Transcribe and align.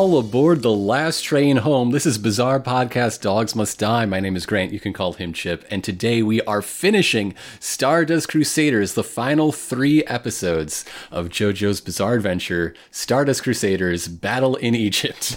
all 0.00 0.18
aboard 0.18 0.62
the 0.62 0.72
last 0.72 1.22
train 1.22 1.58
home. 1.58 1.90
This 1.90 2.06
is 2.06 2.16
Bizarre 2.16 2.58
Podcast 2.58 3.20
Dogs 3.20 3.54
Must 3.54 3.78
Die. 3.78 4.06
My 4.06 4.18
name 4.18 4.34
is 4.34 4.46
Grant. 4.46 4.72
You 4.72 4.80
can 4.80 4.94
call 4.94 5.12
him 5.12 5.34
Chip. 5.34 5.62
And 5.70 5.84
today 5.84 6.22
we 6.22 6.40
are 6.44 6.62
finishing 6.62 7.34
Stardust 7.58 8.26
Crusaders, 8.30 8.94
the 8.94 9.04
final 9.04 9.52
three 9.52 10.02
episodes 10.04 10.86
of 11.10 11.28
JoJo's 11.28 11.82
Bizarre 11.82 12.14
Adventure 12.14 12.72
Stardust 12.90 13.42
Crusaders 13.42 14.08
Battle 14.08 14.56
in 14.56 14.74
Egypt. 14.74 15.36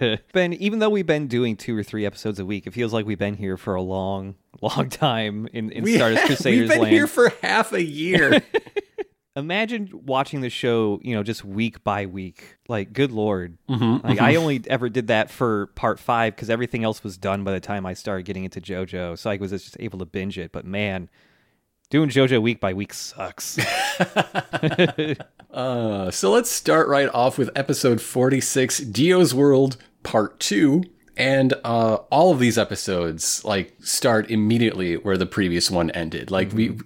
Ben, 0.32 0.54
even 0.54 0.78
though 0.78 0.88
we've 0.88 1.04
been 1.04 1.26
doing 1.26 1.54
two 1.54 1.76
or 1.76 1.82
three 1.82 2.06
episodes 2.06 2.38
a 2.38 2.46
week, 2.46 2.66
it 2.66 2.72
feels 2.72 2.94
like 2.94 3.04
we've 3.04 3.18
been 3.18 3.36
here 3.36 3.58
for 3.58 3.74
a 3.74 3.82
long, 3.82 4.34
long 4.62 4.88
time 4.88 5.46
in, 5.52 5.70
in 5.72 5.86
Stardust 5.86 6.24
Crusaders 6.24 6.60
We've 6.60 6.68
been 6.70 6.80
land. 6.84 6.94
here 6.94 7.06
for 7.06 7.34
half 7.42 7.74
a 7.74 7.84
year. 7.84 8.40
Imagine 9.40 9.90
watching 9.92 10.40
the 10.40 10.50
show, 10.50 11.00
you 11.02 11.14
know, 11.14 11.22
just 11.22 11.44
week 11.44 11.82
by 11.82 12.06
week. 12.06 12.58
Like, 12.68 12.92
good 12.92 13.10
lord. 13.10 13.58
Mm-hmm, 13.68 14.06
like, 14.06 14.20
I 14.20 14.36
only 14.36 14.62
ever 14.68 14.88
did 14.88 15.08
that 15.08 15.30
for 15.30 15.66
part 15.68 15.98
five 15.98 16.36
because 16.36 16.50
everything 16.50 16.84
else 16.84 17.02
was 17.02 17.16
done 17.16 17.42
by 17.42 17.52
the 17.52 17.60
time 17.60 17.84
I 17.84 17.94
started 17.94 18.24
getting 18.24 18.44
into 18.44 18.60
JoJo. 18.60 19.18
So 19.18 19.30
I 19.30 19.36
was 19.36 19.50
just 19.50 19.76
able 19.80 19.98
to 19.98 20.04
binge 20.04 20.38
it. 20.38 20.52
But 20.52 20.64
man, 20.64 21.08
doing 21.88 22.10
JoJo 22.10 22.40
week 22.40 22.60
by 22.60 22.72
week 22.74 22.94
sucks. 22.94 23.58
Uh, 25.52 26.10
so 26.12 26.30
let's 26.30 26.50
start 26.50 26.86
right 26.86 27.08
off 27.12 27.36
with 27.36 27.50
episode 27.56 28.00
46, 28.00 28.78
Dio's 28.78 29.34
World 29.34 29.76
Part 30.02 30.38
2. 30.38 30.84
And 31.16 31.54
uh, 31.64 31.96
all 32.10 32.32
of 32.32 32.38
these 32.38 32.56
episodes 32.56 33.44
like 33.44 33.74
start 33.80 34.30
immediately 34.30 34.96
where 34.96 35.16
the 35.16 35.26
previous 35.26 35.70
one 35.70 35.90
ended. 35.90 36.30
Like 36.30 36.52
we, 36.52 36.78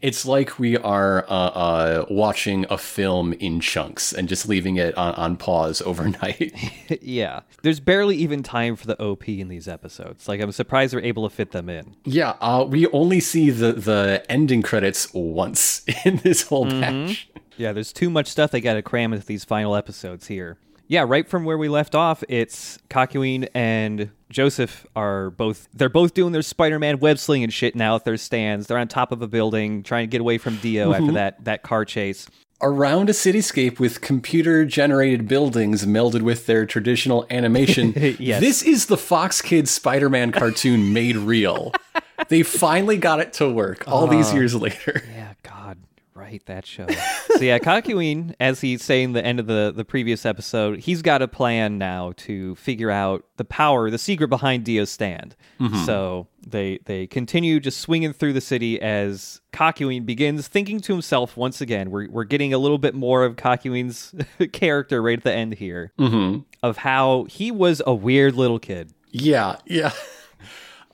it's 0.00 0.24
like 0.24 0.58
we 0.58 0.76
are 0.78 1.24
uh, 1.24 1.26
uh, 1.28 2.06
watching 2.08 2.64
a 2.70 2.78
film 2.78 3.32
in 3.34 3.60
chunks 3.60 4.12
and 4.12 4.28
just 4.28 4.48
leaving 4.48 4.76
it 4.76 4.96
on, 4.96 5.14
on 5.14 5.36
pause 5.36 5.82
overnight. 5.86 6.54
yeah. 7.02 7.40
There's 7.62 7.80
barely 7.80 8.16
even 8.16 8.42
time 8.42 8.76
for 8.76 8.86
the 8.86 9.00
OP 9.02 9.28
in 9.28 9.48
these 9.48 9.68
episodes. 9.68 10.26
Like, 10.28 10.40
I'm 10.40 10.52
surprised 10.52 10.94
we're 10.94 11.00
able 11.00 11.28
to 11.28 11.34
fit 11.34 11.50
them 11.50 11.68
in. 11.68 11.94
yeah, 12.04 12.36
uh, 12.40 12.64
we 12.68 12.86
only 12.88 13.20
see 13.20 13.50
the 13.50 13.72
the 13.72 14.24
ending 14.28 14.62
credits 14.62 15.12
once 15.12 15.84
in 16.04 16.16
this 16.18 16.42
whole 16.42 16.68
batch. 16.68 17.28
Yeah, 17.56 17.72
there's 17.72 17.92
too 17.92 18.08
much 18.08 18.28
stuff 18.28 18.50
they 18.50 18.60
got 18.60 18.74
to 18.74 18.82
cram 18.82 19.12
into 19.12 19.26
these 19.26 19.44
final 19.44 19.76
episodes 19.76 20.26
here. 20.28 20.56
Yeah, 20.92 21.06
right 21.08 21.26
from 21.26 21.46
where 21.46 21.56
we 21.56 21.70
left 21.70 21.94
off, 21.94 22.22
it's 22.28 22.78
Kakyoin 22.90 23.48
and 23.54 24.10
Joseph 24.28 24.86
are 24.94 25.30
both 25.30 25.66
they're 25.72 25.88
both 25.88 26.12
doing 26.12 26.32
their 26.32 26.42
Spider-Man 26.42 26.98
web 26.98 27.18
sling 27.18 27.42
and 27.42 27.50
shit 27.50 27.74
now 27.74 27.96
at 27.96 28.04
their 28.04 28.18
stands. 28.18 28.66
They're 28.66 28.76
on 28.76 28.88
top 28.88 29.10
of 29.10 29.22
a 29.22 29.26
building 29.26 29.84
trying 29.84 30.02
to 30.02 30.10
get 30.10 30.20
away 30.20 30.36
from 30.36 30.56
Dio 30.56 30.92
after 30.92 31.04
mm-hmm. 31.04 31.14
that 31.14 31.42
that 31.46 31.62
car 31.62 31.86
chase. 31.86 32.28
around 32.60 33.08
a 33.08 33.12
cityscape 33.12 33.78
with 33.78 34.02
computer 34.02 34.66
generated 34.66 35.26
buildings 35.26 35.86
melded 35.86 36.20
with 36.20 36.44
their 36.44 36.66
traditional 36.66 37.26
animation. 37.30 37.94
Yes. 38.18 38.42
This 38.42 38.62
is 38.62 38.84
the 38.84 38.98
Fox 38.98 39.40
Kids 39.40 39.70
Spider 39.70 40.10
Man 40.10 40.30
cartoon 40.30 40.92
made 40.92 41.16
real. 41.16 41.72
they 42.28 42.42
finally 42.42 42.98
got 42.98 43.18
it 43.18 43.32
to 43.34 43.50
work 43.50 43.88
all 43.88 44.06
these 44.06 44.26
uh-huh. 44.26 44.36
years 44.36 44.54
later. 44.54 45.02
Yeah, 45.10 45.32
God, 45.42 45.78
right, 46.22 46.44
that 46.46 46.64
show. 46.66 46.86
so 47.28 47.40
yeah, 47.40 47.58
Kakyoin, 47.58 48.34
as 48.40 48.60
he's 48.60 48.82
saying 48.82 49.12
the 49.12 49.24
end 49.24 49.40
of 49.40 49.46
the, 49.46 49.72
the 49.74 49.84
previous 49.84 50.24
episode, 50.24 50.80
he's 50.80 51.02
got 51.02 51.20
a 51.20 51.28
plan 51.28 51.78
now 51.78 52.12
to 52.18 52.54
figure 52.56 52.90
out 52.90 53.24
the 53.36 53.44
power, 53.44 53.90
the 53.90 53.98
secret 53.98 54.28
behind 54.28 54.64
Dio's 54.64 54.90
stand. 54.90 55.36
Mm-hmm. 55.60 55.84
So 55.84 56.28
they 56.46 56.78
they 56.84 57.06
continue 57.06 57.60
just 57.60 57.80
swinging 57.80 58.12
through 58.12 58.32
the 58.32 58.40
city 58.40 58.80
as 58.80 59.40
Kakyoin 59.52 60.06
begins 60.06 60.48
thinking 60.48 60.80
to 60.80 60.92
himself 60.92 61.36
once 61.36 61.60
again. 61.60 61.90
We're 61.90 62.08
we're 62.08 62.24
getting 62.24 62.54
a 62.54 62.58
little 62.58 62.78
bit 62.78 62.94
more 62.94 63.24
of 63.24 63.36
Kakyoin's 63.36 64.14
character 64.52 65.02
right 65.02 65.18
at 65.18 65.24
the 65.24 65.32
end 65.32 65.54
here 65.54 65.92
mm-hmm. 65.98 66.40
of 66.62 66.78
how 66.78 67.24
he 67.24 67.50
was 67.50 67.82
a 67.86 67.94
weird 67.94 68.34
little 68.34 68.58
kid. 68.58 68.92
Yeah, 69.10 69.56
yeah. 69.66 69.92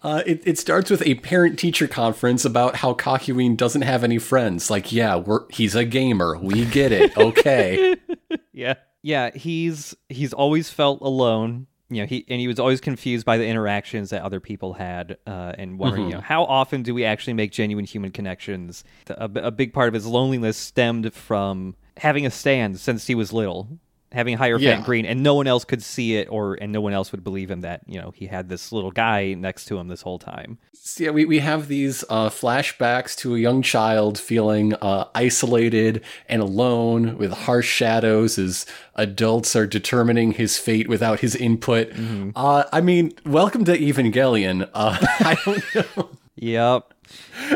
Uh, 0.03 0.23
it, 0.27 0.43
it 0.47 0.59
starts 0.59 0.91
with 0.91 1.05
a 1.07 1.17
parent 1.17 1.59
teacher 1.59 1.89
conference 1.89 2.45
about 2.45 2.77
how 2.77 2.95
Kakyoin 2.95 3.57
doesn't 3.57 3.83
have 3.83 4.05
any 4.05 4.19
friends. 4.19 4.71
Like, 4.71 4.93
yeah, 4.93 5.17
we're 5.17 5.49
he's 5.51 5.75
a 5.75 5.85
gamer. 5.85 6.39
We 6.39 6.65
get 6.65 6.93
it. 6.93 7.17
Okay. 7.17 7.97
Yeah. 8.53 8.75
Yeah, 9.03 9.31
he's 9.31 9.95
he's 10.09 10.33
always 10.33 10.69
felt 10.69 11.01
alone. 11.01 11.69
You 11.89 12.03
know, 12.03 12.07
he 12.07 12.25
and 12.29 12.41
he 12.41 12.49
was 12.49 12.59
always 12.59 12.81
confused 12.81 13.25
by 13.25 13.39
the 13.39 13.47
interactions 13.47 14.11
that 14.11 14.23
other 14.23 14.41
people 14.41 14.75
had, 14.75 15.17
uh, 15.27 15.53
and 15.57 15.79
wondering, 15.79 16.09
you 16.09 16.15
know, 16.15 16.21
how 16.21 16.43
often 16.45 16.83
do 16.83 16.93
we 16.93 17.05
actually 17.05 17.35
make 17.35 17.53
genuine 17.53 17.85
human 17.85 18.11
connections? 18.11 18.83
A, 19.09 19.31
a 19.37 19.51
big 19.53 19.73
part 19.73 19.87
of 19.89 19.95
his 19.95 20.05
loneliness 20.07 20.57
stemmed 20.57 21.15
from 21.15 21.77
having 21.97 22.27
a 22.27 22.31
stand 22.31 22.81
since 22.81 23.07
he 23.07 23.15
was 23.15 23.33
little, 23.33 23.79
having 24.13 24.37
higher 24.37 24.59
Yeah. 24.59 24.81
Green, 24.83 25.05
and 25.07 25.23
no 25.23 25.35
one 25.35 25.47
else 25.47 25.65
could 25.65 25.83
see 25.83 26.17
it, 26.17 26.29
or 26.31 26.55
and 26.55 26.73
no 26.73 26.81
one 26.81 26.93
else 26.93 27.13
would 27.13 27.23
believe 27.25 27.51
him 27.51 27.61
that 27.63 27.83
you 27.87 28.01
know 28.01 28.13
he 28.15 28.27
had 28.27 28.49
this 28.49 28.73
little 28.73 28.91
guy 28.91 29.35
next 29.35 29.67
to 29.67 29.79
him 29.79 29.89
this 29.89 30.03
whole 30.03 30.19
time. 30.19 30.59
So 30.73 31.05
yeah, 31.05 31.11
we, 31.11 31.27
we 31.27 31.41
have 31.41 31.69
these 31.69 32.03
uh, 32.09 32.31
flashbacks 32.31 33.15
to 33.19 33.35
a 33.35 33.39
young 33.39 33.61
child 33.61 34.19
feeling 34.19 34.73
uh, 34.75 35.05
isolated 35.15 36.03
and 36.29 36.41
alone 36.41 37.19
with 37.19 37.33
harsh 37.33 37.69
shadows 37.69 38.39
as 38.39 38.65
adults 38.95 39.55
are 39.55 39.67
determining 39.67 40.33
his 40.33 40.57
fate 40.57 40.89
without 40.89 41.21
his 41.21 41.37
input. 41.37 41.93
Uh, 42.35 42.65
I 42.73 42.81
mean, 42.81 43.13
welcome 43.27 43.67
to 43.67 43.77
Evangelion. 43.77 44.69
Uh, 44.73 44.97
I 45.21 45.37
don't 45.45 45.75
know. 45.75 46.09
Yep. 46.37 46.95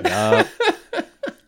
Yep. 0.04 0.48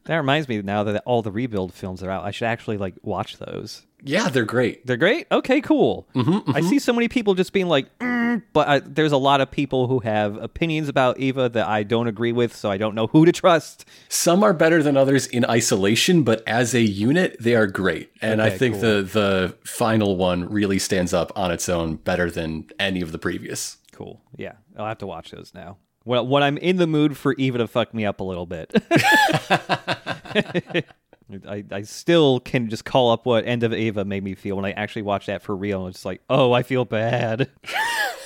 That 0.04 0.16
reminds 0.16 0.48
me 0.48 0.60
now 0.62 0.84
that 0.84 1.02
all 1.06 1.22
the 1.22 1.32
rebuild 1.32 1.72
films 1.72 2.02
are 2.02 2.10
out. 2.10 2.24
I 2.24 2.30
should 2.30 2.46
actually 2.46 2.76
like 2.76 2.94
watch 3.02 3.38
those. 3.38 3.86
Yeah, 4.02 4.28
they're 4.28 4.44
great. 4.44 4.86
They're 4.86 4.98
great. 4.98 5.26
Okay, 5.32 5.62
cool. 5.62 6.06
Mm-hmm, 6.14 6.54
I 6.54 6.60
see 6.60 6.78
so 6.78 6.92
many 6.92 7.08
people 7.08 7.34
just 7.34 7.54
being 7.54 7.68
like, 7.68 7.86
mm, 7.98 8.42
but 8.52 8.68
I, 8.68 8.78
there's 8.80 9.12
a 9.12 9.16
lot 9.16 9.40
of 9.40 9.50
people 9.50 9.86
who 9.86 10.00
have 10.00 10.36
opinions 10.36 10.90
about 10.90 11.18
Eva 11.18 11.48
that 11.48 11.66
I 11.66 11.84
don't 11.84 12.06
agree 12.06 12.32
with, 12.32 12.54
so 12.54 12.70
I 12.70 12.76
don't 12.76 12.94
know 12.94 13.06
who 13.06 13.24
to 13.24 13.32
trust. 13.32 13.86
Some 14.10 14.42
are 14.42 14.52
better 14.52 14.82
than 14.82 14.98
others 14.98 15.26
in 15.26 15.46
isolation, 15.46 16.22
but 16.22 16.46
as 16.46 16.74
a 16.74 16.82
unit, 16.82 17.36
they 17.40 17.54
are 17.54 17.66
great. 17.66 18.10
And 18.20 18.42
I 18.42 18.50
think 18.50 18.74
cool. 18.74 18.82
the 18.82 19.02
the 19.02 19.56
final 19.64 20.16
one 20.16 20.50
really 20.50 20.78
stands 20.78 21.14
up 21.14 21.32
on 21.34 21.50
its 21.50 21.70
own 21.70 21.96
better 21.96 22.30
than 22.30 22.68
any 22.78 23.00
of 23.00 23.10
the 23.10 23.18
previous. 23.18 23.78
Cool. 23.92 24.20
Yeah, 24.36 24.52
I'll 24.76 24.86
have 24.86 24.98
to 24.98 25.06
watch 25.06 25.30
those 25.30 25.52
now. 25.54 25.78
Well, 26.04 26.26
when 26.26 26.42
I'm 26.42 26.58
in 26.58 26.76
the 26.76 26.86
mood 26.86 27.16
for 27.16 27.34
Eva 27.38 27.58
to 27.58 27.66
fuck 27.66 27.94
me 27.94 28.04
up 28.04 28.20
a 28.20 28.24
little 28.24 28.46
bit. 28.46 28.72
I, 31.48 31.64
I 31.70 31.82
still 31.82 32.40
can 32.40 32.68
just 32.68 32.84
call 32.84 33.10
up 33.10 33.24
what 33.24 33.46
End 33.46 33.62
of 33.62 33.72
Eva 33.72 34.04
made 34.04 34.22
me 34.22 34.34
feel 34.34 34.56
when 34.56 34.66
I 34.66 34.72
actually 34.72 35.02
watched 35.02 35.28
that 35.28 35.42
for 35.42 35.56
real. 35.56 35.86
And 35.86 35.94
it's 35.94 36.04
like, 36.04 36.20
oh, 36.28 36.52
I 36.52 36.62
feel 36.62 36.84
bad. 36.84 37.48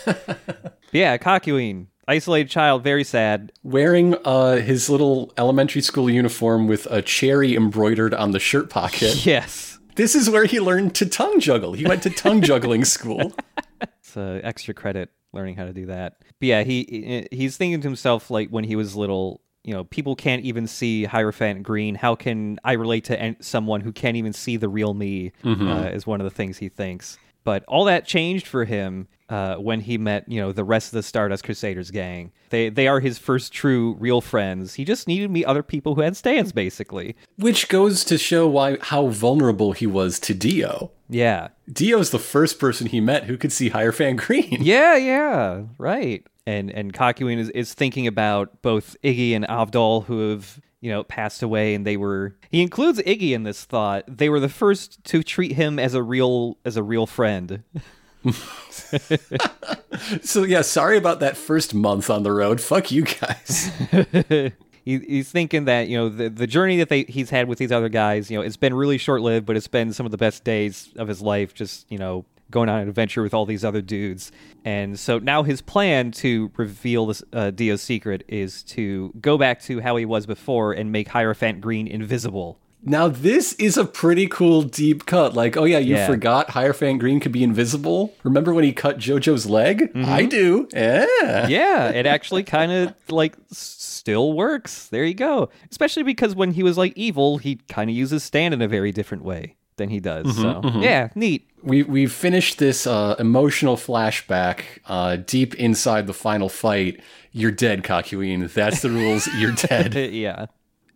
yeah, 0.92 1.16
Kakyoin, 1.18 1.86
isolated 2.08 2.50
child, 2.50 2.82
very 2.82 3.04
sad. 3.04 3.52
Wearing 3.62 4.16
uh, 4.24 4.56
his 4.56 4.90
little 4.90 5.32
elementary 5.36 5.82
school 5.82 6.10
uniform 6.10 6.66
with 6.66 6.86
a 6.90 7.00
cherry 7.00 7.54
embroidered 7.54 8.14
on 8.14 8.32
the 8.32 8.40
shirt 8.40 8.70
pocket. 8.70 9.24
Yes. 9.26 9.78
This 9.94 10.14
is 10.14 10.30
where 10.30 10.44
he 10.44 10.60
learned 10.60 10.94
to 10.96 11.06
tongue 11.06 11.40
juggle. 11.40 11.72
He 11.72 11.84
went 11.84 12.04
to 12.04 12.10
tongue 12.10 12.40
juggling 12.40 12.84
school. 12.84 13.32
It's 13.80 14.16
uh, 14.16 14.40
extra 14.44 14.72
credit 14.72 15.10
learning 15.32 15.56
how 15.56 15.64
to 15.64 15.72
do 15.72 15.86
that. 15.86 16.16
But 16.40 16.46
yeah, 16.46 16.62
he 16.64 17.26
he's 17.30 17.56
thinking 17.56 17.80
to 17.80 17.88
himself 17.88 18.30
like 18.30 18.48
when 18.50 18.64
he 18.64 18.76
was 18.76 18.96
little, 18.96 19.40
you 19.64 19.74
know, 19.74 19.84
people 19.84 20.16
can't 20.16 20.42
even 20.44 20.66
see 20.66 21.04
Hierophant 21.04 21.62
Green. 21.62 21.94
How 21.94 22.14
can 22.14 22.58
I 22.64 22.72
relate 22.72 23.04
to 23.04 23.36
someone 23.40 23.80
who 23.80 23.92
can't 23.92 24.16
even 24.16 24.32
see 24.32 24.56
the 24.56 24.68
real 24.68 24.94
me? 24.94 25.32
Uh, 25.68 25.88
is 25.88 26.06
one 26.06 26.20
of 26.20 26.24
the 26.24 26.30
things 26.30 26.58
he 26.58 26.68
thinks. 26.68 27.18
But 27.44 27.64
all 27.66 27.84
that 27.84 28.06
changed 28.06 28.46
for 28.46 28.64
him 28.64 29.08
uh, 29.28 29.56
when 29.56 29.80
he 29.80 29.98
met, 29.98 30.28
you 30.28 30.40
know, 30.40 30.52
the 30.52 30.64
rest 30.64 30.88
of 30.88 30.96
the 30.96 31.02
Stardust 31.02 31.44
Crusaders 31.44 31.90
gang. 31.90 32.32
They 32.50 32.70
they 32.70 32.88
are 32.88 33.00
his 33.00 33.18
first 33.18 33.52
true 33.52 33.96
real 33.98 34.20
friends. 34.20 34.74
He 34.74 34.84
just 34.84 35.06
needed 35.06 35.24
to 35.24 35.28
meet 35.28 35.44
other 35.44 35.62
people 35.62 35.94
who 35.94 36.00
had 36.00 36.16
stands, 36.16 36.52
basically. 36.52 37.16
Which 37.36 37.68
goes 37.68 38.04
to 38.04 38.18
show 38.18 38.48
why 38.48 38.78
how 38.80 39.08
vulnerable 39.08 39.72
he 39.72 39.86
was 39.86 40.18
to 40.20 40.34
Dio. 40.34 40.92
Yeah, 41.10 41.48
Dio's 41.70 42.10
the 42.10 42.18
first 42.18 42.58
person 42.58 42.86
he 42.86 43.00
met 43.00 43.24
who 43.24 43.36
could 43.36 43.52
see 43.52 43.70
Hierophant 43.70 44.20
Green. 44.20 44.58
Yeah, 44.68 44.96
yeah, 44.96 45.62
right. 45.78 46.26
And 46.46 46.70
and 46.70 46.92
Kakyoin 46.92 47.38
is, 47.38 47.50
is 47.50 47.74
thinking 47.74 48.06
about 48.06 48.62
both 48.62 48.96
Iggy 49.04 49.32
and 49.32 49.46
Avdol 49.46 50.04
who 50.04 50.30
have 50.30 50.60
you 50.80 50.90
know 50.90 51.04
passed 51.04 51.42
away, 51.42 51.74
and 51.74 51.86
they 51.86 51.96
were. 51.96 52.36
He 52.50 52.62
includes 52.62 52.98
Iggy 53.00 53.32
in 53.32 53.42
this 53.42 53.64
thought. 53.64 54.04
They 54.08 54.28
were 54.28 54.40
the 54.40 54.48
first 54.48 55.04
to 55.04 55.22
treat 55.22 55.52
him 55.52 55.78
as 55.78 55.94
a 55.94 56.02
real 56.02 56.56
as 56.64 56.76
a 56.76 56.82
real 56.82 57.06
friend. 57.06 57.62
So 60.22 60.44
yeah, 60.44 60.62
sorry 60.62 60.96
about 60.96 61.20
that 61.20 61.36
first 61.36 61.74
month 61.74 62.08
on 62.08 62.22
the 62.22 62.32
road. 62.32 62.60
Fuck 62.60 62.90
you 62.90 63.02
guys. 63.02 63.70
he, 64.84 64.98
he's 64.98 65.30
thinking 65.30 65.64
that 65.66 65.88
you 65.88 65.98
know 65.98 66.08
the 66.08 66.28
the 66.28 66.46
journey 66.46 66.78
that 66.78 66.88
they 66.88 67.02
he's 67.04 67.30
had 67.30 67.48
with 67.48 67.58
these 67.58 67.72
other 67.72 67.88
guys, 67.88 68.30
you 68.30 68.38
know, 68.38 68.42
it's 68.42 68.56
been 68.56 68.74
really 68.74 68.96
short 68.96 69.20
lived, 69.20 69.44
but 69.44 69.56
it's 69.56 69.68
been 69.68 69.92
some 69.92 70.06
of 70.06 70.12
the 70.12 70.18
best 70.18 70.44
days 70.44 70.90
of 70.96 71.08
his 71.08 71.20
life. 71.20 71.52
Just 71.52 71.90
you 71.90 71.98
know, 71.98 72.24
going 72.50 72.68
on 72.68 72.80
an 72.80 72.88
adventure 72.88 73.22
with 73.22 73.34
all 73.34 73.44
these 73.44 73.64
other 73.64 73.82
dudes. 73.82 74.32
And 74.64 74.98
so 74.98 75.18
now 75.18 75.42
his 75.42 75.60
plan 75.60 76.10
to 76.12 76.50
reveal 76.56 77.06
this 77.06 77.22
uh, 77.32 77.50
Dio's 77.50 77.82
secret 77.82 78.24
is 78.28 78.62
to 78.64 79.12
go 79.20 79.36
back 79.36 79.60
to 79.62 79.80
how 79.80 79.96
he 79.96 80.04
was 80.04 80.26
before 80.26 80.72
and 80.72 80.90
make 80.92 81.08
Hierophant 81.08 81.60
Green 81.60 81.86
invisible. 81.86 82.58
Now 82.82 83.08
this 83.08 83.52
is 83.54 83.76
a 83.76 83.84
pretty 83.84 84.26
cool 84.28 84.62
deep 84.62 85.04
cut. 85.04 85.34
Like, 85.34 85.56
oh 85.56 85.64
yeah, 85.64 85.78
you 85.78 85.96
Yeah. 85.96 86.06
forgot 86.06 86.50
Hierophant 86.50 87.00
Green 87.00 87.20
could 87.20 87.32
be 87.32 87.42
invisible. 87.42 88.14
Remember 88.22 88.54
when 88.54 88.64
he 88.64 88.72
cut 88.72 88.98
JoJo's 88.98 89.46
leg? 89.46 89.90
I 89.96 90.24
do. 90.24 90.68
Yeah. 90.72 91.48
yeah, 91.48 91.88
it 91.90 92.06
actually 92.06 92.44
kind 92.44 92.70
of 92.72 92.94
like 93.10 93.34
still 93.50 94.32
works. 94.32 94.88
There 94.88 95.04
you 95.04 95.14
go. 95.14 95.50
Especially 95.70 96.02
because 96.02 96.34
when 96.34 96.52
he 96.52 96.62
was 96.62 96.78
like 96.78 96.92
evil, 96.96 97.38
he 97.38 97.56
kind 97.68 97.90
of 97.90 97.96
uses 97.96 98.22
stand 98.22 98.54
in 98.54 98.62
a 98.62 98.68
very 98.68 98.92
different 98.92 99.24
way 99.24 99.56
than 99.76 99.88
he 99.90 100.00
does. 100.00 100.36
so 100.36 100.60
yeah, 100.76 101.08
neat. 101.14 101.48
We 101.62 101.82
we 101.82 102.06
finished 102.06 102.58
this 102.58 102.86
uh, 102.86 103.16
emotional 103.18 103.76
flashback 103.76 104.60
uh, 104.86 105.16
deep 105.16 105.54
inside 105.56 106.06
the 106.06 106.14
final 106.14 106.48
fight. 106.48 107.00
You're 107.32 107.50
dead, 107.50 107.82
Kakyoin. 107.82 108.50
That's 108.52 108.80
the 108.82 108.90
rules. 108.90 109.26
You're 109.36 109.52
dead. 109.68 109.94
yeah. 110.12 110.46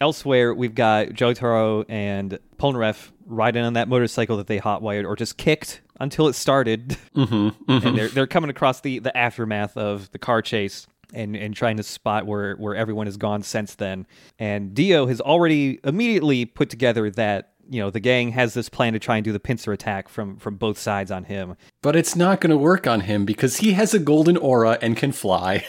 Elsewhere, 0.03 0.53
we've 0.53 0.75
got 0.75 1.11
Jotaro 1.11 1.85
and 1.89 2.39
Polnareff 2.59 3.13
riding 3.25 3.63
on 3.65 3.75
that 3.75 3.87
motorcycle 3.89 4.37
that 4.39 4.49
they 4.49 4.59
hotwired 4.59 5.07
or 5.07 5.15
just 5.15 5.37
kicked 5.37 5.81
until 6.01 6.27
it 6.27 6.35
started. 6.35 6.97
Mm-hmm, 7.15 7.71
And 7.71 7.97
they're 7.97 8.09
they're 8.09 8.27
coming 8.27 8.51
across 8.51 8.81
the 8.81 8.99
the 8.99 9.17
aftermath 9.17 9.77
of 9.77 10.11
the 10.11 10.19
car 10.19 10.43
chase. 10.43 10.89
And, 11.15 11.37
and 11.37 11.55
trying 11.55 11.77
to 11.77 11.83
spot 11.83 12.25
where, 12.25 12.55
where 12.57 12.75
everyone 12.75 13.07
has 13.07 13.19
gone 13.19 13.43
since 13.43 13.75
then. 13.75 14.07
And 14.39 14.73
Dio 14.73 15.07
has 15.07 15.21
already 15.21 15.79
immediately 15.85 16.47
put 16.47 16.71
together 16.71 17.11
that, 17.11 17.52
you 17.69 17.81
know, 17.81 17.91
the 17.91 18.01
gang 18.01 18.33
has 18.33 18.55
this 18.55 18.69
plan 18.69 18.93
to 18.93 18.99
try 18.99 19.17
and 19.17 19.25
do 19.25 19.33
the 19.33 19.41
pincer 19.41 19.73
attack 19.73 20.09
from, 20.09 20.37
from 20.37 20.57
both 20.57 20.79
sides 20.79 21.11
on 21.11 21.25
him. 21.25 21.57
But 21.83 21.97
it's 21.97 22.17
not 22.17 22.41
going 22.41 22.51
to 22.51 22.57
work 22.57 22.87
on 22.87 23.01
him 23.01 23.25
because 23.25 23.59
he 23.59 23.73
has 23.73 23.95
a 23.95 23.99
golden 23.99 24.37
aura 24.37 24.79
and 24.83 24.97
can 24.97 25.13
fly. 25.13 25.65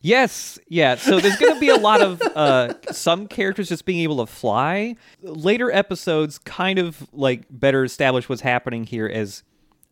Yes, 0.00 0.58
yeah. 0.68 0.96
So 0.96 1.20
there's 1.20 1.36
going 1.36 1.54
to 1.54 1.60
be 1.60 1.68
a 1.68 1.76
lot 1.76 2.02
of 2.02 2.20
uh, 2.20 2.74
some 2.92 3.28
characters 3.28 3.68
just 3.68 3.84
being 3.84 4.00
able 4.00 4.18
to 4.18 4.26
fly. 4.26 4.96
Later 5.22 5.70
episodes 5.70 6.38
kind 6.38 6.78
of 6.78 7.08
like 7.12 7.44
better 7.48 7.84
establish 7.84 8.28
what's 8.28 8.42
happening 8.42 8.84
here 8.84 9.06
as. 9.06 9.42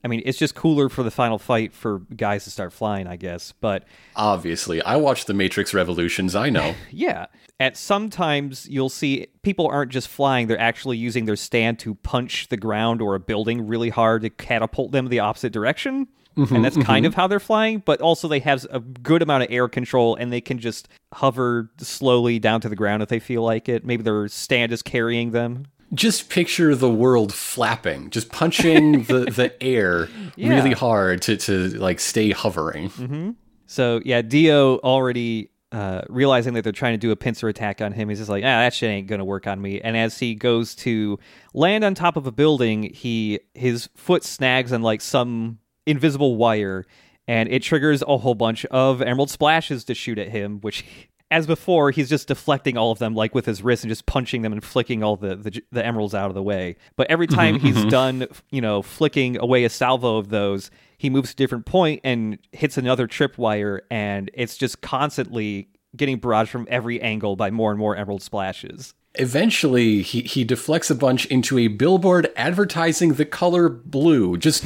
I 0.04 0.08
mean, 0.08 0.22
it's 0.26 0.38
just 0.38 0.54
cooler 0.54 0.90
for 0.90 1.02
the 1.02 1.10
final 1.10 1.38
fight 1.38 1.72
for 1.72 2.00
guys 2.14 2.44
to 2.44 2.50
start 2.50 2.74
flying, 2.74 3.06
I 3.06 3.16
guess. 3.16 3.52
But 3.60 3.84
Obviously, 4.14 4.82
I 4.82 4.96
watched 4.96 5.26
the 5.26 5.34
Matrix 5.34 5.72
Revolutions. 5.72 6.34
I 6.34 6.50
know. 6.50 6.74
yeah, 6.90 7.26
at 7.58 7.76
sometimes 7.78 8.68
you'll 8.68 8.90
see 8.90 9.28
people 9.42 9.66
aren't 9.66 9.90
just 9.90 10.08
flying; 10.08 10.46
they're 10.46 10.60
actually 10.60 10.98
using 10.98 11.24
their 11.24 11.36
stand 11.36 11.78
to 11.80 11.94
punch 11.94 12.48
the 12.48 12.58
ground 12.58 13.00
or 13.00 13.14
a 13.14 13.20
building 13.20 13.66
really 13.66 13.88
hard 13.88 14.22
to 14.22 14.30
catapult 14.30 14.92
them 14.92 15.08
the 15.08 15.20
opposite 15.20 15.52
direction. 15.52 16.08
Mm-hmm, 16.36 16.56
and 16.56 16.64
that's 16.64 16.76
mm-hmm. 16.76 16.86
kind 16.86 17.06
of 17.06 17.14
how 17.14 17.28
they're 17.28 17.40
flying, 17.40 17.78
but 17.78 18.00
also 18.00 18.26
they 18.26 18.40
have 18.40 18.66
a 18.70 18.80
good 18.80 19.22
amount 19.22 19.44
of 19.44 19.52
air 19.52 19.68
control 19.68 20.16
and 20.16 20.32
they 20.32 20.40
can 20.40 20.58
just 20.58 20.88
hover 21.12 21.70
slowly 21.78 22.40
down 22.40 22.60
to 22.62 22.68
the 22.68 22.74
ground 22.74 23.04
if 23.04 23.08
they 23.08 23.20
feel 23.20 23.42
like 23.42 23.68
it. 23.68 23.84
Maybe 23.84 24.02
their 24.02 24.26
stand 24.26 24.72
is 24.72 24.82
carrying 24.82 25.30
them. 25.30 25.66
Just 25.94 26.29
picture 26.29 26.75
the 26.75 26.91
world 26.91 27.32
flapping, 27.32 28.11
just 28.11 28.31
punching 28.32 29.05
the, 29.05 29.20
the 29.26 29.52
air 29.62 30.08
Yeah. 30.37 30.49
really 30.50 30.73
hard 30.73 31.23
to, 31.23 31.37
to 31.37 31.69
like 31.79 32.00
stay 32.00 32.31
hovering. 32.31 33.37
So 33.67 34.00
yeah, 34.05 34.20
Dio 34.23 34.79
already 34.79 35.50
uh, 35.73 36.02
realizing 36.08 36.55
that 36.55 36.62
they're 36.62 36.73
trying 36.73 36.94
to 36.94 36.99
do 36.99 37.11
a 37.11 37.17
pincer 37.17 37.49
attack 37.49 37.81
on 37.81 37.93
him, 37.93 38.08
he's 38.08 38.19
just 38.19 38.31
like, 38.31 38.44
ah, 38.44 38.62
that 38.62 38.75
shit 38.75 38.91
ain't 38.91 39.06
gonna 39.08 39.25
work 39.25 39.46
on 39.46 39.61
me. 39.61 39.81
And 39.81 39.96
as 39.96 40.19
he 40.19 40.35
goes 40.35 40.75
to 40.76 41.19
land 41.52 41.82
on 41.85 41.94
top 41.94 42.17
of 42.17 42.26
a 42.26 42.32
building, 42.32 42.93
he 42.94 43.40
his 43.55 43.88
foot 43.97 44.23
snags 44.25 44.73
on 44.73 44.82
like 44.82 45.00
some 45.00 45.58
invisible 45.87 46.37
wire, 46.37 46.85
and 47.26 47.49
it 47.49 47.62
triggers 47.62 48.02
a 48.06 48.19
whole 48.19 48.35
bunch 48.37 48.64
of 48.67 49.02
emerald 49.02 49.31
splashes 49.31 49.85
to 49.85 49.94
shoot 49.94 50.19
at 50.19 50.29
him, 50.29 50.61
which. 50.61 50.85
As 51.34 51.48
before, 51.48 51.90
he's 51.90 52.08
just 52.08 52.28
deflecting 52.28 52.76
all 52.76 52.92
of 52.92 53.00
them, 53.00 53.16
like 53.16 53.34
with 53.34 53.44
his 53.44 53.60
wrist, 53.60 53.82
and 53.82 53.90
just 53.90 54.06
punching 54.06 54.42
them 54.42 54.52
and 54.52 54.62
flicking 54.62 55.02
all 55.02 55.16
the, 55.16 55.34
the, 55.34 55.60
the 55.72 55.84
emeralds 55.84 56.14
out 56.14 56.28
of 56.28 56.34
the 56.34 56.42
way. 56.44 56.76
But 56.94 57.10
every 57.10 57.26
time 57.26 57.58
he's 57.58 57.84
done, 57.86 58.28
you 58.50 58.60
know, 58.60 58.82
flicking 58.82 59.36
away 59.38 59.64
a 59.64 59.69
salvo 59.69 60.19
of 60.19 60.28
those, 60.28 60.70
he 60.96 61.10
moves 61.10 61.31
to 61.31 61.34
a 61.34 61.42
different 61.42 61.66
point 61.66 62.02
and 62.04 62.38
hits 62.52 62.78
another 62.78 63.08
tripwire, 63.08 63.81
and 63.90 64.31
it's 64.32 64.56
just 64.56 64.81
constantly 64.81 65.70
getting 65.96 66.20
barraged 66.20 66.50
from 66.50 66.69
every 66.70 67.00
angle 67.02 67.34
by 67.34 67.50
more 67.50 67.72
and 67.72 67.80
more 67.80 67.96
emerald 67.96 68.22
splashes. 68.22 68.94
Eventually, 69.16 70.02
he, 70.02 70.22
he 70.22 70.43
deflects 70.44 70.90
a 70.90 70.94
bunch 70.94 71.25
into 71.26 71.56
a 71.58 71.69
billboard 71.69 72.32
advertising 72.37 73.14
the 73.14 73.25
color 73.25 73.69
blue. 73.69 74.37
Just 74.37 74.64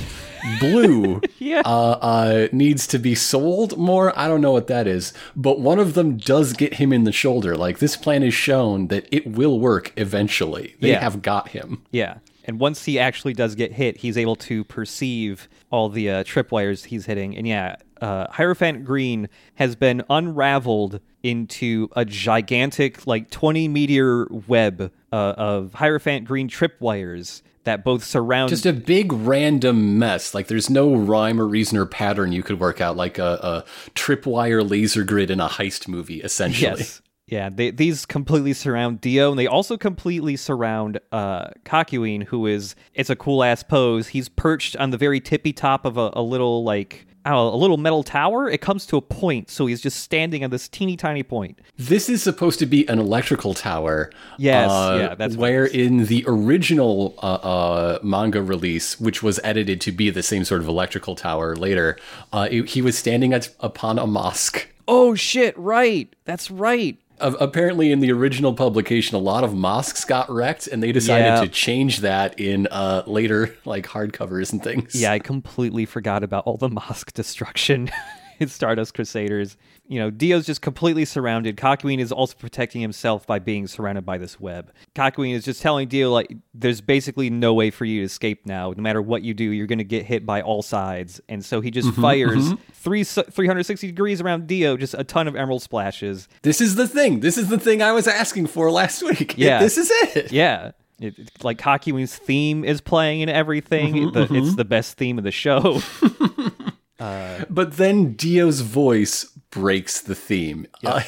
blue 0.59 1.21
Yeah. 1.39 1.61
uh, 1.65 1.99
uh, 2.01 2.49
needs 2.53 2.87
to 2.89 2.99
be 2.99 3.15
sold 3.15 3.77
more. 3.77 4.19
I 4.19 4.27
don't 4.27 4.41
know 4.41 4.53
what 4.53 4.67
that 4.69 4.87
is. 4.87 5.13
But 5.37 5.61
one 5.61 5.79
of 5.79 5.95
them 5.95 6.17
does 6.17 6.55
get 6.55 6.75
him 6.75 6.93
in 6.93 7.05
the 7.05 7.13
shoulder. 7.13 7.57
Like, 7.57 7.79
this 7.79 7.97
plan 7.97 8.23
is 8.23 8.33
shown 8.35 8.89
that 8.89 9.07
it 9.13 9.27
will 9.27 9.61
work 9.61 9.93
eventually. 9.97 10.77
They 10.81 10.91
Yeah. 10.91 11.01
have 11.01 11.21
got 11.21 11.49
him. 11.51 11.83
Yeah. 11.91 12.19
And 12.45 12.59
once 12.59 12.87
he 12.87 12.99
actually 12.99 13.35
does 13.35 13.55
get 13.55 13.73
hit, 13.73 13.99
he's 13.99 14.17
able 14.17 14.37
to 14.37 14.65
perceive 14.65 15.49
all 15.71 15.91
the 15.91 16.09
uh, 16.09 16.25
tripwires 16.25 16.87
he's 16.87 17.05
hitting. 17.05 17.37
And 17.37 17.47
yeah, 17.47 17.77
uh, 18.01 18.27
Hierophant 18.31 18.85
Green 18.85 19.29
has 19.55 19.77
been 19.77 20.03
unraveled 20.11 21.01
into 21.23 21.89
a 21.97 22.05
gigantic, 22.05 23.07
like 23.07 23.31
20 23.31 23.69
meter 23.69 24.29
web 24.47 24.93
uh, 25.13 25.17
of 25.37 25.75
Hierophant 25.75 26.27
Green 26.27 26.49
tripwires 26.49 27.43
that 27.65 27.85
both 27.85 28.03
surround. 28.03 28.49
Just 28.49 28.67
a 28.67 28.73
big 28.73 29.13
random 29.13 29.99
mess. 29.99 30.35
Like, 30.35 30.47
there's 30.47 30.71
no 30.71 30.95
rhyme 30.95 31.41
or 31.41 31.47
reason 31.47 31.77
or 31.77 31.87
pattern 31.87 32.33
you 32.33 32.43
could 32.43 32.61
work 32.61 32.81
out, 32.81 32.97
like 32.97 33.19
a, 33.19 33.25
a 33.43 33.65
tripwire 33.95 34.69
laser 34.69 35.05
grid 35.05 35.31
in 35.31 35.41
a 35.41 35.49
heist 35.49 35.87
movie, 35.89 36.21
essentially. 36.21 36.79
Yes. 36.79 37.03
Yeah, 37.27 37.51
they, 37.51 37.71
these 37.71 38.07
completely 38.07 38.55
surround 38.55 39.03
Dio, 39.03 39.31
and 39.31 39.39
they 39.39 39.47
also 39.47 39.77
completely 39.77 40.35
surround 40.35 40.99
uh, 41.13 41.49
Kakyoin, 41.67 42.25
who 42.25 42.47
is, 42.47 42.75
it's 42.95 43.11
a 43.11 43.17
cool 43.17 43.45
ass 43.45 43.63
pose. 43.63 44.09
He's 44.09 44.31
perched 44.31 44.77
on 44.77 44.91
the 44.91 44.97
very 44.97 45.21
tippy 45.21 45.53
top 45.53 45.85
of 45.85 45.99
a, 45.99 46.11
a 46.15 46.23
little, 46.23 46.65
like, 46.65 47.07
know, 47.31 47.49
a 47.49 47.57
little 47.57 47.77
metal 47.77 48.03
tower. 48.03 48.49
It 48.49 48.61
comes 48.61 48.87
to 48.87 48.97
a 48.97 49.01
point, 49.01 49.51
so 49.51 49.67
he's 49.67 49.81
just 49.81 50.01
standing 50.01 50.45
on 50.45 50.51
this 50.51 50.69
teeny 50.69 50.97
tiny 50.97 51.23
point. 51.23 51.59
This 51.77 52.09
is 52.09 52.23
supposed 52.23 52.59
to 52.61 52.67
be 52.67 52.87
an 52.89 52.99
electrical 52.99 53.55
tower. 53.55 54.11
Yes, 54.39 54.71
uh, 54.71 54.97
yeah, 55.01 55.15
that's 55.15 55.37
where 55.37 55.65
in 55.67 56.07
the 56.07 56.25
original 56.27 57.15
uh, 57.23 57.35
uh, 57.35 57.99
manga 58.03 58.43
release, 58.43 58.99
which 59.01 59.23
was 59.23 59.39
edited 59.45 59.81
to 59.83 59.93
be 59.93 60.11
the 60.11 60.23
same 60.23 60.45
sort 60.45 60.61
of 60.61 60.69
electrical 60.69 61.15
tower 61.17 61.55
later, 61.57 61.97
uh, 62.33 62.49
it- 62.51 62.69
he 62.71 62.83
was 62.83 62.97
standing 62.99 63.33
at, 63.33 63.49
upon 63.61 63.99
a 63.99 64.07
mosque. 64.07 64.69
Oh 64.87 65.15
shit, 65.15 65.57
right. 65.59 66.15
That's 66.25 66.51
right. 66.51 66.97
Uh, 67.21 67.33
apparently, 67.41 67.91
in 67.93 68.01
the 68.01 68.13
original 68.13 68.55
publication, 68.55 69.17
a 69.17 69.21
lot 69.21 69.45
of 69.45 69.55
mosques 69.55 70.05
got 70.05 70.31
wrecked, 70.31 70.67
and 70.67 70.83
they 70.83 70.93
decided 70.93 71.27
Yeah. 71.27 71.41
to 71.41 71.49
change 71.49 71.99
that 71.99 72.39
in 72.39 72.67
uh, 72.71 73.03
later 73.07 73.55
like 73.65 73.87
hardcovers 73.87 74.53
and 74.53 74.63
things. 74.63 74.95
Yeah, 74.95 75.13
I 75.13 75.19
completely 75.19 75.85
forgot 75.85 76.23
about 76.23 76.45
all 76.47 76.57
the 76.57 76.69
mosque 76.69 77.13
destruction 77.15 77.91
in 78.39 78.49
Stardust 78.49 78.95
Crusaders. 78.95 79.57
You 79.87 79.99
know, 80.01 80.11
Dio's 80.11 80.47
just 80.47 80.61
completely 80.61 81.05
surrounded. 81.05 81.57
Kakyoin 81.57 81.99
is 81.99 82.13
also 82.13 82.35
protecting 82.37 82.81
himself 82.81 83.27
by 83.27 83.39
being 83.39 83.67
surrounded 83.67 84.05
by 84.05 84.19
this 84.19 84.39
web. 84.39 84.73
Kakyoin 84.95 85.33
is 85.33 85.45
just 85.45 85.63
telling 85.63 85.89
Dio, 85.89 86.11
like, 86.11 86.37
there's 86.53 86.81
basically 86.81 87.31
no 87.31 87.55
way 87.55 87.71
for 87.71 87.85
you 87.85 88.01
to 88.01 88.05
escape 88.05 88.45
now. 88.47 88.73
No 88.77 88.83
matter 88.83 89.01
what 89.01 89.23
you 89.23 89.35
do, 89.35 89.45
you're 89.45 89.67
going 89.67 89.79
to 89.79 89.85
get 89.85 90.05
hit 90.05 90.27
by 90.27 90.43
all 90.43 90.63
sides. 90.63 91.21
And 91.29 91.45
so 91.45 91.61
he 91.61 91.71
just 91.71 91.89
mm-hmm, 91.89 92.03
fires 92.03 92.53
mm-hmm. 92.53 92.73
three, 92.73 93.05
360 93.05 93.87
degrees 93.87 94.21
around 94.21 94.47
Dio, 94.47 94.77
just 94.77 94.95
a 94.95 95.05
ton 95.05 95.27
of 95.27 95.37
emerald 95.37 95.63
splashes. 95.63 96.29
This 96.43 96.61
is 96.61 96.75
the 96.75 96.87
thing. 96.87 97.21
This 97.21 97.39
is 97.39 97.49
the 97.49 97.59
thing 97.59 97.83
I 97.83 97.93
was 97.93 98.07
asking 98.07 98.49
for 98.49 98.71
last 98.71 99.03
week. 99.03 99.37
Yeah. 99.39 99.61
this 99.61 99.79
is 99.79 99.89
it. 99.91 100.33
Yeah. 100.33 100.73
It, 101.01 101.19
it- 101.19 101.45
like 101.45 101.59
Kakyoin's 101.59 102.17
theme 102.17 102.65
is 102.65 102.81
playing 102.81 103.23
and 103.23 103.31
everything. 103.31 103.95
Mm-hmm, 103.95 104.35
the, 104.35 104.39
It's 104.39 104.57
the 104.57 104.65
best 104.65 104.97
theme 104.97 105.17
of 105.17 105.25
the 105.25 105.31
show. 105.31 105.81
But 106.99 107.77
then 107.77 108.15
Dio's 108.15 108.61
voice 108.61 109.25
breaks 109.51 110.01
the 110.01 110.15
theme. 110.15 110.67
Uh, 110.85 111.03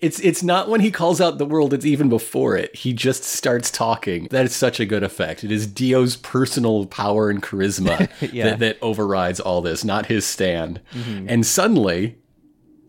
it's 0.00 0.18
it's 0.20 0.42
not 0.42 0.68
when 0.68 0.80
he 0.80 0.90
calls 0.90 1.20
out 1.20 1.38
the 1.38 1.46
world, 1.46 1.72
it's 1.72 1.84
even 1.86 2.08
before 2.08 2.56
it. 2.56 2.74
He 2.74 2.92
just 2.92 3.24
starts 3.24 3.70
talking. 3.70 4.26
That 4.30 4.44
is 4.46 4.54
such 4.56 4.80
a 4.80 4.84
good 4.86 5.02
effect. 5.02 5.44
It 5.44 5.52
is 5.52 5.66
Dio's 5.66 6.16
personal 6.16 6.86
power 6.86 7.30
and 7.30 7.42
charisma 7.42 8.08
Yeah. 8.32 8.50
that, 8.50 8.58
that 8.58 8.78
overrides 8.82 9.38
all 9.40 9.60
this, 9.60 9.84
not 9.84 10.06
his 10.06 10.26
stand. 10.26 10.80
And 10.92 11.46
suddenly, 11.46 12.18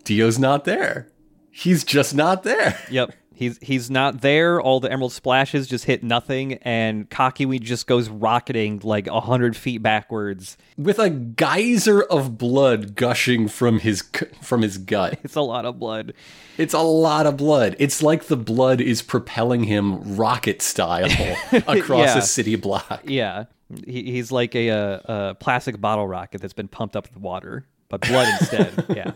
Dio's 0.03 0.39
not 0.39 0.65
there. 0.65 1.10
He's 1.51 1.84
just 1.84 2.15
not 2.15 2.43
there. 2.43 2.79
Yep. 2.89 3.13
He's 3.39 3.58
he's 3.62 3.89
not 3.89 4.19
there. 4.19 4.60
All 4.60 4.81
the 4.81 4.91
emerald 4.91 5.13
splashes 5.13 5.65
just 5.65 5.86
hit 5.86 6.03
nothing, 6.03 6.55
and 6.55 7.10
Kakyoin 7.10 7.62
just 7.62 7.88
goes 7.88 8.10
rocketing 8.10 8.81
like 8.84 9.08
a 9.08 9.22
hundred 9.22 9.55
feet 9.55 9.81
backwards. 9.81 10.58
With 10.77 11.00
a 11.00 11.10
geyser 11.10 12.01
of 12.03 12.38
blood 12.38 12.96
gushing 12.96 13.48
from 13.48 13.79
his 13.79 14.03
from 14.41 14.62
his 14.62 14.77
gut. 14.77 15.19
It's 15.24 15.38
a 15.38 15.41
lot 15.41 15.63
of 15.65 15.79
blood. 15.79 16.13
It's 16.58 16.74
a 16.74 16.81
lot 16.81 17.25
of 17.27 17.38
blood. 17.38 17.77
It's 17.79 18.03
like 18.03 18.25
the 18.25 18.36
blood 18.36 18.81
is 18.81 19.01
propelling 19.01 19.63
him 19.63 20.17
rocket 20.17 20.62
style 20.62 21.05
across 21.53 22.08
Yeah. 22.08 22.17
a 22.17 22.22
city 22.22 22.58
block. 22.58 23.03
Yeah, 23.05 23.46
he, 23.86 24.12
he's 24.12 24.34
like 24.34 24.53
a, 24.53 24.69
uh 24.69 25.00
a 25.31 25.36
plastic 25.36 25.79
bottle 25.79 26.10
rocket 26.10 26.41
that's 26.41 26.51
been 26.51 26.67
pumped 26.67 26.98
up 26.98 27.08
with 27.08 27.15
water. 27.24 27.65
But 27.89 28.01
blood 28.01 28.27
instead. 28.39 28.86
yeah. 28.96 29.12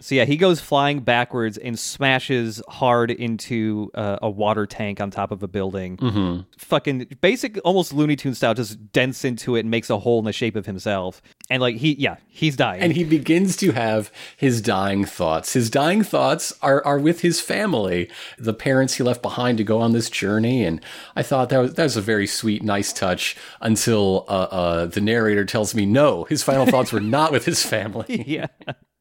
So 0.00 0.14
yeah, 0.14 0.24
he 0.24 0.36
goes 0.36 0.60
flying 0.60 1.00
backwards 1.00 1.56
and 1.58 1.78
smashes 1.78 2.60
hard 2.68 3.10
into 3.10 3.90
uh, 3.94 4.18
a 4.20 4.28
water 4.28 4.66
tank 4.66 5.00
on 5.00 5.10
top 5.10 5.30
of 5.30 5.42
a 5.42 5.48
building. 5.48 5.96
Mm-hmm. 5.96 6.40
Fucking 6.58 7.16
basic, 7.20 7.58
almost 7.64 7.92
Looney 7.92 8.16
Tune 8.16 8.34
style, 8.34 8.54
just 8.54 8.92
dents 8.92 9.24
into 9.24 9.56
it 9.56 9.60
and 9.60 9.70
makes 9.70 9.90
a 9.90 9.98
hole 9.98 10.18
in 10.18 10.24
the 10.24 10.32
shape 10.32 10.56
of 10.56 10.66
himself. 10.66 11.22
And 11.48 11.60
like 11.60 11.76
he, 11.76 11.94
yeah, 11.94 12.16
he's 12.28 12.56
dying. 12.56 12.82
And 12.82 12.92
he 12.92 13.04
begins 13.04 13.56
to 13.58 13.72
have 13.72 14.10
his 14.36 14.60
dying 14.60 15.04
thoughts. 15.04 15.52
His 15.52 15.70
dying 15.70 16.02
thoughts 16.02 16.52
are 16.60 16.84
are 16.84 16.98
with 16.98 17.20
his 17.20 17.40
family, 17.40 18.10
the 18.36 18.54
parents 18.54 18.94
he 18.94 19.04
left 19.04 19.22
behind 19.22 19.58
to 19.58 19.64
go 19.64 19.80
on 19.80 19.92
this 19.92 20.10
journey. 20.10 20.64
And 20.64 20.80
I 21.14 21.22
thought 21.22 21.50
that 21.50 21.58
was 21.58 21.74
that 21.74 21.84
was 21.84 21.96
a 21.96 22.00
very 22.00 22.26
sweet, 22.26 22.62
nice 22.62 22.92
touch 22.92 23.36
until 23.60 24.24
uh, 24.28 24.48
uh, 24.50 24.86
the 24.86 25.00
narrator 25.00 25.44
tells 25.44 25.74
me 25.74 25.86
no, 25.86 26.24
his 26.24 26.42
final 26.42 26.66
thoughts 26.66 26.92
were 26.92 27.00
not 27.00 27.30
with 27.30 27.44
his 27.44 27.62
family. 27.62 28.24
yeah. 28.26 28.46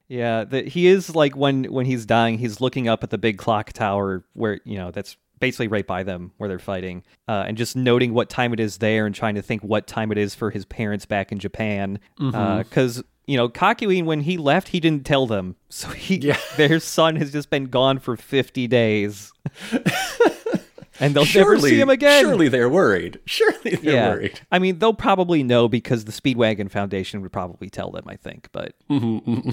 Yeah, 0.07 0.43
that 0.43 0.67
he 0.67 0.85
is 0.85 1.15
like 1.15 1.35
when 1.35 1.63
when 1.65 1.87
he's 1.87 2.05
dying, 2.05 2.37
he's 2.37 2.61
looking 2.61 2.87
up 2.87 3.03
at 3.03 3.09
the 3.09 3.17
big 3.17 3.39
clock 3.39 3.73
tower 3.73 4.23
where 4.33 4.59
you 4.63 4.77
know 4.77 4.91
that's 4.91 5.17
basically 5.39 5.67
right 5.67 5.85
by 5.85 6.03
them 6.03 6.31
where 6.37 6.47
they're 6.47 6.59
fighting, 6.59 7.03
uh, 7.27 7.45
and 7.47 7.57
just 7.57 7.75
noting 7.75 8.13
what 8.13 8.29
time 8.29 8.53
it 8.53 8.59
is 8.59 8.77
there 8.77 9.05
and 9.05 9.13
trying 9.13 9.35
to 9.35 9.41
think 9.41 9.61
what 9.63 9.87
time 9.87 10.11
it 10.11 10.17
is 10.17 10.35
for 10.35 10.49
his 10.49 10.65
parents 10.65 11.05
back 11.05 11.31
in 11.31 11.39
Japan. 11.39 11.99
Uh, 12.19 12.23
mm-hmm. 12.23 12.57
Because 12.59 13.03
you 13.27 13.37
know, 13.37 13.49
Kakyoin 13.49 14.05
when 14.05 14.21
he 14.21 14.37
left, 14.37 14.69
he 14.69 14.79
didn't 14.79 15.05
tell 15.05 15.27
them, 15.27 15.55
so 15.69 15.89
he 15.89 16.17
Yeah. 16.17 16.39
their 16.57 16.79
son 16.79 17.15
has 17.17 17.31
just 17.31 17.49
been 17.49 17.65
gone 17.65 17.99
for 17.99 18.17
fifty 18.17 18.67
days, 18.67 19.33
and 20.99 21.13
they'll 21.13 21.25
never 21.33 21.59
see 21.59 21.79
him 21.79 21.89
again. 21.89 22.23
Surely 22.23 22.47
they're 22.47 22.69
worried. 22.69 23.19
Surely 23.25 23.75
they're 23.75 23.93
yeah, 23.93 24.09
worried. 24.09 24.39
I 24.51 24.59
mean, 24.59 24.79
they'll 24.79 24.93
probably 24.93 25.43
know 25.43 25.67
because 25.67 26.05
the 26.05 26.11
Speedwagon 26.11 26.69
Foundation 26.69 27.21
would 27.21 27.31
probably 27.31 27.69
tell 27.69 27.91
them. 27.91 28.05
I 28.07 28.15
think, 28.15 28.49
but 28.51 28.75
mm-hmm, 28.89 29.29
mm-hmm. 29.29 29.49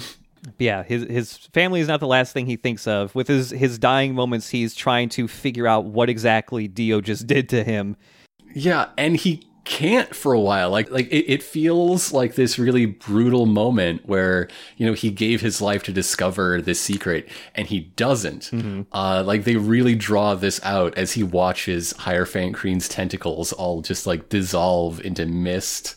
Yeah, 0.58 0.82
his 0.82 1.04
his 1.04 1.36
family 1.52 1.80
is 1.80 1.88
not 1.88 2.00
the 2.00 2.06
last 2.06 2.32
thing 2.32 2.46
he 2.46 2.56
thinks 2.56 2.86
of. 2.86 3.14
With 3.14 3.28
his 3.28 3.50
his 3.50 3.78
dying 3.78 4.14
moments, 4.14 4.48
he's 4.48 4.74
trying 4.74 5.08
to 5.10 5.28
figure 5.28 5.66
out 5.66 5.84
what 5.84 6.08
exactly 6.08 6.68
Dio 6.68 7.00
just 7.00 7.26
did 7.26 7.48
to 7.50 7.62
him. 7.62 7.96
Yeah, 8.54 8.88
and 8.98 9.16
he 9.16 9.46
can't 9.64 10.12
for 10.14 10.32
a 10.32 10.40
while. 10.40 10.70
Like 10.70 10.90
like 10.90 11.06
it, 11.06 11.32
it 11.32 11.42
feels 11.42 12.12
like 12.12 12.34
this 12.34 12.58
really 12.58 12.86
brutal 12.86 13.46
moment 13.46 14.04
where, 14.06 14.48
you 14.76 14.84
know, 14.84 14.92
he 14.92 15.10
gave 15.10 15.40
his 15.40 15.60
life 15.60 15.84
to 15.84 15.92
discover 15.92 16.60
this 16.60 16.80
secret 16.80 17.28
and 17.54 17.68
he 17.68 17.80
doesn't. 17.80 18.50
Uh 18.92 19.22
like 19.24 19.44
they 19.44 19.56
really 19.56 19.94
draw 19.94 20.34
this 20.34 20.60
out 20.64 20.98
as 20.98 21.12
he 21.12 21.22
watches 21.22 21.92
Hierophant 21.98 22.54
Green's 22.54 22.88
tentacles 22.88 23.52
all 23.52 23.82
just 23.82 24.06
like 24.06 24.28
dissolve 24.28 25.00
into 25.04 25.26
mist. 25.26 25.94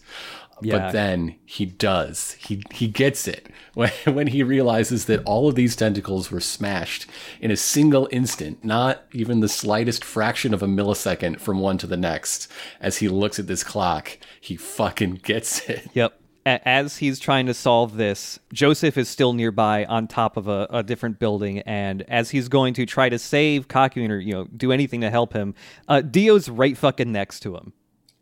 Yeah. 0.66 0.80
But 0.80 0.94
then 0.94 1.36
he 1.46 1.68
does. 1.68 2.32
He 2.40 2.64
he 2.72 2.88
gets 2.88 3.28
it 3.28 3.50
when 3.76 3.92
when 4.06 4.28
he 4.28 4.42
realizes 4.42 5.06
that 5.06 5.24
all 5.24 5.48
of 5.48 5.56
these 5.56 5.76
tentacles 5.76 6.32
were 6.32 6.40
smashed 6.40 7.06
in 7.40 7.52
a 7.52 7.56
single 7.56 8.10
instant, 8.12 8.64
not 8.66 9.04
even 9.14 9.42
the 9.42 9.48
slightest 9.48 10.04
fraction 10.04 10.54
of 10.54 10.64
a 10.64 10.68
millisecond 10.68 11.40
from 11.40 11.60
one 11.60 11.78
to 11.78 11.88
the 11.88 11.98
next. 11.98 12.52
As 12.82 12.98
he 12.98 13.08
looks 13.08 13.38
at 13.38 13.46
this 13.46 13.64
clock, 13.64 14.18
he 14.42 14.56
fucking 14.56 15.16
gets 15.24 15.70
it. 15.70 15.88
Yep. 15.94 16.20
As 16.48 16.98
he's 16.98 17.20
trying 17.20 17.48
to 17.48 17.56
solve 17.56 17.98
this, 17.98 18.40
Joseph 18.54 19.00
is 19.00 19.10
still 19.10 19.34
nearby 19.34 19.84
on 19.86 20.08
top 20.08 20.38
of 20.38 20.48
a, 20.48 20.68
a 20.70 20.84
different 20.84 21.18
building, 21.18 21.60
and 21.62 22.04
as 22.04 22.30
he's 22.30 22.50
going 22.50 22.76
to 22.76 22.86
try 22.86 23.10
to 23.10 23.18
save 23.18 23.68
Kakyoin 23.68 24.12
or 24.12 24.20
you 24.20 24.34
know 24.34 24.46
do 24.56 24.72
anything 24.72 25.02
to 25.02 25.10
help 25.10 25.34
him, 25.34 25.56
uh, 25.88 26.02
Dio's 26.02 26.48
right 26.48 26.78
fucking 26.78 27.12
next 27.12 27.40
to 27.42 27.56
him. 27.56 27.74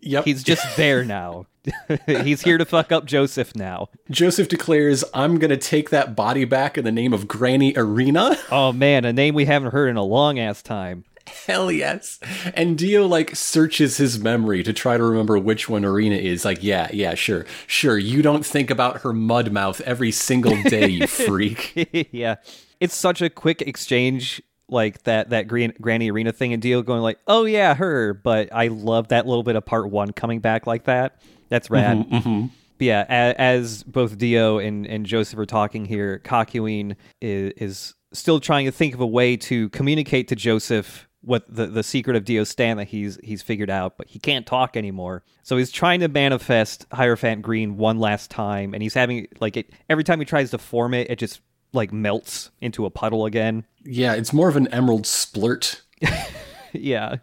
Yep. 0.03 0.25
He's 0.25 0.43
just 0.43 0.77
there 0.77 1.03
now. 1.03 1.47
he's 2.05 2.41
here 2.41 2.57
to 2.57 2.65
fuck 2.65 2.91
up 2.91 3.05
Joseph 3.05 3.55
now. 3.55 3.87
Joseph 4.11 4.49
declares, 4.49 5.03
"I'm 5.13 5.39
gonna 5.39 5.55
take 5.57 5.89
that 5.91 6.15
body 6.15 6.43
back 6.45 6.77
in 6.77 6.83
the 6.83 6.91
name 6.91 7.13
of 7.13 7.27
Granny 7.27 7.73
Erina." 7.73 8.37
Oh 8.51 8.71
man, 8.73 9.05
a 9.05 9.13
name 9.13 9.33
we 9.33 9.45
haven't 9.45 9.71
heard 9.71 9.87
in 9.89 9.95
a 9.95 10.03
long 10.03 10.39
ass 10.39 10.61
time. 10.61 11.05
Hell 11.25 11.71
yes. 11.71 12.19
And 12.53 12.77
Dio 12.77 13.07
like 13.07 13.33
searches 13.35 13.95
his 13.97 14.19
memory 14.19 14.61
to 14.63 14.73
try 14.73 14.97
to 14.97 15.03
remember 15.03 15.39
which 15.39 15.69
one 15.69 15.83
Erina 15.83 16.17
is. 16.17 16.43
Like, 16.43 16.61
yeah, 16.61 16.89
yeah, 16.91 17.15
sure, 17.15 17.45
sure. 17.65 17.97
You 17.97 18.21
don't 18.21 18.45
think 18.45 18.69
about 18.69 19.01
her 19.01 19.13
mud 19.13 19.51
mouth 19.53 19.79
every 19.81 20.11
single 20.11 20.61
day, 20.63 20.87
you 20.89 21.07
freak. 21.27 22.09
yeah, 22.11 22.35
it's 22.81 22.95
such 22.95 23.21
a 23.21 23.29
quick 23.29 23.61
exchange, 23.61 24.41
like 24.69 25.03
that 25.03 25.29
that 25.31 25.47
Gran- 25.47 25.73
Granny 25.81 26.11
Erina 26.11 26.33
thing, 26.33 26.53
and 26.53 26.61
Dio 26.61 26.81
going 26.81 27.01
like, 27.01 27.19
"Oh 27.27 27.45
yeah, 27.45 27.73
her." 27.73 28.13
But 28.13 28.49
I 28.51 28.67
love 28.67 29.09
that 29.09 29.27
little 29.27 29.43
bit 29.43 29.55
of 29.55 29.65
part 29.65 29.89
one 29.89 30.11
coming 30.11 30.39
back 30.39 30.67
like 30.67 30.85
that. 30.85 31.21
That's 31.49 31.67
mm-hmm, 31.67 31.73
rad. 31.73 32.09
Mm-hmm. 32.09 32.45
But 32.77 32.85
yeah, 32.85 33.05
a- 33.09 33.39
as 33.39 33.83
both 33.83 34.17
Dio 34.17 34.57
and, 34.57 34.85
and 34.87 35.05
Joseph 35.05 35.39
are 35.39 35.45
talking 35.45 35.85
here, 35.85 36.19
Kakyoin 36.23 36.95
is, 37.21 37.53
is 37.57 37.93
still 38.13 38.39
trying 38.39 38.65
to 38.65 38.71
think 38.71 38.93
of 38.93 39.01
a 39.01 39.07
way 39.07 39.37
to 39.37 39.69
communicate 39.69 40.27
to 40.29 40.35
Joseph 40.35 41.07
what 41.21 41.45
the, 41.53 41.67
the 41.67 41.83
secret 41.83 42.17
of 42.17 42.25
Dio's 42.25 42.49
stand 42.49 42.79
that 42.79 42.89
he's 42.89 43.17
he's 43.23 43.41
figured 43.41 43.69
out, 43.69 43.97
but 43.97 44.09
he 44.09 44.19
can't 44.19 44.45
talk 44.45 44.75
anymore. 44.75 45.23
So 45.43 45.57
he's 45.57 45.71
trying 45.71 46.01
to 46.01 46.07
manifest 46.07 46.85
Hierophant 46.91 47.41
Green 47.41 47.77
one 47.77 47.99
last 47.99 48.29
time, 48.29 48.73
and 48.73 48.83
he's 48.83 48.93
having 48.93 49.27
like 49.39 49.55
it 49.55 49.71
every 49.89 50.03
time 50.03 50.19
he 50.19 50.25
tries 50.25 50.51
to 50.51 50.57
form 50.57 50.93
it, 50.93 51.09
it 51.09 51.19
just 51.19 51.41
like 51.73 51.91
melts 51.91 52.51
into 52.61 52.85
a 52.85 52.89
puddle 52.89 53.25
again. 53.25 53.65
Yeah, 53.83 54.13
it's 54.13 54.31
more 54.31 54.47
of 54.49 54.55
an 54.55 54.67
emerald 54.69 55.03
splurt. 55.03 55.81
yeah. 56.73 57.17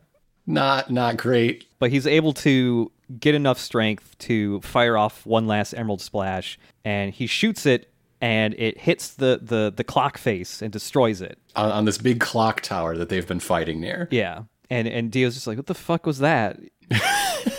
Not 0.47 0.90
not 0.90 1.16
great. 1.16 1.66
but 1.78 1.90
he's 1.90 2.07
able 2.07 2.33
to 2.35 2.90
get 3.19 3.35
enough 3.35 3.59
strength 3.59 4.16
to 4.19 4.61
fire 4.62 4.97
off 4.97 5.25
one 5.26 5.47
last 5.47 5.73
emerald 5.75 6.00
splash 6.00 6.59
and 6.85 7.12
he 7.12 7.26
shoots 7.26 7.66
it 7.66 7.90
and 8.21 8.54
it 8.54 8.78
hits 8.78 9.11
the 9.14 9.38
the 9.42 9.73
the 9.76 9.83
clock 9.85 10.16
face 10.19 10.62
and 10.62 10.73
destroys 10.73 11.21
it 11.21 11.38
On, 11.57 11.71
on 11.71 11.85
this 11.87 11.99
big 11.99 12.21
clock 12.21 12.61
tower 12.61 12.97
that 12.97 13.09
they've 13.09 13.26
been 13.26 13.40
fighting 13.40 13.80
near. 13.80 14.07
yeah 14.11 14.42
and 14.71 14.87
and 14.88 15.11
dio's 15.11 15.35
just 15.35 15.47
like 15.47 15.57
what 15.57 15.66
the 15.66 15.75
fuck 15.75 16.07
was 16.07 16.19
that 16.21 16.59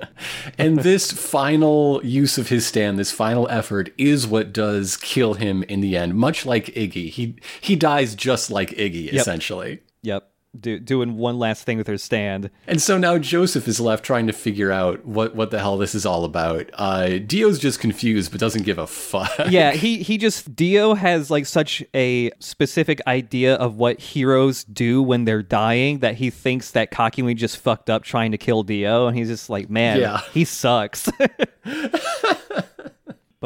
And 0.58 0.78
this 0.78 1.12
final 1.12 2.00
use 2.04 2.38
of 2.38 2.48
his 2.48 2.66
stand, 2.66 2.98
this 2.98 3.10
final 3.10 3.48
effort, 3.48 3.90
is 3.98 4.26
what 4.26 4.52
does 4.52 4.96
kill 4.96 5.34
him 5.34 5.62
in 5.64 5.80
the 5.80 5.96
end. 5.96 6.14
Much 6.14 6.46
like 6.46 6.66
Iggy, 6.66 7.10
he 7.10 7.36
he 7.60 7.76
dies 7.76 8.14
just 8.14 8.50
like 8.50 8.70
Iggy, 8.70 9.12
essentially. 9.12 9.80
yep 10.02 10.30
do, 10.60 10.78
doing 10.78 11.16
one 11.16 11.38
last 11.38 11.64
thing 11.64 11.78
with 11.78 11.86
her 11.86 11.98
stand 11.98 12.50
And 12.66 12.80
so 12.82 12.98
now 12.98 13.18
Joseph 13.18 13.68
is 13.68 13.78
left 13.80 14.04
trying 14.04 14.26
to 14.26 14.32
figure 14.32 14.72
out 14.72 15.04
what 15.06 15.34
what 15.34 15.50
the 15.50 15.58
hell 15.58 15.76
this 15.76 15.94
is 15.94 16.04
all 16.06 16.24
about. 16.24 16.70
Uh, 16.74 17.18
Dio's 17.18 17.58
just 17.58 17.80
confused, 17.80 18.30
but 18.30 18.40
doesn't 18.40 18.62
give 18.64 18.78
a 18.78 18.86
fuck. 18.86 19.30
yeah 19.50 19.70
he 19.84 20.02
he 20.02 20.18
just 20.18 20.54
dio 20.56 20.94
has 20.94 21.30
like 21.30 21.46
such 21.46 21.82
a 21.94 22.30
specific 22.40 23.00
idea 23.06 23.54
of 23.54 23.76
what 23.76 24.00
heroes 24.00 24.64
do 24.64 25.02
when 25.02 25.24
they're 25.24 25.42
dying 25.42 25.98
that 26.00 26.16
he 26.16 26.30
thinks 26.30 26.70
that 26.72 26.90
Kakyoin 26.90 27.36
just 27.36 27.56
fucked 27.58 27.90
up 27.90 28.02
trying 28.02 28.32
to 28.32 28.38
kill 28.38 28.62
dio 28.62 29.06
and 29.06 29.16
he's 29.16 29.28
just 29.28 29.48
like 29.50 29.70
man 29.70 30.00
Yeah. 30.00 30.20
he 30.32 30.44
sucks 30.44 31.08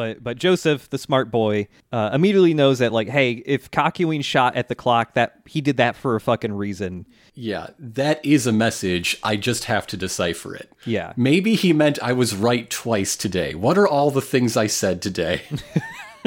But 0.01 0.25
but 0.25 0.39
Joseph, 0.39 0.89
the 0.89 0.97
smart 0.97 1.31
boy, 1.31 1.69
uh, 1.93 2.09
immediately 2.15 2.55
knows 2.55 2.79
that 2.79 2.91
like, 2.91 3.11
hey, 3.11 3.33
if 3.45 3.71
Kakyoin 3.71 4.25
shot 4.25 4.57
at 4.57 4.69
the 4.69 4.75
clock, 4.75 5.13
that 5.13 5.43
he 5.45 5.61
did 5.61 5.77
that 5.77 5.95
for 5.95 6.17
a 6.17 6.21
fucking 6.23 6.55
reason. 6.55 7.05
Yeah, 7.35 7.67
that 7.79 8.25
is 8.25 8.47
a 8.47 8.53
message. 8.53 9.19
I 9.23 9.37
just 9.37 9.65
have 9.65 9.87
to 9.89 9.99
decipher 9.99 10.55
it. 10.55 10.73
Yeah. 10.87 11.13
Maybe 11.19 11.55
he 11.55 11.75
meant 11.75 12.03
I 12.03 12.15
was 12.15 12.35
right 12.35 12.71
twice 12.71 13.15
today. 13.15 13.55
What 13.55 13.77
are 13.77 13.87
all 13.87 14.11
the 14.11 14.23
things 14.23 14.57
I 14.57 14.69
said 14.69 15.03
today? 15.03 15.43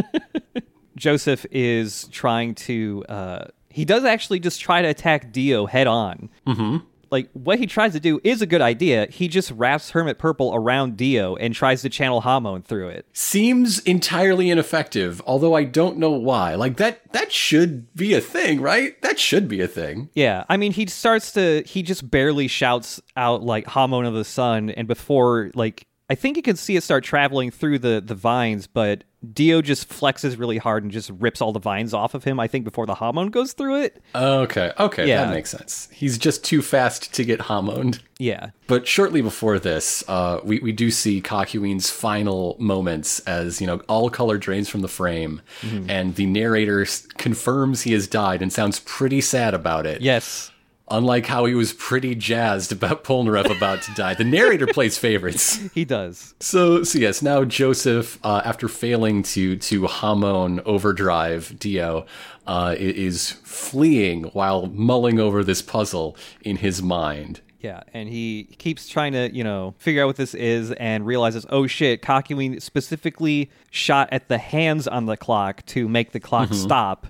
Joseph 0.96 1.44
is 1.50 2.08
trying 2.10 2.53
to. 2.53 3.03
Uh, 3.10 3.46
he 3.70 3.86
does 3.86 4.06
actually 4.06 4.39
just 4.39 4.62
try 4.62 4.84
to 4.84 4.88
attack 4.88 5.32
Dio 5.32 5.65
head 5.65 5.88
on. 5.88 6.30
Mm-hmm. 6.46 6.77
Like 7.13 7.29
what 7.34 7.60
he 7.60 7.67
tries 7.67 7.93
to 7.93 8.00
do 8.00 8.20
is 8.24 8.41
a 8.41 8.48
good 8.48 8.60
idea. 8.60 9.05
He 9.12 9.27
just 9.27 9.51
wraps 9.51 9.91
Hermit 9.91 10.17
Purple 10.17 10.51
around 10.55 10.98
Dio 10.98 11.36
and 11.36 11.53
tries 11.53 11.84
to 11.84 11.89
channel 11.89 12.22
Hamon 12.22 12.63
through 12.63 12.89
it. 12.89 13.05
Seems 13.13 13.77
entirely 13.82 14.50
ineffective, 14.50 15.22
although 15.27 15.53
I 15.53 15.63
don't 15.63 16.00
know 16.00 16.10
why. 16.10 16.55
Like 16.55 16.77
that 16.77 17.13
that 17.13 17.32
should 17.32 17.93
be 17.93 18.15
a 18.15 18.20
thing, 18.20 18.62
right? 18.62 19.00
That 19.03 19.20
should 19.20 19.48
be 19.48 19.62
a 19.62 19.67
thing. 19.67 20.10
Yeah, 20.15 20.46
I 20.50 20.58
mean, 20.58 20.72
he 20.72 20.88
starts 20.88 21.32
to. 21.34 21.62
He 21.67 21.84
just 21.84 22.10
barely 22.10 22.48
shouts 22.48 23.00
out 23.15 23.43
like 23.43 23.67
"Hamon 23.67 24.05
of 24.05 24.15
the 24.15 24.25
Sun," 24.25 24.72
and 24.72 24.88
before 24.88 25.51
like 25.53 25.86
I 26.13 26.15
think 26.15 26.38
you 26.38 26.43
can 26.43 26.55
see 26.55 26.75
it 26.75 26.84
start 26.84 27.03
traveling 27.03 27.50
through 27.50 27.79
the 27.79 28.00
the 28.05 28.13
vines, 28.13 28.67
but 28.67 29.03
Dio 29.34 29.62
just 29.63 29.89
flexes 29.89 30.38
really 30.38 30.60
hard 30.60 30.84
and 30.84 30.91
just 30.91 31.10
rips 31.17 31.41
all 31.41 31.51
the 31.53 31.60
vines 31.60 31.91
off 31.91 32.13
of 32.13 32.24
him. 32.24 32.39
I 32.39 32.48
think 32.48 32.65
before 32.65 32.86
the 32.86 32.93
Hamon 32.93 33.29
goes 33.32 33.53
through 33.53 33.82
it. 33.82 34.00
Okay, 34.13 34.72
okay, 34.79 35.08
Yeah. 35.08 35.25
that 35.25 35.34
makes 35.34 35.50
sense. 35.50 35.88
He's 35.91 36.20
just 36.20 36.43
too 36.43 36.62
fast 36.62 37.12
to 37.15 37.24
get 37.24 37.41
homoned. 37.41 38.00
Yeah, 38.20 38.50
But 38.67 38.86
shortly 38.88 39.22
before 39.22 39.58
this, 39.60 40.03
uh, 40.08 40.39
we, 40.43 40.60
we 40.60 40.72
do 40.72 40.91
see 40.91 41.20
Kakyoin's 41.22 41.89
final 41.89 42.55
moments 42.60 43.20
as, 43.22 43.60
you 43.60 43.65
know, 43.67 43.79
all 43.89 44.10
color 44.10 44.38
drains 44.38 44.70
from 44.70 44.82
the 44.82 44.88
frame, 44.88 45.41
and 45.89 46.15
the 46.15 46.25
narrator 46.27 46.86
confirms 47.17 47.82
he 47.82 47.93
has 47.93 48.08
died 48.08 48.41
and 48.41 48.53
sounds 48.53 48.79
pretty 48.82 49.22
sad 49.22 49.53
about 49.53 49.86
it. 49.86 50.01
yes, 50.01 50.51
Unlike 50.90 51.28
how 51.28 51.46
he 51.46 51.56
was 51.56 51.72
pretty 51.72 52.13
jazzed 52.13 52.72
about 52.72 53.04
Polnareff 53.04 53.56
about 53.56 53.82
to 53.84 53.94
die, 53.94 54.13
the 54.13 54.25
narrator 54.25 54.68
plays 54.68 54.98
favorites. 54.98 55.60
He 55.74 55.86
does. 55.86 56.36
So, 56.40 56.84
so 56.84 57.00
yes, 57.00 57.22
now 57.22 57.46
Joseph, 57.46 58.20
uh, 58.24 58.42
after 58.46 58.68
failing 58.68 59.24
to 59.24 59.56
to 59.56 59.88
Hamon 59.88 60.60
overdrive 60.66 61.58
Dio, 61.58 62.06
uh, 62.46 62.75
is 62.78 63.32
fleeing 63.44 64.25
while 64.25 64.68
mulling 64.68 65.20
over 65.20 65.44
this 65.44 65.62
puzzle 65.62 66.16
in 66.42 66.58
his 66.58 66.82
mind. 66.84 67.42
Yeah, 67.63 67.84
and 67.94 68.10
he 68.10 68.56
keeps 68.58 68.90
trying 68.90 69.13
to, 69.13 69.34
you 69.34 69.44
know, 69.44 69.74
figure 69.78 70.04
out 70.04 70.08
what 70.08 70.18
this 70.18 70.34
is 70.34 70.72
and 70.74 71.06
realizes, 71.06 71.46
oh 71.50 71.66
shit, 71.66 72.02
Kakyoin 72.02 72.62
specifically 72.62 73.50
shot 73.72 74.10
at 74.12 74.28
the 74.28 74.38
hands 74.38 74.86
on 74.86 75.06
the 75.06 75.16
clock 75.16 75.66
to 75.68 75.88
make 75.88 76.12
the 76.12 76.20
clock 76.20 76.54
stop. 76.54 77.08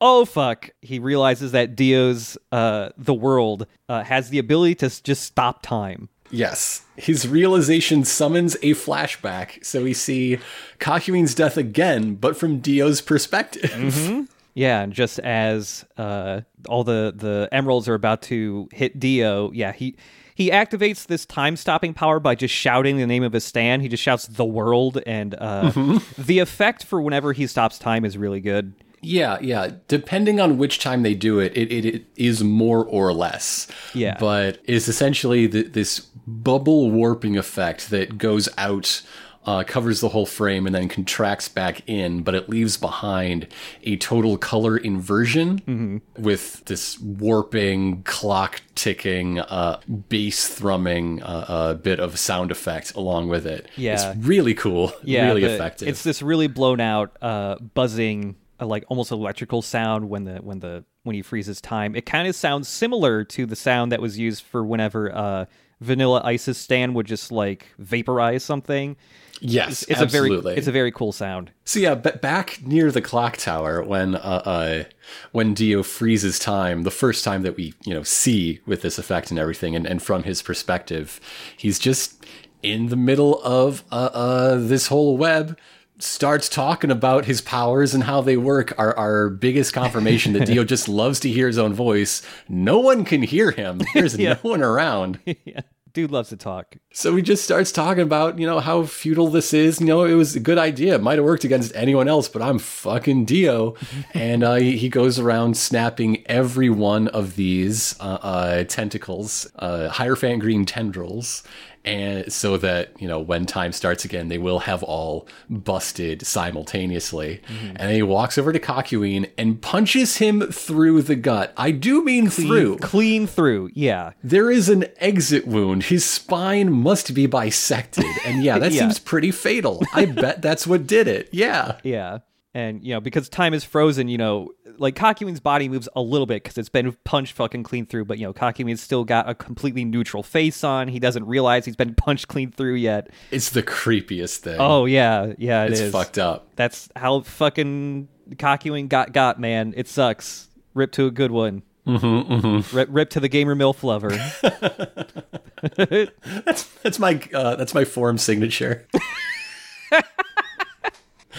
Oh 0.00 0.24
fuck! 0.24 0.70
He 0.82 0.98
realizes 0.98 1.52
that 1.52 1.74
Dio's 1.74 2.36
uh, 2.52 2.90
the 2.98 3.14
world 3.14 3.66
uh, 3.88 4.04
has 4.04 4.30
the 4.30 4.38
ability 4.38 4.74
to 4.76 5.02
just 5.02 5.22
stop 5.22 5.62
time. 5.62 6.08
Yes, 6.30 6.82
his 6.96 7.26
realization 7.28 8.04
summons 8.04 8.56
a 8.56 8.72
flashback, 8.72 9.64
so 9.64 9.84
we 9.84 9.94
see 9.94 10.38
Kakyoin's 10.80 11.34
death 11.34 11.56
again, 11.56 12.16
but 12.16 12.36
from 12.36 12.58
Dio's 12.58 13.00
perspective. 13.00 14.28
Yeah, 14.54 14.80
and 14.80 14.92
just 14.92 15.18
as 15.18 15.84
uh, 15.98 16.40
all 16.66 16.82
the 16.82 17.12
the 17.14 17.48
emeralds 17.52 17.88
are 17.88 17.94
about 17.94 18.22
to 18.22 18.68
hit 18.72 18.98
Dio, 18.98 19.52
yeah, 19.52 19.72
he 19.72 19.96
he 20.34 20.50
activates 20.50 21.06
this 21.06 21.26
time 21.26 21.56
stopping 21.56 21.94
power 21.94 22.20
by 22.20 22.34
just 22.34 22.54
shouting 22.54 22.96
the 22.96 23.06
name 23.06 23.22
of 23.22 23.34
his 23.34 23.44
stand. 23.44 23.82
He 23.82 23.88
just 23.88 24.02
shouts 24.02 24.26
the 24.26 24.44
world, 24.46 25.00
and 25.06 25.34
uh, 25.34 26.00
the 26.18 26.38
effect 26.38 26.84
for 26.84 27.00
whenever 27.00 27.32
he 27.34 27.46
stops 27.46 27.78
time 27.78 28.04
is 28.04 28.16
really 28.18 28.40
good. 28.40 28.72
Yeah, 29.02 29.38
yeah. 29.40 29.70
Depending 29.88 30.40
on 30.40 30.58
which 30.58 30.80
time 30.80 31.02
they 31.02 31.14
do 31.14 31.38
it, 31.38 31.56
it, 31.56 31.70
it, 31.70 31.84
it 31.84 32.04
is 32.16 32.42
more 32.42 32.84
or 32.84 33.12
less. 33.12 33.68
Yeah. 33.94 34.16
But 34.18 34.58
it's 34.64 34.88
essentially 34.88 35.46
the, 35.46 35.62
this 35.62 36.00
bubble 36.26 36.90
warping 36.90 37.36
effect 37.36 37.90
that 37.90 38.18
goes 38.18 38.48
out, 38.58 39.02
uh, 39.44 39.62
covers 39.62 40.00
the 40.00 40.08
whole 40.08 40.26
frame, 40.26 40.66
and 40.66 40.74
then 40.74 40.88
contracts 40.88 41.48
back 41.48 41.82
in, 41.88 42.22
but 42.22 42.34
it 42.34 42.48
leaves 42.48 42.76
behind 42.76 43.46
a 43.84 43.96
total 43.98 44.36
color 44.36 44.76
inversion 44.76 46.02
with 46.18 46.64
this 46.64 46.98
warping, 46.98 48.02
clock 48.02 48.60
ticking, 48.74 49.38
uh, 49.38 49.78
bass 50.08 50.48
thrumming 50.58 51.22
uh, 51.22 51.26
uh, 51.26 51.74
bit 51.74 52.00
of 52.00 52.18
sound 52.18 52.50
effect 52.50 52.94
along 52.96 53.28
with 53.28 53.46
it. 53.46 53.68
Yeah. 53.76 53.92
It's 54.10 54.26
really 54.26 54.54
cool, 54.54 54.92
Yeah, 55.04 55.26
really 55.26 55.44
effective. 55.44 55.86
It's 55.86 56.02
this 56.02 56.22
really 56.22 56.48
blown 56.48 56.80
out, 56.80 57.16
uh, 57.22 57.56
buzzing, 57.60 58.34
uh, 58.60 58.66
like 58.66 58.84
almost 58.88 59.10
electrical 59.10 59.62
sound 59.62 60.08
when 60.08 60.24
the 60.24 60.36
when 60.36 60.60
the 60.60 60.84
when 61.02 61.14
he 61.14 61.22
freezes 61.22 61.60
time. 61.60 61.94
It 61.94 62.06
kind 62.06 62.26
of 62.28 62.34
sounds 62.34 62.68
similar 62.68 63.24
to 63.24 63.46
the 63.46 63.56
sound 63.56 63.92
that 63.92 64.00
was 64.00 64.18
used 64.18 64.42
for 64.42 64.64
whenever 64.64 65.14
uh, 65.14 65.44
Vanilla 65.80 66.22
Ice's 66.24 66.58
stand 66.58 66.94
would 66.94 67.06
just 67.06 67.30
like 67.30 67.66
vaporize 67.78 68.42
something. 68.42 68.96
yes, 69.40 69.82
It's 69.84 70.00
absolutely. 70.00 70.38
a 70.38 70.42
very 70.42 70.56
it's 70.56 70.66
a 70.66 70.72
very 70.72 70.90
cool 70.90 71.12
sound. 71.12 71.52
So 71.64 71.78
yeah, 71.78 71.94
but 71.94 72.22
back 72.22 72.60
near 72.62 72.90
the 72.90 73.02
clock 73.02 73.36
tower 73.36 73.82
when 73.82 74.14
uh, 74.14 74.42
uh 74.44 74.84
when 75.32 75.54
Dio 75.54 75.82
freezes 75.82 76.38
time, 76.38 76.82
the 76.82 76.90
first 76.90 77.24
time 77.24 77.42
that 77.42 77.56
we 77.56 77.74
you 77.84 77.92
know 77.92 78.02
see 78.02 78.60
with 78.66 78.82
this 78.82 78.98
effect 78.98 79.30
and 79.30 79.38
everything, 79.38 79.76
and, 79.76 79.86
and 79.86 80.02
from 80.02 80.22
his 80.22 80.40
perspective, 80.42 81.20
he's 81.56 81.78
just 81.78 82.24
in 82.62 82.86
the 82.86 82.96
middle 82.96 83.40
of 83.42 83.84
uh, 83.92 84.10
uh 84.12 84.54
this 84.56 84.86
whole 84.86 85.16
web. 85.16 85.58
Starts 85.98 86.48
talking 86.48 86.90
about 86.90 87.24
his 87.24 87.40
powers 87.40 87.94
and 87.94 88.04
how 88.04 88.20
they 88.20 88.36
work. 88.36 88.72
Our 88.78 88.96
our 88.98 89.30
biggest 89.30 89.72
confirmation 89.72 90.34
that 90.34 90.46
Dio 90.46 90.64
just 90.74 90.88
loves 90.88 91.20
to 91.20 91.30
hear 91.30 91.46
his 91.46 91.58
own 91.58 91.72
voice. 91.72 92.22
No 92.48 92.78
one 92.78 93.04
can 93.04 93.22
hear 93.22 93.50
him. 93.50 93.80
There's 93.94 94.18
no 94.18 94.34
one 94.42 94.62
around. 94.62 95.20
yeah. 95.44 95.60
Dude 95.94 96.10
loves 96.10 96.28
to 96.28 96.36
talk. 96.36 96.76
So 96.92 97.16
he 97.16 97.22
just 97.22 97.42
starts 97.42 97.72
talking 97.72 98.02
about, 98.02 98.38
you 98.38 98.46
know, 98.46 98.60
how 98.60 98.82
futile 98.82 99.28
this 99.28 99.54
is. 99.54 99.80
You 99.80 99.86
know, 99.86 100.04
it 100.04 100.12
was 100.12 100.36
a 100.36 100.40
good 100.40 100.58
idea. 100.58 100.96
It 100.96 101.02
might 101.02 101.16
have 101.16 101.24
worked 101.24 101.44
against 101.44 101.74
anyone 101.74 102.06
else, 102.06 102.28
but 102.28 102.42
I'm 102.42 102.58
fucking 102.58 103.24
Dio. 103.24 103.76
and 104.12 104.44
uh, 104.44 104.56
he, 104.56 104.76
he 104.76 104.90
goes 104.90 105.18
around 105.18 105.56
snapping 105.56 106.22
every 106.26 106.68
one 106.68 107.08
of 107.08 107.36
these 107.36 107.98
uh, 107.98 108.18
uh, 108.20 108.64
tentacles, 108.64 109.50
uh, 109.58 109.88
Hierophant 109.88 110.40
green 110.42 110.66
tendrils. 110.66 111.42
And 111.86 112.32
so 112.32 112.56
that, 112.58 113.00
you 113.00 113.06
know, 113.06 113.20
when 113.20 113.46
time 113.46 113.70
starts 113.72 114.04
again, 114.04 114.26
they 114.28 114.38
will 114.38 114.58
have 114.58 114.82
all 114.82 115.28
busted 115.48 116.26
simultaneously. 116.26 117.40
Mm-hmm. 117.48 117.66
And 117.68 117.78
then 117.78 117.94
he 117.94 118.02
walks 118.02 118.36
over 118.38 118.52
to 118.52 118.58
Kakyoin 118.58 119.30
and 119.38 119.62
punches 119.62 120.16
him 120.16 120.40
through 120.50 121.02
the 121.02 121.14
gut. 121.14 121.52
I 121.56 121.70
do 121.70 122.02
mean 122.04 122.28
through. 122.28 122.78
Clean 122.78 123.26
through. 123.26 123.70
Yeah. 123.74 124.12
There 124.24 124.50
is 124.50 124.68
an 124.68 124.86
exit 124.98 125.46
wound. 125.46 125.84
His 125.84 126.04
spine 126.04 126.72
must 126.72 127.14
be 127.14 127.26
bisected. 127.26 128.04
And 128.24 128.42
yeah, 128.42 128.58
that 128.58 128.72
Yeah. 128.76 128.80
seems 128.80 128.98
pretty 128.98 129.30
fatal. 129.30 129.82
I 129.94 130.06
bet 130.06 130.42
that's 130.42 130.66
what 130.66 130.86
did 130.86 131.08
it. 131.08 131.28
Yeah. 131.32 131.78
Yeah. 131.84 132.18
And, 132.52 132.82
you 132.82 132.94
know, 132.94 133.00
because 133.00 133.28
time 133.28 133.52
is 133.52 133.64
frozen, 133.64 134.08
you 134.08 134.16
know, 134.16 134.48
like 134.78 134.94
Kakyoin's 134.94 135.40
body 135.40 135.68
moves 135.68 135.88
a 135.94 136.00
little 136.00 136.26
bit 136.26 136.42
because 136.42 136.58
it's 136.58 136.68
been 136.68 136.92
punched 137.04 137.32
fucking 137.34 137.62
clean 137.62 137.86
through, 137.86 138.04
but, 138.04 138.18
you 138.18 138.26
know, 138.26 138.32
Kakyoin's 138.32 138.80
still 138.80 139.04
got 139.04 139.28
a 139.28 139.34
completely 139.34 139.84
neutral 139.84 140.22
face 140.22 140.64
on. 140.64 140.88
He 140.88 140.98
doesn't 140.98 141.24
realize 141.26 141.64
he's 141.64 141.76
been 141.76 141.94
punched 141.96 142.28
clean 142.28 142.50
through 142.50 142.74
yet. 142.74 143.10
It's 143.30 143.50
the 143.50 143.62
creepiest 143.62 144.38
thing. 144.38 144.56
Oh, 144.58 144.84
yeah. 144.84 145.32
Yeah, 145.38 145.64
it 145.64 145.72
it's 145.72 145.80
is. 145.80 145.92
fucked 145.92 146.18
up. 146.18 146.48
That's 146.56 146.88
how 146.96 147.20
fucking 147.20 148.08
Kakyoin 148.30 148.88
got 148.88 149.12
got, 149.12 149.40
man. 149.40 149.74
It 149.76 149.88
sucks. 149.88 150.48
Rip 150.74 150.92
to 150.92 151.06
a 151.06 151.10
good 151.10 151.30
one. 151.30 151.62
Mm-hmm, 151.86 152.32
mm-hmm. 152.32 152.76
Rip, 152.76 152.88
rip 152.90 153.10
to 153.10 153.20
the 153.20 153.28
gamer 153.28 153.54
milf 153.54 153.82
lover. 153.84 154.10
That's 156.82 156.98
my 156.98 157.20
uh, 157.32 157.56
that's 157.56 157.74
my 157.74 157.84
form 157.84 158.18
signature. 158.18 158.86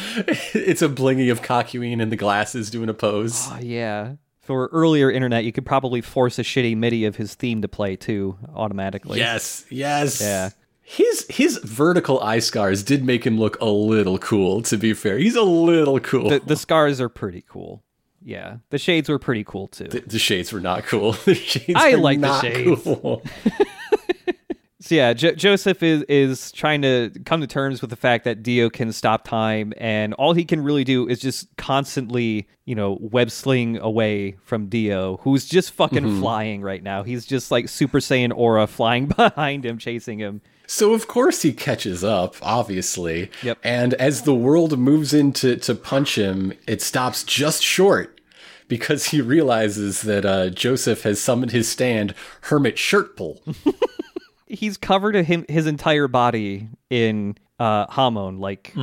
it's 0.53 0.81
a 0.81 0.89
Blingee 0.89 1.31
of 1.31 1.41
Kakyoin 1.41 2.01
in 2.01 2.10
the 2.10 2.15
glasses 2.15 2.69
doing 2.69 2.89
a 2.89 2.93
pose. 2.93 3.47
oh, 3.49 3.60
yeah. 3.62 4.13
For 4.41 4.67
earlier 4.67 5.12
internet, 5.12 5.43
you 5.43 5.51
could 5.51 5.65
probably 5.65 5.99
force 5.99 6.39
a 6.39 6.41
shitty 6.43 6.77
MIDI 6.77 7.03
of 7.05 7.17
his 7.17 7.36
theme 7.36 7.62
to 7.62 7.67
play 7.67 7.97
too 7.97 8.38
automatically. 8.55 9.19
Yes, 9.19 9.65
yes. 9.69 10.21
Yeah. 10.21 10.51
His 10.81 11.25
his 11.29 11.57
vertical 11.57 12.21
eye 12.21 12.39
scars 12.39 12.81
did 12.81 13.03
make 13.03 13.25
him 13.27 13.38
look 13.38 13.60
a 13.60 13.65
little 13.65 14.17
cool. 14.17 14.62
To 14.62 14.77
be 14.77 14.93
fair, 14.93 15.17
he's 15.17 15.36
a 15.36 15.41
little 15.41 15.99
cool. 15.99 16.29
The, 16.29 16.39
the 16.39 16.55
scars 16.55 17.01
are 17.01 17.10
pretty 17.10 17.43
cool. 17.49 17.83
Yeah. 18.23 18.57
The 18.69 18.77
shades 18.77 19.10
were 19.10 19.19
pretty 19.19 19.43
cool 19.43 19.67
too. 19.67 19.89
The, 19.89 19.99
the 19.99 20.19
shades 20.19 20.53
were 20.53 20.62
not 20.62 20.86
cool. 20.86 21.12
The 21.25 21.36
shades 21.36 21.73
I 21.75 21.95
like 21.95 22.21
the 22.21 22.39
shades. 22.39 22.83
cool. 22.83 23.21
So 24.88 24.95
yeah, 24.95 25.12
jo- 25.12 25.34
Joseph 25.34 25.84
is 25.84 26.04
is 26.04 26.50
trying 26.54 26.82
to 26.84 27.12
come 27.26 27.41
to 27.41 27.47
terms 27.47 27.82
with 27.82 27.89
the 27.89 27.97
fact 27.97 28.23
that 28.23 28.41
Dio 28.41 28.69
can 28.69 28.93
stop 28.93 29.28
time, 29.28 29.73
and 29.78 30.13
all 30.13 30.32
he 30.32 30.45
can 30.45 30.63
really 30.63 30.86
do 30.86 31.10
is 31.10 31.19
just 31.19 31.54
constantly, 31.58 32.47
you 32.63 32.73
know, 32.73 32.97
web 33.02 33.30
sling 33.30 33.78
away 33.80 34.38
from 34.43 34.67
Dio, 34.69 35.17
who's 35.17 35.45
just 35.45 35.71
fucking 35.71 36.04
Mm-hmm. 36.06 36.19
flying 36.21 36.62
right 36.62 36.82
now. 36.82 37.04
He's 37.04 37.26
just 37.26 37.52
like 37.52 37.67
Super 37.67 38.00
Saiyan 38.00 38.32
aura 38.34 38.65
flying 38.65 39.08
behind 39.17 39.65
him, 39.65 39.78
chasing 39.78 40.19
him. 40.19 40.39
So 40.67 40.93
of 40.93 41.08
course 41.08 41.41
he 41.41 41.52
catches 41.52 42.04
up, 42.06 42.36
obviously. 42.41 43.30
Yep. 43.43 43.58
And 43.63 43.93
as 43.95 44.21
the 44.21 44.36
world 44.36 44.78
moves 44.80 45.13
in 45.13 45.34
to, 45.34 45.58
to 45.58 45.76
punch 45.76 46.17
him, 46.17 46.54
it 46.65 46.82
stops 46.82 47.23
just 47.26 47.62
short 47.62 48.21
because 48.69 49.08
he 49.08 49.19
realizes 49.21 50.02
that 50.04 50.26
uh, 50.26 50.50
Joseph 50.50 51.04
has 51.04 51.19
summoned 51.21 51.52
his 51.52 51.67
stand, 51.69 52.13
Hermit 52.41 52.76
Shirtpull. 52.76 53.39
He's 54.47 54.77
covered 54.77 55.15
him 55.15 55.45
his 55.49 55.67
entire 55.67 56.07
body 56.07 56.69
in 56.89 57.36
uh 57.60 57.88
Hamon 57.89 58.39
like 58.39 58.73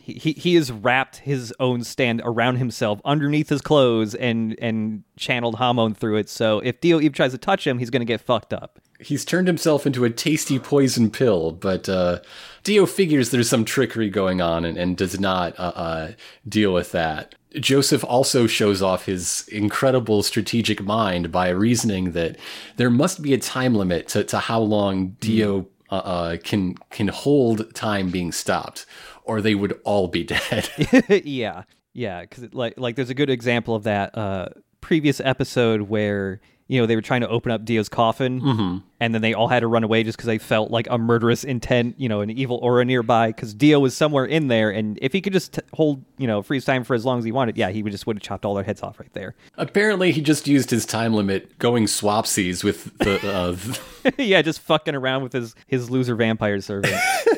He, 0.00 0.12
he 0.14 0.32
he 0.32 0.54
has 0.54 0.70
wrapped 0.70 1.16
his 1.16 1.52
own 1.58 1.82
stand 1.82 2.22
around 2.24 2.56
himself 2.56 3.00
underneath 3.04 3.48
his 3.48 3.60
clothes 3.60 4.14
and 4.14 4.56
and 4.60 5.02
channeled 5.16 5.56
Hamon 5.56 5.94
through 5.94 6.16
it. 6.16 6.28
So 6.28 6.60
if 6.60 6.80
Dio 6.80 7.00
even 7.00 7.12
tries 7.12 7.32
to 7.32 7.38
touch 7.38 7.66
him 7.66 7.78
he's 7.78 7.90
going 7.90 8.00
to 8.00 8.06
get 8.06 8.20
fucked 8.20 8.52
up. 8.52 8.78
He's 9.00 9.24
turned 9.26 9.46
himself 9.46 9.86
into 9.86 10.04
a 10.04 10.10
tasty 10.10 10.58
poison 10.58 11.10
pill, 11.10 11.52
but 11.52 11.86
uh, 11.88 12.20
Dio 12.66 12.84
figures 12.84 13.30
there's 13.30 13.48
some 13.48 13.64
trickery 13.64 14.10
going 14.10 14.40
on 14.40 14.64
and, 14.64 14.76
and 14.76 14.96
does 14.96 15.20
not 15.20 15.56
uh, 15.56 15.72
uh, 15.76 16.12
deal 16.48 16.74
with 16.74 16.90
that. 16.90 17.36
Joseph 17.54 18.02
also 18.02 18.48
shows 18.48 18.82
off 18.82 19.06
his 19.06 19.46
incredible 19.52 20.20
strategic 20.24 20.82
mind 20.82 21.30
by 21.30 21.48
reasoning 21.50 22.10
that 22.10 22.36
there 22.74 22.90
must 22.90 23.22
be 23.22 23.32
a 23.32 23.38
time 23.38 23.76
limit 23.76 24.08
to, 24.08 24.24
to 24.24 24.40
how 24.40 24.58
long 24.58 25.10
Dio 25.20 25.68
uh, 25.92 25.94
uh, 25.94 26.36
can 26.38 26.74
can 26.90 27.06
hold 27.06 27.72
time 27.72 28.10
being 28.10 28.32
stopped, 28.32 28.84
or 29.22 29.40
they 29.40 29.54
would 29.54 29.80
all 29.84 30.08
be 30.08 30.24
dead. 30.34 30.68
yeah, 31.24 31.62
yeah, 31.92 32.22
because 32.22 32.52
like 32.52 32.74
like 32.76 32.96
there's 32.96 33.10
a 33.10 33.14
good 33.14 33.30
example 33.30 33.76
of 33.76 33.84
that 33.84 34.18
uh, 34.18 34.48
previous 34.80 35.20
episode 35.20 35.82
where 35.82 36.40
you 36.68 36.80
know, 36.80 36.86
they 36.86 36.96
were 36.96 37.02
trying 37.02 37.20
to 37.20 37.28
open 37.28 37.52
up 37.52 37.64
Dio's 37.64 37.88
coffin, 37.88 38.40
Mm-hmm. 38.40 38.78
and 39.00 39.14
then 39.14 39.22
they 39.22 39.34
all 39.34 39.46
had 39.48 39.60
to 39.60 39.66
run 39.68 39.84
away 39.84 40.02
just 40.02 40.16
because 40.18 40.26
they 40.26 40.38
felt 40.38 40.70
like 40.70 40.88
a 40.90 40.98
murderous 40.98 41.44
intent, 41.44 41.94
you 41.98 42.08
know, 42.08 42.20
an 42.22 42.30
evil 42.30 42.56
aura 42.62 42.84
nearby. 42.84 43.28
Because 43.28 43.54
Dio 43.54 43.78
was 43.78 43.96
somewhere 43.96 44.24
in 44.24 44.48
there, 44.48 44.70
and 44.70 44.98
if 45.00 45.12
he 45.12 45.20
could 45.20 45.32
just 45.32 45.54
t- 45.54 45.60
hold, 45.74 46.04
you 46.18 46.26
know, 46.26 46.42
freeze 46.42 46.64
time 46.64 46.82
for 46.82 46.94
as 46.94 47.04
long 47.04 47.18
as 47.18 47.24
he 47.24 47.30
wanted, 47.32 47.56
yeah, 47.56 47.70
he 47.70 47.82
would 47.82 47.92
just 47.92 48.06
would 48.06 48.16
have 48.16 48.22
chopped 48.22 48.44
all 48.44 48.54
their 48.54 48.64
heads 48.64 48.82
off 48.82 48.98
right 48.98 49.12
there. 49.12 49.34
Apparently, 49.56 50.10
he 50.12 50.20
just 50.20 50.48
used 50.48 50.70
his 50.70 50.84
time 50.86 51.14
limit 51.14 51.56
going 51.58 51.84
swapsies 51.84 52.64
with 52.64 52.96
the. 52.98 53.16
Uh, 54.06 54.10
yeah, 54.18 54.42
just 54.42 54.60
fucking 54.60 54.94
around 54.94 55.22
with 55.22 55.32
his 55.32 55.54
his 55.66 55.90
loser 55.90 56.14
vampire 56.16 56.60
servant. 56.60 56.94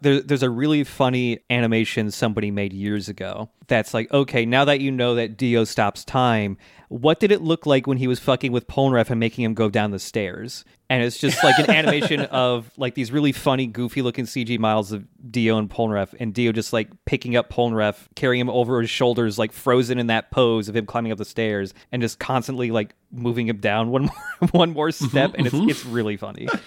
There, 0.00 0.20
there's 0.20 0.44
a 0.44 0.50
really 0.50 0.84
funny 0.84 1.40
animation 1.50 2.12
somebody 2.12 2.52
made 2.52 2.72
years 2.72 3.08
ago 3.08 3.50
that's 3.66 3.92
like, 3.92 4.08
okay, 4.12 4.46
now 4.46 4.64
that 4.64 4.80
you 4.80 4.92
know 4.92 5.16
that 5.16 5.36
Dio 5.36 5.64
stops 5.64 6.04
time, 6.04 6.56
what 6.88 7.20
did 7.20 7.30
it 7.32 7.42
look 7.42 7.66
like 7.66 7.86
when 7.86 7.98
he 7.98 8.06
was 8.06 8.18
fucking 8.18 8.50
with 8.52 8.66
Polnareff 8.66 9.10
and 9.10 9.20
making 9.20 9.44
him 9.44 9.54
go 9.54 9.68
down 9.68 9.90
the 9.90 9.98
stairs? 9.98 10.64
And 10.90 11.02
it's 11.02 11.18
just 11.18 11.42
like 11.44 11.58
an 11.58 11.70
animation 11.74 12.20
of 12.22 12.70
like 12.78 12.94
these 12.94 13.12
really 13.12 13.32
funny, 13.32 13.66
goofy 13.66 14.00
looking 14.02 14.24
CG 14.24 14.58
models 14.58 14.90
of 14.92 15.04
Dio 15.30 15.58
and 15.58 15.68
Polnareff, 15.68 16.14
and 16.18 16.32
Dio 16.32 16.50
just 16.50 16.72
like 16.72 16.88
picking 17.04 17.36
up 17.36 17.50
Polnareff, 17.50 18.06
carrying 18.16 18.40
him 18.40 18.48
over 18.50 18.80
his 18.80 18.88
shoulders, 18.90 19.38
like 19.38 19.52
frozen 19.52 19.98
in 19.98 20.06
that 20.06 20.30
pose 20.30 20.68
of 20.68 20.74
him 20.76 20.86
climbing 20.86 21.12
up 21.12 21.18
the 21.18 21.24
stairs, 21.26 21.74
and 21.92 22.00
just 22.00 22.18
constantly 22.18 22.70
like 22.70 22.94
moving 23.12 23.48
him 23.48 23.58
down 23.58 23.90
one 23.90 24.04
more 24.40 24.48
one 24.52 24.70
more 24.72 24.90
step, 24.90 25.34
and 25.36 25.46
it's 25.46 25.54
it's 25.56 25.84
really 25.84 26.16
funny. 26.16 26.48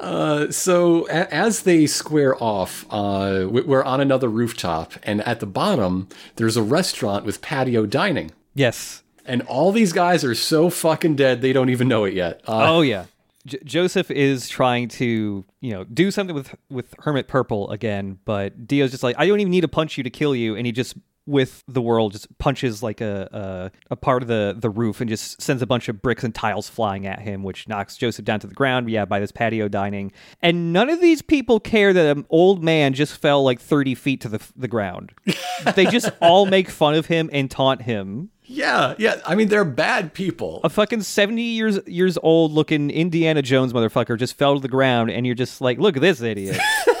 Uh, 0.00 0.50
so 0.50 1.06
a- 1.10 1.32
as 1.32 1.62
they 1.62 1.86
square 1.86 2.34
off, 2.42 2.84
uh, 2.90 3.46
we- 3.48 3.60
we're 3.62 3.84
on 3.84 4.00
another 4.00 4.28
rooftop, 4.28 4.94
and 5.04 5.20
at 5.22 5.38
the 5.38 5.46
bottom 5.46 6.08
there's 6.34 6.56
a 6.56 6.62
restaurant 6.62 7.24
with 7.24 7.40
patio 7.40 7.86
dining, 7.86 8.32
Yes. 8.52 9.04
And 9.26 9.42
all 9.42 9.72
these 9.72 9.92
guys 9.92 10.24
are 10.24 10.34
so 10.34 10.70
fucking 10.70 11.16
dead 11.16 11.40
they 11.40 11.52
don't 11.52 11.68
even 11.70 11.88
know 11.88 12.04
it 12.04 12.14
yet. 12.14 12.40
Uh, 12.46 12.74
Oh 12.76 12.80
yeah. 12.80 13.06
J- 13.44 13.58
Joseph 13.64 14.10
is 14.10 14.48
trying 14.48 14.86
to, 14.88 15.44
you 15.60 15.70
know, 15.72 15.84
do 15.84 16.10
something 16.10 16.34
with 16.34 16.54
with 16.70 16.94
Hermit 17.00 17.26
Purple 17.28 17.70
again, 17.70 18.18
but 18.24 18.66
Dio's 18.68 18.90
just 18.92 19.02
like, 19.02 19.16
I 19.18 19.26
don't 19.26 19.40
even 19.40 19.50
need 19.50 19.62
to 19.62 19.68
punch 19.68 19.96
you 19.98 20.04
to 20.04 20.10
kill 20.10 20.34
you, 20.36 20.54
and 20.56 20.64
he 20.66 20.72
just 20.72 20.94
with 21.26 21.62
the 21.68 21.80
world 21.80 22.12
just 22.12 22.36
punches 22.38 22.82
like 22.82 23.00
a, 23.00 23.70
a 23.90 23.92
a 23.92 23.96
part 23.96 24.22
of 24.22 24.28
the 24.28 24.54
the 24.58 24.70
roof 24.70 25.00
and 25.00 25.08
just 25.08 25.40
sends 25.40 25.62
a 25.62 25.66
bunch 25.66 25.88
of 25.88 26.02
bricks 26.02 26.24
and 26.24 26.34
tiles 26.34 26.68
flying 26.68 27.06
at 27.06 27.20
him, 27.20 27.42
which 27.42 27.68
knocks 27.68 27.96
Joseph 27.96 28.24
down 28.24 28.40
to 28.40 28.46
the 28.46 28.54
ground. 28.54 28.90
Yeah, 28.90 29.04
by 29.04 29.20
this 29.20 29.32
patio 29.32 29.68
dining, 29.68 30.12
and 30.40 30.72
none 30.72 30.90
of 30.90 31.00
these 31.00 31.22
people 31.22 31.60
care 31.60 31.92
that 31.92 32.16
an 32.16 32.26
old 32.30 32.64
man 32.64 32.94
just 32.94 33.16
fell 33.16 33.42
like 33.44 33.60
thirty 33.60 33.94
feet 33.94 34.20
to 34.22 34.28
the 34.28 34.40
the 34.56 34.68
ground. 34.68 35.12
they 35.76 35.86
just 35.86 36.10
all 36.20 36.46
make 36.46 36.68
fun 36.68 36.94
of 36.94 37.06
him 37.06 37.30
and 37.32 37.50
taunt 37.50 37.82
him 37.82 38.30
yeah, 38.44 38.94
yeah. 38.98 39.20
I 39.24 39.34
mean, 39.34 39.48
they're 39.48 39.64
bad 39.64 40.12
people. 40.12 40.60
a 40.64 40.68
fucking 40.68 41.02
70 41.02 41.42
years 41.42 41.78
years 41.86 42.18
old 42.22 42.52
looking 42.52 42.90
Indiana 42.90 43.40
Jones 43.40 43.72
motherfucker 43.72 44.18
just 44.18 44.36
fell 44.36 44.54
to 44.54 44.60
the 44.60 44.68
ground 44.68 45.10
and 45.10 45.24
you're 45.24 45.34
just 45.34 45.60
like, 45.60 45.78
look 45.78 45.96
at 45.96 46.02
this 46.02 46.20
idiot. 46.20 46.58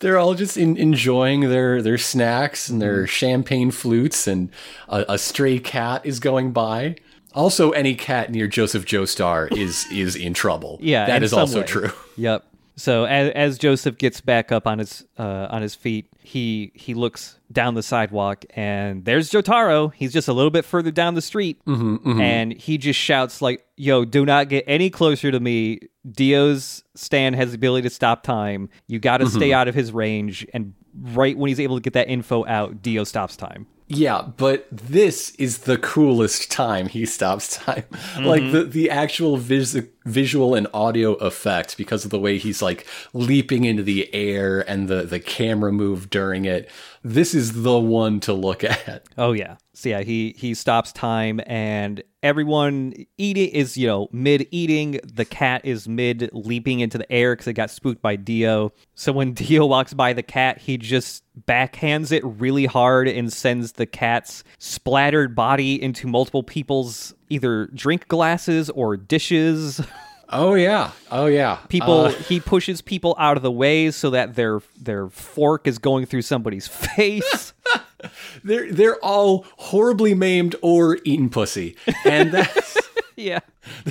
They're 0.00 0.18
all 0.18 0.34
just 0.34 0.56
in, 0.56 0.76
enjoying 0.76 1.48
their 1.48 1.80
their 1.80 1.98
snacks 1.98 2.68
and 2.68 2.78
Mm. 2.78 2.80
their 2.80 3.06
champagne 3.06 3.70
flutes, 3.70 4.26
and 4.26 4.50
a, 4.88 5.04
a 5.10 5.18
stray 5.18 5.58
cat 5.58 6.04
is 6.04 6.20
going 6.20 6.52
by. 6.52 6.96
Also, 7.34 7.70
any 7.72 7.94
cat 7.94 8.30
near 8.30 8.46
Joseph 8.46 8.84
Joestar 8.84 9.50
is 9.56 9.86
is 9.90 10.14
in 10.16 10.34
trouble. 10.34 10.78
Yeah, 10.80 11.06
that 11.06 11.22
is 11.22 11.32
also 11.32 11.60
way. 11.60 11.66
true. 11.66 11.90
Yep. 12.16 12.44
So 12.76 13.04
as, 13.04 13.30
as 13.30 13.58
Joseph 13.58 13.98
gets 13.98 14.20
back 14.20 14.50
up 14.50 14.66
on 14.66 14.78
his 14.78 15.04
uh, 15.18 15.46
on 15.50 15.62
his 15.62 15.74
feet, 15.74 16.08
he 16.18 16.72
he 16.74 16.94
looks 16.94 17.38
down 17.52 17.74
the 17.74 17.82
sidewalk 17.82 18.44
and 18.50 19.04
there's 19.04 19.30
Jotaro. 19.30 19.92
He's 19.94 20.12
just 20.12 20.28
a 20.28 20.32
little 20.32 20.50
bit 20.50 20.64
further 20.64 20.90
down 20.90 21.14
the 21.14 21.22
street, 21.22 21.64
mm-hmm, 21.64 21.96
mm-hmm. 21.96 22.20
and 22.20 22.52
he 22.52 22.78
just 22.78 22.98
shouts 22.98 23.40
like, 23.40 23.64
"Yo, 23.76 24.04
do 24.04 24.26
not 24.26 24.48
get 24.48 24.64
any 24.66 24.90
closer 24.90 25.30
to 25.30 25.38
me." 25.38 25.80
Dio's 26.10 26.82
stand 26.94 27.36
has 27.36 27.50
the 27.52 27.56
ability 27.56 27.88
to 27.88 27.94
stop 27.94 28.22
time. 28.22 28.68
You 28.86 28.98
got 28.98 29.18
to 29.18 29.26
stay 29.26 29.50
mm-hmm. 29.50 29.58
out 29.58 29.68
of 29.68 29.74
his 29.74 29.92
range. 29.92 30.46
And 30.52 30.74
right 31.00 31.36
when 31.36 31.48
he's 31.48 31.60
able 31.60 31.76
to 31.76 31.82
get 31.82 31.94
that 31.94 32.08
info 32.08 32.44
out, 32.46 32.82
Dio 32.82 33.04
stops 33.04 33.36
time. 33.36 33.66
Yeah, 33.86 34.22
but 34.36 34.66
this 34.70 35.30
is 35.36 35.58
the 35.58 35.76
coolest 35.76 36.50
time 36.50 36.88
he 36.88 37.04
stops 37.06 37.56
time. 37.56 37.84
Like 38.18 38.50
the 38.52 38.64
the 38.64 38.90
actual 38.90 39.36
vis- 39.36 39.82
visual 40.04 40.54
and 40.54 40.66
audio 40.74 41.14
effect 41.14 41.76
because 41.76 42.04
of 42.04 42.10
the 42.10 42.18
way 42.18 42.38
he's 42.38 42.60
like 42.60 42.86
leaping 43.12 43.64
into 43.64 43.82
the 43.82 44.12
air 44.14 44.60
and 44.68 44.88
the 44.88 45.02
the 45.02 45.20
camera 45.20 45.72
move 45.72 46.10
during 46.10 46.44
it. 46.44 46.70
This 47.02 47.34
is 47.34 47.62
the 47.62 47.78
one 47.78 48.20
to 48.20 48.32
look 48.32 48.64
at. 48.64 49.06
Oh 49.16 49.32
yeah. 49.32 49.56
So 49.72 49.88
yeah, 49.88 50.02
he 50.02 50.34
he 50.36 50.54
stops 50.54 50.92
time 50.92 51.40
and 51.46 52.02
everyone 52.22 52.94
eating 53.18 53.48
is 53.50 53.76
you 53.76 53.86
know 53.86 54.08
mid 54.12 54.46
eating. 54.50 55.00
The 55.04 55.24
cat 55.24 55.64
is 55.64 55.88
mid 55.88 56.30
leaping 56.32 56.80
into 56.80 56.98
the 56.98 57.10
air 57.10 57.32
because 57.32 57.46
it 57.46 57.54
got 57.54 57.70
spooked 57.70 58.02
by 58.02 58.16
Dio. 58.16 58.72
So 58.94 59.12
when 59.12 59.32
Dio 59.34 59.66
walks 59.66 59.94
by 59.94 60.12
the 60.12 60.22
cat, 60.22 60.58
he 60.58 60.78
just 60.78 61.24
backhands 61.46 62.12
it 62.12 62.22
really 62.24 62.66
hard 62.66 63.08
and 63.08 63.32
sends 63.32 63.72
the 63.72 63.86
cat's 63.86 64.44
splattered 64.58 65.34
body 65.34 65.82
into 65.82 66.06
multiple 66.06 66.42
people's 66.42 67.14
either 67.28 67.66
drink 67.74 68.08
glasses 68.08 68.70
or 68.70 68.96
dishes. 68.96 69.80
Oh 70.28 70.54
yeah. 70.54 70.90
Oh 71.10 71.26
yeah. 71.26 71.58
People 71.68 72.06
Uh, 72.06 72.10
he 72.10 72.40
pushes 72.40 72.80
people 72.80 73.14
out 73.18 73.36
of 73.36 73.42
the 73.42 73.52
way 73.52 73.90
so 73.90 74.10
that 74.10 74.34
their 74.34 74.60
their 74.80 75.08
fork 75.08 75.66
is 75.66 75.78
going 75.78 76.06
through 76.06 76.22
somebody's 76.22 76.66
face. 76.96 77.52
they're 78.44 78.72
they're 78.72 78.96
all 78.96 79.46
horribly 79.56 80.14
maimed 80.14 80.56
or 80.62 80.98
eaten 81.04 81.28
pussy. 81.30 81.76
And 82.04 82.32
that's 82.32 82.76
yeah. 83.16 83.40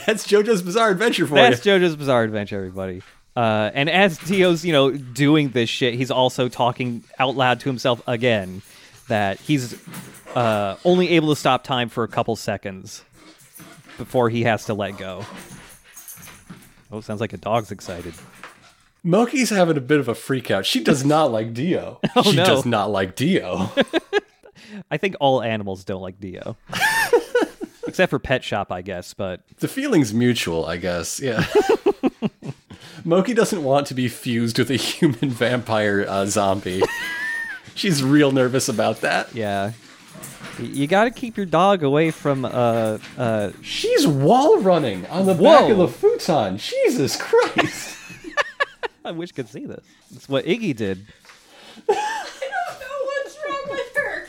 that's 0.06 0.28
JoJo's 0.28 0.62
Bizarre 0.62 0.92
Adventure 0.92 1.26
for 1.28 1.36
That's 1.36 1.66
you. 1.66 1.72
JoJo's 1.72 1.96
Bizarre 1.96 2.24
Adventure, 2.24 2.58
everybody. 2.58 3.02
Uh, 3.36 3.72
and 3.74 3.90
as 3.90 4.20
Dio's, 4.20 4.64
you 4.64 4.72
know, 4.72 4.92
doing 4.92 5.50
this 5.50 5.68
shit, 5.68 5.96
he's 5.96 6.12
also 6.12 6.50
talking 6.50 7.04
out 7.18 7.36
loud 7.36 7.60
to 7.62 7.70
himself 7.70 8.02
again 8.06 8.62
that 9.08 9.40
he's 9.40 9.76
uh, 10.36 10.76
only 10.86 11.10
able 11.10 11.30
to 11.34 11.36
stop 11.36 11.64
time 11.64 11.90
for 11.90 12.04
a 12.04 12.08
couple 12.08 12.36
seconds 12.36 13.04
before 13.98 14.30
he 14.30 14.44
has 14.44 14.66
to 14.66 14.74
let 14.74 14.98
go. 14.98 15.26
Oh, 16.92 17.02
sounds 17.02 17.22
like 17.22 17.34
a 17.34 17.38
dog's 17.38 17.72
excited. 17.72 18.14
Moki's 19.04 19.50
having 19.50 19.76
a 19.78 19.82
bit 19.82 20.00
of 20.00 20.08
a 20.08 20.16
freak 20.16 20.50
out. 20.52 20.66
She 20.66 20.84
does 20.84 21.04
not 21.04 21.32
like 21.32 21.54
Dio. 21.54 22.00
she 22.24 22.30
Oh, 22.30 22.32
no. 22.32 22.46
does 22.46 22.66
not 22.66 22.90
like 22.92 23.16
Dio. 23.16 23.72
I 24.92 24.98
think 24.98 25.16
all 25.20 25.42
animals 25.42 25.84
don't 25.84 26.02
like 26.02 26.20
Dio. 26.20 26.56
Except 27.88 28.10
for 28.10 28.20
Pet 28.20 28.44
Shop, 28.44 28.72
I 28.72 28.82
guess, 28.82 29.14
but 29.14 29.42
the 29.58 29.68
feeling's 29.68 30.14
mutual, 30.14 30.66
I 30.66 30.78
guess. 30.78 31.20
Yeah. 31.20 31.46
Moki 33.04 33.34
doesn't 33.34 33.64
want 33.64 33.88
to 33.88 33.94
be 33.94 34.08
fused 34.08 34.58
with 34.58 34.72
a 34.72 34.78
human 34.78 35.30
vampire 35.30 36.06
uh, 36.08 36.26
zombie. 36.26 36.82
She's 37.76 38.02
real 38.02 38.32
nervous 38.32 38.70
about 38.70 39.02
that. 39.02 39.36
yeah. 39.36 39.74
You 40.60 40.88
got 40.88 41.06
to 41.06 41.12
keep 41.12 41.36
your 41.36 41.46
dog 41.46 41.84
away 41.84 42.12
from 42.12 42.46
uh 42.46 42.98
uh 43.18 43.52
She's 43.62 44.06
wall 44.08 44.60
running 44.60 45.06
on 45.08 45.26
the 45.26 45.34
back 45.34 45.42
Whoa. 45.64 45.72
of 45.72 45.78
the 45.78 45.88
futon. 45.88 46.58
Jesus 46.58 47.16
Christ. 47.18 47.98
I 49.06 49.12
wish 49.12 49.32
I 49.34 49.36
could 49.36 49.50
see 49.50 49.66
this. 49.66 49.84
It's 50.16 50.30
what 50.30 50.46
Iggy 50.46 50.76
did. 50.76 51.06
I 51.90 52.20
don't 52.40 52.80
know 52.80 52.98
what's 53.10 53.38
wrong 53.46 53.66
with 53.70 53.96
her. 53.98 54.28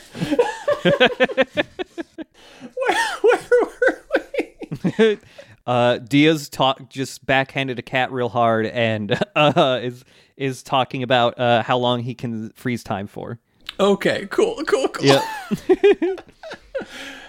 where, 2.75 2.97
where 3.21 3.41
were 3.71 4.99
we? 5.09 5.19
uh 5.67 5.97
Diaz 5.99 6.49
talk 6.49 6.89
just 6.89 7.25
backhanded 7.25 7.79
a 7.79 7.83
cat 7.83 8.11
real 8.11 8.29
hard 8.29 8.65
and 8.65 9.19
uh 9.35 9.79
is 9.81 10.03
is 10.37 10.63
talking 10.63 11.03
about 11.03 11.39
uh 11.39 11.61
how 11.63 11.77
long 11.77 12.01
he 12.01 12.13
can 12.15 12.49
freeze 12.51 12.83
time 12.83 13.07
for. 13.07 13.37
Okay, 13.79 14.27
cool, 14.31 14.61
cool, 14.65 14.87
cool. 14.89 15.05
Yep. 15.05 15.23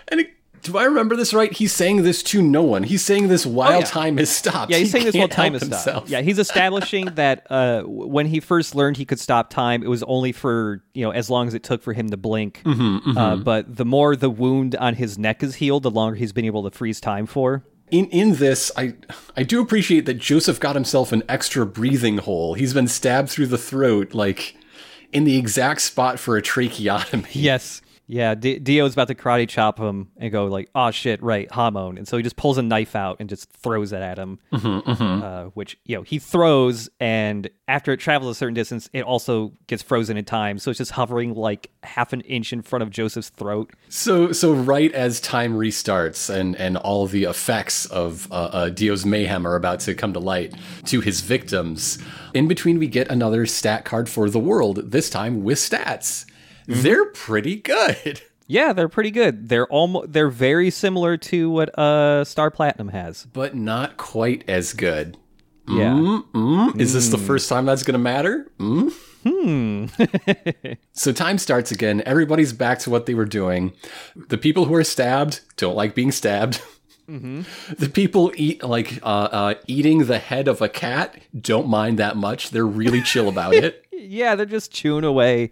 And 0.09 0.20
it, 0.20 0.30
do 0.62 0.76
I 0.78 0.85
remember 0.85 1.16
this 1.16 1.35
right? 1.35 1.52
He's 1.52 1.72
saying 1.72 2.02
this 2.04 2.22
to 2.24 2.40
no 2.42 2.62
one. 2.62 2.82
He's 2.85 3.04
saying 3.04 3.26
this 3.28 3.44
while 3.44 3.72
Oh, 3.74 3.78
yeah. 3.80 3.85
time 3.85 4.16
has 4.18 4.30
stopped. 4.30 4.70
Yeah, 4.70 4.78
he's 4.78 4.88
He 4.88 4.92
saying 4.92 5.04
this 5.06 5.14
while 5.16 5.28
time 5.28 5.52
has 5.54 5.64
stopped. 5.66 6.09
Yeah, 6.09 6.20
he's 6.20 6.38
establishing 6.38 7.06
that 7.16 7.46
uh, 7.50 7.82
when 7.82 8.26
he 8.26 8.38
first 8.40 8.74
learned 8.76 8.96
he 8.96 9.04
could 9.04 9.18
stop 9.20 9.50
time, 9.50 9.82
it 9.82 9.88
was 9.88 10.02
only 10.04 10.30
for 10.32 10.82
you 10.94 11.04
know 11.04 11.11
as 11.11 11.28
long 11.30 11.48
as 11.48 11.54
it 11.54 11.62
took 11.64 11.82
for 11.82 11.92
him 11.92 12.09
to 12.11 12.16
blink. 12.16 12.62
Mm-hmm, 12.64 13.16
Uh, 13.18 13.37
but 13.37 13.76
the 13.76 13.85
more 13.85 14.14
the 14.16 14.30
wound 14.30 14.76
on 14.76 14.94
his 14.94 15.18
neck 15.18 15.42
is 15.42 15.56
healed, 15.56 15.82
the 15.82 15.90
longer 15.90 16.16
he's 16.16 16.32
been 16.32 16.44
able 16.46 16.62
to 16.68 16.76
freeze 16.76 17.00
time 17.00 17.26
for. 17.26 17.64
in 17.90 18.06
in 18.06 18.35
this, 18.35 18.70
I 18.76 18.94
I 19.37 19.42
do 19.42 19.61
appreciate 19.61 20.06
that 20.06 20.14
Joseph 20.18 20.61
got 20.61 20.74
himself 20.76 21.11
an 21.12 21.22
extra 21.28 21.66
breathing 21.66 22.18
hole. 22.18 22.54
He's 22.54 22.74
been 22.74 22.88
stabbed 22.88 23.28
through 23.30 23.46
the 23.48 23.59
throat, 23.59 24.14
like 24.14 24.56
in 25.16 25.24
the 25.24 25.38
exact 25.38 25.81
spot 25.81 26.20
for 26.20 26.37
a 26.37 26.42
tracheotomy. 26.42 27.24
Yes. 27.33 27.81
Yeah, 28.08 28.36
D- 28.36 28.60
Dio's 28.60 28.92
about 28.92 29.08
to 29.08 29.16
karate 29.16 29.48
chop 29.48 29.78
him 29.78 30.10
and 30.16 30.30
go 30.30 30.46
like, 30.46 30.70
"Oh 30.74 30.92
shit, 30.92 31.20
right, 31.22 31.50
Hamon," 31.50 31.98
and 31.98 32.06
so 32.06 32.16
he 32.16 32.22
just 32.22 32.36
pulls 32.36 32.56
a 32.56 32.62
knife 32.62 32.94
out 32.94 33.16
and 33.18 33.28
just 33.28 33.50
throws 33.50 33.92
it 33.92 34.00
at 34.00 34.16
him. 34.18 34.38
Uh, 34.52 35.46
which 35.54 35.76
you 35.84 35.96
know 35.96 36.02
he 36.02 36.18
throws, 36.18 36.88
and 37.00 37.50
after 37.66 37.92
it 37.92 37.98
travels 37.98 38.36
a 38.36 38.38
certain 38.38 38.54
distance, 38.54 38.88
it 38.92 39.02
also 39.02 39.52
gets 39.66 39.82
frozen 39.82 40.16
in 40.16 40.24
time, 40.24 40.58
so 40.58 40.70
it's 40.70 40.78
just 40.78 40.92
hovering 40.92 41.34
like 41.34 41.70
half 41.82 42.12
an 42.12 42.20
inch 42.22 42.52
in 42.52 42.62
front 42.62 42.82
of 42.82 42.90
Joseph's 42.90 43.30
throat. 43.30 43.72
So, 43.88 44.30
so 44.32 44.52
right 44.52 44.92
as 44.92 45.20
time 45.20 45.54
restarts 45.54 46.30
and 46.32 46.54
and 46.56 46.76
all 46.76 47.06
the 47.06 47.24
effects 47.24 47.86
of 47.86 48.30
uh, 48.30 48.34
uh, 48.52 48.68
Dio's 48.68 49.04
mayhem 49.04 49.46
are 49.46 49.56
about 49.56 49.80
to 49.80 49.94
come 49.94 50.12
to 50.12 50.20
light 50.20 50.54
to 50.86 51.00
his 51.00 51.22
victims, 51.22 51.98
in 52.34 52.46
between 52.46 52.78
we 52.78 52.86
get 52.86 53.08
another 53.10 53.46
stat 53.46 53.84
card 53.84 54.08
for 54.08 54.30
the 54.30 54.38
world. 54.38 54.92
This 54.92 55.10
time 55.10 55.42
with 55.42 55.58
stats. 55.58 56.24
They're 56.66 57.07
pretty 57.07 57.57
good. 57.57 58.20
Yeah, 58.48 58.72
they're 58.74 58.88
pretty 58.88 59.11
good. 59.11 59.48
They're 59.48 59.66
almost 59.66 60.12
they're 60.12 60.29
very 60.31 60.70
similar 60.70 61.16
to 61.16 61.50
what 61.50 61.76
uh 61.76 62.22
Star 62.22 62.48
Platinum 62.48 62.90
has. 62.90 63.26
but 63.33 63.57
not 63.57 63.96
quite 63.96 64.44
as 64.48 64.72
good. 64.72 65.16
Yeah. 65.68 66.20
Mm, 66.33 66.81
is 66.81 66.92
this 66.94 67.09
the 67.09 67.18
first 67.18 67.48
time 67.48 67.66
that's 67.66 67.83
going 67.83 67.94
to 67.94 67.98
matter? 67.98 68.46
Mm? 68.61 68.92
Hmm. 69.24 69.87
so 70.92 71.12
time 71.12 71.38
starts 71.38 71.72
again. 71.72 72.05
Everybody's 72.07 72.52
back 72.52 72.79
to 72.81 72.90
what 72.90 73.07
they 73.07 73.14
were 73.14 73.24
doing. 73.24 73.72
The 74.29 74.38
people 74.38 74.66
who 74.66 74.74
are 74.76 74.85
stabbed 74.85 75.40
don't 75.57 75.74
like 75.74 75.96
being 75.96 76.12
stabbed. 76.12 76.62
The 77.06 77.88
people 77.88 78.32
eat 78.36 78.62
like 78.62 79.00
uh, 79.02 79.28
uh, 79.30 79.54
eating 79.66 80.06
the 80.06 80.18
head 80.18 80.48
of 80.48 80.60
a 80.60 80.68
cat 80.68 81.18
don't 81.38 81.68
mind 81.68 81.98
that 81.98 82.16
much. 82.16 82.50
They're 82.50 82.66
really 82.66 83.02
chill 83.02 83.28
about 83.28 83.54
it. 83.54 83.82
Yeah, 83.98 84.34
they're 84.34 84.46
just 84.46 84.70
chewing 84.70 85.04
away. 85.04 85.50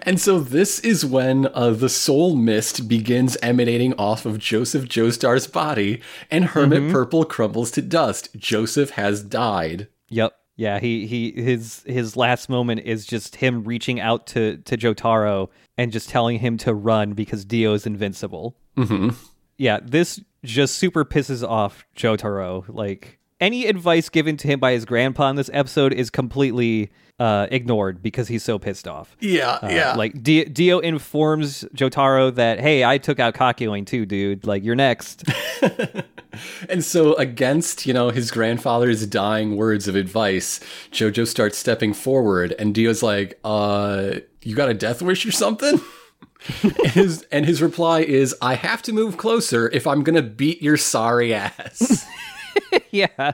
And 0.00 0.18
so 0.18 0.40
this 0.40 0.80
is 0.80 1.04
when 1.04 1.46
uh, 1.52 1.70
the 1.70 1.90
soul 1.90 2.34
mist 2.34 2.88
begins 2.88 3.36
emanating 3.42 3.92
off 3.94 4.24
of 4.24 4.38
Joseph 4.38 4.86
Joestar's 4.86 5.46
body, 5.46 6.00
and 6.30 6.46
Hermit 6.46 6.90
Purple 6.90 7.24
crumbles 7.24 7.70
to 7.72 7.82
dust. 7.82 8.30
Joseph 8.34 8.90
has 8.92 9.22
died. 9.22 9.88
Yep. 10.08 10.34
Yeah, 10.56 10.80
he 10.80 11.06
he 11.06 11.32
his 11.32 11.82
his 11.86 12.16
last 12.16 12.48
moment 12.48 12.80
is 12.84 13.06
just 13.06 13.36
him 13.36 13.62
reaching 13.64 14.00
out 14.00 14.26
to 14.28 14.58
to 14.58 14.76
Jotaro 14.76 15.48
and 15.78 15.92
just 15.92 16.08
telling 16.08 16.38
him 16.38 16.56
to 16.58 16.74
run 16.74 17.12
because 17.12 17.44
Dio 17.44 17.74
is 17.74 17.86
invincible. 17.86 18.56
Mm-hmm. 18.76 19.10
Yeah, 19.56 19.80
this 19.82 20.20
just 20.44 20.76
super 20.76 21.04
pisses 21.04 21.46
off 21.46 21.84
Jotaro. 21.96 22.64
Like 22.68 23.18
any 23.40 23.66
advice 23.66 24.08
given 24.08 24.36
to 24.38 24.48
him 24.48 24.60
by 24.60 24.72
his 24.72 24.84
grandpa 24.84 25.28
in 25.30 25.36
this 25.36 25.50
episode 25.52 25.92
is 25.92 26.10
completely 26.10 26.90
uh, 27.18 27.46
ignored 27.50 28.02
because 28.02 28.26
he's 28.28 28.42
so 28.42 28.58
pissed 28.58 28.88
off. 28.88 29.16
Yeah, 29.20 29.58
Uh, 29.62 29.68
yeah. 29.70 29.94
Like 29.94 30.22
Dio, 30.22 30.44
Dio 30.44 30.78
informs 30.80 31.62
Jotaro 31.74 32.34
that, 32.34 32.58
"Hey, 32.60 32.84
I 32.84 32.98
took 32.98 33.20
out 33.20 33.34
Kakyoin 33.34 33.86
too, 33.86 34.06
dude. 34.06 34.46
Like 34.46 34.64
you're 34.64 34.74
next." 34.74 35.24
And 36.70 36.82
so, 36.82 37.12
against 37.16 37.84
you 37.84 37.92
know 37.92 38.08
his 38.08 38.30
grandfather's 38.30 39.06
dying 39.06 39.56
words 39.56 39.86
of 39.86 39.94
advice, 39.96 40.60
Jojo 40.90 41.26
starts 41.26 41.58
stepping 41.58 41.92
forward, 41.92 42.54
and 42.58 42.74
Dio's 42.74 43.02
like, 43.02 43.38
"Uh, 43.44 44.12
you 44.42 44.56
got 44.56 44.70
a 44.70 44.74
death 44.74 45.02
wish 45.02 45.26
or 45.26 45.30
something?" 45.32 45.78
and, 46.62 46.72
his, 46.92 47.26
and 47.30 47.46
his 47.46 47.62
reply 47.62 48.00
is, 48.00 48.34
"I 48.40 48.54
have 48.54 48.82
to 48.82 48.92
move 48.92 49.16
closer 49.16 49.68
if 49.70 49.86
I'm 49.86 50.02
gonna 50.02 50.22
beat 50.22 50.62
your 50.62 50.76
sorry 50.76 51.34
ass." 51.34 52.06
yeah. 52.90 53.32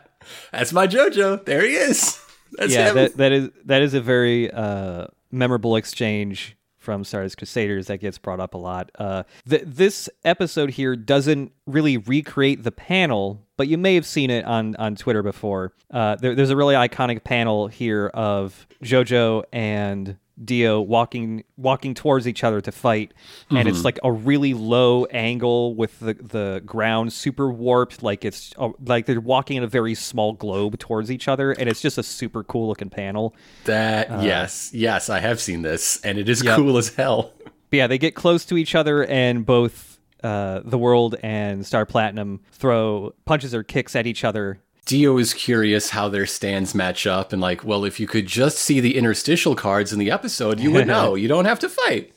That's 0.52 0.72
my 0.72 0.86
Jojo. 0.86 1.44
There 1.44 1.64
he 1.64 1.74
is. 1.74 2.20
That's 2.52 2.72
yeah, 2.72 2.90
him. 2.90 2.94
that 2.96 3.16
that 3.16 3.32
is 3.32 3.50
that 3.64 3.82
is 3.82 3.94
a 3.94 4.00
very 4.00 4.50
uh, 4.50 5.06
memorable 5.30 5.76
exchange 5.76 6.56
from 6.78 7.04
Stardust 7.04 7.36
Crusaders 7.36 7.88
that 7.88 7.98
gets 7.98 8.16
brought 8.16 8.40
up 8.40 8.54
a 8.54 8.58
lot. 8.58 8.90
Uh, 8.98 9.24
th- 9.48 9.64
this 9.66 10.08
episode 10.24 10.70
here 10.70 10.96
doesn't 10.96 11.52
really 11.66 11.98
recreate 11.98 12.62
the 12.62 12.72
panel, 12.72 13.46
but 13.58 13.68
you 13.68 13.76
may 13.76 13.94
have 13.94 14.06
seen 14.06 14.30
it 14.30 14.44
on 14.44 14.74
on 14.76 14.96
Twitter 14.96 15.22
before. 15.22 15.74
Uh, 15.90 16.16
there, 16.16 16.34
there's 16.34 16.50
a 16.50 16.56
really 16.56 16.74
iconic 16.74 17.24
panel 17.24 17.68
here 17.68 18.08
of 18.08 18.66
JoJo 18.82 19.44
and 19.52 20.16
Dio 20.44 20.80
walking 20.80 21.44
walking 21.56 21.94
towards 21.94 22.28
each 22.28 22.44
other 22.44 22.60
to 22.60 22.70
fight, 22.72 23.12
and 23.50 23.66
it's 23.68 23.84
like 23.84 23.98
a 24.04 24.12
really 24.12 24.54
low 24.54 25.04
angle 25.06 25.74
with 25.74 25.98
the 26.00 26.14
the 26.14 26.62
ground 26.64 27.12
super 27.12 27.50
warped, 27.50 28.02
like 28.02 28.24
it's 28.24 28.52
uh, 28.58 28.70
like 28.84 29.06
they're 29.06 29.20
walking 29.20 29.56
in 29.56 29.62
a 29.64 29.66
very 29.66 29.94
small 29.94 30.32
globe 30.32 30.78
towards 30.78 31.10
each 31.10 31.28
other, 31.28 31.52
and 31.52 31.68
it's 31.68 31.80
just 31.80 31.98
a 31.98 32.02
super 32.02 32.44
cool 32.44 32.68
looking 32.68 32.90
panel. 32.90 33.34
that 33.64 34.22
yes, 34.22 34.70
yes, 34.72 35.10
I 35.10 35.20
have 35.20 35.40
seen 35.40 35.62
this, 35.62 36.00
and 36.02 36.18
it 36.18 36.28
is 36.28 36.42
Yep. 36.44 36.56
cool 36.56 36.78
as 36.78 36.94
hell. 36.94 37.32
But 37.70 37.76
yeah, 37.76 37.86
they 37.86 37.98
get 37.98 38.14
close 38.14 38.44
to 38.46 38.56
each 38.56 38.74
other, 38.74 39.04
and 39.04 39.44
both 39.44 39.98
uh, 40.22 40.60
the 40.64 40.78
World 40.78 41.16
and 41.22 41.66
Star 41.66 41.84
Platinum 41.84 42.40
throw 42.52 43.12
punches 43.24 43.54
or 43.54 43.62
kicks 43.62 43.94
at 43.94 44.06
each 44.06 44.24
other. 44.24 44.60
Dio 44.88 45.18
is 45.18 45.34
curious 45.34 45.90
how 45.90 46.08
their 46.08 46.24
stands 46.26 46.74
match 46.74 47.06
up, 47.06 47.32
and 47.32 47.40
like, 47.42 47.62
well, 47.62 47.84
if 47.84 48.00
you 48.00 48.06
could 48.06 48.26
just 48.26 48.58
see 48.58 48.80
the 48.80 48.96
interstitial 48.96 49.54
cards 49.54 49.92
in 49.92 49.98
the 49.98 50.10
episode, 50.10 50.58
you 50.58 50.72
would 50.72 50.86
know. 50.94 51.14
You 51.14 51.28
don't 51.28 51.44
have 51.44 51.58
to 51.60 51.68
fight. 51.68 52.12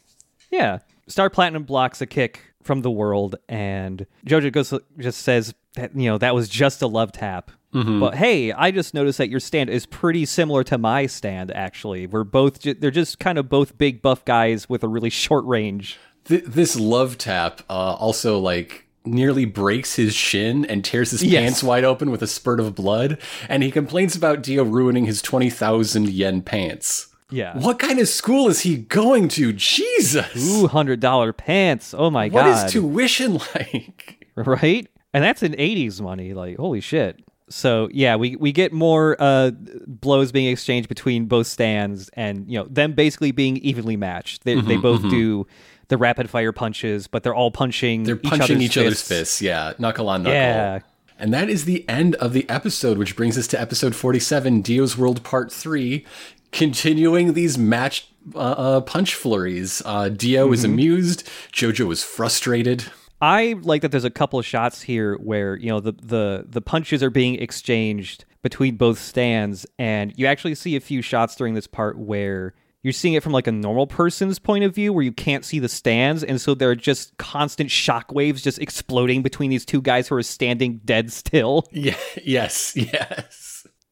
Yeah, 0.50 0.80
Star 1.08 1.30
Platinum 1.30 1.64
blocks 1.64 2.02
a 2.02 2.06
kick 2.06 2.54
from 2.64 2.82
the 2.82 2.90
World, 2.90 3.36
and 3.50 4.06
JoJo 4.26 4.52
goes 4.54 4.74
just 4.98 5.22
says 5.22 5.54
that 5.76 5.96
you 5.96 6.10
know 6.10 6.18
that 6.18 6.34
was 6.34 6.48
just 6.50 6.82
a 6.82 6.88
love 6.88 7.12
tap. 7.12 7.52
But 7.74 8.16
hey, 8.16 8.52
I 8.52 8.72
just 8.72 8.94
noticed 8.94 9.18
that 9.18 9.30
your 9.30 9.40
stand 9.40 9.70
is 9.70 9.86
pretty 9.86 10.26
similar 10.26 10.62
to 10.66 10.78
my 10.78 11.06
stand. 11.06 11.52
Actually, 11.52 12.06
we're 12.08 12.26
both 12.26 12.60
ju- 12.60 12.74
they're 12.74 12.92
just 12.92 13.18
kind 13.20 13.38
of 13.38 13.48
both 13.48 13.78
big 13.78 14.02
buff 14.02 14.26
guys 14.26 14.68
with 14.68 14.84
a 14.84 14.90
really 14.90 15.10
short 15.10 15.46
range. 15.46 15.98
Th- 16.26 16.44
this 16.46 16.76
love 16.78 17.18
tap 17.18 17.62
uh, 17.70 17.74
also 17.94 18.40
like 18.40 18.88
nearly 19.06 19.46
breaks 19.46 19.96
his 19.96 20.14
shin 20.14 20.66
and 20.66 20.84
tears 20.86 21.12
his 21.12 21.24
Yes. 21.24 21.42
pants 21.42 21.64
wide 21.64 21.84
open 21.84 22.12
with 22.12 22.22
a 22.22 22.28
spurt 22.28 22.60
of 22.60 22.76
blood, 22.76 23.18
and 23.50 23.64
he 23.64 23.72
complains 23.72 24.16
about 24.16 24.44
Dio 24.44 24.64
ruining 24.64 25.06
his 25.06 25.22
twenty 25.22 25.50
thousand 25.50 26.10
yen 26.10 26.42
pants. 26.42 27.08
Yeah. 27.30 27.58
What 27.58 27.80
kind 27.80 27.98
of 28.00 28.10
school 28.10 28.50
is 28.50 28.60
he 28.62 28.76
going 28.78 29.30
to? 29.30 29.54
Jesus! 29.54 30.36
Ooh, 30.38 30.68
hundred 30.68 31.00
dollar 31.00 31.32
pants. 31.34 31.94
Oh 31.98 32.10
my 32.10 32.28
What 32.28 32.44
god. 32.44 32.66
is 32.66 32.72
tuition 32.72 33.40
like? 33.56 34.28
right? 34.36 34.88
And 35.14 35.24
that's 35.24 35.42
in 35.44 35.54
80s 35.54 36.00
money. 36.02 36.34
Like, 36.34 36.58
holy 36.58 36.80
shit. 36.82 37.20
So 37.50 37.90
yeah, 37.92 38.16
we, 38.16 38.36
we 38.38 38.52
get 38.54 38.72
more 38.72 39.18
uh, 39.20 39.52
blows 39.88 40.32
being 40.32 40.50
exchanged 40.50 40.88
between 40.88 41.26
both 41.26 41.48
stands, 41.48 42.10
and 42.14 42.50
you 42.50 42.58
know 42.60 42.66
them 42.70 42.94
basically 42.94 43.32
being 43.32 43.58
evenly 43.58 43.98
matched. 43.98 44.44
They, 44.46 44.56
Mm-hmm, 44.56 44.68
they 44.70 44.78
both 44.78 45.02
do 45.10 45.48
the 45.92 45.98
rapid 46.00 46.28
fire 46.28 46.52
punches, 46.52 47.06
but 47.06 47.22
they're 47.22 47.36
all 47.36 47.52
punching. 47.52 48.06
They're 48.06 48.16
each 48.16 48.24
punching 48.24 48.56
other's 48.56 48.66
each 48.66 48.78
other's 48.78 48.94
fists. 49.02 49.08
fists. 49.08 49.42
Yeah, 49.44 49.74
knuckle 49.78 50.10
on 50.10 50.24
knuckle. 50.24 50.34
Yeah. 50.36 50.80
And 51.20 51.32
that 51.32 51.48
is 51.50 51.66
the 51.66 51.88
end 51.88 52.16
of 52.16 52.34
the 52.34 52.50
episode, 52.50 52.98
which 52.98 53.16
brings 53.16 53.38
us 53.38 53.46
to 53.48 53.62
episode 53.62 53.94
47, 53.96 54.62
Dio's 54.62 54.98
World 54.98 55.22
Part 55.24 55.52
3, 55.52 56.04
continuing 56.52 57.34
these 57.34 57.58
match 57.58 58.08
uh, 58.36 58.40
uh, 58.40 58.82
punch 58.82 59.14
flurries. 59.16 59.82
Uh, 59.86 60.10
Dio 60.10 60.52
is 60.52 60.62
Mm-hmm. 60.64 60.74
amused, 60.74 61.30
Jojo 61.54 61.92
is 61.92 62.04
frustrated. 62.04 62.86
I 63.22 63.56
like 63.62 63.84
that 63.84 63.92
there's 63.92 64.04
a 64.04 64.10
couple 64.10 64.40
of 64.40 64.46
shots 64.48 64.82
here 64.82 65.16
where 65.18 65.56
you 65.56 65.68
know 65.70 65.80
the 65.80 65.92
the 65.92 66.46
the 66.50 66.62
punches 66.62 67.04
are 67.04 67.12
being 67.12 67.36
exchanged 67.36 68.26
between 68.42 68.76
both 68.78 68.98
stands, 68.98 69.66
and 69.78 70.12
you 70.18 70.26
actually 70.26 70.56
see 70.56 70.76
a 70.76 70.80
few 70.80 71.04
shots 71.04 71.36
during 71.36 71.54
this 71.54 71.68
part 71.68 72.00
where 72.00 72.56
you're 72.84 72.94
seeing 72.94 73.14
it 73.14 73.24
from 73.24 73.32
like 73.32 73.48
a 73.48 73.52
normal 73.52 73.88
person's 73.88 74.40
point 74.40 74.64
of 74.64 74.74
view 74.74 74.92
where 74.94 75.04
you 75.04 75.12
can't 75.12 75.46
see 75.46 75.60
the 75.60 75.70
stands 75.70 76.24
and 76.24 76.40
so 76.42 76.54
there 76.54 76.70
are 76.70 76.76
just 76.76 77.16
constant 77.18 77.70
shockwaves 77.70 78.42
just 78.42 78.60
exploding 78.60 79.22
between 79.22 79.50
these 79.50 79.66
two 79.66 79.82
guys 79.82 80.08
who 80.08 80.16
are 80.16 80.24
standing 80.24 80.80
dead 80.84 81.12
still 81.12 81.68
Yeah, 81.72 81.96
yes, 82.24 82.76
yes. 82.76 83.51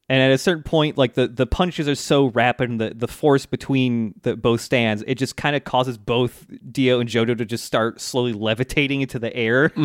And 0.10 0.22
at 0.22 0.32
a 0.32 0.38
certain 0.38 0.64
point 0.64 0.98
like 0.98 1.14
the, 1.14 1.28
the 1.28 1.46
punches 1.46 1.88
are 1.88 1.96
so 1.96 2.26
rapid 2.28 2.70
and 2.70 2.82
the, 2.82 2.94
the 2.96 3.08
force 3.08 3.46
between 3.46 4.14
the 4.24 4.36
both 4.36 4.60
stands 4.62 5.04
it 5.08 5.16
just 5.16 5.36
kind 5.38 5.56
of 5.56 5.64
causes 5.64 5.98
both 5.98 6.46
dio 6.72 7.00
and 7.00 7.10
jodo 7.10 7.38
to 7.38 7.46
just 7.46 7.64
start 7.64 8.02
slowly 8.02 8.34
levitating 8.34 9.02
into 9.02 9.20
the 9.20 9.36
air 9.36 9.72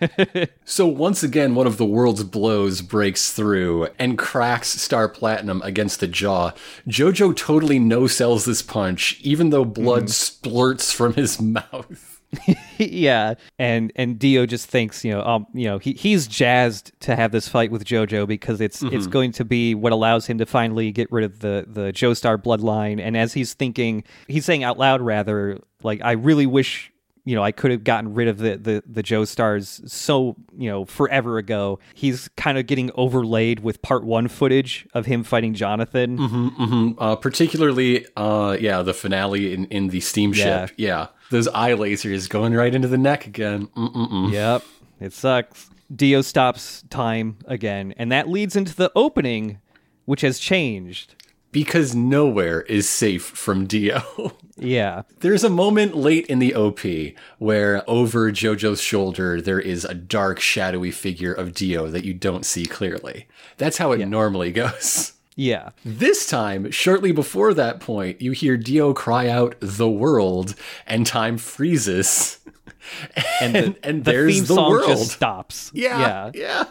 So 0.64 0.86
once 0.86 1.22
again, 1.22 1.54
one 1.54 1.66
of 1.66 1.76
the 1.78 1.86
world's 1.86 2.24
blows 2.24 2.82
breaks 2.82 3.32
through 3.32 3.88
and 3.98 4.18
cracks 4.18 4.68
Star 4.68 5.08
Platinum 5.08 5.62
against 5.62 6.00
the 6.00 6.08
jaw. 6.08 6.52
Jojo 6.86 7.34
totally 7.34 7.78
no 7.78 8.06
sells 8.06 8.44
this 8.44 8.60
punch, 8.62 9.18
even 9.22 9.50
though 9.50 9.64
blood 9.64 10.04
Mm-hmm. 10.06 10.48
splurts 10.50 10.92
from 10.92 11.14
his 11.14 11.40
mouth. 11.40 12.15
yeah, 12.78 13.34
and 13.58 13.92
and 13.96 14.18
Dio 14.18 14.46
just 14.46 14.68
thinks, 14.68 15.04
you 15.04 15.12
know, 15.12 15.22
um, 15.22 15.46
you 15.52 15.66
know, 15.66 15.78
he 15.78 15.92
he's 15.92 16.26
jazzed 16.26 16.92
to 17.00 17.16
have 17.16 17.32
this 17.32 17.48
fight 17.48 17.70
with 17.70 17.84
JoJo 17.84 18.26
because 18.26 18.60
it's 18.60 18.82
it's 18.82 19.06
going 19.06 19.32
to 19.32 19.44
be 19.44 19.74
what 19.74 19.92
allows 19.92 20.26
him 20.26 20.38
to 20.38 20.46
finally 20.46 20.92
get 20.92 21.10
rid 21.10 21.24
of 21.24 21.40
the 21.40 21.66
the 21.66 21.92
Joestar 21.92 22.36
bloodline. 22.36 23.00
And 23.00 23.16
as 23.16 23.32
he's 23.32 23.54
thinking, 23.54 24.04
he's 24.28 24.44
saying 24.44 24.64
out 24.64 24.78
loud, 24.78 25.00
rather, 25.00 25.58
like, 25.82 26.00
I 26.02 26.12
really 26.12 26.46
wish 26.46 26.92
you 27.26 27.34
know, 27.34 27.42
I 27.42 27.50
could 27.50 27.72
have 27.72 27.82
gotten 27.82 28.14
rid 28.14 28.28
of 28.28 28.38
the 28.38 28.56
the 28.56 28.82
the 28.86 29.02
Joestars 29.02 29.90
so 29.90 30.36
you 30.56 30.70
know 30.70 30.84
forever 30.84 31.38
ago. 31.38 31.80
He's 31.92 32.28
kind 32.36 32.56
of 32.56 32.66
getting 32.66 32.92
overlaid 32.94 33.60
with 33.60 33.82
part 33.82 34.04
one 34.04 34.28
footage 34.28 34.86
of 34.94 35.06
him 35.06 35.24
fighting 35.24 35.52
Jonathan. 35.52 36.18
Mm-hmm, 36.18 36.92
uh, 36.98 37.16
particularly, 37.16 38.06
uh, 38.16 38.56
yeah, 38.60 38.80
the 38.82 38.94
finale 38.94 39.52
in, 39.52 39.66
in 39.66 39.88
the 39.88 40.00
steamship. 40.00 40.70
Yeah. 40.76 41.08
Those 41.30 41.48
eye 41.48 41.72
lasers 41.72 42.28
going 42.28 42.54
right 42.54 42.72
into 42.72 42.86
the 42.86 42.96
neck 42.96 43.26
again. 43.26 43.66
Mm-mm-mm. 43.76 44.30
Yep, 44.32 44.62
it 45.00 45.12
sucks. 45.12 45.68
Dio 45.94 46.22
stops 46.22 46.84
time 46.90 47.38
again, 47.46 47.92
and 47.96 48.12
that 48.12 48.28
leads 48.28 48.54
into 48.54 48.74
the 48.74 48.92
opening, 48.94 49.58
which 50.04 50.20
has 50.20 50.38
changed. 50.38 51.16
Because 51.56 51.94
nowhere 51.94 52.60
is 52.62 52.86
safe 52.86 53.24
from 53.24 53.66
Dio. 53.66 54.02
Yeah. 54.58 55.02
There's 55.20 55.42
a 55.42 55.48
moment 55.48 55.96
late 55.96 56.26
in 56.26 56.38
the 56.38 56.54
OP 56.54 56.80
where 57.38 57.82
over 57.88 58.30
Jojo's 58.30 58.80
shoulder 58.82 59.40
there 59.40 59.58
is 59.60 59.84
a 59.86 59.94
dark, 59.94 60.38
shadowy 60.38 60.90
figure 60.90 61.32
of 61.32 61.54
Dio 61.54 61.88
that 61.88 62.04
you 62.04 62.12
don't 62.12 62.44
see 62.44 62.66
clearly. 62.66 63.26
That's 63.56 63.78
how 63.78 63.92
it 63.92 64.04
normally 64.06 64.52
goes. 64.52 65.14
Yeah. 65.34 65.70
This 65.84 66.26
time, 66.26 66.70
shortly 66.70 67.12
before 67.12 67.54
that 67.54 67.80
point, 67.80 68.20
you 68.22 68.32
hear 68.32 68.56
Dio 68.58 68.92
cry 68.94 69.28
out 69.28 69.54
the 69.60 69.88
world 69.88 70.54
and 70.86 71.06
time 71.06 71.38
freezes. 71.38 72.38
And, 73.40 73.56
and, 73.56 73.76
and 73.82 74.04
The 74.04 74.10
there's 74.12 74.34
theme 74.34 74.44
the 74.44 74.54
song 74.54 74.70
world. 74.70 74.88
just 74.88 75.10
stops. 75.10 75.70
yeah, 75.74 76.30
yeah. 76.34 76.64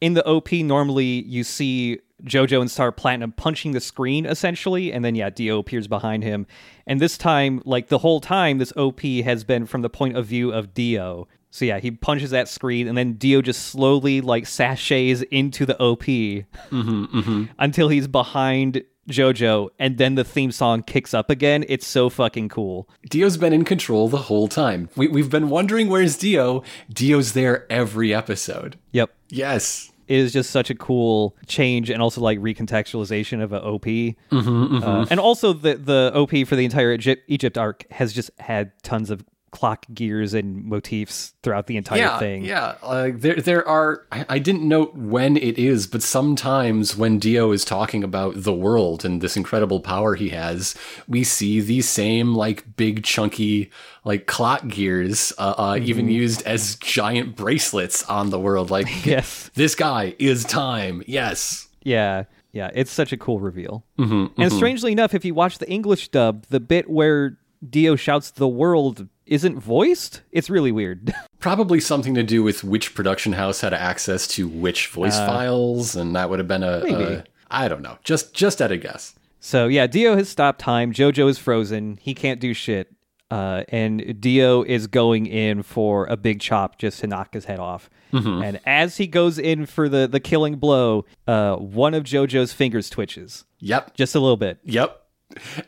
in 0.00 0.14
the 0.14 0.24
OP, 0.26 0.50
normally 0.52 1.22
you 1.26 1.44
see 1.44 1.98
JoJo 2.24 2.60
and 2.60 2.70
Star 2.70 2.92
Platinum 2.92 3.32
punching 3.32 3.72
the 3.72 3.80
screen 3.80 4.26
essentially, 4.26 4.92
and 4.92 5.04
then 5.04 5.14
yeah, 5.14 5.30
Dio 5.30 5.58
appears 5.58 5.86
behind 5.86 6.22
him. 6.22 6.46
And 6.86 7.00
this 7.00 7.18
time, 7.18 7.62
like 7.64 7.88
the 7.88 7.98
whole 7.98 8.20
time, 8.20 8.58
this 8.58 8.72
OP 8.76 9.00
has 9.00 9.44
been 9.44 9.66
from 9.66 9.82
the 9.82 9.90
point 9.90 10.16
of 10.16 10.26
view 10.26 10.52
of 10.52 10.74
Dio. 10.74 11.28
So 11.50 11.64
yeah, 11.64 11.78
he 11.78 11.90
punches 11.90 12.30
that 12.30 12.48
screen, 12.48 12.88
and 12.88 12.96
then 12.96 13.14
Dio 13.14 13.40
just 13.40 13.66
slowly 13.66 14.20
like 14.20 14.44
sashays 14.44 15.22
into 15.30 15.64
the 15.64 15.80
OP 15.80 16.04
mm-hmm, 16.04 17.04
mm-hmm. 17.04 17.44
until 17.58 17.88
he's 17.88 18.06
behind 18.06 18.82
JoJo, 19.08 19.70
and 19.78 19.96
then 19.96 20.14
the 20.14 20.24
theme 20.24 20.52
song 20.52 20.82
kicks 20.82 21.14
up 21.14 21.30
again. 21.30 21.64
It's 21.68 21.86
so 21.86 22.10
fucking 22.10 22.50
cool. 22.50 22.88
Dio's 23.08 23.36
been 23.36 23.52
in 23.52 23.64
control 23.64 24.08
the 24.08 24.18
whole 24.18 24.48
time. 24.48 24.90
We, 24.96 25.08
we've 25.08 25.30
been 25.30 25.48
wondering 25.48 25.88
where's 25.88 26.16
Dio. 26.16 26.62
Dio's 26.92 27.32
there 27.32 27.70
every 27.72 28.14
episode. 28.14 28.78
Yep. 28.92 29.10
Yes. 29.30 29.90
Is 30.08 30.32
just 30.32 30.50
such 30.50 30.70
a 30.70 30.74
cool 30.74 31.36
change 31.46 31.90
and 31.90 32.02
also 32.02 32.20
like 32.20 32.38
recontextualization 32.38 33.42
of 33.42 33.52
an 33.52 33.62
OP. 33.62 33.86
Uh, 34.32 35.06
and 35.10 35.20
also 35.20 35.52
the 35.52 35.74
the 35.74 36.12
OP 36.14 36.46
for 36.46 36.56
the 36.56 36.64
entire 36.64 36.92
Egypt, 36.92 37.22
Egypt 37.28 37.58
arc 37.58 37.90
has 37.90 38.12
just 38.12 38.30
had 38.38 38.72
tons 38.82 39.10
of 39.10 39.24
clock 39.50 39.86
gears 39.94 40.34
and 40.34 40.64
motifs 40.64 41.34
throughout 41.42 41.66
the 41.66 41.76
entire 41.76 41.98
yeah, 41.98 42.18
thing. 42.18 42.44
Yeah, 42.44 42.74
uh, 42.82 43.10
there 43.14 43.36
there 43.36 43.66
are. 43.66 44.06
I, 44.12 44.26
I 44.28 44.38
didn't 44.38 44.66
note 44.66 44.94
when 44.94 45.36
it 45.36 45.58
is, 45.58 45.86
but 45.86 46.02
sometimes 46.02 46.96
when 46.96 47.18
Dio 47.18 47.52
is 47.52 47.64
talking 47.64 48.04
about 48.04 48.42
the 48.42 48.52
world 48.52 49.04
and 49.04 49.20
this 49.20 49.36
incredible 49.36 49.80
power 49.80 50.14
he 50.14 50.30
has, 50.30 50.74
we 51.06 51.24
see 51.24 51.60
these 51.60 51.88
same 51.88 52.34
like 52.34 52.76
big 52.76 53.04
chunky 53.04 53.70
like 54.08 54.26
clock 54.26 54.66
gears, 54.66 55.32
uh, 55.38 55.54
uh, 55.56 55.74
Mm-hmm. 55.74 55.84
even 55.90 56.08
used 56.08 56.42
as 56.46 56.76
giant 56.76 57.36
bracelets 57.36 58.02
on 58.04 58.30
the 58.30 58.40
world. 58.40 58.70
Like, 58.70 58.88
Yes. 59.06 59.50
this 59.54 59.74
guy 59.74 60.14
is 60.18 60.44
time. 60.44 61.02
Yes. 61.06 61.68
Yeah. 61.82 62.24
Yeah, 62.52 62.70
it's 62.74 62.90
such 62.90 63.12
a 63.12 63.16
cool 63.18 63.38
reveal. 63.40 63.84
Mm-hmm, 63.98 64.40
and 64.40 64.52
strangely 64.52 64.90
enough, 64.90 65.12
if 65.14 65.24
you 65.24 65.34
watch 65.34 65.58
the 65.58 65.68
English 65.70 66.08
dub, 66.08 66.46
the 66.48 66.58
bit 66.60 66.88
where 66.88 67.36
Dio 67.68 67.94
shouts 67.94 68.30
"the 68.30 68.48
world" 68.48 69.06
isn't 69.26 69.58
voiced. 69.60 70.22
It's 70.32 70.48
really 70.48 70.72
weird. 70.72 71.12
Probably 71.40 71.78
something 71.78 72.14
to 72.14 72.22
do 72.22 72.42
with 72.42 72.64
which 72.64 72.94
production 72.94 73.34
house 73.34 73.60
had 73.60 73.74
access 73.74 74.26
to 74.28 74.48
which 74.48 74.86
voice 74.88 75.18
files, 75.18 75.94
and 75.94 76.16
that 76.16 76.30
would 76.30 76.38
have 76.38 76.48
been 76.48 76.62
a. 76.62 76.78
Uh, 76.78 76.82
maybe. 76.84 77.04
a 77.04 77.24
I 77.50 77.68
don't 77.68 77.82
know. 77.82 77.98
Just 78.02 78.32
just 78.34 78.62
at 78.62 78.72
a 78.72 78.76
guess. 78.78 79.14
So 79.40 79.68
yeah, 79.68 79.86
Dio 79.86 80.16
has 80.16 80.28
stopped 80.30 80.58
time. 80.58 80.92
Jojo 80.92 81.28
is 81.28 81.38
frozen. 81.38 81.98
He 82.00 82.14
can't 82.14 82.40
do 82.40 82.54
shit. 82.54 82.88
Uh, 83.30 83.62
and 83.68 84.20
Dio 84.20 84.62
is 84.62 84.86
going 84.86 85.26
in 85.26 85.62
for 85.62 86.06
a 86.06 86.16
big 86.16 86.40
chop 86.40 86.78
just 86.78 87.00
to 87.00 87.06
knock 87.06 87.34
his 87.34 87.44
head 87.44 87.58
off. 87.58 87.90
And 88.10 88.58
as 88.64 88.96
he 88.96 89.06
goes 89.06 89.38
in 89.38 89.66
for 89.66 89.86
the 89.88 90.08
the 90.08 90.18
killing 90.20 90.56
blow, 90.56 91.04
uh, 91.26 91.56
one 91.56 91.92
of 91.92 92.04
Jojo's 92.04 92.54
fingers 92.54 92.88
twitches 92.88 93.44
Yep. 93.60 93.94
just 93.94 94.14
a 94.14 94.20
little 94.20 94.38
bit. 94.38 94.58
Yep. 94.64 95.02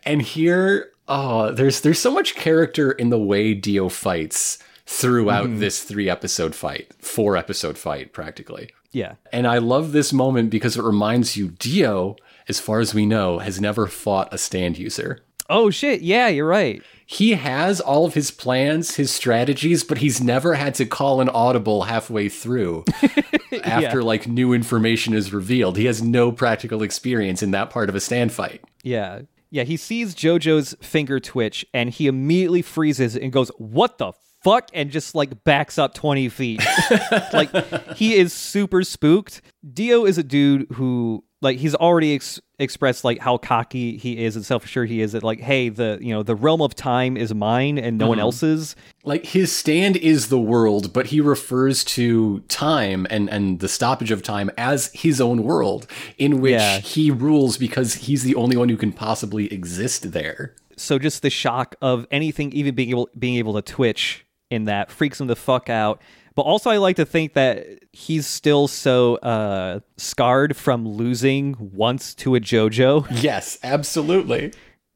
And 0.04 0.22
here, 0.22 0.90
oh, 1.06 1.52
there's 1.52 1.82
there's 1.82 1.98
so 1.98 2.10
much 2.10 2.34
character 2.36 2.92
in 2.92 3.10
the 3.10 3.18
way 3.18 3.52
Dio 3.52 3.90
fights 3.90 4.58
throughout 4.86 5.58
this 5.58 5.82
three 5.84 6.08
episode 6.08 6.54
fight, 6.54 6.92
four 6.98 7.36
episode 7.36 7.76
fight, 7.76 8.12
practically. 8.14 8.70
Yeah, 8.92 9.14
And 9.32 9.46
I 9.46 9.58
love 9.58 9.92
this 9.92 10.12
moment 10.12 10.50
because 10.50 10.76
it 10.76 10.82
reminds 10.82 11.36
you 11.36 11.50
Dio, 11.50 12.16
as 12.48 12.58
far 12.58 12.80
as 12.80 12.92
we 12.92 13.06
know, 13.06 13.38
has 13.38 13.60
never 13.60 13.86
fought 13.86 14.32
a 14.34 14.38
stand 14.38 14.78
user. 14.78 15.20
Oh 15.48 15.70
shit! 15.70 16.00
Yeah, 16.00 16.28
you're 16.28 16.46
right. 16.46 16.82
He 17.12 17.32
has 17.32 17.80
all 17.80 18.06
of 18.06 18.14
his 18.14 18.30
plans, 18.30 18.94
his 18.94 19.10
strategies, 19.10 19.82
but 19.82 19.98
he's 19.98 20.20
never 20.20 20.54
had 20.54 20.76
to 20.76 20.86
call 20.86 21.20
an 21.20 21.28
audible 21.28 21.82
halfway 21.82 22.28
through 22.28 22.84
after 23.64 24.04
like 24.04 24.28
new 24.28 24.52
information 24.52 25.12
is 25.12 25.32
revealed. 25.32 25.76
He 25.76 25.86
has 25.86 26.00
no 26.00 26.30
practical 26.30 26.84
experience 26.84 27.42
in 27.42 27.50
that 27.50 27.68
part 27.68 27.88
of 27.88 27.96
a 27.96 28.00
stand 28.00 28.32
fight. 28.32 28.62
Yeah, 28.84 29.22
yeah. 29.50 29.64
He 29.64 29.76
sees 29.76 30.14
Jojo's 30.14 30.76
finger 30.82 31.18
twitch, 31.18 31.66
and 31.74 31.90
he 31.90 32.06
immediately 32.06 32.62
freezes 32.62 33.16
and 33.16 33.32
goes, 33.32 33.50
"What 33.58 33.98
the 33.98 34.12
fuck?" 34.44 34.68
and 34.72 34.92
just 34.92 35.16
like 35.16 35.42
backs 35.42 35.78
up 35.78 35.94
twenty 35.94 36.28
feet. 36.28 36.62
like 37.32 37.50
he 37.96 38.14
is 38.14 38.32
super 38.32 38.84
spooked. 38.84 39.42
Dio 39.68 40.04
is 40.04 40.16
a 40.16 40.22
dude 40.22 40.68
who 40.74 41.24
like 41.40 41.59
he's 41.59 41.74
already 41.74 42.14
ex- 42.14 42.40
expressed 42.59 43.05
like 43.05 43.18
how 43.18 43.38
cocky 43.38 43.96
he 43.96 44.22
is 44.22 44.37
and 44.37 44.44
self-assured 44.44 44.88
he 44.88 45.00
is 45.00 45.12
that 45.12 45.22
like 45.22 45.40
hey 45.40 45.68
the 45.68 45.98
you 46.00 46.12
know 46.12 46.22
the 46.22 46.35
realm 46.35 46.61
of 46.61 46.74
time 46.74 47.16
is 47.16 47.35
mine 47.35 47.79
and 47.79 47.98
no 47.98 48.09
one 48.09 48.18
mm-hmm. 48.18 48.22
else's. 48.22 48.76
Like 49.05 49.24
his 49.24 49.55
stand 49.55 49.96
is 49.96 50.29
the 50.29 50.40
world 50.40 50.92
but 50.92 51.07
he 51.07 51.20
refers 51.20 51.85
to 51.85 52.40
time 52.40 53.07
and 53.11 53.29
and 53.31 53.61
the 53.61 53.68
stoppage 53.68 54.11
of 54.11 54.22
time 54.22 54.50
as 54.59 54.90
his 54.92 55.20
own 55.20 55.42
world 55.42 55.87
in 56.18 56.40
which 56.40 56.53
Yeah. 56.53 56.81
he 56.81 57.11
rules 57.11 57.57
because 57.57 57.94
he's 57.94 58.22
the 58.22 58.35
only 58.35 58.57
one 58.57 58.68
who 58.68 58.76
can 58.76 58.92
possibly 58.92 59.53
exist 59.53 60.12
there. 60.12 60.55
So 60.76 60.98
just 60.98 61.22
the 61.22 61.31
shock 61.31 61.76
of 61.83 62.07
anything 62.11 62.53
even 62.53 62.74
being 62.74 62.90
able 62.90 63.09
being 63.18 63.37
able 63.37 63.55
to 63.55 63.62
twitch 63.62 64.26
in 64.50 64.66
that 64.66 64.90
freaks 64.90 65.20
him 65.20 65.26
the 65.26 65.36
fuck 65.36 65.70
out. 65.70 66.00
But 66.34 66.42
also 66.42 66.70
i 66.70 66.76
like 66.78 66.96
to 66.96 67.04
think 67.04 67.34
that 67.34 67.66
he's 67.92 68.26
still 68.26 68.68
so 68.68 69.16
uh 69.16 69.80
scarred 69.96 70.56
from 70.56 70.86
losing 70.88 71.56
once 71.58 72.14
to 72.16 72.34
a 72.34 72.40
jojo. 72.40 73.06
Yes 73.22 73.58
absolutely. 73.62 74.52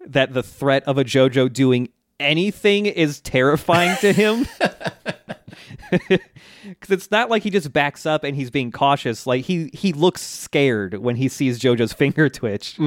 That 0.06 0.32
the 0.34 0.42
threat 0.42 0.84
of 0.84 0.98
a 0.98 1.04
jojo 1.04 1.52
doing 1.52 1.88
anything 2.20 2.86
is 2.86 3.20
terrifying 3.20 3.96
to 4.00 4.12
him. 4.12 4.46
Because 6.66 6.90
it's 6.90 7.10
not 7.10 7.28
like 7.28 7.42
he 7.42 7.50
just 7.50 7.74
backs 7.74 8.06
up 8.06 8.24
and 8.24 8.34
he's 8.34 8.50
being 8.50 8.72
cautious. 8.72 9.26
Like 9.26 9.44
he 9.44 9.70
he 9.74 9.92
looks 9.92 10.22
scared 10.22 10.94
when 10.94 11.16
he 11.16 11.28
sees 11.28 11.60
jojo's 11.60 11.92
finger 11.92 12.30
twitch 12.30 12.78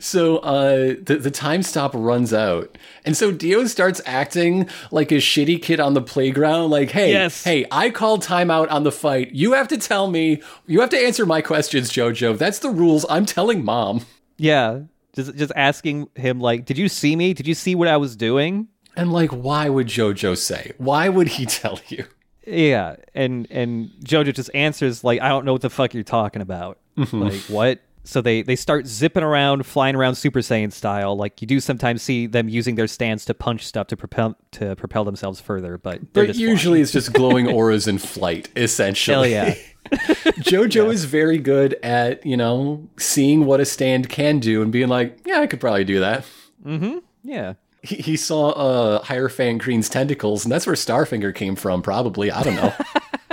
so 0.00 0.38
uh 0.38 0.94
the, 1.02 1.18
the 1.20 1.30
time 1.30 1.62
stop 1.62 1.92
runs 1.94 2.32
out. 2.32 2.76
And 3.04 3.16
so 3.16 3.32
dio 3.32 3.64
starts 3.66 4.00
acting 4.06 4.68
like 4.90 5.10
a 5.12 5.16
shitty 5.16 5.62
kid 5.62 5.80
on 5.80 5.94
the 5.94 6.02
playground 6.02 6.70
like 6.70 6.90
hey 6.90 7.12
Yes. 7.12 7.44
hey 7.44 7.64
i 7.70 7.90
called 7.90 8.22
timeout 8.22 8.70
on 8.70 8.84
the 8.84 8.92
fight. 8.92 9.32
You 9.32 9.52
have 9.52 9.68
to 9.68 9.78
tell 9.78 10.08
me 10.08 10.42
you 10.66 10.80
have 10.80 10.90
to 10.90 10.98
answer 10.98 11.26
my 11.26 11.40
questions 11.42 11.90
jojo. 11.90 12.36
That's 12.38 12.58
the 12.60 12.70
rules 12.70 13.04
i'm 13.10 13.26
telling 13.26 13.64
mom. 13.64 14.04
Yeah. 14.38 14.80
Just 15.14 15.36
just 15.36 15.52
asking 15.56 16.08
him 16.14 16.40
like 16.40 16.64
did 16.64 16.78
you 16.78 16.88
see 16.88 17.16
me? 17.16 17.34
Did 17.34 17.46
you 17.46 17.54
see 17.54 17.74
what 17.74 17.88
i 17.88 17.96
was 17.96 18.16
doing? 18.16 18.68
And 18.96 19.12
like 19.12 19.30
why 19.30 19.68
would 19.68 19.86
jojo 19.88 20.36
say? 20.36 20.72
Why 20.78 21.08
would 21.08 21.28
he 21.28 21.46
tell 21.60 21.80
you? 21.88 22.04
Yeah, 22.44 22.96
and 23.14 23.46
and 23.52 23.90
Jojo 24.04 24.34
just 24.34 24.50
answers 24.52 25.04
like, 25.04 25.20
"I 25.20 25.28
don't 25.28 25.44
know 25.44 25.52
what 25.52 25.62
the 25.62 25.70
fuck 25.70 25.94
you're 25.94 26.02
talking 26.02 26.42
about." 26.42 26.80
Like 26.96 27.38
what? 27.42 27.78
So 28.04 28.20
they 28.20 28.42
they 28.42 28.56
start 28.56 28.86
zipping 28.86 29.22
around, 29.22 29.64
flying 29.64 29.94
around 29.94 30.16
Super 30.16 30.40
Saiyan 30.40 30.72
style. 30.72 31.16
Like 31.16 31.40
you 31.40 31.46
do 31.46 31.60
sometimes 31.60 32.02
see 32.02 32.26
them 32.26 32.48
using 32.48 32.74
their 32.74 32.88
stands 32.88 33.24
to 33.26 33.34
punch 33.34 33.64
stuff 33.64 33.86
to 33.88 33.96
propel 33.96 34.36
to 34.52 34.74
propel 34.76 35.04
themselves 35.04 35.40
further, 35.40 35.78
but 35.78 36.00
they're 36.12 36.24
But 36.24 36.26
just 36.28 36.40
usually 36.40 36.80
it's 36.80 36.90
just 36.90 37.12
glowing 37.12 37.46
auras 37.48 37.86
in 37.86 37.98
flight, 37.98 38.48
essentially. 38.56 39.32
Hell 39.32 39.48
yeah. 39.48 39.54
Jojo 40.42 40.92
is 40.92 41.04
very 41.04 41.38
good 41.38 41.74
at, 41.82 42.24
you 42.24 42.36
know, 42.36 42.88
seeing 42.98 43.46
what 43.46 43.60
a 43.60 43.64
stand 43.64 44.08
can 44.08 44.38
do 44.38 44.62
and 44.62 44.72
being 44.72 44.88
like, 44.88 45.18
yeah, 45.24 45.40
I 45.40 45.46
could 45.46 45.60
probably 45.60 45.84
do 45.84 46.00
that. 46.00 46.24
flying. 46.64 46.98
yeah. 47.22 47.54
He, 47.82 47.96
he 47.96 48.16
saw 48.16 48.50
uh, 48.50 49.02
Hierophant 49.02 49.60
Green's 49.60 49.88
tentacles, 49.88 50.44
and 50.44 50.52
that's 50.52 50.66
where 50.66 50.76
Starfinger 50.76 51.34
came 51.34 51.56
from, 51.56 51.82
probably. 51.82 52.30
I 52.30 52.42
don't 52.42 52.54
know. 52.54 52.72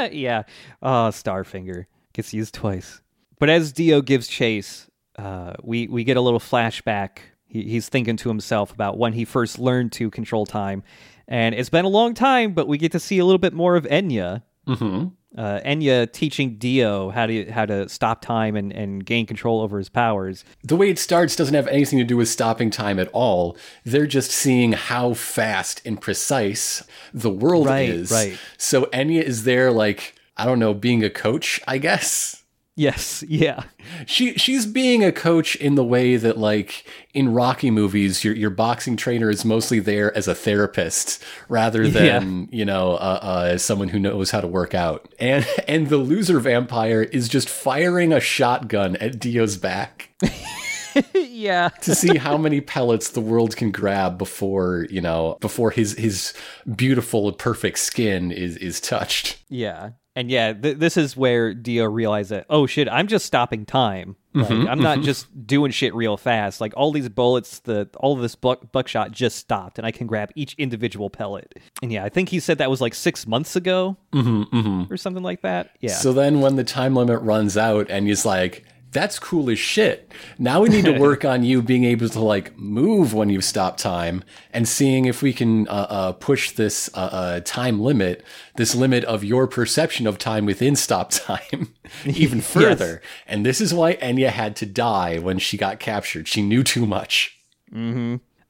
yeah. 0.12 0.44
Oh, 0.82 1.10
Starfinger 1.12 1.86
gets 2.14 2.34
used 2.34 2.56
twice. 2.56 3.02
But 3.40 3.50
as 3.50 3.72
Dio 3.72 4.02
gives 4.02 4.28
chase, 4.28 4.88
uh, 5.18 5.54
we 5.64 5.88
we 5.88 6.04
get 6.04 6.18
a 6.18 6.22
little 6.22 6.40
flashback. 6.40 7.20
He, 7.46 7.64
he's 7.64 7.90
thinking 7.90 8.18
to 8.18 8.30
himself 8.30 8.72
about 8.72 8.98
when 8.98 9.14
he 9.14 9.26
first 9.26 9.58
learned 9.60 9.92
to 9.94 10.10
control 10.12 10.46
time. 10.46 10.84
And 11.28 11.54
it's 11.56 11.70
been 11.70 11.86
a 11.86 11.90
long 11.90 12.14
time, 12.14 12.54
but 12.54 12.68
we 12.68 12.78
get 12.78 12.92
to 12.94 13.00
see 13.00 13.20
a 13.20 13.26
little 13.26 13.40
bit 13.40 13.54
more 13.54 13.76
of 13.76 13.86
Enya. 13.86 14.44
Mm-hmm. 14.68 15.08
Uh, 15.38 15.60
Enya 15.64 16.12
teaching 16.12 16.58
Dio 16.58 17.12
how 17.12 17.28
to 17.28 17.50
how 17.52 17.66
to 17.66 17.88
stop 17.88 18.22
time 18.22 18.56
and, 18.56 18.74
and 18.74 19.06
gain 19.06 19.26
control 19.28 19.62
over 19.62 19.78
his 19.78 19.88
powers. 19.88 20.44
The 20.64 20.76
way 20.76 20.90
it 20.90 20.98
starts 20.98 21.36
doesn't 21.36 21.54
have 21.54 21.68
anything 21.68 22.00
to 22.00 22.06
do 22.06 22.18
with 22.18 22.30
stopping 22.30 22.72
time 22.72 22.98
at 23.00 23.10
all. 23.10 23.56
They're 23.86 24.08
just 24.08 24.32
seeing 24.32 24.72
how 24.74 25.14
fast 25.14 25.82
and 25.86 26.02
precise 26.02 26.84
the 27.14 27.30
world 27.30 27.68
Right, 27.68 27.90
is. 27.90 28.10
right. 28.12 28.38
So 28.58 28.86
Enya 28.88 29.22
is 29.22 29.44
there, 29.44 29.72
like, 29.72 30.16
I 30.36 30.46
don't 30.46 30.58
know, 30.60 30.74
being 30.74 31.04
a 31.04 31.12
coach, 31.12 31.62
I 31.68 31.78
guess. 31.78 32.39
Yes, 32.80 33.26
yeah. 33.28 33.64
She 34.06 34.36
she's 34.36 34.66
being 34.66 35.04
a 35.04 35.12
coach 35.12 35.58
in 35.58 35.76
the 35.76 35.84
way 35.84 36.16
that 36.16 36.38
like 36.38 36.86
in 37.14 37.34
Rocky 37.34 37.72
movies, 37.72 38.24
your 38.24 38.34
your 38.34 38.50
boxing 38.50 38.96
trainer 38.96 39.30
is 39.30 39.44
mostly 39.44 39.80
there 39.82 40.16
as 40.16 40.30
a 40.30 40.34
therapist 40.34 41.22
rather 41.50 41.90
than 41.90 42.48
you 42.54 42.64
know 42.64 42.94
uh, 42.94 43.20
uh, 43.22 43.48
as 43.52 43.66
someone 43.66 43.90
who 43.90 44.00
knows 44.00 44.32
how 44.32 44.40
to 44.40 44.48
work 44.48 44.74
out. 44.74 45.14
And 45.20 45.46
and 45.68 45.90
the 45.90 45.98
loser 45.98 46.40
vampire 46.40 47.02
is 47.02 47.28
just 47.28 47.50
firing 47.50 48.14
a 48.14 48.22
shotgun 48.22 48.96
at 48.96 49.20
Dio's 49.20 49.58
back 49.58 50.12
yeah. 51.14 51.68
to 51.82 51.94
see 51.94 52.16
how 52.16 52.38
many 52.38 52.62
pellets 52.62 53.10
the 53.10 53.20
world 53.20 53.58
can 53.58 53.72
grab 53.72 54.18
before 54.18 54.88
you 54.90 55.02
know 55.02 55.38
before 55.42 55.72
his 55.72 55.98
his 55.98 56.34
beautiful 56.78 57.34
perfect 57.34 57.80
skin 57.80 58.32
is 58.32 58.56
is 58.56 58.80
touched. 58.80 59.44
Yeah. 59.50 59.90
And 60.20 60.30
yeah, 60.30 60.52
th- 60.52 60.76
this 60.76 60.98
is 60.98 61.16
where 61.16 61.54
Dio 61.54 61.86
realized 61.86 62.32
that, 62.32 62.46
oh 62.50 62.66
shit, 62.66 62.90
I'm 62.90 63.08
just 63.08 63.26
stopping 63.26 63.66
time. 63.66 64.18
Like, 64.34 64.50
mm-hmm, 64.50 64.68
I'm 64.68 64.82
not 64.82 64.98
mm-hmm. 64.98 65.06
just 65.06 65.48
doing 65.48 65.72
shit 65.72 65.96
real 65.96 66.18
fast. 66.18 66.60
Like 66.60 66.74
all 66.76 66.92
these 66.92 67.08
bullets, 67.08 67.60
the 67.60 67.90
all 67.96 68.16
of 68.16 68.22
this 68.22 68.36
buck, 68.36 68.74
buckshot 68.74 69.12
just 69.12 69.38
stopped, 69.38 69.80
and 69.80 69.88
I 69.88 69.92
can 69.92 70.08
grab 70.08 70.32
each 70.36 70.56
individual 70.58 71.10
pellet. 71.10 71.58
And 71.82 71.90
yeah, 71.90 72.04
I 72.04 72.10
think 72.10 72.28
he 72.28 72.42
said 72.42 72.58
that 72.58 72.70
was 72.70 72.82
like 72.82 72.96
six 72.96 73.26
months 73.26 73.56
ago, 73.56 73.96
mm-hmm, 74.12 74.92
or 74.92 74.98
something 74.98 75.24
like 75.24 75.42
that. 75.44 75.78
Yeah, 75.80 75.94
So 75.94 76.12
then 76.12 76.42
when 76.42 76.58
the 76.58 76.66
time 76.66 76.98
limit 76.98 77.22
runs 77.22 77.56
out 77.56 77.90
and 77.90 78.06
he's 78.06 78.26
like, 78.26 78.66
that's 78.92 79.20
cool 79.20 79.50
as 79.50 79.60
shit. 79.60 80.12
Now 80.38 80.62
we 80.62 80.70
need 80.70 80.86
to 80.86 81.00
work 81.00 81.24
on 81.24 81.44
you 81.44 81.62
being 81.62 81.84
able 81.84 82.10
to 82.10 82.20
like 82.20 82.58
move 82.58 83.14
when 83.14 83.30
you 83.30 83.42
stop 83.42 83.78
time 83.78 84.24
and 84.52 84.68
seeing 84.68 85.06
if 85.06 85.22
we 85.22 85.34
can 85.34 85.68
uh, 85.68 85.88
uh, 85.90 86.12
push 86.14 86.52
this 86.52 86.90
uh, 86.94 87.10
uh, 87.12 87.40
time 87.42 87.80
limit, 87.80 88.24
this 88.56 88.76
limit 88.76 89.04
of 89.06 89.24
your 89.24 89.48
perception 89.48 90.08
of 90.08 90.18
time 90.18 90.46
within 90.46 90.76
stop 90.76 91.12
time 91.12 91.74
even 92.06 92.42
further. 92.42 93.02
And 93.28 93.46
this 93.46 93.62
is 93.62 93.74
why 93.74 93.96
Enya 93.98 94.30
had 94.30 94.56
to 94.58 94.66
die 94.66 95.20
when 95.20 95.40
she 95.40 95.58
got 95.58 95.80
captured. 95.80 96.28
She 96.28 96.42
knew 96.42 96.64
too 96.64 96.86
much. 96.86 97.38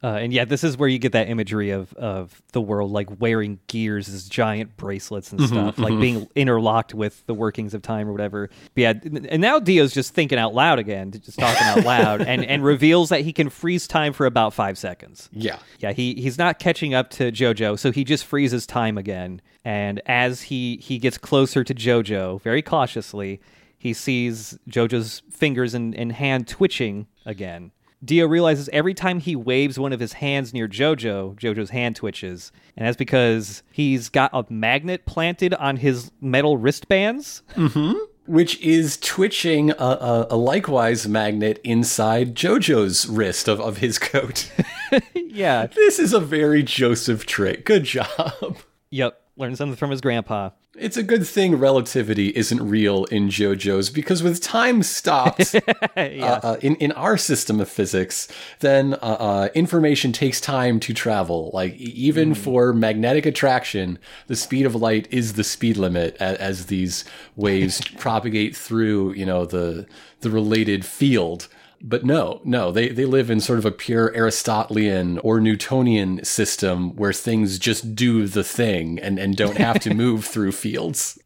Uh, 0.02 0.14
and 0.14 0.32
yeah, 0.32 0.46
this 0.46 0.64
is 0.64 0.78
where 0.78 0.88
you 0.88 0.98
get 0.98 1.12
that 1.12 1.28
imagery 1.28 1.70
of 1.70 1.92
of 1.94 2.40
the 2.52 2.60
world 2.60 2.90
like 2.90 3.20
wearing 3.20 3.58
gears 3.66 4.08
as 4.08 4.26
giant 4.28 4.74
bracelets 4.78 5.30
and 5.30 5.42
stuff, 5.42 5.78
like 5.78 5.98
being 6.00 6.26
interlocked 6.34 6.94
with 6.94 7.24
the 7.26 7.34
workings 7.34 7.74
of 7.74 7.82
time 7.82 8.08
or 8.08 8.12
whatever. 8.12 8.48
But 8.74 8.80
yeah, 8.80 8.94
and 9.02 9.42
now 9.42 9.58
Dio's 9.58 9.92
just 9.92 10.14
thinking 10.14 10.38
out 10.38 10.54
loud 10.54 10.78
again, 10.78 11.10
just 11.12 11.38
talking 11.38 11.62
out 11.66 11.84
loud, 11.84 12.22
and 12.26 12.42
and 12.44 12.64
reveals 12.64 13.10
that 13.10 13.20
he 13.20 13.32
can 13.34 13.50
freeze 13.50 13.86
time 13.86 14.14
for 14.14 14.24
about 14.24 14.54
five 14.54 14.78
seconds. 14.78 15.28
Yeah. 15.32 15.58
Yeah, 15.80 15.92
he 15.92 16.14
he's 16.14 16.38
not 16.38 16.58
catching 16.58 16.94
up 16.94 17.10
to 17.10 17.30
Jojo, 17.30 17.78
so 17.78 17.92
he 17.92 18.02
just 18.02 18.24
freezes 18.24 18.66
time 18.66 18.96
again. 18.96 19.42
And 19.66 20.00
as 20.06 20.42
he 20.42 20.78
he 20.78 20.98
gets 20.98 21.18
closer 21.18 21.62
to 21.62 21.74
Jojo, 21.74 22.40
very 22.40 22.62
cautiously, 22.62 23.40
he 23.76 23.92
sees 23.92 24.58
Jojo's 24.68 25.20
fingers 25.30 25.74
and, 25.74 25.94
and 25.94 26.12
hand 26.12 26.48
twitching 26.48 27.06
again. 27.26 27.72
Dio 28.04 28.26
realizes 28.26 28.68
every 28.72 28.94
time 28.94 29.20
he 29.20 29.36
waves 29.36 29.78
one 29.78 29.92
of 29.92 30.00
his 30.00 30.14
hands 30.14 30.54
near 30.54 30.66
Jojo, 30.66 31.38
Jojo's 31.38 31.70
hand 31.70 31.96
twitches. 31.96 32.50
And 32.76 32.86
that's 32.86 32.96
because 32.96 33.62
he's 33.70 34.08
got 34.08 34.30
a 34.32 34.44
magnet 34.48 35.04
planted 35.04 35.52
on 35.54 35.76
his 35.76 36.10
metal 36.20 36.56
wristbands. 36.56 37.42
Mm-hmm. 37.54 37.98
Which 38.26 38.60
is 38.60 38.96
twitching 38.98 39.70
a, 39.72 39.74
a, 39.74 40.26
a 40.30 40.36
likewise 40.36 41.08
magnet 41.08 41.60
inside 41.64 42.34
JoJo's 42.34 43.06
wrist 43.06 43.48
of, 43.48 43.60
of 43.60 43.78
his 43.78 43.98
coat. 43.98 44.50
yeah. 45.14 45.66
this 45.66 45.98
is 45.98 46.12
a 46.12 46.20
very 46.20 46.62
Joseph 46.62 47.26
trick. 47.26 47.64
Good 47.64 47.84
job. 47.84 48.58
Yep. 48.90 49.20
Learned 49.36 49.58
something 49.58 49.76
from 49.76 49.90
his 49.90 50.00
grandpa. 50.00 50.50
It's 50.80 50.96
a 50.96 51.02
good 51.02 51.26
thing 51.26 51.56
relativity 51.56 52.28
isn't 52.28 52.66
real 52.66 53.04
in 53.06 53.28
JoJo's 53.28 53.90
because 53.90 54.22
with 54.22 54.40
time 54.40 54.82
stopped 54.82 55.54
uh, 55.96 56.00
uh, 56.00 56.56
in 56.62 56.76
in 56.76 56.90
our 56.92 57.18
system 57.18 57.60
of 57.60 57.68
physics, 57.68 58.28
then 58.60 58.94
uh, 58.94 58.96
uh, 59.20 59.48
information 59.54 60.12
takes 60.12 60.40
time 60.40 60.80
to 60.80 60.94
travel. 60.94 61.50
Like 61.52 61.74
even 61.76 62.34
for 62.34 62.72
magnetic 62.72 63.26
attraction, 63.26 63.98
the 64.26 64.36
speed 64.36 64.64
of 64.64 64.74
light 64.74 65.06
is 65.10 65.34
the 65.34 65.44
speed 65.44 65.76
limit 65.76 66.16
as, 66.18 66.38
as 66.38 66.66
these 66.66 67.04
waves 67.36 67.82
propagate 67.98 68.56
through 68.56 69.12
you 69.12 69.26
know 69.26 69.44
the 69.44 69.86
the 70.22 70.30
related 70.30 70.86
field. 70.86 71.48
But 71.82 72.04
no, 72.04 72.40
no, 72.44 72.70
they, 72.72 72.88
they 72.90 73.06
live 73.06 73.30
in 73.30 73.40
sort 73.40 73.58
of 73.58 73.64
a 73.64 73.70
pure 73.70 74.14
Aristotelian 74.14 75.18
or 75.20 75.40
Newtonian 75.40 76.22
system 76.24 76.94
where 76.96 77.12
things 77.12 77.58
just 77.58 77.94
do 77.94 78.26
the 78.26 78.44
thing 78.44 78.98
and, 78.98 79.18
and 79.18 79.34
don't 79.36 79.56
have 79.56 79.80
to 79.80 79.94
move 79.94 80.24
through 80.26 80.52
fields. 80.52 81.18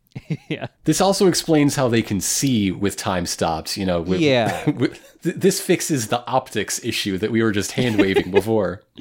yeah. 0.48 0.68
This 0.84 1.00
also 1.00 1.26
explains 1.26 1.74
how 1.74 1.88
they 1.88 2.02
can 2.02 2.20
see 2.20 2.70
with 2.70 2.96
time 2.96 3.26
stops, 3.26 3.76
you 3.76 3.84
know. 3.84 4.00
With, 4.00 4.20
Yeah. 4.20 4.70
with- 4.78 5.20
th- 5.22 5.34
this 5.36 5.61
fixes 5.61 6.07
the 6.07 6.24
optics 6.28 6.82
issue 6.84 7.18
that 7.18 7.32
we 7.32 7.42
were 7.42 7.50
just 7.50 7.72
hand 7.72 7.98
waving 7.98 8.30
before. 8.30 8.82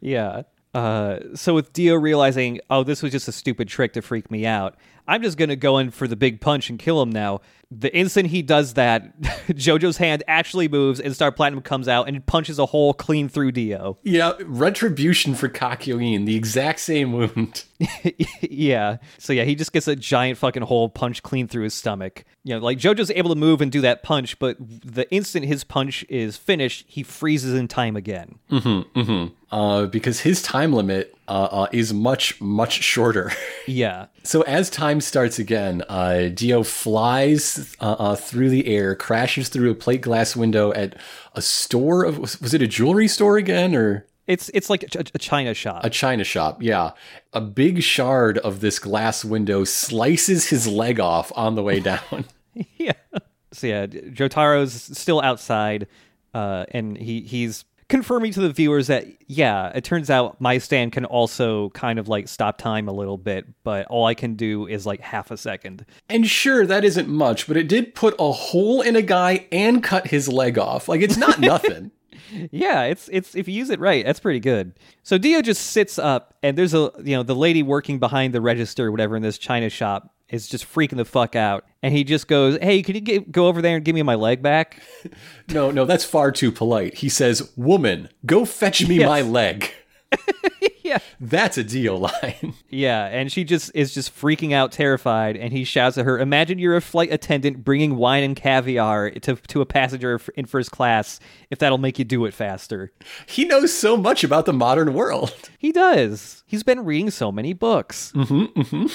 Yeah. 0.00 0.42
Uh, 0.74 1.20
so 1.34 1.54
with 1.54 1.72
Dio 1.72 1.94
realizing, 1.94 2.60
oh, 2.68 2.82
this 2.82 3.02
was 3.02 3.12
just 3.12 3.28
a 3.28 3.32
stupid 3.32 3.68
trick 3.68 3.92
to 3.94 4.02
freak 4.02 4.30
me 4.30 4.44
out, 4.44 4.76
I'm 5.08 5.22
just 5.22 5.38
gonna 5.38 5.56
go 5.56 5.78
in 5.78 5.90
for 5.90 6.06
the 6.08 6.16
big 6.16 6.40
punch 6.40 6.68
and 6.68 6.78
kill 6.78 7.00
him 7.00 7.10
now. 7.10 7.40
The 7.70 7.94
instant 7.94 8.28
he 8.28 8.42
does 8.42 8.74
that, 8.74 9.20
JoJo's 9.20 9.96
hand 9.96 10.22
actually 10.28 10.68
moves 10.68 11.00
and 11.00 11.14
Star 11.14 11.32
Platinum 11.32 11.62
comes 11.62 11.88
out 11.88 12.08
and 12.08 12.24
punches 12.24 12.60
a 12.60 12.66
hole 12.66 12.94
clean 12.94 13.28
through 13.28 13.52
Dio. 13.52 13.98
Yeah, 14.04 14.34
retribution 14.44 15.34
for 15.34 15.48
Kakyoin, 15.48 16.26
the 16.26 16.36
exact 16.36 16.78
same 16.78 17.12
wound. 17.12 17.64
yeah. 18.40 18.98
So 19.18 19.32
yeah, 19.32 19.42
he 19.42 19.56
just 19.56 19.72
gets 19.72 19.88
a 19.88 19.96
giant 19.96 20.38
fucking 20.38 20.62
hole 20.62 20.88
punched 20.88 21.24
clean 21.24 21.48
through 21.48 21.64
his 21.64 21.74
stomach. 21.74 22.24
You 22.44 22.54
know, 22.54 22.60
like 22.60 22.78
JoJo's 22.78 23.10
able 23.10 23.30
to 23.30 23.36
move 23.36 23.60
and 23.60 23.72
do 23.72 23.80
that 23.80 24.04
punch, 24.04 24.38
but 24.38 24.56
the 24.60 25.10
instant 25.12 25.46
his 25.46 25.64
punch 25.64 26.04
is 26.08 26.36
finished, 26.36 26.84
he 26.86 27.02
freezes 27.02 27.52
in 27.54 27.66
time 27.66 27.96
again. 27.96 28.38
Mm-hmm, 28.50 29.00
mm-hmm. 29.00 29.34
Uh, 29.52 29.86
because 29.86 30.20
his 30.20 30.42
time 30.42 30.72
limit 30.72 31.16
uh, 31.28 31.48
uh, 31.50 31.66
is 31.72 31.94
much, 31.94 32.40
much 32.40 32.82
shorter. 32.82 33.30
Yeah. 33.68 34.06
So 34.22 34.42
as 34.42 34.70
time 34.70 35.00
starts 35.00 35.40
again, 35.40 35.82
uh, 35.88 36.28
Dio 36.32 36.62
flies 36.62 37.74
uh, 37.80 37.96
uh, 37.98 38.14
through 38.14 38.50
the 38.50 38.68
air, 38.68 38.94
crashes 38.94 39.48
through 39.48 39.72
a 39.72 39.74
plate 39.74 40.02
glass 40.02 40.36
window 40.36 40.72
at 40.72 40.96
a 41.34 41.42
store 41.42 42.04
of 42.04 42.18
was, 42.18 42.54
it 42.54 42.62
a 42.62 42.68
jewelry 42.68 43.08
store 43.08 43.38
again 43.38 43.74
or 43.74 44.06
It's 44.28 44.50
it's 44.54 44.70
like 44.70 44.84
a, 44.94 45.04
a 45.14 45.18
China 45.18 45.52
shop. 45.52 45.84
a 45.84 45.90
china 45.90 46.22
shop? 46.22 46.62
Yeah, 46.62 46.92
a 47.32 47.40
big 47.40 47.82
shard 47.82 48.38
of 48.38 48.60
this 48.60 48.78
glass 48.78 49.24
window 49.24 49.64
slices 49.64 50.48
his 50.48 50.68
leg 50.68 51.00
off 51.00 51.32
on 51.34 51.56
the 51.56 51.62
way 51.64 51.80
down. 51.80 52.24
yeah. 52.78 52.92
So 53.52 53.66
yeah, 53.66 53.86
Jotaro's 53.86 54.74
still 54.96 55.20
outside, 55.20 55.88
uh, 56.34 56.66
and 56.70 56.96
he 56.96 57.22
he's 57.22 57.64
confirming 57.88 58.32
to 58.32 58.40
the 58.40 58.52
viewers 58.52 58.88
that 58.88 59.06
yeah, 59.26 59.72
it 59.74 59.84
turns 59.84 60.10
out 60.10 60.40
my 60.40 60.58
stand 60.58 60.92
can 60.92 61.04
also 61.04 61.70
kind 61.70 61.98
of 61.98 62.08
like 62.08 62.28
stop 62.28 62.58
time 62.58 62.88
a 62.88 62.92
little 62.92 63.18
bit, 63.18 63.46
but 63.64 63.86
all 63.86 64.06
I 64.06 64.14
can 64.14 64.34
do 64.34 64.66
is 64.66 64.86
like 64.86 65.00
half 65.00 65.30
a 65.30 65.36
second. 65.36 65.84
and 66.08 66.26
sure, 66.26 66.66
that 66.66 66.84
isn't 66.84 67.08
much, 67.08 67.46
but 67.46 67.56
it 67.56 67.68
did 67.68 67.94
put 67.94 68.14
a 68.18 68.32
hole 68.32 68.80
in 68.80 68.96
a 68.96 69.02
guy 69.02 69.46
and 69.52 69.82
cut 69.82 70.08
his 70.08 70.28
leg 70.28 70.58
off. 70.58 70.88
Like 70.88 71.00
it's 71.00 71.16
not 71.16 71.40
nothing. 71.40 71.90
Yeah, 72.50 72.84
it's 72.84 73.08
it's 73.12 73.34
if 73.34 73.48
you 73.48 73.54
use 73.54 73.70
it 73.70 73.80
right, 73.80 74.04
that's 74.04 74.20
pretty 74.20 74.40
good. 74.40 74.72
So 75.02 75.18
Dio 75.18 75.42
just 75.42 75.68
sits 75.68 75.98
up, 75.98 76.34
and 76.42 76.56
there's 76.56 76.74
a 76.74 76.90
you 76.98 77.16
know 77.16 77.22
the 77.22 77.34
lady 77.34 77.62
working 77.62 77.98
behind 77.98 78.34
the 78.34 78.40
register, 78.40 78.86
or 78.86 78.90
whatever, 78.90 79.16
in 79.16 79.22
this 79.22 79.38
china 79.38 79.68
shop 79.70 80.14
is 80.28 80.48
just 80.48 80.64
freaking 80.72 80.96
the 80.96 81.04
fuck 81.04 81.36
out, 81.36 81.64
and 81.82 81.94
he 81.94 82.04
just 82.04 82.26
goes, 82.28 82.58
"Hey, 82.60 82.82
can 82.82 82.94
you 82.94 83.00
get, 83.00 83.30
go 83.32 83.46
over 83.48 83.62
there 83.62 83.76
and 83.76 83.84
give 83.84 83.94
me 83.94 84.02
my 84.02 84.14
leg 84.16 84.42
back?" 84.42 84.82
No, 85.48 85.70
no, 85.70 85.84
that's 85.84 86.04
far 86.04 86.32
too 86.32 86.50
polite. 86.50 86.94
He 86.94 87.08
says, 87.08 87.52
"Woman, 87.56 88.08
go 88.24 88.44
fetch 88.44 88.86
me 88.88 88.96
Yes. 88.98 89.08
my 89.08 89.20
leg." 89.22 89.70
Yeah. 90.82 90.98
That's 91.20 91.58
a 91.58 91.64
Dio 91.64 91.96
line. 91.96 92.54
Yeah, 92.70 93.06
and 93.06 93.32
she 93.32 93.42
just 93.42 93.72
is 93.74 93.92
just 93.92 94.14
freaking 94.14 94.52
out, 94.52 94.70
terrified, 94.70 95.36
and 95.36 95.52
he 95.52 95.64
shouts 95.64 95.98
at 95.98 96.04
her, 96.04 96.16
"Imagine 96.20 96.60
you're 96.60 96.76
a 96.76 96.80
flight 96.80 97.12
attendant 97.12 97.64
bringing 97.64 97.96
wine 97.96 98.22
and 98.22 98.36
caviar 98.36 99.10
to 99.10 99.34
to 99.34 99.60
a 99.60 99.66
passenger 99.66 100.20
in 100.36 100.46
first 100.46 100.70
class. 100.70 101.18
If 101.50 101.58
that'll 101.58 101.78
make 101.78 101.98
you 101.98 102.04
do 102.04 102.24
it 102.26 102.34
faster." 102.34 102.92
He 103.26 103.44
knows 103.44 103.72
so 103.76 103.96
much 103.96 104.22
about 104.22 104.46
the 104.46 104.52
modern 104.52 104.94
world. 104.94 105.34
He 105.58 105.72
does. 105.72 106.44
He's 106.46 106.62
been 106.62 106.84
reading 106.84 107.10
so 107.10 107.32
many 107.32 107.52
books. 107.52 108.12
Mm-hmm. 108.14 108.60
Mm-hmm. 108.60 108.86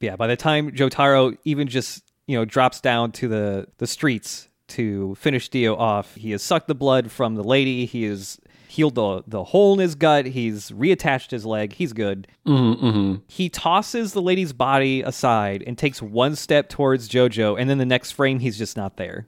Yeah. 0.00 0.16
By 0.16 0.26
the 0.26 0.36
time 0.36 0.70
Jotaro 0.72 1.36
even 1.44 1.68
just 1.68 2.02
you 2.26 2.36
know 2.36 2.44
drops 2.44 2.80
down 2.80 3.12
to 3.12 3.28
the 3.28 3.66
the 3.78 3.86
streets 3.86 4.48
to 4.68 5.14
finish 5.16 5.48
Dio 5.48 5.76
off, 5.76 6.14
he 6.14 6.30
has 6.30 6.42
sucked 6.42 6.68
the 6.68 6.74
blood 6.74 7.10
from 7.10 7.34
the 7.34 7.44
lady. 7.44 7.86
He 7.86 8.04
has 8.04 8.40
healed 8.68 8.94
the 8.94 9.22
the 9.26 9.44
hole 9.44 9.74
in 9.74 9.80
his 9.80 9.94
gut. 9.94 10.26
He's 10.26 10.70
reattached 10.70 11.30
his 11.30 11.44
leg. 11.44 11.72
He's 11.72 11.92
good. 11.92 12.28
Mm-hmm. 12.46 13.16
He 13.26 13.48
tosses 13.48 14.12
the 14.12 14.22
lady's 14.22 14.52
body 14.52 15.02
aside 15.02 15.64
and 15.66 15.76
takes 15.76 16.00
one 16.00 16.36
step 16.36 16.68
towards 16.68 17.08
JoJo, 17.08 17.60
and 17.60 17.68
then 17.68 17.78
the 17.78 17.86
next 17.86 18.12
frame, 18.12 18.38
he's 18.38 18.56
just 18.56 18.76
not 18.76 18.96
there. 18.96 19.26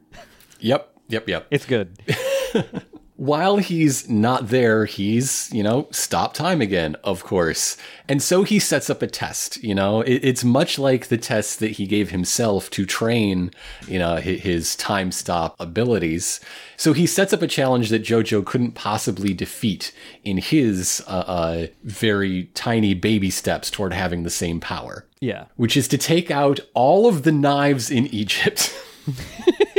Yep, 0.60 0.96
yep, 1.08 1.28
yep. 1.28 1.46
It's 1.50 1.66
good. 1.66 1.98
While 3.22 3.58
he's 3.58 4.08
not 4.10 4.48
there, 4.48 4.84
he's, 4.84 5.48
you 5.52 5.62
know, 5.62 5.86
stop 5.92 6.34
time 6.34 6.60
again, 6.60 6.96
of 7.04 7.22
course. 7.22 7.76
And 8.08 8.20
so 8.20 8.42
he 8.42 8.58
sets 8.58 8.90
up 8.90 9.00
a 9.00 9.06
test, 9.06 9.62
you 9.62 9.76
know, 9.76 10.00
it, 10.00 10.24
it's 10.24 10.42
much 10.42 10.76
like 10.76 11.06
the 11.06 11.16
test 11.18 11.60
that 11.60 11.70
he 11.70 11.86
gave 11.86 12.10
himself 12.10 12.68
to 12.70 12.84
train, 12.84 13.52
you 13.86 14.00
know, 14.00 14.14
hi- 14.16 14.40
his 14.42 14.74
time 14.74 15.12
stop 15.12 15.54
abilities. 15.60 16.40
So 16.76 16.92
he 16.94 17.06
sets 17.06 17.32
up 17.32 17.42
a 17.42 17.46
challenge 17.46 17.90
that 17.90 18.02
JoJo 18.02 18.44
couldn't 18.44 18.72
possibly 18.72 19.32
defeat 19.32 19.92
in 20.24 20.38
his, 20.38 21.00
uh, 21.06 21.10
uh, 21.10 21.66
very 21.84 22.50
tiny 22.54 22.92
baby 22.92 23.30
steps 23.30 23.70
toward 23.70 23.92
having 23.92 24.24
the 24.24 24.30
same 24.30 24.58
power, 24.58 25.06
Yeah. 25.20 25.44
which 25.54 25.76
is 25.76 25.86
to 25.88 25.96
take 25.96 26.32
out 26.32 26.58
all 26.74 27.06
of 27.06 27.22
the 27.22 27.30
knives 27.30 27.88
in 27.88 28.08
Egypt. 28.08 28.74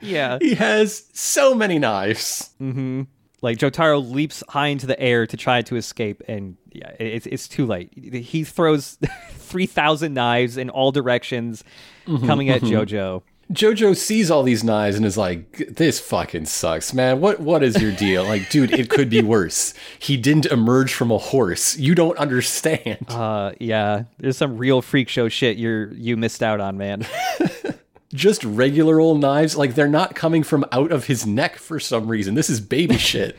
Yeah. 0.00 0.38
he 0.40 0.54
has 0.54 1.04
so 1.12 1.54
many 1.54 1.78
knives. 1.78 2.50
Mm-hmm. 2.60 3.02
Like 3.42 3.58
Jotaro 3.58 4.10
leaps 4.10 4.42
high 4.48 4.68
into 4.68 4.86
the 4.86 5.00
air 5.00 5.26
to 5.26 5.36
try 5.36 5.62
to 5.62 5.76
escape, 5.76 6.22
and 6.28 6.58
yeah, 6.72 6.90
it's 7.00 7.26
it's 7.26 7.48
too 7.48 7.64
late. 7.64 7.90
He 8.14 8.44
throws 8.44 8.98
three 9.30 9.64
thousand 9.64 10.12
knives 10.12 10.58
in 10.58 10.68
all 10.68 10.92
directions, 10.92 11.64
mm-hmm, 12.06 12.26
coming 12.26 12.50
at 12.50 12.60
mm-hmm. 12.60 12.74
JoJo. 12.76 13.22
Jojo 13.52 13.96
sees 13.96 14.30
all 14.30 14.44
these 14.44 14.62
knives 14.62 14.96
and 14.96 15.04
is 15.04 15.16
like, 15.16 15.74
"This 15.74 15.98
fucking 15.98 16.46
sucks, 16.46 16.94
man. 16.94 17.20
What 17.20 17.40
what 17.40 17.64
is 17.64 17.80
your 17.82 17.90
deal? 17.92 18.24
Like, 18.24 18.48
dude, 18.48 18.72
it 18.72 18.90
could 18.90 19.10
be 19.10 19.22
worse. 19.24 19.74
He 19.98 20.16
didn't 20.16 20.46
emerge 20.46 20.94
from 20.94 21.10
a 21.10 21.18
horse. 21.18 21.76
You 21.76 21.94
don't 21.94 22.16
understand." 22.18 23.06
Uh, 23.08 23.52
yeah, 23.58 24.04
there's 24.18 24.36
some 24.36 24.56
real 24.56 24.82
freak 24.82 25.08
show 25.08 25.28
shit 25.28 25.56
you're 25.56 25.92
you 25.94 26.16
missed 26.16 26.42
out 26.42 26.60
on, 26.60 26.78
man. 26.78 27.06
Just 28.12 28.44
regular 28.44 28.98
old 28.98 29.20
knives, 29.20 29.56
like 29.56 29.74
they're 29.74 29.88
not 29.88 30.14
coming 30.14 30.42
from 30.42 30.64
out 30.72 30.90
of 30.90 31.06
his 31.06 31.26
neck 31.26 31.56
for 31.56 31.78
some 31.78 32.08
reason. 32.08 32.34
This 32.34 32.50
is 32.50 32.60
baby 32.60 32.98
shit. 32.98 33.36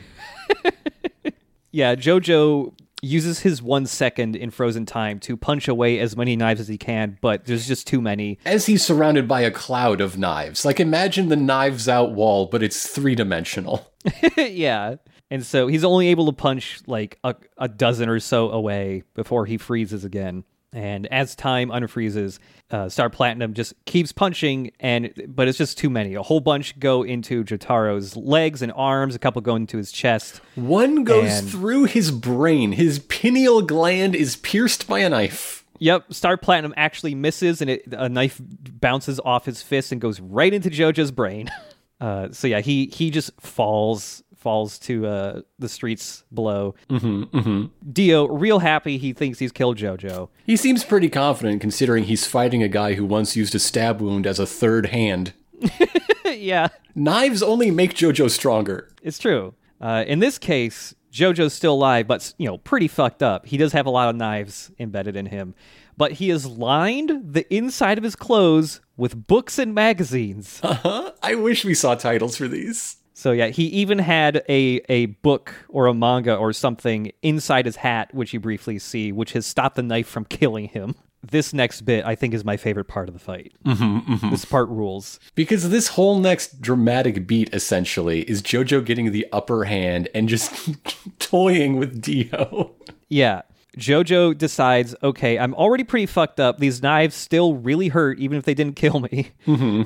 yeah, 1.70 1.94
JoJo 1.94 2.72
uses 3.02 3.40
his 3.40 3.60
one 3.60 3.84
second 3.84 4.36
in 4.36 4.50
frozen 4.50 4.86
time 4.86 5.18
to 5.18 5.36
punch 5.36 5.66
away 5.66 5.98
as 5.98 6.16
many 6.16 6.36
knives 6.36 6.60
as 6.60 6.68
he 6.68 6.78
can, 6.78 7.18
but 7.20 7.44
there's 7.44 7.66
just 7.66 7.86
too 7.86 8.00
many. 8.00 8.38
As 8.44 8.66
he's 8.66 8.84
surrounded 8.84 9.26
by 9.26 9.40
a 9.40 9.50
cloud 9.50 10.00
of 10.00 10.16
knives. 10.16 10.64
Like 10.64 10.78
imagine 10.78 11.28
the 11.28 11.36
knives 11.36 11.88
out 11.88 12.12
wall, 12.12 12.46
but 12.46 12.62
it's 12.62 12.86
three-dimensional. 12.86 13.92
yeah. 14.36 14.96
And 15.30 15.44
so 15.44 15.66
he's 15.66 15.82
only 15.84 16.08
able 16.08 16.26
to 16.26 16.32
punch 16.32 16.80
like 16.86 17.18
a, 17.24 17.34
a 17.58 17.66
dozen 17.68 18.08
or 18.08 18.20
so 18.20 18.50
away 18.50 19.02
before 19.14 19.46
he 19.46 19.58
freezes 19.58 20.04
again. 20.04 20.44
And 20.74 21.06
as 21.08 21.34
time 21.36 21.68
unfreezes, 21.68 22.38
uh, 22.70 22.88
Star 22.88 23.10
Platinum 23.10 23.52
just 23.52 23.74
keeps 23.84 24.10
punching, 24.10 24.70
and 24.80 25.12
but 25.28 25.46
it's 25.46 25.58
just 25.58 25.76
too 25.76 25.90
many. 25.90 26.14
A 26.14 26.22
whole 26.22 26.40
bunch 26.40 26.78
go 26.80 27.02
into 27.02 27.44
Jotaro's 27.44 28.16
legs 28.16 28.62
and 28.62 28.72
arms. 28.74 29.14
A 29.14 29.18
couple 29.18 29.42
go 29.42 29.54
into 29.54 29.76
his 29.76 29.92
chest. 29.92 30.40
One 30.54 31.04
goes 31.04 31.30
And- 31.30 31.48
through 31.50 31.84
his 31.84 32.10
brain. 32.10 32.72
His 32.72 32.98
pineal 33.00 33.60
gland 33.62 34.14
is 34.14 34.36
pierced 34.36 34.88
by 34.88 35.00
a 35.00 35.10
knife. 35.10 35.58
Yep, 35.78 36.14
Star 36.14 36.36
Platinum 36.38 36.72
actually 36.76 37.14
misses, 37.14 37.60
and 37.60 37.68
it, 37.68 37.82
a 37.92 38.08
knife 38.08 38.40
bounces 38.80 39.20
off 39.24 39.44
his 39.46 39.60
fist 39.62 39.92
and 39.92 40.00
goes 40.00 40.20
right 40.20 40.54
into 40.54 40.70
JoJo's 40.70 41.10
brain. 41.10 41.50
Uh, 42.00 42.32
so 42.32 42.48
yeah, 42.48 42.58
he 42.58 42.86
he 42.86 43.12
just 43.12 43.30
falls 43.40 44.21
falls 44.42 44.78
to 44.80 45.06
uh, 45.06 45.40
the 45.58 45.68
streets 45.68 46.24
below. 46.34 46.74
Mm-hmm, 46.90 47.36
mm-hmm. 47.36 47.90
Dio, 47.92 48.26
real 48.26 48.58
happy, 48.58 48.98
he 48.98 49.12
thinks 49.12 49.38
he's 49.38 49.52
killed 49.52 49.78
JoJo. 49.78 50.28
He 50.44 50.56
seems 50.56 50.84
pretty 50.84 51.08
confident 51.08 51.60
considering 51.60 52.04
he's 52.04 52.26
fighting 52.26 52.62
a 52.62 52.68
guy 52.68 52.94
who 52.94 53.06
once 53.06 53.36
used 53.36 53.54
a 53.54 53.58
stab 53.58 54.00
wound 54.00 54.26
as 54.26 54.38
a 54.38 54.46
third 54.46 54.86
hand. 54.86 55.32
yeah, 56.26 56.68
Knives 56.94 57.42
only 57.42 57.70
make 57.70 57.94
JoJo 57.94 58.28
stronger. 58.30 58.88
it's 59.02 59.18
true. 59.18 59.54
Uh, 59.80 60.04
in 60.06 60.18
this 60.18 60.38
case, 60.38 60.94
JoJo's 61.12 61.52
still 61.54 61.74
alive, 61.74 62.06
but 62.06 62.34
you 62.38 62.46
know, 62.46 62.58
pretty 62.58 62.88
fucked 62.88 63.22
up. 63.22 63.46
He 63.46 63.56
does 63.56 63.72
have 63.72 63.86
a 63.86 63.90
lot 63.90 64.08
of 64.08 64.16
knives 64.16 64.70
embedded 64.78 65.16
in 65.16 65.26
him, 65.26 65.54
but 65.96 66.12
he 66.12 66.28
has 66.30 66.46
lined 66.46 67.32
the 67.34 67.52
inside 67.54 67.98
of 67.98 68.04
his 68.04 68.16
clothes 68.16 68.80
with 68.96 69.26
books 69.26 69.58
and 69.58 69.74
magazines. 69.74 70.60
Uh 70.62 70.74
huh? 70.74 71.12
I 71.22 71.34
wish 71.34 71.64
we 71.64 71.74
saw 71.74 71.94
titles 71.94 72.36
for 72.36 72.48
these. 72.48 72.96
So 73.14 73.32
yeah, 73.32 73.48
he 73.48 73.64
even 73.64 73.98
had 73.98 74.42
a 74.48 74.80
a 74.88 75.06
book 75.06 75.54
or 75.68 75.86
a 75.86 75.94
manga 75.94 76.34
or 76.34 76.52
something 76.52 77.12
inside 77.22 77.66
his 77.66 77.76
hat, 77.76 78.12
which 78.14 78.32
you 78.32 78.40
briefly 78.40 78.78
see, 78.78 79.12
which 79.12 79.32
has 79.32 79.46
stopped 79.46 79.76
the 79.76 79.82
knife 79.82 80.08
from 80.08 80.24
killing 80.26 80.68
him. 80.68 80.94
This 81.24 81.54
next 81.54 81.82
bit, 81.82 82.04
I 82.04 82.16
think, 82.16 82.34
is 82.34 82.44
my 82.44 82.56
favorite 82.56 82.86
part 82.86 83.08
of 83.08 83.14
the 83.14 83.20
fight. 83.20 83.52
Mm-hmm, 83.64 84.12
mm-hmm. 84.12 84.30
This 84.30 84.44
part 84.44 84.68
rules. 84.68 85.20
Because 85.36 85.70
this 85.70 85.88
whole 85.88 86.18
next 86.18 86.60
dramatic 86.60 87.28
beat 87.28 87.54
essentially 87.54 88.22
is 88.22 88.42
JoJo 88.42 88.84
getting 88.84 89.12
the 89.12 89.28
upper 89.30 89.62
hand 89.64 90.08
and 90.16 90.28
just 90.28 90.52
toying 91.20 91.76
with 91.76 92.02
Dio. 92.02 92.72
Yeah. 93.08 93.42
Jojo 93.78 94.36
decides, 94.36 94.94
okay, 95.02 95.38
I'm 95.38 95.54
already 95.54 95.84
pretty 95.84 96.06
fucked 96.06 96.40
up. 96.40 96.58
These 96.58 96.82
knives 96.82 97.14
still 97.14 97.54
really 97.54 97.88
hurt, 97.88 98.18
even 98.18 98.36
if 98.36 98.44
they 98.44 98.54
didn't 98.54 98.76
kill 98.76 99.00
me. 99.00 99.30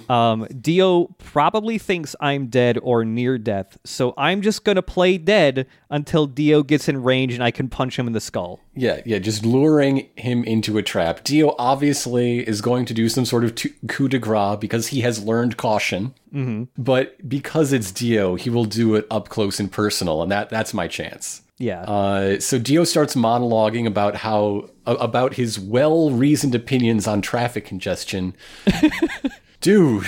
Um, 0.09 0.47
Dio 0.61 1.07
probably 1.19 1.79
thinks 1.79 2.15
I'm 2.21 2.47
dead 2.47 2.79
or 2.83 3.05
near 3.05 3.39
death, 3.39 3.79
so 3.85 4.15
I'm 4.17 4.43
just 4.43 4.65
gonna 4.65 4.83
play 4.83 5.19
dead 5.19 5.67
until 5.91 6.27
Dio 6.27 6.63
gets 6.63 6.89
in 6.89 7.03
range 7.03 7.35
and 7.35 7.43
I 7.43 7.51
can 7.51 7.69
punch 7.69 7.99
him 7.99 8.07
in 8.07 8.13
the 8.13 8.21
skull. 8.21 8.61
Yeah, 8.75 9.01
yeah, 9.05 9.19
just 9.19 9.45
luring 9.45 10.09
him 10.17 10.45
into 10.45 10.79
a 10.79 10.83
trap. 10.83 11.25
Dio 11.25 11.55
obviously 11.59 12.47
is 12.47 12.61
going 12.61 12.85
to 12.87 12.95
do 12.95 13.09
some 13.09 13.25
sort 13.25 13.45
of 13.45 13.55
t- 13.55 13.75
coup 13.89 14.09
de 14.09 14.19
grace 14.19 14.59
because 14.61 14.89
he 14.89 15.01
has 15.01 15.23
learned 15.23 15.57
caution. 15.57 16.15
Mm-hmm. 16.33 16.65
But 16.81 17.29
because 17.29 17.73
it's 17.73 17.91
Dio, 17.91 18.35
he 18.35 18.51
will 18.51 18.65
do 18.65 18.95
it 18.95 19.07
up 19.11 19.29
close 19.29 19.59
and 19.59 19.71
personal, 19.71 20.23
and 20.23 20.31
that 20.31 20.51
that's 20.51 20.75
my 20.75 20.89
chance. 20.89 21.43
Yeah. 21.59 21.81
Uh, 21.83 22.39
so 22.41 22.59
Dio 22.59 22.85
starts 22.85 23.15
monologuing 23.15 23.87
about 23.87 24.17
how 24.17 24.69
about 24.85 25.35
his 25.35 25.59
well-reasoned 25.59 26.55
opinions 26.55 27.07
on 27.07 27.23
traffic 27.23 27.65
congestion. 27.65 28.35
Dude, 29.61 30.05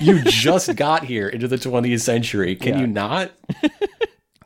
you 0.00 0.22
just 0.24 0.74
got 0.76 1.04
here 1.04 1.28
into 1.28 1.46
the 1.46 1.56
20th 1.56 2.00
century. 2.00 2.56
Can 2.56 2.74
Yeah. 2.74 2.80
you 2.80 2.86
not? 2.86 3.30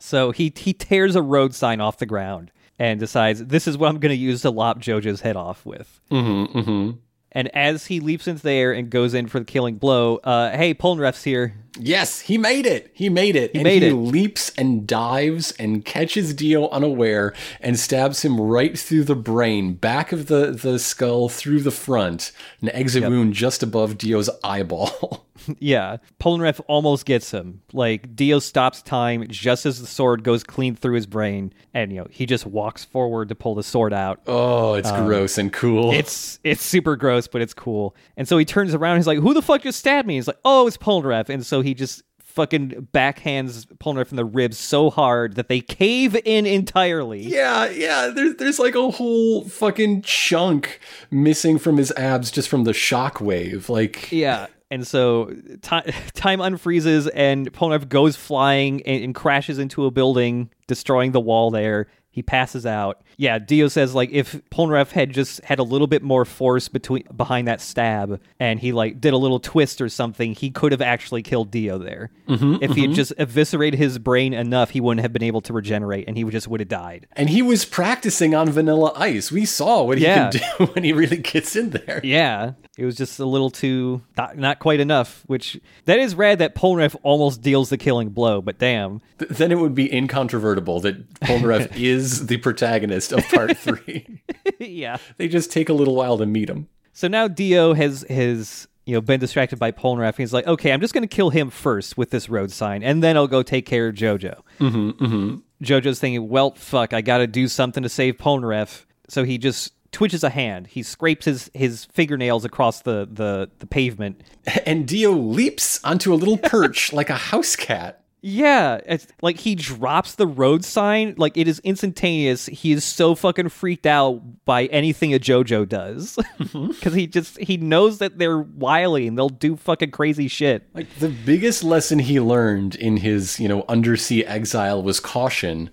So 0.01 0.31
he 0.31 0.51
he 0.55 0.73
tears 0.73 1.15
a 1.15 1.21
road 1.21 1.53
sign 1.53 1.81
off 1.81 1.97
the 1.97 2.05
ground 2.05 2.51
and 2.79 2.99
decides 2.99 3.45
this 3.45 3.67
is 3.67 3.77
what 3.77 3.89
I'm 3.89 3.99
going 3.99 4.11
to 4.11 4.15
use 4.17 4.41
to 4.41 4.49
lop 4.49 4.79
Jojo's 4.79 5.21
head 5.21 5.35
off 5.35 5.65
with. 5.65 5.99
Mm-hmm, 6.09 6.57
mm-hmm. 6.57 6.97
And 7.31 7.55
as 7.55 7.85
he 7.87 7.99
leaps 7.99 8.27
into 8.27 8.41
the 8.41 8.51
air 8.51 8.71
and 8.71 8.89
goes 8.89 9.13
in 9.13 9.27
for 9.27 9.39
the 9.39 9.45
killing 9.45 9.75
blow, 9.75 10.17
uh, 10.17 10.51
hey, 10.51 10.73
Polnareff's 10.73 11.23
here. 11.23 11.53
Yes, 11.79 12.21
he 12.21 12.37
made 12.37 12.65
it. 12.65 12.91
He 12.93 13.07
made 13.09 13.35
it. 13.35 13.51
and 13.53 13.63
made 13.63 13.83
he 13.83 13.89
it. 13.89 13.93
leaps 13.93 14.51
and 14.57 14.87
dives 14.87 15.51
and 15.53 15.85
catches 15.85 16.33
Dio 16.33 16.67
unaware 16.69 17.33
and 17.61 17.79
stabs 17.79 18.23
him 18.23 18.39
right 18.41 18.77
through 18.77 19.03
the 19.03 19.15
brain, 19.15 19.73
back 19.73 20.11
of 20.11 20.25
the, 20.27 20.51
the 20.51 20.79
skull, 20.79 21.29
through 21.29 21.61
the 21.61 21.71
front, 21.71 22.31
an 22.61 22.69
exit 22.69 23.03
wound 23.03 23.33
just 23.33 23.63
above 23.63 23.97
Dio's 23.97 24.29
eyeball. 24.43 25.27
Yeah, 25.59 25.97
Polnareff 26.19 26.61
almost 26.67 27.05
gets 27.05 27.31
him. 27.31 27.61
Like 27.73 28.15
Dio 28.15 28.39
stops 28.39 28.81
time 28.81 29.27
just 29.29 29.65
as 29.65 29.79
the 29.81 29.87
sword 29.87 30.23
goes 30.23 30.43
clean 30.43 30.75
through 30.75 30.95
his 30.95 31.05
brain, 31.05 31.53
and 31.73 31.91
you 31.91 31.99
know 31.99 32.07
he 32.09 32.25
just 32.25 32.45
walks 32.45 32.83
forward 32.85 33.29
to 33.29 33.35
pull 33.35 33.55
the 33.55 33.63
sword 33.63 33.93
out. 33.93 34.21
oh, 34.27 34.73
it's 34.75 34.89
um, 34.89 35.05
gross 35.05 35.37
and 35.37 35.51
cool. 35.53 35.91
It's 35.91 36.39
it's 36.43 36.63
super 36.63 36.95
gross, 36.95 37.27
but 37.27 37.41
it's 37.41 37.53
cool. 37.53 37.95
And 38.17 38.27
so 38.27 38.37
he 38.37 38.45
turns 38.45 38.73
around. 38.73 38.97
He's 38.97 39.07
like, 39.07 39.19
"Who 39.19 39.33
the 39.33 39.41
fuck 39.41 39.61
just 39.63 39.79
stabbed 39.79 40.07
me?" 40.07 40.15
He's 40.15 40.27
like, 40.27 40.39
"Oh, 40.45 40.67
it's 40.67 40.77
Polnareff." 40.77 41.29
And 41.29 41.45
so 41.45 41.61
he 41.61 41.73
just 41.73 42.03
fucking 42.21 42.87
backhands 42.93 43.65
Polnareff 43.79 44.11
in 44.11 44.15
the 44.15 44.23
ribs 44.23 44.57
so 44.57 44.89
hard 44.91 45.35
that 45.35 45.49
they 45.49 45.59
cave 45.59 46.15
in 46.23 46.45
entirely. 46.45 47.21
yeah, 47.21 47.67
yeah. 47.69 48.07
There's 48.07 48.35
there's 48.35 48.59
like 48.59 48.75
a 48.75 48.91
whole 48.91 49.43
fucking 49.45 50.03
chunk 50.03 50.79
missing 51.11 51.57
from 51.57 51.77
his 51.77 51.91
abs 51.93 52.31
just 52.31 52.47
from 52.47 52.63
the 52.65 52.71
shockwave. 52.71 53.67
Like, 53.67 54.11
Yeah. 54.11 54.45
And 54.71 54.85
so 54.85 55.25
ti 55.25 55.81
time 56.13 56.39
unfreezes 56.39 57.09
and 57.13 57.51
Polnareff 57.51 57.89
goes 57.89 58.15
flying 58.15 58.81
and, 58.83 59.03
and 59.03 59.15
crashes 59.15 59.59
into 59.59 59.85
a 59.85 59.91
building, 59.91 60.49
destroying 60.67 61.11
the 61.11 61.19
wall 61.19 61.51
there. 61.51 61.87
He 62.11 62.23
passes 62.23 62.65
out. 62.65 63.01
Yeah, 63.21 63.37
Dio 63.37 63.67
says 63.67 63.93
like 63.93 64.11
if 64.13 64.41
Polnareff 64.49 64.91
had 64.91 65.11
just 65.11 65.43
had 65.43 65.59
a 65.59 65.63
little 65.63 65.87
bit 65.87 66.01
more 66.01 66.23
force 66.23 66.69
between 66.69 67.03
behind 67.15 67.49
that 67.49 67.59
stab 67.59 68.21
and 68.39 68.61
he 68.61 68.71
like 68.71 69.01
did 69.01 69.11
a 69.11 69.17
little 69.17 69.41
twist 69.41 69.81
or 69.81 69.89
something, 69.89 70.33
he 70.33 70.49
could 70.51 70.71
have 70.71 70.81
actually 70.81 71.21
killed 71.21 71.51
Dio 71.51 71.77
there. 71.77 72.11
Mm-hmm, 72.29 72.63
if 72.63 72.71
he 72.71 72.83
had 72.83 72.91
just 72.93 73.11
eviscerated 73.17 73.77
his 73.77 73.99
brain 73.99 74.33
enough, 74.33 74.69
he 74.69 74.79
wouldn't 74.79 75.01
have 75.01 75.11
been 75.11 75.23
able 75.23 75.41
to 75.41 75.51
regenerate 75.51 76.05
and 76.07 76.15
he 76.15 76.23
just 76.23 76.47
would 76.47 76.61
have 76.61 76.69
died. 76.69 77.07
And 77.11 77.29
he 77.29 77.41
was 77.41 77.65
practicing 77.65 78.33
on 78.33 78.49
vanilla 78.51 78.93
ice. 78.95 79.33
We 79.33 79.43
saw 79.43 79.83
what 79.83 79.97
he 79.97 80.05
Yeah. 80.05 80.31
can 80.31 80.39
do 80.57 80.65
when 80.73 80.85
he 80.85 80.93
really 80.93 81.17
gets 81.17 81.57
in 81.57 81.71
there. 81.71 81.99
Yeah, 82.01 82.53
it 82.77 82.85
was 82.85 82.95
just 82.95 83.19
a 83.19 83.25
little 83.25 83.49
too 83.49 84.01
not, 84.17 84.37
not 84.37 84.59
quite 84.59 84.79
enough. 84.79 85.23
Which 85.27 85.59
that 85.83 85.99
is 85.99 86.15
rad 86.15 86.39
that 86.39 86.55
Polnareff 86.55 86.95
almost 87.03 87.41
deals 87.41 87.69
the 87.69 87.77
killing 87.77 88.11
blow, 88.11 88.41
but 88.41 88.57
damn. 88.59 89.01
Th- 89.17 89.29
then 89.29 89.51
it 89.51 89.55
would 89.55 89.75
be 89.75 89.93
incontrovertible 89.93 90.79
that 90.79 91.13
Polnareff 91.15 91.75
is 91.77 92.27
the 92.27 92.37
protagonist 92.37 93.08
of 93.11 93.27
part 93.29 93.57
three. 93.57 94.21
yeah. 94.59 94.97
they 95.17 95.27
just 95.27 95.51
take 95.51 95.69
a 95.69 95.73
little 95.73 95.95
while 95.95 96.17
to 96.17 96.25
meet 96.25 96.49
him. 96.49 96.67
So 96.93 97.07
now 97.07 97.27
Dio 97.27 97.73
has 97.73 98.05
has 98.09 98.67
you 98.85 98.93
know 98.95 99.01
been 99.01 99.19
distracted 99.19 99.59
by 99.59 99.71
Polnareff. 99.71 100.17
He's 100.17 100.33
like, 100.33 100.47
okay, 100.47 100.71
I'm 100.73 100.81
just 100.81 100.93
going 100.93 101.07
to 101.07 101.15
kill 101.15 101.29
him 101.29 101.49
first 101.49 101.97
with 101.97 102.09
this 102.09 102.27
road 102.29 102.51
sign, 102.51 102.83
and 102.83 103.03
then 103.03 103.15
I'll 103.15 103.27
go 103.27 103.43
take 103.43 103.65
care 103.65 103.87
of 103.87 103.95
JoJo. 103.95 104.41
Mm-hmm, 104.59 104.89
mm-hmm. 105.05 105.35
JoJo's 105.63 105.99
thinking, 105.99 106.27
well, 106.27 106.51
fuck, 106.55 106.93
I 106.93 107.01
got 107.01 107.19
to 107.19 107.27
do 107.27 107.47
something 107.47 107.83
to 107.83 107.89
save 107.89 108.17
Polnareff. 108.17 108.85
So 109.07 109.23
he 109.23 109.37
just 109.37 109.73
twitches 109.91 110.23
a 110.23 110.29
hand. 110.29 110.67
He 110.67 110.83
scrapes 110.83 111.25
his 111.25 111.51
his 111.53 111.85
fingernails 111.85 112.45
across 112.45 112.81
the 112.81 113.07
the, 113.11 113.49
the 113.59 113.67
pavement. 113.67 114.21
And 114.65 114.87
Dio 114.87 115.11
leaps 115.11 115.83
onto 115.83 116.13
a 116.13 116.15
little 116.15 116.37
perch 116.37 116.93
like 116.93 117.09
a 117.09 117.15
house 117.15 117.55
cat. 117.55 118.03
Yeah, 118.21 118.79
it's 118.85 119.07
like 119.21 119.39
he 119.39 119.55
drops 119.55 120.15
the 120.15 120.27
road 120.27 120.65
sign. 120.65 121.15
Like 121.17 121.37
it 121.37 121.47
is 121.47 121.59
instantaneous. 121.59 122.47
He 122.47 122.73
is 122.73 122.83
so 122.83 123.15
fucking 123.15 123.49
freaked 123.49 123.85
out 123.85 124.21
by 124.45 124.65
anything 124.65 125.13
a 125.13 125.19
JoJo 125.19 125.69
does 125.69 126.15
mm-hmm. 126.39 126.67
because 126.67 126.93
he 126.93 127.07
just 127.07 127.37
he 127.39 127.57
knows 127.57 127.99
that 127.99 128.17
they're 128.17 128.39
wily 128.39 129.07
and 129.07 129.17
they'll 129.17 129.29
do 129.29 129.55
fucking 129.55 129.91
crazy 129.91 130.27
shit. 130.27 130.67
Like 130.73 130.93
the 130.99 131.09
biggest 131.09 131.63
lesson 131.63 131.99
he 131.99 132.19
learned 132.19 132.75
in 132.75 132.97
his, 132.97 133.39
you 133.39 133.47
know, 133.47 133.63
undersea 133.69 134.25
exile 134.25 134.83
was 134.83 134.99
caution, 134.99 135.69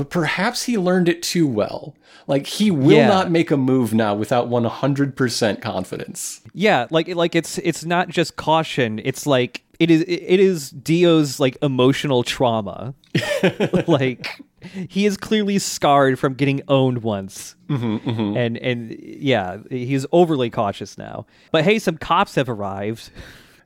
but 0.00 0.08
perhaps 0.08 0.62
he 0.62 0.78
learned 0.78 1.10
it 1.10 1.22
too 1.22 1.46
well. 1.46 1.94
Like 2.26 2.46
he 2.46 2.70
will 2.70 2.92
Yeah. 2.96 3.06
not 3.06 3.30
make 3.30 3.50
a 3.50 3.56
move 3.58 3.92
now 3.92 4.14
without 4.14 4.48
100% 4.48 5.60
confidence. 5.60 6.40
Yeah, 6.54 6.86
like 6.90 7.08
like 7.08 7.34
it's 7.34 7.58
it's 7.58 7.84
not 7.84 8.08
just 8.08 8.36
caution. 8.36 8.98
It's 9.04 9.26
like 9.26 9.62
it 9.78 9.90
is 9.90 10.00
it 10.08 10.40
is 10.40 10.70
Dio's 10.70 11.38
like 11.38 11.58
emotional 11.60 12.22
trauma. 12.22 12.94
like 13.86 14.40
he 14.88 15.04
is 15.04 15.18
clearly 15.18 15.58
scarred 15.58 16.18
from 16.18 16.32
getting 16.32 16.62
owned 16.66 17.02
once, 17.02 17.54
mm-hmm, 17.68 17.96
mm-hmm. 18.08 18.36
and 18.38 18.56
and 18.56 18.96
yeah, 18.98 19.58
he's 19.68 20.06
overly 20.12 20.48
cautious 20.48 20.96
now. 20.96 21.26
But 21.52 21.64
hey, 21.64 21.78
some 21.78 21.98
cops 21.98 22.36
have 22.36 22.48
arrived. 22.48 23.10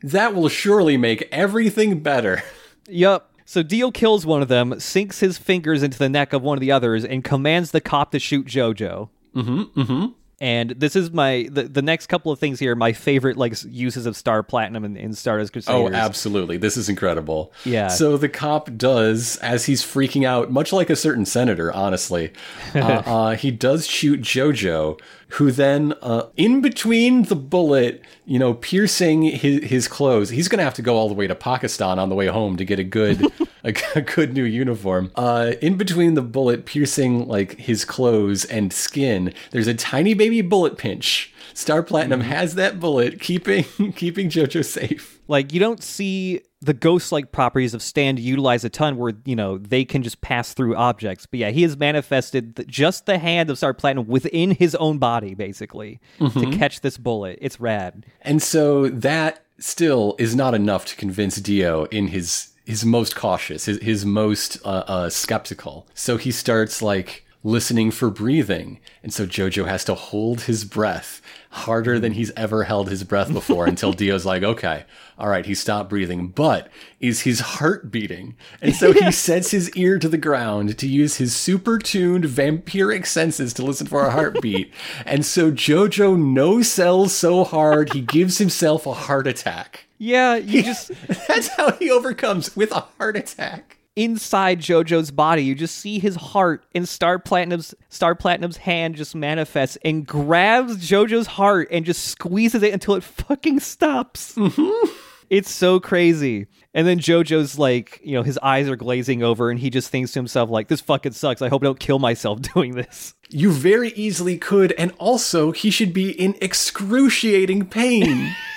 That 0.03 0.35
will 0.35 0.49
surely 0.49 0.97
make 0.97 1.29
everything 1.31 2.01
better. 2.01 2.43
Yup. 2.89 3.31
So 3.45 3.63
Dio 3.63 3.91
kills 3.91 4.25
one 4.25 4.43
of 4.43 4.49
them, 4.49 4.81
sinks 4.81 5.21
his 5.21 5.39
fingers 5.39 5.83
into 5.83 5.99
the 5.99 6.09
neck 6.09 6.33
of 6.33 6.43
one 6.43 6.57
of 6.57 6.61
the 6.61 6.73
others, 6.73 7.05
and 7.05 7.23
commands 7.23 7.71
the 7.71 7.81
cop 7.81 8.11
to 8.13 8.19
shoot 8.19 8.47
Jojo. 8.47 9.11
Mm-hmm. 9.35 9.81
Mm-hmm. 9.81 10.07
And 10.41 10.71
this 10.71 10.97
is 10.97 11.13
my 11.13 11.49
the, 11.51 11.63
the 11.63 11.81
next 11.81 12.09
couple 12.09 12.33
of 12.33 12.39
things 12.39 12.59
here. 12.59 12.75
My 12.75 12.93
favorite 12.93 13.37
like 13.37 13.55
uses 13.67 14.05
of 14.05 14.17
Star 14.17 14.43
Platinum 14.43 14.85
in, 14.85 14.97
in 14.97 15.15
Stardust 15.15 15.69
Oh, 15.69 15.89
absolutely. 15.89 16.57
This 16.57 16.77
is 16.77 16.89
incredible. 16.89 17.53
Yeah. 17.65 17.89
So 17.89 18.17
the 18.17 18.29
cop 18.29 18.77
does, 18.77 19.37
as 19.37 19.67
he's 19.67 19.83
freaking 19.83 20.27
out, 20.27 20.51
much 20.51 20.73
like 20.73 20.91
a 20.91 20.97
certain 20.97 21.25
senator, 21.25 21.73
honestly, 21.73 22.33
uh, 22.75 22.79
uh, 22.79 23.37
he 23.37 23.53
does 23.53 23.87
shoot 23.87 24.21
Jojo, 24.21 25.01
who 25.31 25.51
then, 25.51 25.95
uh, 26.03 26.27
in 26.37 26.61
between 26.61 27.25
the 27.25 27.37
bullet, 27.37 28.03
you 28.25 28.39
know, 28.39 28.55
piercing 28.55 29.23
his, 29.23 29.65
his 29.65 29.89
clothes, 29.89 30.31
he's 30.31 30.49
going 30.49 30.59
to 30.59 30.65
have 30.65 30.75
to 30.75 30.83
go 30.83 30.97
all 30.97 31.09
the 31.09 31.15
way 31.15 31.27
to 31.27 31.35
Pakistan 31.35 31.99
on 31.99 32.09
the 32.09 32.15
way 32.15 32.27
home 32.27 32.57
to 32.57 32.65
get 32.65 32.79
a 32.79 32.85
good, 32.85 33.23
a, 33.65 33.75
a 33.95 34.01
good 34.01 34.35
new 34.35 34.45
uniform. 34.45 35.11
Uh, 35.17 35.53
in 35.61 35.77
between 35.77 36.15
the 36.15 36.23
bullet 36.23 36.67
piercing 36.67 37.27
like 37.27 37.59
his 37.59 37.85
clothes 37.85 38.45
and 38.45 38.73
skin, 38.73 39.33
there's 39.51 39.67
a 39.67 39.75
tiny 39.75 40.15
baby 40.15 40.43
bullet 40.43 40.79
pinch. 40.79 41.33
Star 41.55 41.83
Platinum 41.83 42.21
has 42.23 42.57
that 42.57 42.81
bullet, 42.81 43.21
keeping 43.21 43.65
keeping 43.97 44.29
Jojo 44.29 44.65
safe. 44.65 45.21
Like 45.29 45.53
you 45.53 45.61
don't 45.61 45.83
see 45.83 46.43
the 46.65 46.75
ghost-like 46.75 47.33
properties 47.33 47.75
of 47.75 47.83
stand 47.83 48.19
utilize 48.19 48.65
a 48.65 48.71
ton, 48.71 48.97
where 48.97 49.13
you 49.25 49.37
know 49.37 49.59
they 49.59 49.85
can 49.85 50.03
just 50.03 50.21
pass 50.21 50.55
through 50.55 50.75
objects. 50.77 51.27
But 51.27 51.41
yeah, 51.41 51.51
he 51.51 51.63
has 51.63 51.77
manifested 51.77 52.57
th- 52.57 52.69
just 52.69 53.07
the 53.07 53.19
hand 53.19 53.51
of 53.51 53.59
Star 53.59 53.75
Platinum 53.75 54.07
within 54.07 54.53
his 54.53 54.75
own 54.77 54.99
body, 54.99 55.35
basically, 55.35 56.01
to 56.19 56.51
catch 56.53 56.81
this 56.81 56.99
bullet. 56.99 57.39
It's 57.41 57.61
rad. 57.61 58.07
And 58.23 58.43
so 58.43 58.89
that 58.89 59.45
still 59.59 60.17
is 60.19 60.35
not 60.35 60.55
enough 60.55 60.85
to 60.87 60.97
convince 60.97 61.37
Dio 61.37 61.85
in 61.87 62.09
his 62.09 62.51
his 62.65 62.85
most 62.85 63.15
cautious, 63.15 63.67
his 63.67 63.79
his 63.83 64.07
most 64.07 64.59
uh, 64.65 64.85
uh, 64.87 65.11
skeptical. 65.11 65.87
So 65.95 66.17
he 66.17 66.31
starts 66.31 66.81
like 66.81 67.27
listening 67.43 67.91
for 67.91 68.09
breathing, 68.09 68.81
and 69.03 69.13
so 69.13 69.27
Jojo 69.27 69.67
has 69.67 69.85
to 69.85 69.95
hold 69.95 70.43
his 70.43 70.65
breath 70.65 71.21
harder 71.55 72.01
than 72.01 72.13
he's 72.13 72.33
ever 72.37 72.65
held 72.65 72.91
his 72.91 73.05
breath 73.05 73.33
before 73.33 73.67
until 73.67 73.93
Dio's 73.95 74.27
like, 74.27 74.43
okay, 74.43 74.85
all 75.17 75.29
right, 75.29 75.47
he 75.47 75.55
stopped 75.55 75.89
breathing, 75.89 76.27
but 76.29 76.69
is 76.99 77.21
his 77.21 77.39
heart 77.39 77.93
beating? 77.93 78.35
And 78.61 78.75
so 78.75 78.93
he 78.93 79.13
sets 79.13 79.53
his 79.53 79.71
ear 79.77 80.01
to 80.01 80.09
the 80.09 80.19
ground 80.19 80.77
to 80.79 80.89
use 80.89 81.17
his 81.17 81.35
super 81.35 81.79
tuned 81.79 82.25
vampiric 82.25 83.07
senses 83.07 83.53
to 83.55 83.65
listen 83.65 83.87
for 83.87 84.05
a 84.05 84.11
heartbeat. 84.11 84.73
and 85.07 85.25
so 85.25 85.53
Jojo 85.53 86.19
no 86.19 86.61
sells 86.61 87.15
so 87.15 87.45
hard 87.45 87.93
he 87.93 88.01
gives 88.01 88.39
himself 88.39 88.85
a 88.85 88.93
heart 88.93 89.29
attack. 89.29 89.87
Yeah, 89.97 90.35
you 90.35 90.63
just 90.63 90.91
That's 91.29 91.49
how 91.49 91.71
he 91.73 91.89
overcomes 91.89 92.57
with 92.57 92.73
a 92.73 92.87
heart 92.99 93.17
attack. 93.17 93.79
Inside 93.97 94.61
JoJo's 94.61 95.11
body, 95.11 95.45
you 95.45 95.55
just 95.55 95.77
see 95.77 95.99
his 95.99 96.17
heart 96.17 96.65
and 96.75 96.89
Star 96.89 97.19
Platinum's 97.19 97.75
Star 97.89 98.15
Platinum's 98.15 98.57
hand 98.59 98.97
just 98.97 99.15
manifests 99.15 99.79
and 99.85 100.07
grabs 100.07 100.77
JoJo's 100.79 101.27
heart 101.27 101.69
and 101.71 101.85
just 101.85 102.05
squeezes 102.05 102.63
it 102.63 102.73
until 102.73 102.95
it 102.95 103.03
fucking 103.03 103.61
stops. 103.61 104.35
Mm-hmm. 104.35 104.93
It's 105.31 105.51
so 105.51 105.81
crazy. 105.81 106.47
And 106.75 106.87
then 106.87 106.99
JoJo's 106.99 107.59
like, 107.59 108.01
you 108.05 108.15
know, 108.15 108.23
his 108.23 108.39
eyes 108.39 108.69
are 108.69 108.77
glazing 108.77 109.23
over 109.23 109.51
and 109.51 109.59
he 109.59 109.71
just 109.71 109.91
thinks 109.91 110.13
to 110.13 110.19
himself 110.19 110.51
like 110.51 110.69
this 110.69 110.81
fucking 110.81 111.13
sucks. 111.13 111.41
I 111.41 111.49
hope 111.49 111.63
I 111.63 111.67
don't 111.67 111.81
kill 111.81 111.99
myself 111.99 112.43
doing 112.55 112.75
this. 112.75 113.15
You 113.31 113.51
very 113.51 113.91
easily 113.93 114.39
could, 114.39 114.73
and 114.73 114.93
also 114.99 115.51
he 115.51 115.71
should 115.71 115.93
be 115.93 116.11
in 116.11 116.37
excruciating 116.41 117.67
pain. 117.67 118.35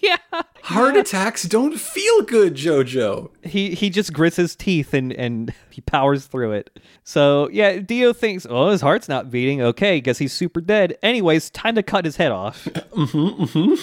Yeah. 0.02 0.16
Heart 0.62 0.96
attacks 0.96 1.42
don't 1.42 1.78
feel 1.78 2.22
good, 2.22 2.54
Jojo. 2.54 3.30
He 3.42 3.74
he 3.74 3.90
just 3.90 4.12
grits 4.12 4.36
his 4.36 4.56
teeth 4.56 4.94
and 4.94 5.12
and 5.12 5.52
he 5.70 5.80
powers 5.80 6.26
through 6.26 6.52
it. 6.52 6.80
So, 7.04 7.48
yeah, 7.50 7.78
Dio 7.78 8.12
thinks, 8.12 8.46
"Oh, 8.48 8.70
his 8.70 8.80
heart's 8.80 9.08
not 9.08 9.30
beating. 9.30 9.60
Okay, 9.60 10.00
guess 10.00 10.18
he's 10.18 10.32
super 10.32 10.60
dead." 10.60 10.96
Anyways, 11.02 11.50
time 11.50 11.74
to 11.74 11.82
cut 11.82 12.04
his 12.04 12.16
head 12.16 12.32
off. 12.32 12.66
Mm-hmm, 12.90 13.42
mm-hmm. 13.44 13.74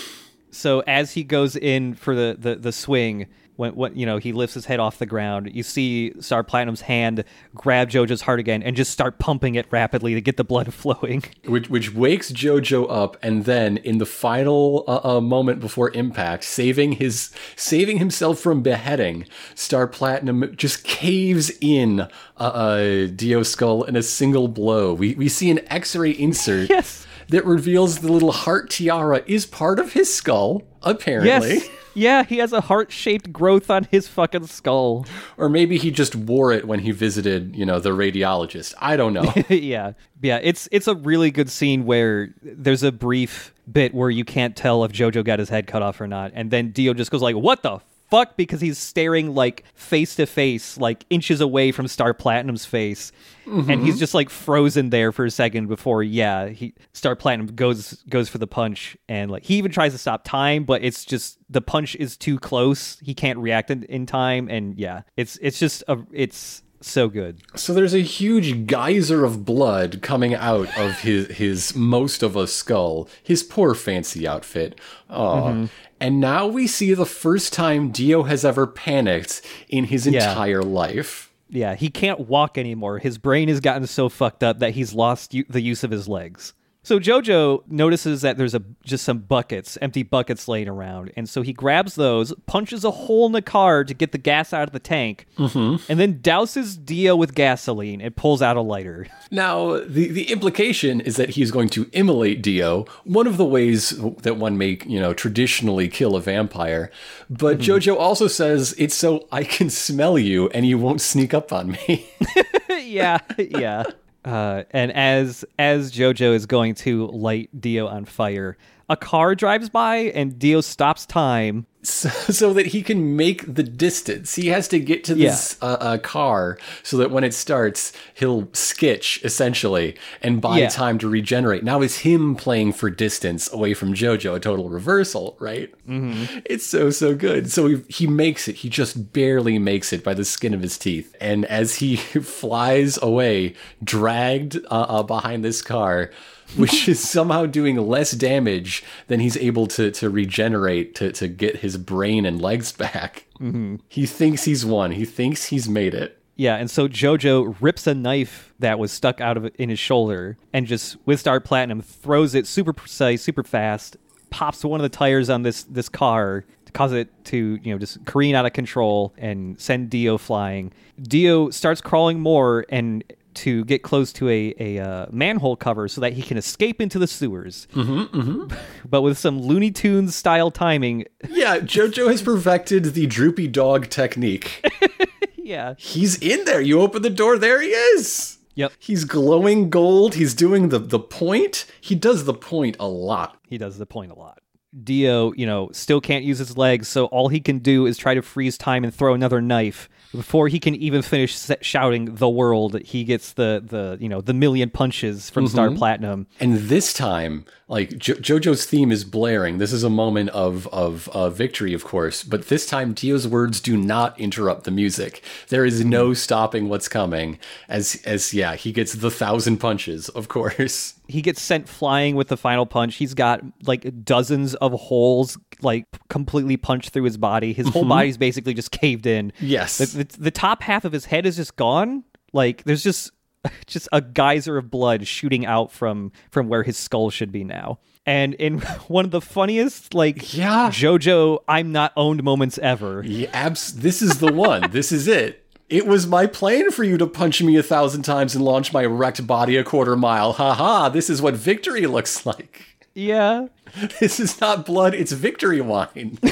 So 0.51 0.81
as 0.81 1.11
he 1.11 1.23
goes 1.23 1.55
in 1.55 1.93
for 1.93 2.15
the, 2.15 2.35
the, 2.37 2.55
the 2.55 2.71
swing, 2.71 3.27
when, 3.57 3.75
when 3.75 3.95
you 3.95 4.05
know 4.05 4.17
he 4.17 4.31
lifts 4.31 4.53
his 4.53 4.65
head 4.65 4.79
off 4.79 4.97
the 4.97 5.05
ground, 5.05 5.51
you 5.53 5.63
see 5.63 6.13
Star 6.21 6.43
Platinum's 6.43 6.81
hand 6.81 7.23
grab 7.53 7.89
Jojo's 7.89 8.21
heart 8.21 8.39
again 8.39 8.63
and 8.63 8.75
just 8.75 8.91
start 8.91 9.19
pumping 9.19 9.55
it 9.55 9.65
rapidly 9.71 10.13
to 10.13 10.21
get 10.21 10.37
the 10.37 10.43
blood 10.43 10.73
flowing. 10.73 11.23
Which, 11.45 11.69
which 11.69 11.93
wakes 11.93 12.31
Jojo 12.31 12.85
up, 12.89 13.17
and 13.21 13.45
then 13.45 13.77
in 13.77 13.97
the 13.97 14.05
final 14.05 14.83
uh, 14.87 15.17
uh, 15.17 15.21
moment 15.21 15.59
before 15.59 15.91
impact, 15.91 16.43
saving 16.45 16.93
his 16.93 17.31
saving 17.55 17.97
himself 17.97 18.39
from 18.39 18.61
beheading, 18.61 19.25
Star 19.55 19.87
Platinum 19.87 20.55
just 20.55 20.83
caves 20.83 21.51
in 21.59 22.01
uh, 22.01 22.07
uh, 22.39 23.07
Dio's 23.07 23.51
skull 23.51 23.83
in 23.83 23.95
a 23.95 24.03
single 24.03 24.47
blow. 24.47 24.93
We 24.93 25.15
we 25.15 25.27
see 25.29 25.49
an 25.49 25.59
X-ray 25.71 26.11
insert 26.11 26.69
Yes. 26.69 27.05
that 27.29 27.45
reveals 27.45 27.99
the 27.99 28.11
little 28.11 28.31
heart 28.31 28.69
tiara 28.69 29.23
is 29.25 29.45
part 29.45 29.79
of 29.79 29.93
his 29.93 30.13
skull. 30.13 30.61
Apparently. 30.83 31.55
Yes. 31.55 31.69
Yeah, 31.97 32.23
he 32.23 32.37
has 32.37 32.53
a 32.53 32.61
heart-shaped 32.61 33.33
growth 33.33 33.71
on 33.71 33.85
his 33.89 34.07
fucking 34.07 34.45
skull. 34.45 35.07
Or 35.35 35.49
maybe 35.49 35.79
he 35.79 35.89
just 35.89 36.15
wore 36.15 36.51
it 36.51 36.67
when 36.67 36.79
he 36.81 36.91
visited, 36.91 37.55
you 37.55 37.65
know, 37.65 37.79
the 37.79 37.89
radiologist. 37.89 38.75
I 38.79 38.95
don't 38.95 39.13
know. 39.13 39.33
yeah. 39.49 39.93
Yeah, 40.21 40.39
it's 40.43 40.69
it's 40.71 40.87
a 40.87 40.93
really 40.93 41.31
good 41.31 41.49
scene 41.49 41.85
where 41.85 42.35
there's 42.43 42.83
a 42.83 42.91
brief 42.91 43.51
bit 43.71 43.95
where 43.95 44.11
you 44.11 44.23
can't 44.23 44.55
tell 44.55 44.83
if 44.83 44.91
Jojo 44.91 45.23
got 45.23 45.39
his 45.39 45.49
head 45.49 45.65
cut 45.65 45.81
off 45.81 45.99
or 45.99 46.07
not, 46.07 46.31
and 46.35 46.51
then 46.51 46.71
Dio 46.71 46.93
just 46.93 47.09
goes 47.11 47.21
like, 47.21 47.35
"What 47.35 47.63
the 47.63 47.79
fuck?" 48.09 48.37
because 48.37 48.61
he's 48.61 48.77
staring 48.77 49.33
like 49.35 49.63
face 49.73 50.15
to 50.15 50.25
face, 50.25 50.77
like 50.77 51.03
inches 51.09 51.41
away 51.41 51.71
from 51.71 51.87
Star 51.87 52.13
Platinum's 52.13 52.65
face, 52.65 53.11
and 53.47 53.81
he's 53.81 53.95
mm-hmm. 53.95 53.99
just 53.99 54.13
like 54.13 54.29
frozen 54.29 54.89
there 54.89 55.11
for 55.11 55.25
a 55.25 55.31
second 55.31 55.67
before, 55.67 56.03
yeah, 56.03 56.49
he 56.49 56.73
Star 56.93 57.15
Platinum 57.15 57.47
goes 57.47 58.03
goes 58.09 58.29
for 58.29 58.37
the 58.37 58.47
punch, 58.47 58.97
and 59.07 59.31
like 59.31 59.43
he 59.43 59.55
even 59.55 59.71
tries 59.71 59.93
to 59.93 59.97
stop 59.97 60.23
time, 60.23 60.63
but 60.63 60.83
it's 60.83 61.05
just 61.05 61.37
the 61.49 61.61
punch 61.61 61.95
is 61.95 62.17
too 62.17 62.37
close. 62.39 62.99
He 62.99 63.13
can't 63.13 63.39
react 63.39 63.71
in, 63.71 63.83
in 63.83 64.05
time, 64.05 64.49
and 64.49 64.77
yeah, 64.77 65.01
it's 65.15 65.37
it's 65.41 65.59
just 65.59 65.83
a 65.87 65.97
it's 66.11 66.63
So 66.79 67.09
good. 67.09 67.41
So 67.55 67.73
there's 67.73 67.95
a 67.95 68.03
huge 68.03 68.67
geyser 68.67 69.25
of 69.25 69.43
blood 69.45 70.01
coming 70.03 70.35
out 70.35 70.67
of 70.77 70.99
his 71.01 71.27
his 71.37 71.75
most 71.75 72.21
of 72.21 72.35
a 72.35 72.45
skull, 72.47 73.09
his 73.23 73.41
poor 73.43 73.73
fancy 73.73 74.27
outfit. 74.27 74.79
Oh. 75.09 75.69
And 75.99 76.19
now 76.19 76.45
we 76.45 76.67
see 76.67 76.93
the 76.93 77.07
first 77.07 77.51
time 77.53 77.89
Dio 77.89 78.23
has 78.23 78.45
ever 78.45 78.67
panicked 78.67 79.41
in 79.69 79.85
his 79.85 80.05
Yeah. 80.05 80.29
entire 80.29 80.61
life. 80.61 81.26
Yeah, 81.49 81.75
he 81.75 81.89
can't 81.89 82.21
walk 82.21 82.57
anymore. 82.57 82.99
His 82.99 83.17
brain 83.17 83.47
has 83.47 83.59
gotten 83.59 83.87
so 83.87 84.09
fucked 84.09 84.43
up 84.43 84.59
that 84.59 84.71
he's 84.71 84.93
lost 84.93 85.33
u- 85.33 85.45
the 85.49 85.61
use 85.61 85.83
of 85.83 85.91
his 85.91 86.07
legs. 86.07 86.53
So 86.87 87.01
Jojo 87.01 87.69
notices 87.69 88.21
that 88.21 88.37
there's 88.37 88.55
a 88.55 88.63
just 88.81 89.03
some 89.03 89.17
buckets, 89.17 89.77
empty 89.81 90.03
buckets 90.03 90.47
laying 90.47 90.69
around, 90.69 91.11
and 91.17 91.27
so 91.27 91.41
he 91.41 91.51
grabs 91.51 91.95
those, 91.95 92.33
punches 92.45 92.85
a 92.85 92.91
hole 92.91 93.25
in 93.25 93.33
the 93.33 93.41
car 93.41 93.83
to 93.83 93.93
get 93.93 94.13
the 94.13 94.17
gas 94.17 94.53
out 94.53 94.69
of 94.69 94.71
the 94.71 94.79
tank, 94.79 95.25
mm-hmm. 95.37 95.83
and 95.91 95.99
then 95.99 96.19
douses 96.19 96.81
Dio 96.85 97.13
with 97.13 97.35
gasoline 97.35 97.99
and 97.99 98.15
pulls 98.15 98.41
out 98.41 98.55
a 98.55 98.61
lighter. 98.61 99.05
Now, 99.31 99.81
the, 99.81 100.07
the 100.07 100.31
implication 100.31 101.01
is 101.01 101.17
that 101.17 101.31
he's 101.31 101.51
going 101.51 101.67
to 101.71 101.89
immolate 101.91 102.41
Dio, 102.41 102.85
one 103.03 103.27
of 103.27 103.35
the 103.35 103.43
ways 103.43 103.89
that 104.21 104.37
one 104.37 104.57
may, 104.57 104.79
you 104.85 105.01
know, 105.01 105.13
traditionally 105.13 105.89
kill 105.89 106.15
a 106.15 106.21
vampire. 106.21 106.89
But 107.29 107.57
mm-hmm. 107.57 107.69
Jojo 107.69 107.99
also 107.99 108.27
says 108.29 108.73
it's 108.77 108.95
so 108.95 109.27
I 109.29 109.43
can 109.43 109.69
smell 109.69 110.17
you 110.17 110.47
and 110.51 110.65
you 110.65 110.77
won't 110.77 111.01
sneak 111.01 111.33
up 111.33 111.51
on 111.51 111.71
me. 111.71 112.09
yeah, 112.69 113.19
yeah. 113.37 113.83
Uh, 114.27 114.63
and 114.71 114.91
as 114.91 115.45
as 115.57 115.93
Jojo 115.93 116.33
is 116.33 116.45
going 116.45 116.75
to 116.75 117.07
light 117.07 117.49
Dio 117.61 117.87
on 117.87 118.03
fire, 118.03 118.57
a 118.89 118.97
car 118.97 119.35
drives 119.35 119.69
by 119.69 119.95
and 119.95 120.37
Dio 120.37 120.59
stops 120.59 121.05
time. 121.05 121.65
So, 121.89 122.09
so 122.31 122.53
that 122.53 122.67
he 122.67 122.81
can 122.81 123.15
make 123.15 123.53
the 123.55 123.63
distance. 123.63 124.35
He 124.35 124.47
has 124.47 124.67
to 124.69 124.79
get 124.79 125.03
to 125.05 125.15
this 125.15 125.57
uh, 125.61 125.77
uh, 125.79 125.97
car 125.97 126.57
so 126.83 126.97
that 126.97 127.11
when 127.11 127.23
it 127.23 127.33
starts, 127.33 127.93
he'll 128.13 128.43
skitch 128.47 129.23
essentially 129.23 129.95
and 130.21 130.41
buy 130.41 130.59
Yeah. 130.59 130.69
time 130.69 130.97
to 130.99 131.09
regenerate. 131.09 131.63
Now 131.63 131.81
it's 131.81 131.99
him 131.99 132.35
playing 132.35 132.73
for 132.73 132.89
distance 132.89 133.51
away 133.51 133.73
from 133.73 133.93
Jojo, 133.93 134.35
a 134.35 134.39
total 134.39 134.69
reversal, 134.69 135.35
right? 135.39 135.73
Mm-hmm. 135.87 136.39
It's 136.45 136.65
so 136.67 136.89
so 136.89 137.15
good. 137.15 137.51
So 137.51 137.67
he, 137.67 137.81
he 137.89 138.07
makes 138.07 138.47
it. 138.47 138.55
He 138.57 138.69
just 138.69 139.13
barely 139.13 139.57
makes 139.59 139.93
it 139.93 140.03
by 140.03 140.13
the 140.13 140.25
skin 140.25 140.53
of 140.53 140.61
his 140.61 140.77
teeth. 140.77 141.15
And 141.21 141.45
as 141.45 141.75
he 141.75 141.95
flies 142.41 142.97
away, 143.01 143.53
dragged 143.83 144.57
uh, 144.69 144.69
uh, 144.69 145.03
behind 145.03 145.43
this 145.43 145.61
car. 145.61 146.11
Which 146.55 146.87
is 146.87 146.99
somehow 146.99 147.45
doing 147.45 147.75
less 147.75 148.11
damage 148.11 148.83
than 149.07 149.19
he's 149.19 149.37
able 149.37 149.67
to 149.67 149.91
to 149.91 150.09
regenerate 150.09 150.95
to 150.95 151.11
to 151.11 151.27
get 151.27 151.57
his 151.57 151.77
brain 151.77 152.25
and 152.25 152.41
legs 152.41 152.71
back. 152.71 153.25
Mm-hmm. 153.39 153.77
He 153.87 154.05
thinks 154.05 154.45
he's 154.45 154.65
won. 154.65 154.91
He 154.91 155.05
thinks 155.05 155.45
he's 155.45 155.67
made 155.67 155.93
it. 155.93 156.17
Yeah, 156.35 156.55
and 156.55 156.69
so 156.69 156.87
Jojo 156.87 157.55
rips 157.59 157.87
a 157.87 157.95
knife 157.95 158.53
that 158.59 158.77
was 158.77 158.91
stuck 158.91 159.19
out 159.19 159.37
of 159.37 159.49
in 159.55 159.69
his 159.69 159.79
shoulder 159.79 160.37
and 160.53 160.67
just 160.67 160.95
with 161.05 161.19
Star 161.19 161.39
Platinum 161.39 161.81
throws 161.81 162.35
it 162.35 162.45
super 162.45 162.73
precise, 162.73 163.23
super 163.23 163.43
fast, 163.43 163.97
pops 164.29 164.63
one 164.63 164.79
of 164.79 164.83
the 164.83 164.95
tires 164.95 165.31
on 165.31 165.41
this 165.41 165.63
this 165.63 165.89
car 165.89 166.45
to 166.65 166.71
cause 166.71 166.93
it 166.93 167.09
to, 167.25 167.59
you 167.63 167.73
know, 167.73 167.79
just 167.79 168.05
careen 168.05 168.35
out 168.35 168.45
of 168.45 168.53
control 168.53 169.13
and 169.17 169.59
send 169.59 169.89
Dio 169.89 170.17
flying. 170.17 170.71
Dio 171.01 171.49
starts 171.49 171.81
crawling 171.81 172.19
more 172.19 172.65
and 172.69 173.03
to 173.37 173.63
get 173.65 173.83
close 173.83 174.11
to 174.13 174.29
a, 174.29 174.53
a 174.59 174.79
uh, 174.79 175.05
manhole 175.11 175.55
cover 175.55 175.87
so 175.87 176.01
that 176.01 176.13
he 176.13 176.21
can 176.21 176.37
escape 176.37 176.81
into 176.81 176.99
the 176.99 177.07
sewers. 177.07 177.67
Mm-hmm, 177.73 178.53
but 178.89 179.01
with 179.01 179.17
some 179.17 179.41
Looney 179.41 179.71
Tunes 179.71 180.15
style 180.15 180.51
timing, 180.51 181.05
Yeah, 181.29 181.59
Jojo 181.59 182.09
has 182.09 182.21
perfected 182.21 182.83
the 182.93 183.07
droopy 183.07 183.47
dog 183.47 183.89
technique. 183.89 184.65
yeah. 185.35 185.75
He's 185.77 186.17
in 186.17 186.45
there. 186.45 186.61
You 186.61 186.81
open 186.81 187.01
the 187.01 187.09
door, 187.09 187.37
there 187.37 187.61
he 187.61 187.69
is. 187.69 188.37
Yep. 188.55 188.73
He's 188.79 189.03
glowing 189.03 189.69
gold. 189.69 190.15
He's 190.15 190.33
doing 190.33 190.69
the 190.69 190.79
the 190.79 190.99
point. 190.99 191.65
He 191.79 191.93
does 191.93 192.25
the 192.25 192.33
point 192.33 192.75
a 192.79 192.87
lot. 192.87 193.37
He 193.47 193.59
does 193.59 193.77
the 193.77 193.85
point 193.85 194.11
a 194.11 194.15
lot. 194.15 194.39
Dio, 194.83 195.31
you 195.33 195.45
know, 195.45 195.69
still 195.71 196.01
can't 196.01 196.25
use 196.25 196.39
his 196.39 196.57
legs, 196.57 196.87
so 196.87 197.05
all 197.05 197.29
he 197.29 197.39
can 197.39 197.59
do 197.59 197.85
is 197.85 197.97
try 197.97 198.15
to 198.15 198.21
freeze 198.21 198.57
time 198.57 198.83
and 198.83 198.93
throw 198.93 199.13
another 199.13 199.41
knife. 199.41 199.87
Before 200.11 200.47
he 200.47 200.59
can 200.59 200.75
even 200.75 201.01
finish 201.01 201.37
shouting 201.61 202.15
the 202.15 202.29
world, 202.29 202.79
he 202.81 203.03
gets 203.03 203.33
the 203.33 203.63
the 203.65 203.97
you 203.99 204.09
know 204.09 204.21
the 204.21 204.33
million 204.33 204.69
punches 204.69 205.29
from 205.29 205.47
Star 205.47 205.71
Platinum. 205.71 206.27
And 206.39 206.57
this 206.57 206.93
time, 206.93 207.45
like 207.67 207.97
jo- 207.97 208.15
JoJo's 208.15 208.65
theme 208.65 208.91
is 208.91 209.03
blaring. 209.03 209.57
This 209.57 209.73
is 209.73 209.83
a 209.83 209.89
moment 209.89 210.29
of 210.29 210.67
of 210.67 211.07
uh, 211.09 211.29
victory, 211.29 211.73
of 211.73 211.83
course. 211.83 212.23
But 212.23 212.47
this 212.47 212.65
time, 212.65 212.93
Dio's 212.93 213.27
words 213.27 213.59
do 213.59 213.75
not 213.77 214.19
interrupt 214.19 214.63
the 214.63 214.71
music. 214.71 215.23
There 215.49 215.65
is 215.65 215.83
no 215.83 216.13
stopping 216.13 216.69
what's 216.69 216.87
coming. 216.87 217.39
As 217.67 218.01
as 218.05 218.33
yeah, 218.33 218.55
he 218.55 218.71
gets 218.71 218.93
the 218.93 219.11
thousand 219.11 219.57
punches, 219.57 220.09
of 220.09 220.27
course. 220.27 220.93
He 221.07 221.21
gets 221.21 221.41
sent 221.41 221.67
flying 221.69 222.15
with 222.15 222.27
the 222.27 222.37
final 222.37 222.65
punch. 222.65 222.95
He's 222.95 223.13
got 223.13 223.41
like 223.65 224.03
dozens 224.03 224.55
of 224.55 224.73
holes, 224.73 225.37
like 225.61 225.85
completely 226.09 226.57
punched 226.57 226.89
through 226.89 227.03
his 227.03 227.17
body. 227.17 227.53
His 227.53 227.67
whole 227.69 227.83
mm-hmm. 227.83 227.89
body's 227.89 228.17
basically 228.17 228.53
just 228.53 228.71
caved 228.71 229.05
in. 229.05 229.31
Yes. 229.39 229.77
the, 229.77 230.03
the, 230.03 230.19
the 230.19 230.31
top 230.31 230.61
half 230.63 230.85
of 230.85 230.91
his 230.91 231.05
head 231.05 231.25
is 231.25 231.35
just 231.35 231.55
gone. 231.55 232.03
Like 232.33 232.63
there's 232.63 232.83
just 232.83 233.11
just 233.65 233.87
a 233.91 234.01
geyser 234.01 234.57
of 234.57 234.69
blood 234.69 235.07
shooting 235.07 235.45
out 235.45 235.71
from 235.71 236.11
from 236.31 236.47
where 236.47 236.63
his 236.63 236.77
skull 236.77 237.09
should 237.09 237.31
be 237.31 237.43
now. 237.43 237.79
And 238.05 238.33
in 238.35 238.59
one 238.87 239.05
of 239.05 239.11
the 239.11 239.21
funniest 239.21 239.93
like 239.93 240.33
Yeah. 240.33 240.69
JoJo 240.69 241.39
I'm 241.47 241.71
not 241.71 241.93
owned 241.95 242.23
moments 242.23 242.57
ever. 242.57 243.03
Yeah, 243.05 243.29
abs- 243.33 243.73
this 243.73 244.01
is 244.01 244.19
the 244.19 244.31
one. 244.31 244.71
this 244.71 244.91
is 244.91 245.07
it. 245.07 245.45
It 245.69 245.85
was 245.85 246.07
my 246.07 246.27
plan 246.27 246.71
for 246.71 246.83
you 246.85 246.97
to 246.97 247.05
punch 247.07 247.41
me 247.41 247.57
a 247.57 247.63
thousand 247.63 248.03
times 248.03 248.35
and 248.35 248.43
launch 248.45 248.71
my 248.71 248.85
wrecked 248.85 249.27
body 249.27 249.57
a 249.57 249.63
quarter 249.65 249.95
mile. 249.97 250.33
Ha 250.33 250.53
ha, 250.53 250.87
this 250.89 251.09
is 251.09 251.21
what 251.21 251.33
victory 251.35 251.85
looks 251.87 252.25
like. 252.25 252.63
Yeah. 252.93 253.47
This 253.99 254.19
is 254.19 254.39
not 254.39 254.65
blood, 254.65 254.93
it's 254.95 255.11
victory 255.11 255.59
wine. 255.61 256.17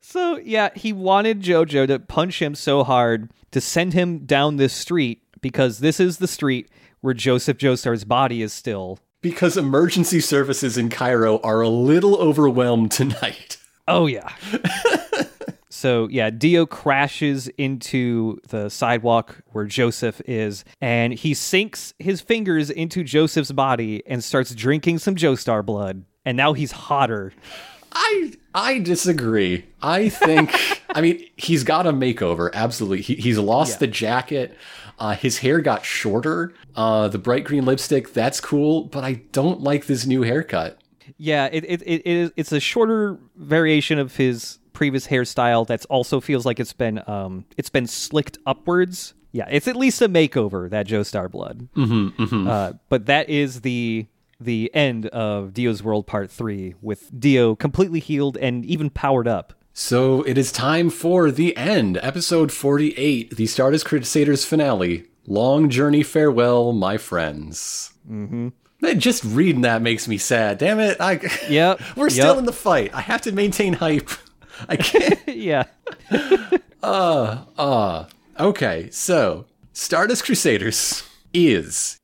So 0.00 0.38
yeah, 0.38 0.70
he 0.74 0.92
wanted 0.94 1.42
JoJo 1.42 1.86
to 1.88 1.98
punch 1.98 2.40
him 2.40 2.54
so 2.54 2.82
hard 2.82 3.30
to 3.50 3.60
send 3.60 3.92
him 3.92 4.20
down 4.20 4.56
this 4.56 4.72
street 4.72 5.22
because 5.42 5.80
this 5.80 6.00
is 6.00 6.16
the 6.16 6.26
street 6.26 6.70
where 7.02 7.12
Joseph 7.12 7.58
Joestar's 7.58 8.04
body 8.04 8.40
is 8.40 8.52
still. 8.54 8.98
because 9.20 9.58
emergency 9.58 10.20
services 10.20 10.78
in 10.78 10.88
Cairo 10.88 11.38
are 11.40 11.60
a 11.60 11.68
little 11.68 12.16
overwhelmed 12.16 12.90
tonight. 12.90 13.58
Oh 13.86 14.06
yeah. 14.06 14.32
so 15.70 16.08
yeah, 16.08 16.30
Dio 16.30 16.66
crashes 16.66 17.48
into 17.58 18.40
the 18.48 18.68
sidewalk 18.68 19.42
where 19.52 19.64
Joseph 19.64 20.20
is, 20.26 20.64
and 20.80 21.12
he 21.12 21.34
sinks 21.34 21.94
his 21.98 22.20
fingers 22.20 22.70
into 22.70 23.04
Joseph's 23.04 23.52
body 23.52 24.02
and 24.06 24.24
starts 24.24 24.54
drinking 24.54 24.98
some 24.98 25.14
Joestar 25.14 25.64
blood. 25.64 26.04
And 26.24 26.36
now 26.36 26.52
he's 26.52 26.72
hotter. 26.72 27.32
I 27.92 28.32
I 28.54 28.78
disagree. 28.78 29.66
I 29.82 30.08
think 30.08 30.52
I 30.90 31.00
mean 31.00 31.24
he's 31.36 31.64
got 31.64 31.86
a 31.86 31.92
makeover. 31.92 32.52
Absolutely, 32.52 33.02
he, 33.02 33.14
he's 33.16 33.38
lost 33.38 33.78
the 33.78 33.86
jacket. 33.86 34.56
Uh, 34.98 35.14
his 35.14 35.38
hair 35.38 35.60
got 35.60 35.84
shorter. 35.84 36.52
Uh, 36.74 37.08
the 37.08 37.18
bright 37.18 37.44
green 37.44 37.64
lipstick 37.64 38.12
that's 38.12 38.40
cool, 38.40 38.84
but 38.84 39.04
I 39.04 39.14
don't 39.32 39.60
like 39.60 39.86
this 39.86 40.06
new 40.06 40.22
haircut. 40.22 40.78
Yeah, 41.16 41.48
it 41.50 41.64
it, 41.64 41.82
it, 41.82 42.02
it 42.04 42.06
is 42.06 42.32
it's 42.36 42.52
a 42.52 42.60
shorter 42.60 43.18
variation 43.36 43.98
of 43.98 44.16
his 44.16 44.58
previous 44.78 45.08
hairstyle 45.08 45.66
that's 45.66 45.84
also 45.86 46.20
feels 46.20 46.46
like 46.46 46.60
it's 46.60 46.72
been 46.72 47.02
um 47.08 47.44
it's 47.56 47.68
been 47.68 47.88
slicked 47.88 48.38
upwards. 48.46 49.12
Yeah, 49.32 49.48
it's 49.50 49.66
at 49.66 49.74
least 49.74 50.00
a 50.00 50.08
makeover 50.08 50.70
that 50.70 50.86
Joestar 50.86 51.28
blood. 51.28 51.68
Mm-hmm, 51.76 52.48
Uh, 52.48 52.72
but 52.88 53.06
that 53.06 53.28
is 53.28 53.62
the 53.62 54.06
the 54.40 54.70
end 54.72 55.06
of 55.06 55.52
Dio's 55.52 55.82
World 55.82 56.06
Part 56.06 56.30
Three 56.30 56.76
with 56.80 57.10
Dio 57.18 57.56
completely 57.56 57.98
healed 57.98 58.36
and 58.36 58.64
even 58.64 58.88
powered 58.88 59.26
up. 59.26 59.52
So 59.72 60.22
it 60.22 60.38
is 60.38 60.52
time 60.52 60.90
for 60.90 61.32
the 61.32 61.56
end, 61.56 61.98
episode 62.00 62.52
forty-eight, 62.52 63.36
the 63.36 63.46
Stardust 63.46 63.84
Crusaders 63.84 64.44
finale. 64.44 65.06
Long 65.26 65.68
journey 65.68 66.04
farewell, 66.04 66.72
my 66.72 66.96
friends. 66.98 67.92
Mm-hmm. 68.08 68.48
Just 68.96 69.24
reading 69.24 69.62
that 69.62 69.82
makes 69.82 70.06
me 70.06 70.18
sad. 70.18 70.58
Damn 70.58 70.78
it! 70.78 70.98
I 71.00 71.18
Yep, 71.50 71.80
we're 71.96 72.10
still 72.10 72.38
in 72.38 72.44
the 72.44 72.52
fight. 72.52 72.94
I 72.94 73.00
have 73.00 73.22
to 73.22 73.32
maintain 73.32 73.72
hype. 73.74 74.08
I 74.68 74.76
can't. 74.76 75.20
yeah. 75.28 75.64
Uh, 76.82 77.44
uh, 77.58 78.04
okay, 78.40 78.88
so 78.90 79.46
Stardust 79.72 80.24
Crusaders 80.24 81.02
is 81.32 81.97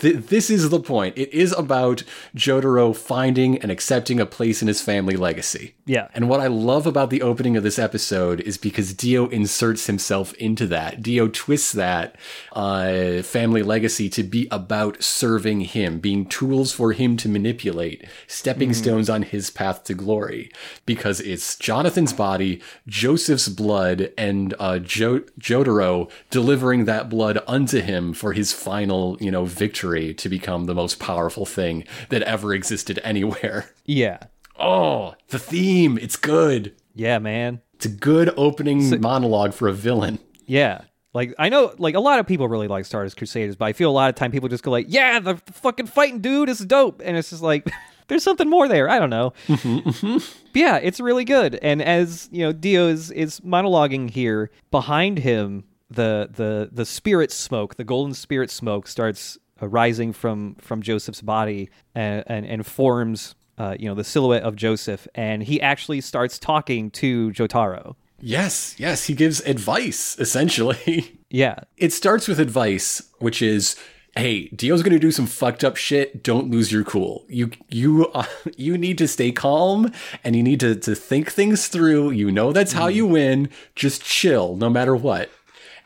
Th- 0.00 0.16
this 0.16 0.48
is 0.48 0.70
the 0.70 0.80
point. 0.80 1.18
It 1.18 1.32
is 1.32 1.52
about 1.52 2.02
Jotaro 2.34 2.96
finding 2.96 3.58
and 3.58 3.70
accepting 3.70 4.18
a 4.18 4.26
place 4.26 4.62
in 4.62 4.68
his 4.68 4.80
family 4.80 5.16
legacy. 5.16 5.74
Yeah. 5.84 6.08
And 6.14 6.30
what 6.30 6.40
I 6.40 6.46
love 6.46 6.86
about 6.86 7.10
the 7.10 7.20
opening 7.20 7.56
of 7.56 7.62
this 7.62 7.78
episode 7.78 8.40
is 8.40 8.56
because 8.56 8.94
Dio 8.94 9.28
inserts 9.28 9.86
himself 9.86 10.32
into 10.34 10.66
that. 10.68 11.02
Dio 11.02 11.28
twists 11.28 11.72
that 11.72 12.16
uh, 12.52 13.20
family 13.22 13.62
legacy 13.62 14.08
to 14.10 14.22
be 14.22 14.48
about 14.50 15.02
serving 15.02 15.60
him, 15.60 15.98
being 16.00 16.24
tools 16.24 16.72
for 16.72 16.92
him 16.92 17.18
to 17.18 17.28
manipulate, 17.28 18.06
stepping 18.26 18.72
stones 18.72 19.10
on 19.10 19.22
his 19.22 19.50
path 19.50 19.84
to 19.84 19.94
glory. 19.94 20.50
Because 20.86 21.20
it's 21.20 21.56
Jonathan's 21.56 22.14
body, 22.14 22.62
Joseph's 22.86 23.48
blood, 23.48 24.10
and 24.16 24.54
uh, 24.58 24.78
jo- 24.78 25.24
Jotaro 25.38 26.10
delivering 26.30 26.86
that 26.86 27.10
blood 27.10 27.42
unto 27.46 27.80
him 27.80 28.14
for 28.14 28.32
his 28.32 28.52
final, 28.54 29.18
you 29.20 29.30
know, 29.30 29.33
victory 29.42 30.14
to 30.14 30.28
become 30.28 30.66
the 30.66 30.74
most 30.74 31.00
powerful 31.00 31.44
thing 31.44 31.84
that 32.10 32.22
ever 32.22 32.54
existed 32.54 33.00
anywhere. 33.02 33.70
Yeah. 33.86 34.18
Oh, 34.58 35.14
the 35.28 35.38
theme. 35.38 35.98
It's 35.98 36.16
good. 36.16 36.74
Yeah, 36.94 37.18
man. 37.18 37.60
It's 37.74 37.84
a 37.84 37.90
good 37.90 38.32
opening 38.36 39.00
monologue 39.00 39.52
for 39.52 39.68
a 39.68 39.74
villain. 39.74 40.20
Yeah. 40.46 40.82
Like 41.12 41.34
I 41.38 41.48
know 41.48 41.74
like 41.78 41.94
a 41.94 42.00
lot 42.00 42.18
of 42.18 42.26
people 42.26 42.48
really 42.48 42.68
like 42.68 42.84
Stardust 42.84 43.16
Crusaders, 43.16 43.56
but 43.56 43.66
I 43.66 43.72
feel 43.72 43.90
a 43.90 43.92
lot 43.92 44.08
of 44.08 44.16
time 44.16 44.32
people 44.32 44.48
just 44.48 44.64
go 44.64 44.70
like, 44.70 44.86
"Yeah, 44.88 45.20
the, 45.20 45.34
the 45.34 45.52
fucking 45.52 45.86
fighting 45.86 46.20
dude 46.20 46.48
is 46.48 46.58
dope." 46.58 47.02
And 47.04 47.16
it's 47.16 47.30
just 47.30 47.42
like 47.42 47.70
there's 48.08 48.22
something 48.22 48.48
more 48.48 48.68
there. 48.68 48.88
I 48.88 48.98
don't 48.98 49.10
know. 49.10 49.32
But 49.48 49.58
mm-hmm. 49.60 50.18
yeah, 50.54 50.76
it's 50.76 51.00
really 51.00 51.24
good. 51.24 51.58
And 51.62 51.80
as, 51.80 52.28
you 52.32 52.44
know, 52.44 52.52
Dio 52.52 52.88
is 52.88 53.10
is 53.12 53.40
monologuing 53.40 54.10
here, 54.10 54.50
behind 54.70 55.18
him 55.18 55.64
the 55.94 56.28
the 56.32 56.68
the 56.72 56.84
spirit 56.84 57.30
smoke, 57.32 57.76
the 57.76 57.84
golden 57.84 58.14
spirit 58.14 58.50
smoke 58.50 58.86
starts 58.86 59.38
rising 59.60 60.12
from 60.12 60.56
from 60.56 60.82
Joseph's 60.82 61.22
body 61.22 61.70
and 61.94 62.24
and, 62.26 62.46
and 62.46 62.66
forms 62.66 63.34
uh, 63.58 63.76
you 63.78 63.88
know, 63.88 63.94
the 63.94 64.04
silhouette 64.04 64.42
of 64.42 64.56
Joseph, 64.56 65.06
and 65.14 65.42
he 65.42 65.60
actually 65.60 66.00
starts 66.00 66.38
talking 66.38 66.90
to 66.90 67.30
Jotaro. 67.30 67.94
Yes, 68.20 68.74
yes, 68.78 69.04
he 69.04 69.14
gives 69.14 69.40
advice, 69.40 70.18
essentially. 70.18 71.18
Yeah, 71.30 71.56
It 71.76 71.92
starts 71.92 72.28
with 72.28 72.38
advice, 72.38 73.10
which 73.18 73.42
is 73.42 73.74
hey, 74.16 74.46
Dio's 74.50 74.84
going 74.84 74.92
to 74.92 75.00
do 75.00 75.10
some 75.10 75.26
fucked 75.26 75.64
up 75.64 75.76
shit. 75.76 76.22
Don't 76.22 76.48
lose 76.48 76.70
your 76.70 76.84
cool. 76.84 77.24
You 77.28 77.50
you 77.68 78.06
uh, 78.14 78.26
you 78.56 78.78
need 78.78 78.98
to 78.98 79.08
stay 79.08 79.32
calm 79.32 79.90
and 80.22 80.36
you 80.36 80.44
need 80.44 80.60
to 80.60 80.76
to 80.76 80.94
think 80.94 81.32
things 81.32 81.66
through. 81.66 82.12
You 82.12 82.30
know 82.30 82.52
that's 82.52 82.72
how 82.72 82.86
you 82.86 83.04
win. 83.04 83.48
Just 83.74 84.04
chill 84.04 84.54
no 84.54 84.70
matter 84.70 84.94
what. 84.94 85.28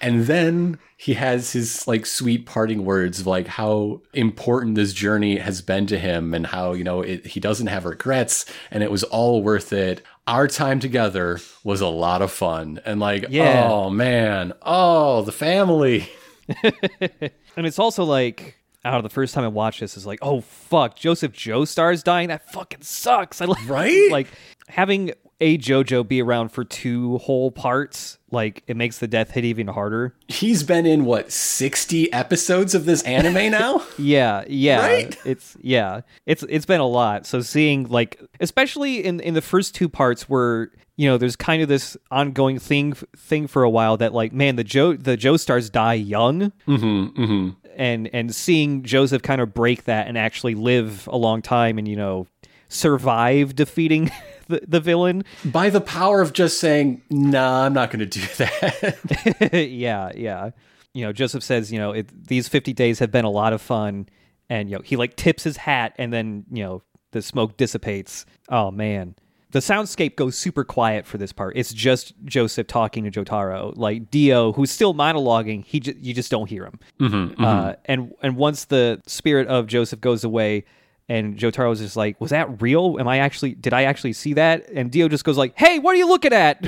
And 0.00 0.22
then 0.26 0.78
he 0.96 1.14
has 1.14 1.52
his 1.52 1.86
like 1.88 2.06
sweet 2.06 2.46
parting 2.46 2.84
words 2.84 3.20
of 3.20 3.26
like 3.26 3.46
how 3.48 4.00
important 4.12 4.74
this 4.76 4.92
journey 4.92 5.38
has 5.38 5.60
been 5.62 5.86
to 5.88 5.98
him 5.98 6.34
and 6.34 6.46
how, 6.46 6.72
you 6.72 6.84
know, 6.84 7.02
it, 7.02 7.26
he 7.26 7.40
doesn't 7.40 7.66
have 7.68 7.84
regrets 7.84 8.44
and 8.70 8.82
it 8.82 8.90
was 8.90 9.02
all 9.04 9.42
worth 9.42 9.72
it. 9.72 10.02
Our 10.26 10.46
time 10.46 10.78
together 10.78 11.40
was 11.64 11.80
a 11.80 11.86
lot 11.88 12.22
of 12.22 12.30
fun. 12.30 12.80
And 12.84 13.00
like, 13.00 13.26
Yeah. 13.28 13.66
oh 13.68 13.90
man, 13.90 14.52
oh, 14.62 15.22
the 15.22 15.32
family. 15.32 16.08
and 16.62 17.66
it's 17.66 17.78
also 17.78 18.04
like 18.04 18.56
out 18.84 18.96
of 18.98 19.02
the 19.02 19.08
first 19.10 19.34
time 19.34 19.44
I 19.44 19.48
watched 19.48 19.80
this 19.80 19.96
is 19.96 20.06
like, 20.06 20.18
oh 20.22 20.40
fuck, 20.40 20.96
Joseph 20.96 21.32
Joestar's 21.32 22.02
dying. 22.02 22.28
That 22.28 22.50
fucking 22.52 22.82
sucks. 22.82 23.40
I 23.40 23.46
like 23.46 23.68
Right? 23.68 24.10
like 24.10 24.28
having 24.68 25.12
a 25.40 25.56
JoJo 25.58 26.06
be 26.06 26.20
around 26.20 26.50
for 26.50 26.64
two 26.64 27.18
whole 27.18 27.50
parts. 27.50 28.18
Like 28.30 28.62
it 28.66 28.76
makes 28.76 28.98
the 28.98 29.06
death 29.06 29.30
hit 29.30 29.44
even 29.44 29.68
harder. 29.68 30.14
He's 30.26 30.62
been 30.62 30.84
in 30.84 31.04
what, 31.04 31.32
60 31.32 32.12
episodes 32.12 32.74
of 32.74 32.84
this 32.84 33.02
anime 33.02 33.50
now? 33.52 33.82
Yeah, 33.96 34.44
yeah. 34.48 34.80
Right? 34.80 35.16
It's 35.24 35.56
yeah. 35.60 36.02
It's 36.26 36.44
it's 36.48 36.66
been 36.66 36.80
a 36.80 36.86
lot. 36.86 37.26
So 37.26 37.40
seeing 37.40 37.88
like 37.88 38.20
especially 38.40 39.04
in 39.04 39.20
in 39.20 39.34
the 39.34 39.42
first 39.42 39.74
two 39.74 39.88
parts 39.88 40.28
where 40.28 40.70
you 40.96 41.08
know 41.08 41.16
there's 41.16 41.36
kind 41.36 41.62
of 41.62 41.68
this 41.68 41.96
ongoing 42.10 42.58
thing 42.58 42.94
thing 43.16 43.46
for 43.46 43.62
a 43.62 43.70
while 43.70 43.96
that 43.98 44.12
like 44.12 44.32
man 44.32 44.56
the 44.56 44.64
Joe 44.64 44.94
the 44.94 45.16
Joestars 45.16 45.70
die 45.70 45.94
young. 45.94 46.52
Mm-hmm, 46.66 47.22
mm-hmm. 47.22 47.48
And 47.76 48.10
and 48.12 48.34
seeing 48.34 48.82
Joseph 48.82 49.22
kind 49.22 49.40
of 49.40 49.54
break 49.54 49.84
that 49.84 50.08
and 50.08 50.18
actually 50.18 50.56
live 50.56 51.08
a 51.10 51.16
long 51.16 51.42
time 51.42 51.78
and 51.78 51.86
you 51.86 51.96
know 51.96 52.26
survive 52.68 53.54
defeating 53.54 54.10
the, 54.48 54.62
the 54.66 54.80
villain. 54.80 55.24
By 55.44 55.70
the 55.70 55.80
power 55.80 56.20
of 56.20 56.32
just 56.32 56.58
saying, 56.58 57.02
nah, 57.10 57.64
I'm 57.64 57.72
not 57.72 57.90
going 57.90 58.00
to 58.00 58.06
do 58.06 58.20
that. 58.38 59.50
yeah, 59.70 60.10
yeah. 60.14 60.50
You 60.94 61.04
know, 61.04 61.12
Joseph 61.12 61.42
says, 61.44 61.70
you 61.70 61.78
know, 61.78 61.92
it, 61.92 62.26
these 62.28 62.48
50 62.48 62.72
days 62.72 62.98
have 62.98 63.10
been 63.10 63.24
a 63.24 63.30
lot 63.30 63.52
of 63.52 63.60
fun. 63.60 64.08
And, 64.50 64.70
you 64.70 64.76
know, 64.76 64.82
he 64.82 64.96
like 64.96 65.16
tips 65.16 65.44
his 65.44 65.58
hat 65.58 65.94
and 65.98 66.12
then, 66.12 66.44
you 66.50 66.64
know, 66.64 66.82
the 67.12 67.22
smoke 67.22 67.56
dissipates. 67.56 68.26
Oh, 68.48 68.70
man. 68.70 69.14
The 69.50 69.60
soundscape 69.60 70.16
goes 70.16 70.36
super 70.36 70.62
quiet 70.62 71.06
for 71.06 71.16
this 71.16 71.32
part. 71.32 71.56
It's 71.56 71.72
just 71.72 72.12
Joseph 72.24 72.66
talking 72.66 73.10
to 73.10 73.10
Jotaro. 73.10 73.72
Like 73.76 74.10
Dio, 74.10 74.52
who's 74.52 74.70
still 74.70 74.92
monologuing, 74.92 75.64
he 75.64 75.80
j- 75.80 75.94
you 75.98 76.12
just 76.12 76.30
don't 76.30 76.50
hear 76.50 76.66
him. 76.66 76.78
Uh, 77.42 77.74
and 77.86 78.12
and 78.22 78.36
once 78.36 78.66
the 78.66 79.00
spirit 79.06 79.48
of 79.48 79.66
Joseph 79.66 80.02
goes 80.02 80.22
away, 80.22 80.64
and 81.08 81.36
Jotaro's 81.36 81.80
just 81.80 81.96
like, 81.96 82.20
"Was 82.20 82.30
that 82.30 82.60
real? 82.60 82.96
Am 83.00 83.08
I 83.08 83.18
actually? 83.18 83.54
Did 83.54 83.72
I 83.72 83.84
actually 83.84 84.12
see 84.12 84.34
that?" 84.34 84.68
And 84.74 84.90
Dio 84.90 85.08
just 85.08 85.24
goes 85.24 85.38
like, 85.38 85.54
"Hey, 85.56 85.78
what 85.78 85.94
are 85.94 85.98
you 85.98 86.08
looking 86.08 86.32
at?" 86.32 86.62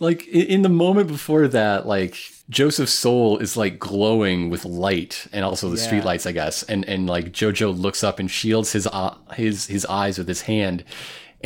like 0.00 0.26
in 0.28 0.62
the 0.62 0.68
moment 0.68 1.08
before 1.08 1.48
that, 1.48 1.86
like 1.86 2.16
Joseph's 2.50 2.92
soul 2.92 3.38
is 3.38 3.56
like 3.56 3.78
glowing 3.78 4.50
with 4.50 4.64
light 4.64 5.26
and 5.32 5.44
also 5.44 5.70
the 5.70 5.80
Yeah. 5.80 5.90
streetlights, 5.90 6.26
I 6.26 6.32
guess. 6.32 6.62
And 6.64 6.84
and 6.86 7.08
like 7.08 7.32
Jojo 7.32 7.76
looks 7.76 8.04
up 8.04 8.18
and 8.18 8.30
shields 8.30 8.72
his 8.72 8.86
uh, 8.86 9.14
his 9.34 9.66
his 9.66 9.86
eyes 9.86 10.18
with 10.18 10.28
his 10.28 10.42
hand. 10.42 10.84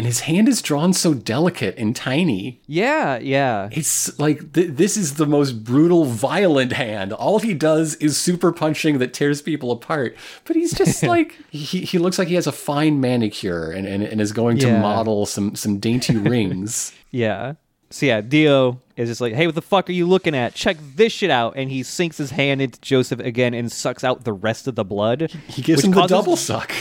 And 0.00 0.06
his 0.06 0.20
hand 0.20 0.48
is 0.48 0.62
drawn 0.62 0.94
so 0.94 1.12
delicate 1.12 1.76
and 1.76 1.94
tiny. 1.94 2.62
yeah, 2.66 3.18
yeah. 3.18 3.68
It's 3.70 4.18
like 4.18 4.54
th- 4.54 4.70
this 4.70 4.96
is 4.96 5.16
the 5.16 5.26
most 5.26 5.62
brutal, 5.62 6.06
violent 6.06 6.72
hand. 6.72 7.12
All 7.12 7.38
he 7.38 7.52
does 7.52 7.96
is 7.96 8.16
super 8.16 8.50
punching 8.50 8.96
that 8.96 9.12
tears 9.12 9.42
people 9.42 9.70
apart. 9.70 10.16
But 10.46 10.56
he's 10.56 10.72
just 10.72 11.02
like 11.14 11.36
he, 11.50 11.82
he 11.82 11.98
looks 11.98 12.18
like 12.18 12.28
he 12.28 12.34
has 12.36 12.46
a 12.46 12.52
fine 12.52 13.02
manicure 13.02 13.70
and, 13.70 13.86
and, 13.86 14.02
and 14.02 14.22
is 14.22 14.32
going 14.32 14.56
to 14.60 14.78
model 14.78 15.26
some 15.26 15.54
some 15.54 15.78
dainty 15.78 16.16
rings. 16.32 16.94
Yeah. 17.10 17.56
So 17.90 18.06
yeah, 18.06 18.22
Dio 18.22 18.80
is 18.96 19.10
just 19.10 19.20
like, 19.20 19.34
"Hey, 19.34 19.44
what 19.44 19.54
the 19.54 19.60
fuck 19.60 19.90
are 19.90 19.92
you 19.92 20.06
looking 20.06 20.34
at? 20.34 20.54
Check 20.54 20.78
this 20.96 21.12
shit 21.12 21.28
out!" 21.28 21.56
And 21.56 21.70
he 21.70 21.82
sinks 21.82 22.16
his 22.16 22.30
hand 22.30 22.62
into 22.62 22.80
Joseph 22.80 23.20
again 23.20 23.52
and 23.52 23.70
sucks 23.70 24.02
out 24.02 24.24
the 24.24 24.32
rest 24.32 24.66
of 24.66 24.76
the 24.76 24.84
blood. 24.84 25.30
He 25.48 25.60
gives 25.60 25.84
him 25.84 25.90
the 25.90 26.06
double 26.06 26.38
suck. 26.38 26.72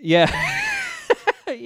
Yeah. 0.00 0.30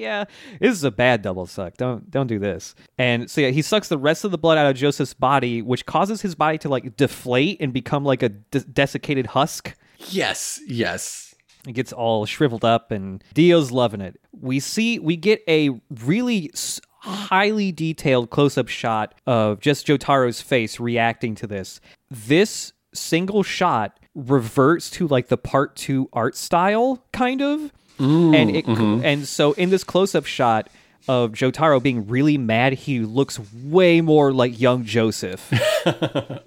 yeah. 0.05 0.25
This 0.61 0.73
is 0.73 0.85
a 0.85 0.91
bad 0.91 1.23
double 1.23 1.47
suck. 1.47 1.77
Don't 1.77 2.11
don't 2.11 2.27
do 2.29 2.39
this. 2.39 2.75
And 2.99 3.31
so 3.31 3.41
yeah, 3.41 3.49
he 3.49 3.63
sucks 3.63 3.89
the 3.89 3.99
rest 3.99 4.25
of 4.25 4.31
the 4.31 4.39
blood 4.39 4.59
out 4.59 4.67
of 4.67 4.77
Joseph's 4.77 5.15
body, 5.15 5.63
which 5.63 5.87
causes 5.87 6.23
his 6.23 6.35
body 6.35 6.59
to 6.59 6.69
like 6.69 6.97
deflate 6.97 7.61
and 7.61 7.73
become 7.73 8.05
like 8.05 8.23
a 8.23 8.29
de- 8.29 8.61
desiccated 8.61 9.27
husk. 9.27 9.75
Yes, 10.11 10.61
yes. 10.67 11.35
It 11.67 11.73
gets 11.73 11.93
all 11.93 12.27
shriveled 12.27 12.65
up, 12.65 12.91
and 12.91 13.25
Dio's 13.33 13.71
loving 13.73 14.03
it. 14.03 14.21
We 14.39 14.61
see, 14.61 14.99
we 14.99 15.17
get 15.17 15.41
a 15.49 15.71
really 16.05 16.51
s- 16.53 16.79
highly 17.01 17.73
detailed 17.73 18.29
close 18.31 18.59
up 18.59 18.69
shot 18.69 19.15
of 19.27 19.61
just 19.61 19.87
Jotaro's 19.87 20.43
face 20.43 20.79
reacting 20.79 21.35
to 21.37 21.47
this. 21.47 21.81
This 22.11 22.73
single 22.93 23.43
shot 23.43 23.99
reverts 24.15 24.91
to 24.91 25.09
like 25.09 25.29
the 25.29 25.39
part 25.39 25.75
two 25.75 26.09
art 26.13 26.37
style, 26.37 27.03
kind 27.13 27.41
of. 27.41 27.73
And 27.99 28.57
it 28.57 28.67
and 28.67 29.27
so 29.27 29.53
in 29.53 29.71
this 29.71 29.85
close 29.85 30.15
up 30.15 30.27
shot 30.27 30.69
of 31.07 31.33
Jotaro 31.33 31.83
being 31.83 32.07
really 32.07 32.39
mad, 32.39 32.73
he 32.73 33.01
looks 33.01 33.39
way 33.53 34.01
more 34.01 34.33
like 34.33 34.59
young 34.59 34.85
Joseph 34.85 35.41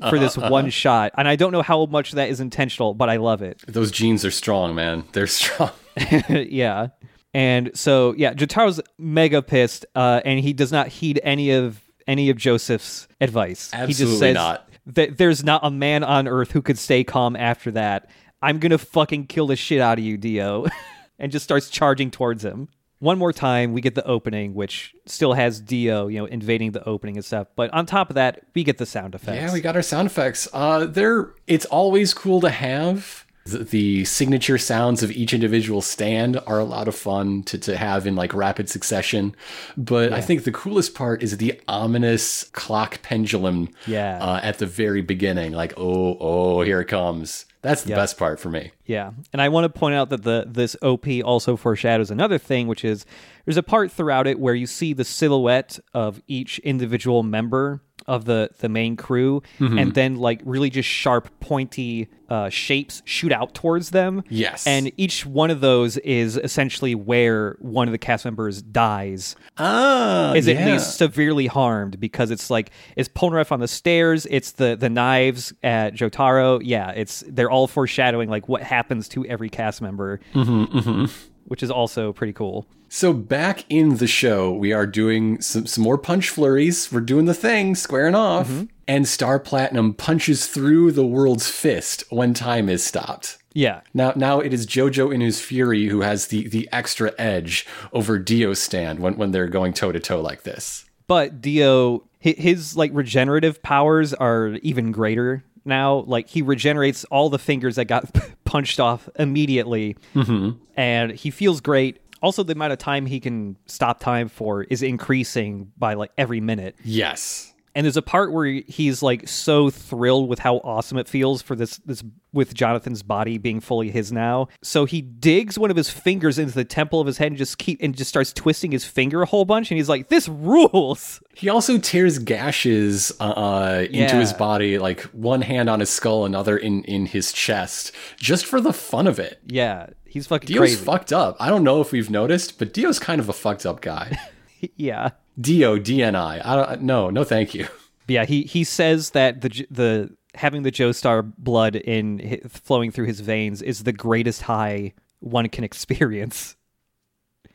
for 0.09 0.19
this 0.19 0.35
one 0.35 0.69
shot. 0.71 1.11
And 1.15 1.27
I 1.27 1.35
don't 1.35 1.51
know 1.51 1.61
how 1.61 1.85
much 1.85 2.13
that 2.13 2.29
is 2.29 2.39
intentional, 2.39 2.93
but 2.93 3.09
I 3.09 3.17
love 3.17 3.41
it. 3.41 3.61
Those 3.67 3.91
genes 3.91 4.25
are 4.25 4.31
strong, 4.31 4.73
man. 4.73 5.03
They're 5.11 5.27
strong. 5.27 5.71
yeah. 6.29 6.87
And 7.33 7.71
so 7.77 8.15
yeah, 8.17 8.33
Jotaro's 8.33 8.81
mega 8.97 9.41
pissed, 9.41 9.85
uh, 9.95 10.21
and 10.25 10.39
he 10.39 10.53
does 10.53 10.71
not 10.71 10.87
heed 10.87 11.19
any 11.23 11.51
of 11.51 11.81
any 12.07 12.29
of 12.29 12.37
Joseph's 12.37 13.07
advice. 13.21 13.71
he 13.85 13.93
just 13.93 14.17
says 14.17 14.33
not. 14.33 14.67
that 14.87 15.17
there's 15.17 15.43
not 15.43 15.61
a 15.63 15.69
man 15.69 16.03
on 16.03 16.27
earth 16.27 16.51
who 16.51 16.61
could 16.61 16.79
stay 16.79 17.03
calm 17.03 17.35
after 17.35 17.71
that. 17.71 18.09
I'm 18.41 18.59
gonna 18.59 18.77
fucking 18.77 19.27
kill 19.27 19.47
the 19.47 19.55
shit 19.55 19.81
out 19.81 19.99
of 19.99 20.03
you, 20.03 20.17
Dio, 20.17 20.65
and 21.19 21.31
just 21.31 21.43
starts 21.43 21.69
charging 21.69 22.11
towards 22.11 22.43
him. 22.45 22.69
One 22.99 23.19
more 23.19 23.31
time, 23.31 23.73
we 23.73 23.81
get 23.81 23.93
the 23.93 24.05
opening, 24.07 24.55
which 24.55 24.95
still 25.05 25.33
has 25.33 25.59
Dio, 25.61 26.07
you 26.07 26.17
know, 26.17 26.25
invading 26.25 26.71
the 26.71 26.83
opening 26.87 27.15
and 27.15 27.23
stuff. 27.23 27.47
But 27.55 27.71
on 27.71 27.85
top 27.85 28.09
of 28.09 28.15
that, 28.15 28.41
we 28.55 28.63
get 28.63 28.79
the 28.79 28.87
sound 28.87 29.13
effects. 29.13 29.39
Yeah, 29.39 29.53
we 29.53 29.61
got 29.61 29.75
our 29.75 29.83
sound 29.83 30.07
effects. 30.07 30.47
Uh, 30.51 30.85
they're 30.85 31.31
it's 31.45 31.65
always 31.65 32.13
cool 32.15 32.41
to 32.41 32.49
have. 32.49 33.23
The, 33.45 33.59
the 33.59 34.03
signature 34.05 34.57
sounds 34.57 35.03
of 35.03 35.11
each 35.11 35.31
individual 35.33 35.81
stand 35.81 36.37
are 36.47 36.59
a 36.59 36.65
lot 36.65 36.87
of 36.89 36.95
fun 36.95 37.43
to, 37.43 37.57
to 37.59 37.77
have 37.77 38.05
in 38.05 38.15
like 38.15 38.33
rapid 38.33 38.67
succession. 38.67 39.35
But 39.77 40.11
I 40.11 40.19
think 40.19 40.43
the 40.43 40.51
coolest 40.51 40.93
part 40.95 41.23
is 41.23 41.37
the 41.37 41.57
ominous 41.67 42.43
clock 42.51 43.01
pendulum 43.03 43.69
Yeah. 43.85 44.17
uh, 44.21 44.39
at 44.43 44.57
the 44.57 44.65
very 44.65 45.01
beginning. 45.01 45.53
Like, 45.53 45.73
oh, 45.77 46.17
oh, 46.19 46.61
here 46.61 46.81
it 46.81 46.87
comes. 46.89 47.45
That's 47.61 47.83
the 47.83 47.95
best 47.95 48.17
part 48.17 48.39
for 48.39 48.49
me. 48.49 48.71
Yeah, 48.85 49.11
and 49.33 49.41
I 49.41 49.49
want 49.49 49.65
to 49.65 49.79
point 49.79 49.95
out 49.95 50.09
that 50.09 50.23
the 50.23 50.45
this 50.47 50.75
OP 50.81 51.05
also 51.23 51.55
foreshadows 51.55 52.11
another 52.11 52.37
thing, 52.37 52.67
which 52.67 52.85
is 52.85 53.05
there's 53.45 53.57
a 53.57 53.63
part 53.63 53.91
throughout 53.91 54.27
it 54.27 54.39
where 54.39 54.55
you 54.55 54.67
see 54.67 54.93
the 54.93 55.03
silhouette 55.03 55.79
of 55.93 56.21
each 56.27 56.59
individual 56.59 57.23
member 57.23 57.81
of 58.07 58.25
the 58.25 58.49
the 58.59 58.69
main 58.69 58.95
crew, 58.95 59.41
Mm-hmm. 59.59 59.77
and 59.79 59.93
then 59.93 60.15
like 60.15 60.41
really 60.45 60.69
just 60.69 60.87
sharp, 60.89 61.29
pointy 61.39 62.07
uh, 62.29 62.49
shapes 62.49 63.01
shoot 63.05 63.31
out 63.31 63.53
towards 63.53 63.91
them. 63.91 64.23
Yes. 64.29 64.67
and 64.67 64.91
each 64.97 65.25
one 65.25 65.49
of 65.49 65.61
those 65.61 65.97
is 65.97 66.35
essentially 66.37 66.93
where 66.95 67.55
one 67.59 67.87
of 67.87 67.93
the 67.93 67.97
cast 67.97 68.25
members 68.25 68.61
dies 68.61 69.35
Ah, 69.57 70.33
is 70.33 70.45
yeah. 70.47 70.55
at 70.55 70.67
least 70.73 70.97
severely 70.97 71.47
harmed 71.47 71.99
because 71.99 72.29
it's 72.31 72.49
like 72.49 72.71
it's 72.97 73.07
Polnareff 73.09 73.51
on 73.51 73.59
the 73.61 73.67
stairs, 73.67 74.25
it's 74.29 74.51
the 74.53 74.75
the 74.75 74.89
knives 74.89 75.53
at 75.63 75.93
Jotaro. 75.93 76.59
Yeah, 76.63 76.91
it's 76.91 77.23
they're 77.27 77.49
all 77.51 77.67
foreshadowing 77.67 78.29
like 78.29 78.47
what 78.49 78.61
happens 78.61 79.07
to 79.09 79.25
every 79.25 79.49
cast 79.49 79.81
member, 79.81 80.19
Mm-hmm, 80.33 81.05
which 81.47 81.63
is 81.63 81.71
also 81.71 82.13
pretty 82.13 82.33
cool. 82.33 82.65
So 82.89 83.11
back 83.11 83.65
in 83.69 83.97
the 83.97 84.07
show, 84.07 84.51
we 84.53 84.71
are 84.71 84.87
doing 84.87 85.41
some, 85.41 85.65
some 85.65 85.83
more 85.83 85.97
punch 85.97 86.29
flurries. 86.29 86.89
We're 86.91 87.01
doing 87.01 87.25
the 87.25 87.33
thing, 87.33 87.75
squaring 87.75 88.15
off. 88.15 88.47
Mm-hmm. 88.47 88.65
And 88.87 89.05
Star 89.05 89.39
Platinum 89.39 89.93
punches 89.93 90.47
through 90.47 90.93
the 90.93 91.05
world's 91.05 91.49
fist 91.49 92.05
when 92.09 92.33
time 92.33 92.69
is 92.69 92.83
stopped. 92.85 93.37
Yeah, 93.53 93.81
Now, 93.93 94.13
now 94.15 94.39
it 94.39 94.53
is 94.53 94.65
Jojo 94.67 95.13
in 95.13 95.19
his 95.19 95.41
fury 95.41 95.87
who 95.87 96.01
has 96.01 96.27
the, 96.27 96.47
the 96.47 96.69
extra 96.71 97.11
edge 97.17 97.65
over 97.91 98.19
Dio 98.19 98.53
stand 98.53 98.99
when, 98.99 99.17
when 99.17 99.31
they're 99.31 99.47
going 99.47 99.73
toe 99.73 99.91
to 99.91 99.99
toe 99.99 100.21
like 100.21 100.43
this. 100.43 100.85
but 101.07 101.41
Dio 101.41 102.03
hi- 102.23 102.35
his 102.37 102.77
like 102.77 102.91
regenerative 102.93 103.61
powers 103.63 104.13
are 104.13 104.49
even 104.61 104.91
greater 104.91 105.43
now. 105.65 106.03
Like 106.07 106.29
he 106.29 106.41
regenerates 106.43 107.03
all 107.05 107.29
the 107.29 107.39
fingers 107.39 107.75
that 107.77 107.85
got 107.85 108.15
punched 108.47 108.79
off 108.79 109.07
immediately, 109.19 109.95
Mm-hmm. 110.15 110.57
and 110.75 111.11
he 111.11 111.29
feels 111.29 111.61
great. 111.61 111.99
Also, 112.21 112.41
the 112.41 112.53
amount 112.53 112.73
of 112.73 112.79
time 112.79 113.05
he 113.05 113.19
can 113.19 113.57
stop 113.67 113.99
time 113.99 114.27
for 114.27 114.63
is 114.63 114.81
increasing 114.81 115.71
by 115.77 115.93
like 115.93 116.11
every 116.17 116.41
minute. 116.41 116.75
Yes. 116.83 117.53
And 117.77 117.85
there's 117.85 117.95
a 117.95 118.01
part 118.01 118.33
where 118.33 118.45
he's 118.67 119.03
like 119.03 119.27
so 119.27 119.69
thrilled 119.69 120.27
with 120.27 120.39
how 120.39 120.55
awesome 120.57 120.97
it 120.97 121.07
feels 121.07 121.43
for 121.43 121.55
this 121.55 121.77
this 121.85 122.03
with 122.33 122.53
Jonathan's 122.53 123.03
body 123.03 123.37
being 123.37 123.59
fully 123.59 123.89
his 123.91 124.11
now. 124.11 124.47
So 124.61 124.85
he 124.85 125.01
digs 125.01 125.57
one 125.59 125.71
of 125.71 125.77
his 125.77 125.89
fingers 125.89 126.37
into 126.39 126.53
the 126.53 126.65
temple 126.65 126.99
of 126.99 127.07
his 127.07 127.17
head 127.19 127.27
and 127.27 127.37
just 127.37 127.57
keep 127.59 127.79
and 127.81 127.95
just 127.95 128.09
starts 128.09 128.33
twisting 128.33 128.71
his 128.71 128.83
finger 128.83 129.21
a 129.21 129.25
whole 129.27 129.45
bunch 129.45 129.69
and 129.71 129.77
he's 129.77 129.87
like 129.89 130.09
this 130.09 130.27
rules. 130.27 131.21
He 131.35 131.49
also 131.49 131.77
tears 131.77 132.17
gashes 132.19 133.11
uh, 133.19 133.23
uh, 133.23 133.79
into 133.85 133.95
Yeah. 133.97 134.19
his 134.19 134.33
body, 134.33 134.79
like 134.79 135.01
one 135.13 135.41
hand 135.41 135.69
on 135.69 135.79
his 135.79 135.89
skull, 135.91 136.25
another 136.25 136.57
in, 136.57 136.83
in 136.85 137.05
his 137.05 137.31
chest, 137.31 137.91
just 138.17 138.45
for 138.47 138.59
the 138.59 138.73
fun 138.73 139.05
of 139.07 139.19
it. 139.19 139.39
Yeah, 139.45 139.87
he's 140.05 140.25
fucking 140.27 140.47
Dio's 140.47 140.59
crazy. 140.59 140.83
fucked 140.83 141.13
up. 141.13 141.37
I 141.39 141.49
don't 141.49 141.63
know 141.63 141.79
if 141.81 141.91
we've 141.91 142.09
noticed, 142.09 142.57
but 142.57 142.73
Dio's 142.73 142.97
kind 142.99 143.21
of 143.21 143.29
a 143.29 143.33
fucked 143.33 143.65
up 143.67 143.81
guy. 143.81 144.17
yeah. 144.75 145.11
Dio, 145.39 145.77
DNI. 145.77 146.45
I 146.45 146.55
don't. 146.55 146.81
No, 146.81 147.09
no, 147.09 147.23
thank 147.23 147.53
you. 147.53 147.67
Yeah, 148.07 148.25
he 148.25 148.43
he 148.43 148.63
says 148.63 149.11
that 149.11 149.41
the 149.41 149.67
the 149.69 150.15
having 150.35 150.63
the 150.63 150.71
Joestar 150.71 151.31
blood 151.37 151.75
in 151.75 152.41
flowing 152.47 152.91
through 152.91 153.05
his 153.05 153.19
veins 153.19 153.61
is 153.61 153.83
the 153.83 153.93
greatest 153.93 154.43
high 154.43 154.93
one 155.19 155.49
can 155.49 155.63
experience. 155.63 156.55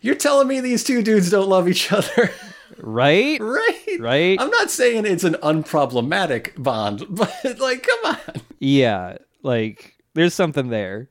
You're 0.00 0.16
telling 0.16 0.48
me 0.48 0.60
these 0.60 0.82
two 0.82 1.02
dudes 1.02 1.30
don't 1.30 1.48
love 1.48 1.68
each 1.68 1.92
other, 1.92 2.32
Right? 2.78 3.40
right? 3.40 3.96
Right? 4.00 4.40
I'm 4.40 4.50
not 4.50 4.70
saying 4.70 5.06
it's 5.06 5.24
an 5.24 5.34
unproblematic 5.34 6.60
bond, 6.60 7.06
but 7.10 7.32
like, 7.58 7.86
come 7.86 8.16
on. 8.16 8.42
Yeah, 8.58 9.18
like 9.42 9.96
there's 10.14 10.34
something 10.34 10.68
there. 10.68 11.08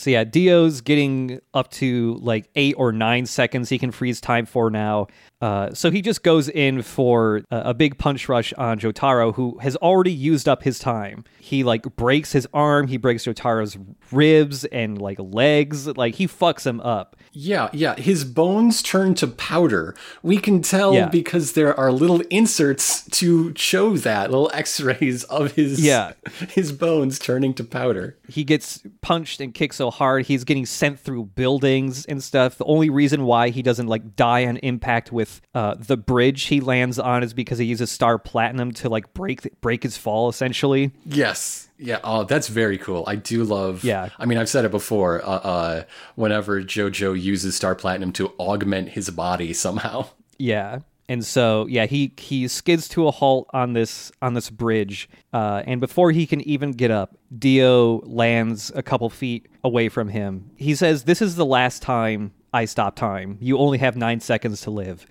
So 0.00 0.10
yeah, 0.10 0.24
Dio's 0.24 0.80
getting 0.80 1.40
up 1.54 1.70
to 1.72 2.14
like 2.22 2.48
eight 2.56 2.74
or 2.78 2.90
nine 2.90 3.26
seconds 3.26 3.68
he 3.68 3.78
can 3.78 3.90
freeze 3.90 4.20
time 4.20 4.46
for 4.46 4.70
now. 4.70 5.08
Uh, 5.42 5.72
so 5.72 5.90
he 5.90 6.02
just 6.02 6.22
goes 6.22 6.48
in 6.50 6.82
for 6.82 7.38
a, 7.50 7.70
a 7.70 7.74
big 7.74 7.96
punch 7.96 8.28
rush 8.28 8.52
on 8.54 8.78
Jotaro, 8.78 9.34
who 9.34 9.58
has 9.60 9.74
already 9.76 10.12
used 10.12 10.46
up 10.48 10.62
his 10.62 10.78
time. 10.78 11.24
He 11.38 11.64
like 11.64 11.82
breaks 11.96 12.32
his 12.32 12.46
arm, 12.52 12.88
he 12.88 12.96
breaks 12.98 13.24
Jotaro's 13.24 13.78
ribs 14.12 14.64
and 14.66 15.00
like 15.00 15.18
legs, 15.18 15.86
like 15.86 16.14
he 16.16 16.26
fucks 16.26 16.66
him 16.66 16.80
up. 16.80 17.16
Yeah, 17.32 17.70
yeah. 17.72 17.94
His 17.96 18.24
bones 18.24 18.82
turn 18.82 19.14
to 19.16 19.26
powder. 19.28 19.94
We 20.22 20.38
can 20.38 20.62
tell 20.62 20.92
Yeah. 20.94 21.08
because 21.08 21.52
there 21.52 21.78
are 21.78 21.92
little 21.92 22.20
inserts 22.28 23.04
to 23.10 23.54
show 23.56 23.96
that 23.98 24.30
little 24.30 24.50
X-rays 24.52 25.24
of 25.24 25.52
his 25.52 25.80
Yeah. 25.84 26.12
his 26.50 26.72
bones 26.72 27.18
turning 27.18 27.54
to 27.54 27.64
powder. 27.64 28.16
he 28.28 28.44
gets 28.44 28.80
punched 29.00 29.40
and 29.40 29.54
kicked 29.54 29.74
so 29.74 29.89
hard 29.90 30.26
he's 30.26 30.44
getting 30.44 30.66
sent 30.66 30.98
through 30.98 31.24
buildings 31.24 32.04
and 32.06 32.22
stuff 32.22 32.56
the 32.58 32.64
only 32.64 32.90
reason 32.90 33.24
why 33.24 33.48
he 33.50 33.62
doesn't 33.62 33.86
like 33.86 34.16
die 34.16 34.46
on 34.46 34.56
impact 34.58 35.12
with 35.12 35.40
uh, 35.54 35.74
the 35.78 35.96
bridge 35.96 36.44
he 36.44 36.60
lands 36.60 36.98
on 36.98 37.22
is 37.22 37.34
because 37.34 37.58
he 37.58 37.64
uses 37.64 37.90
star 37.90 38.18
platinum 38.18 38.72
to 38.72 38.88
like 38.88 39.12
break 39.14 39.60
break 39.60 39.82
his 39.82 39.96
fall 39.96 40.28
essentially 40.28 40.90
Yes. 41.04 41.68
Yeah. 41.78 41.98
Oh, 42.04 42.24
that's 42.24 42.48
very 42.48 42.76
cool. 42.76 43.04
I 43.06 43.16
do 43.16 43.42
love. 43.42 43.84
Yeah. 43.84 44.10
I 44.18 44.26
mean, 44.26 44.36
I've 44.36 44.48
said 44.50 44.64
it 44.66 44.70
before. 44.70 45.22
Uh, 45.24 45.28
uh, 45.28 45.82
whenever 46.14 46.62
JoJo 46.62 47.18
uses 47.18 47.56
Star 47.56 47.74
Platinum 47.74 48.12
to 48.12 48.28
augment 48.38 48.90
his 48.90 49.08
body 49.10 49.52
somehow. 49.54 50.06
yeah 50.38 50.80
and 51.10 51.26
so 51.26 51.66
yeah 51.66 51.86
he 51.86 52.12
he 52.16 52.46
skids 52.46 52.88
to 52.88 53.08
a 53.08 53.10
halt 53.10 53.50
on 53.52 53.72
this 53.72 54.12
on 54.22 54.34
this 54.34 54.48
bridge 54.48 55.10
uh, 55.32 55.62
and 55.66 55.80
before 55.80 56.12
he 56.12 56.26
can 56.26 56.40
even 56.42 56.70
get 56.70 56.90
up 56.90 57.16
dio 57.36 57.98
lands 58.06 58.70
a 58.74 58.82
couple 58.82 59.10
feet 59.10 59.46
away 59.62 59.88
from 59.88 60.08
him. 60.08 60.50
He 60.56 60.74
says 60.74 61.04
this 61.04 61.20
is 61.20 61.36
the 61.36 61.44
last 61.44 61.82
time 61.82 62.32
i 62.52 62.64
stop 62.64 62.96
time 62.96 63.38
you 63.40 63.58
only 63.58 63.78
have 63.78 63.96
nine 63.96 64.20
seconds 64.20 64.60
to 64.62 64.70
live 64.70 65.06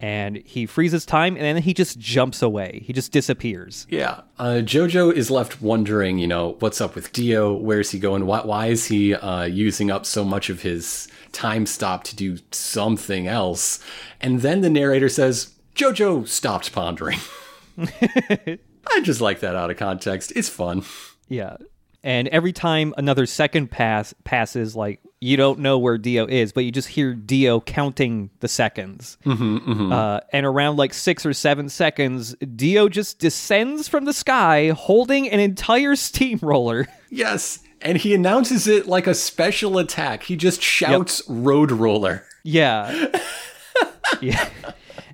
and 0.00 0.36
he 0.38 0.66
freezes 0.66 1.06
time 1.06 1.36
and 1.36 1.44
then 1.44 1.62
he 1.62 1.72
just 1.72 1.98
jumps 1.98 2.42
away 2.42 2.82
he 2.84 2.92
just 2.92 3.12
disappears 3.12 3.86
Yeah. 3.88 4.22
Uh, 4.36 4.60
JoJo 4.64 5.12
is 5.12 5.30
left 5.30 5.62
wondering, 5.62 6.18
you 6.18 6.26
know, 6.26 6.56
what's 6.58 6.80
up 6.80 6.96
with 6.96 7.12
Dio? 7.12 7.52
Where's 7.52 7.92
he 7.92 8.00
going? 8.00 8.26
Why, 8.26 8.40
why 8.40 8.66
is 8.66 8.86
he 8.86 9.14
uh, 9.14 9.44
using 9.44 9.92
up 9.92 10.04
so 10.06 10.24
much 10.24 10.50
of 10.50 10.62
his 10.62 11.06
time 11.30 11.66
stop 11.66 12.02
to 12.04 12.16
do 12.16 12.38
something 12.50 13.28
else? 13.28 13.78
And 14.20 14.40
then 14.40 14.60
the 14.62 14.70
narrator 14.70 15.08
says, 15.08 15.52
JoJo 15.76 16.26
stopped 16.26 16.72
pondering. 16.72 17.20
I 17.78 19.00
just 19.02 19.20
like 19.20 19.38
that 19.40 19.54
out 19.54 19.70
of 19.70 19.76
context. 19.76 20.32
It's 20.34 20.48
fun. 20.48 20.82
Yeah. 21.28 21.56
And 22.04 22.28
every 22.28 22.52
time 22.52 22.92
another 22.98 23.24
second 23.24 23.70
pass 23.70 24.14
passes, 24.24 24.76
like 24.76 25.00
you 25.20 25.38
don't 25.38 25.60
know 25.60 25.78
where 25.78 25.96
Dio 25.96 26.26
is, 26.26 26.52
but 26.52 26.64
you 26.64 26.70
just 26.70 26.88
hear 26.88 27.14
Dio 27.14 27.60
counting 27.62 28.28
the 28.40 28.46
seconds. 28.48 29.16
Uh, 29.26 30.20
and 30.30 30.44
around 30.44 30.76
like 30.76 30.92
six 30.92 31.24
or 31.24 31.32
seven 31.32 31.70
seconds, 31.70 32.34
Dio 32.34 32.90
just 32.90 33.18
descends 33.18 33.88
from 33.88 34.04
the 34.04 34.12
sky 34.12 34.68
holding 34.68 35.30
an 35.30 35.40
entire 35.40 35.96
steamroller. 35.96 36.86
Yes. 37.08 37.60
And 37.80 37.96
he 37.96 38.14
announces 38.14 38.66
it 38.66 38.86
like 38.86 39.06
a 39.06 39.14
special 39.14 39.78
attack. 39.78 40.24
He 40.24 40.36
just 40.36 40.60
shouts 40.60 41.22
Road 41.26 41.72
Roller. 41.72 42.26
Yeah. 42.42 43.06
yeah. 44.20 44.50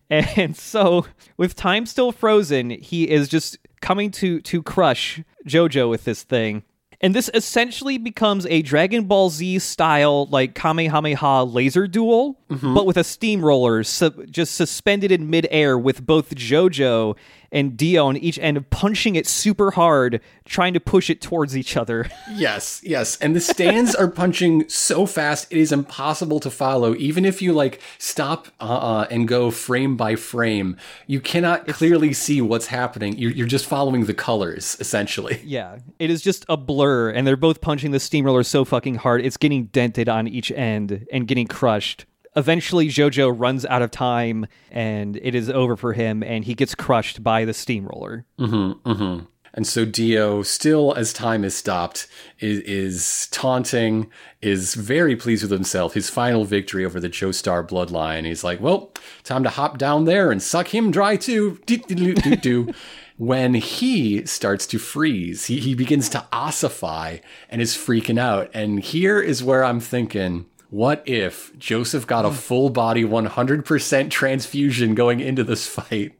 And 0.09 0.57
so 0.57 1.07
with 1.36 1.55
time 1.55 1.86
still 1.86 2.11
frozen, 2.11 2.70
he 2.70 3.09
is 3.09 3.28
just 3.28 3.59
coming 3.80 4.11
to 4.11 4.41
to 4.41 4.61
crush 4.61 5.22
Jojo 5.47 5.88
with 5.88 6.03
this 6.05 6.24
thing. 6.24 6.64
And 7.03 7.14
this 7.14 7.30
essentially 7.32 7.96
becomes 7.96 8.44
a 8.46 8.61
Dragon 8.61 9.05
Ball 9.05 9.30
Z 9.30 9.61
style 9.61 10.26
like 10.26 10.55
Kamehameha 10.55 11.44
laser 11.44 11.88
duel, 11.88 12.38
mm-hmm. 12.51 12.74
but 12.74 12.84
with 12.84 12.98
a 12.98 13.05
steamroller 13.05 13.82
su- 13.84 14.26
just 14.30 14.55
suspended 14.55 15.11
in 15.11 15.30
midair 15.30 15.78
with 15.78 16.05
both 16.05 16.34
Jojo 16.34 17.16
and 17.53 17.76
Dio 17.76 18.07
on 18.07 18.16
each 18.16 18.38
end 18.38 18.70
punching 18.70 19.16
it 19.16 19.26
super 19.26 19.72
hard, 19.72 20.20
trying 20.44 20.74
to 20.74 20.80
push 20.80 21.11
it 21.11 21.20
towards 21.20 21.57
each 21.57 21.76
other. 21.76 22.09
Yes, 22.32 22.80
yes. 22.84 23.16
And 23.18 23.34
the 23.34 23.40
stands 23.40 23.94
are 23.94 24.09
punching 24.09 24.68
so 24.68 25.05
fast, 25.05 25.48
it 25.51 25.59
is 25.59 25.72
impossible 25.72 26.38
to 26.40 26.51
follow. 26.51 26.94
Even 26.94 27.24
if 27.24 27.42
you 27.42 27.53
like 27.53 27.80
stop 27.98 28.48
uh, 28.61 28.64
uh, 28.64 29.07
and 29.11 29.26
go 29.26 29.51
frame 29.51 29.96
by 29.96 30.14
frame, 30.14 30.76
you 31.07 31.20
cannot 31.20 31.66
clearly 31.66 32.12
see 32.12 32.40
what's 32.40 32.66
happening. 32.66 33.18
You're, 33.18 33.32
you're 33.32 33.46
just 33.48 33.66
following 33.66 34.05
the 34.05 34.14
colors, 34.14 34.76
essentially. 34.80 35.42
Yeah, 35.51 35.78
it 35.98 36.11
is 36.11 36.22
just 36.22 36.44
a 36.48 36.57
blur, 36.57 37.11
and 37.11 37.26
they're 37.26 37.36
both 37.36 37.61
punching 37.61 37.90
the 37.90 37.98
steamroller 37.98 38.44
so 38.44 38.64
fucking 38.64 38.96
hard, 38.96 39.20
it's 39.24 39.36
getting 39.36 39.64
dented 39.64 40.09
on 40.09 40.28
each 40.28 40.53
end 40.53 41.07
and 41.12 41.26
getting 41.26 41.48
crushed. 41.48 42.07
Eventually, 42.37 42.89
JoJo 42.89 43.35
runs 43.37 43.66
out 43.66 43.83
of 43.83 43.91
time, 43.91 44.47
and 44.70 45.16
it 45.22 45.35
is 45.35 45.51
over 45.51 45.76
for 45.76 45.93
him, 45.93 46.22
and 46.22 46.45
he 46.45 46.55
gets 46.55 46.74
crushed 46.74 47.22
by 47.22 47.45
the 47.45 47.55
steamroller. 47.55 48.24
Mm-hmm, 48.39 48.89
mm-hmm. 48.89 49.24
And 49.53 49.66
so 49.66 49.85
Dio, 49.85 50.43
still 50.43 50.95
as 50.95 51.12
time 51.12 51.45
is 51.45 51.57
stopped, 51.57 52.07
is, 52.39 52.61
is 52.61 53.28
taunting, 53.33 54.09
is 54.41 54.74
very 54.74 55.16
pleased 55.16 55.43
with 55.43 55.51
himself. 55.51 55.95
His 55.95 56.09
final 56.09 56.45
victory 56.45 56.85
over 56.85 57.01
the 57.01 57.09
Joestar 57.09 57.66
bloodline. 57.68 58.24
He's 58.26 58.45
like, 58.45 58.61
well, 58.61 58.93
time 59.24 59.43
to 59.43 59.51
hop 59.51 59.76
down 59.76 60.05
there 60.05 60.31
and 60.31 60.43
suck 60.43 60.72
him 60.72 60.91
dry 60.91 61.16
too. 61.16 61.59
When 63.16 63.53
he 63.53 64.24
starts 64.24 64.66
to 64.68 64.78
freeze. 64.78 65.45
He, 65.45 65.61
he 65.61 65.74
begins 65.74 66.09
to 66.09 66.26
ossify 66.33 67.18
and 67.51 67.61
is 67.61 67.76
freaking 67.76 68.18
out. 68.18 68.51
And 68.55 68.81
here 68.81 69.20
is 69.20 69.45
where 69.45 69.62
I'm 69.62 69.78
thinking, 69.78 70.47
what 70.71 71.03
if 71.07 71.57
Joseph 71.59 72.07
got 72.07 72.25
a 72.25 72.31
full 72.31 72.71
body 72.71 73.05
100% 73.05 74.11
transfusion 74.11 74.95
going 74.95 75.21
into 75.21 75.45
this 75.45 75.66
fight 75.66 76.12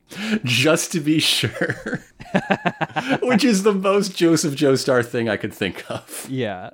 just 0.45 0.93
to 0.93 1.01
be 1.01 1.19
sure? 1.21 2.01
Which 3.23 3.45
is 3.45 3.63
the 3.63 3.73
most 3.75 4.17
Joseph 4.17 4.55
Joestar 4.55 5.05
thing 5.07 5.29
I 5.29 5.37
could 5.37 5.55
think 5.55 5.89
of. 5.91 6.27
Yeah. 6.29 6.71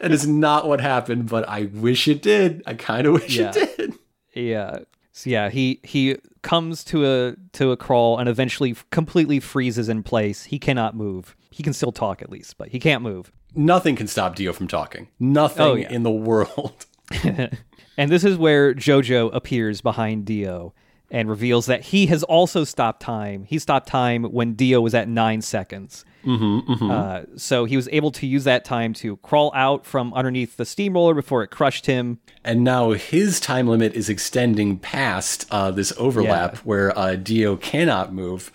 That 0.00 0.10
is 0.12 0.26
not 0.26 0.66
what 0.68 0.80
happened, 0.80 1.28
but 1.28 1.48
I 1.48 1.64
wish 1.72 2.08
it 2.08 2.22
did. 2.22 2.62
I 2.66 2.74
kind 2.74 3.06
of 3.06 3.14
wish 3.14 3.36
Yeah. 3.36 3.52
it 3.54 3.76
did. 3.76 3.94
Yeah. 4.34 4.78
So 5.12 5.28
yeah, 5.30 5.50
he 5.50 5.78
he 5.84 6.16
comes 6.42 6.82
to 6.84 7.04
a 7.06 7.36
to 7.52 7.70
a 7.70 7.76
crawl 7.76 8.18
and 8.18 8.28
eventually 8.28 8.74
completely 8.90 9.40
freezes 9.40 9.88
in 9.90 10.02
place. 10.02 10.44
He 10.44 10.58
cannot 10.58 10.96
move. 10.96 11.36
He 11.50 11.62
can 11.62 11.74
still 11.74 11.92
talk 11.92 12.22
at 12.22 12.30
least, 12.30 12.56
but 12.56 12.68
he 12.68 12.80
can't 12.80 13.02
move. 13.02 13.30
Nothing 13.54 13.96
can 13.96 14.06
stop 14.06 14.34
Dio 14.36 14.52
from 14.52 14.68
talking. 14.68 15.08
Nothing 15.20 15.62
Oh, 15.62 15.74
yeah. 15.74 15.90
in 15.92 16.02
the 16.02 16.10
world. 16.10 16.86
And 17.98 18.10
this 18.10 18.24
is 18.24 18.38
where 18.38 18.72
Jojo 18.72 19.28
appears 19.34 19.82
behind 19.82 20.24
Dio 20.24 20.72
and 21.10 21.28
reveals 21.28 21.66
that 21.66 21.82
he 21.82 22.06
has 22.06 22.22
also 22.22 22.64
stopped 22.64 23.02
time. 23.02 23.44
He 23.44 23.58
stopped 23.58 23.86
time 23.86 24.24
when 24.24 24.54
Dio 24.54 24.80
was 24.80 24.94
at 24.94 25.08
nine 25.08 25.42
seconds. 25.42 26.02
Mm-hmm, 26.24 26.90
Uh, 26.90 27.22
so 27.36 27.66
he 27.66 27.76
was 27.76 27.90
able 27.92 28.10
to 28.12 28.26
use 28.26 28.44
that 28.44 28.64
time 28.64 28.94
to 28.94 29.18
crawl 29.18 29.52
out 29.54 29.84
from 29.84 30.14
underneath 30.14 30.56
the 30.56 30.64
steamroller 30.64 31.12
before 31.12 31.42
it 31.42 31.48
crushed 31.48 31.84
him. 31.84 32.18
And 32.42 32.64
now 32.64 32.92
his 32.92 33.38
time 33.40 33.68
limit 33.68 33.92
is 33.92 34.08
extending 34.08 34.78
past 34.78 35.44
uh, 35.50 35.70
this 35.70 35.92
overlap 35.98 36.54
Yeah. 36.54 36.60
where 36.64 36.98
uh, 36.98 37.16
Dio 37.16 37.56
cannot 37.56 38.14
move. 38.14 38.50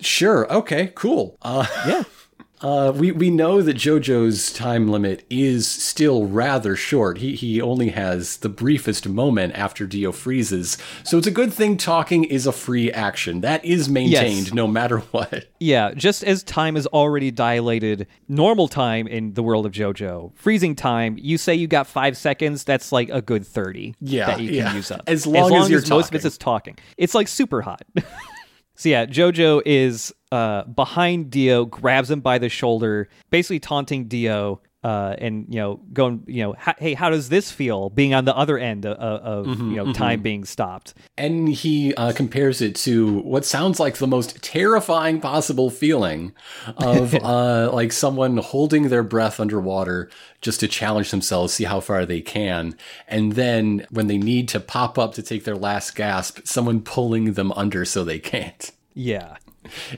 Sure, 0.00 0.52
okay, 0.52 0.92
cool. 0.94 1.38
Uh, 1.40 1.64
Yeah. 1.88 2.02
Uh, 2.62 2.92
we, 2.94 3.12
we 3.12 3.30
know 3.30 3.60
that 3.60 3.76
JoJo's 3.76 4.52
time 4.52 4.88
limit 4.88 5.24
is 5.28 5.68
still 5.68 6.24
rather 6.26 6.74
short. 6.74 7.18
He, 7.18 7.34
he 7.34 7.60
only 7.60 7.90
has 7.90 8.38
the 8.38 8.48
briefest 8.48 9.06
moment 9.08 9.54
after 9.54 9.86
Dio 9.86 10.10
freezes. 10.12 10.78
So 11.04 11.18
it's 11.18 11.26
a 11.26 11.30
good 11.30 11.52
thing 11.52 11.76
talking 11.76 12.24
is 12.24 12.46
a 12.46 12.52
free 12.52 12.90
action. 12.90 13.42
That 13.42 13.64
is 13.64 13.88
maintained 13.88 14.46
Yes. 14.46 14.54
no 14.54 14.66
matter 14.66 14.98
what. 15.10 15.46
Yeah, 15.60 15.92
just 15.94 16.24
as 16.24 16.42
time 16.42 16.76
is 16.76 16.86
already 16.86 17.30
dilated, 17.30 18.06
normal 18.28 18.68
time 18.68 19.06
in 19.06 19.34
the 19.34 19.42
world 19.42 19.66
of 19.66 19.72
JoJo, 19.72 20.32
freezing 20.34 20.74
time, 20.74 21.16
you 21.20 21.36
say 21.38 21.54
you 21.54 21.66
got 21.66 21.86
five 21.86 22.16
seconds, 22.16 22.64
that's 22.64 22.90
like 22.92 23.08
a 23.10 23.20
good 23.20 23.46
30 23.46 23.94
Yeah, 24.00 24.26
that 24.26 24.40
you 24.40 24.50
yeah. 24.50 24.66
can 24.68 24.76
use 24.76 24.90
up. 24.90 25.02
As 25.06 25.26
long 25.26 25.54
as 25.54 25.68
you're 25.68 25.80
most 25.80 25.90
of 25.90 26.04
talking. 26.06 26.16
it 26.18 26.24
is 26.24 26.38
talking. 26.38 26.78
It's 26.96 27.14
like 27.14 27.28
super 27.28 27.60
hot. 27.62 27.82
so 28.76 28.88
yeah, 28.88 29.06
JoJo 29.06 29.62
is 29.64 30.14
uh, 30.30 30.64
behind 30.64 31.30
Dio, 31.30 31.64
grabs 31.64 32.10
him 32.10 32.20
by 32.20 32.38
the 32.38 32.48
shoulder, 32.48 33.08
basically 33.30 33.60
taunting 33.60 34.06
Dio. 34.06 34.60
Uh, 34.84 35.16
and 35.18 35.46
you 35.48 35.58
know, 35.58 35.80
going, 35.92 36.22
you 36.26 36.42
know, 36.44 36.54
"Ha- 36.56 36.76
hey, 36.78 36.94
how 36.94 37.10
does 37.10 37.28
this 37.28 37.50
feel 37.50 37.90
being 37.90 38.14
on 38.14 38.24
the 38.24 38.36
other 38.36 38.56
end 38.56 38.86
of, 38.86 38.96
of 38.96 39.46
Mm-hmm, 39.46 39.70
you 39.70 39.76
know 39.76 39.92
time 39.92 40.22
being 40.22 40.44
stopped? 40.44 40.94
And 41.18 41.48
he 41.48 41.92
uh, 41.94 42.12
compares 42.12 42.60
it 42.60 42.76
to 42.76 43.18
what 43.20 43.44
sounds 43.44 43.80
like 43.80 43.96
the 43.96 44.06
most 44.06 44.40
terrifying 44.44 45.20
possible 45.20 45.70
feeling 45.70 46.34
of 46.76 47.14
uh, 47.24 47.70
like 47.72 47.90
someone 47.90 48.36
holding 48.36 48.88
their 48.88 49.02
breath 49.02 49.40
underwater 49.40 50.08
just 50.40 50.60
to 50.60 50.68
challenge 50.68 51.10
themselves, 51.10 51.54
see 51.54 51.64
how 51.64 51.80
far 51.80 52.06
they 52.06 52.20
can. 52.20 52.76
And 53.08 53.32
then 53.32 53.86
when 53.90 54.06
they 54.06 54.18
need 54.18 54.48
to 54.50 54.60
pop 54.60 54.98
up 54.98 55.14
to 55.14 55.22
take 55.22 55.42
their 55.44 55.56
last 55.56 55.96
gasp, 55.96 56.40
someone 56.44 56.80
pulling 56.82 57.32
them 57.32 57.50
under 57.52 57.84
so 57.84 58.04
they 58.04 58.20
can't. 58.20 58.70
Yeah, 58.94 59.38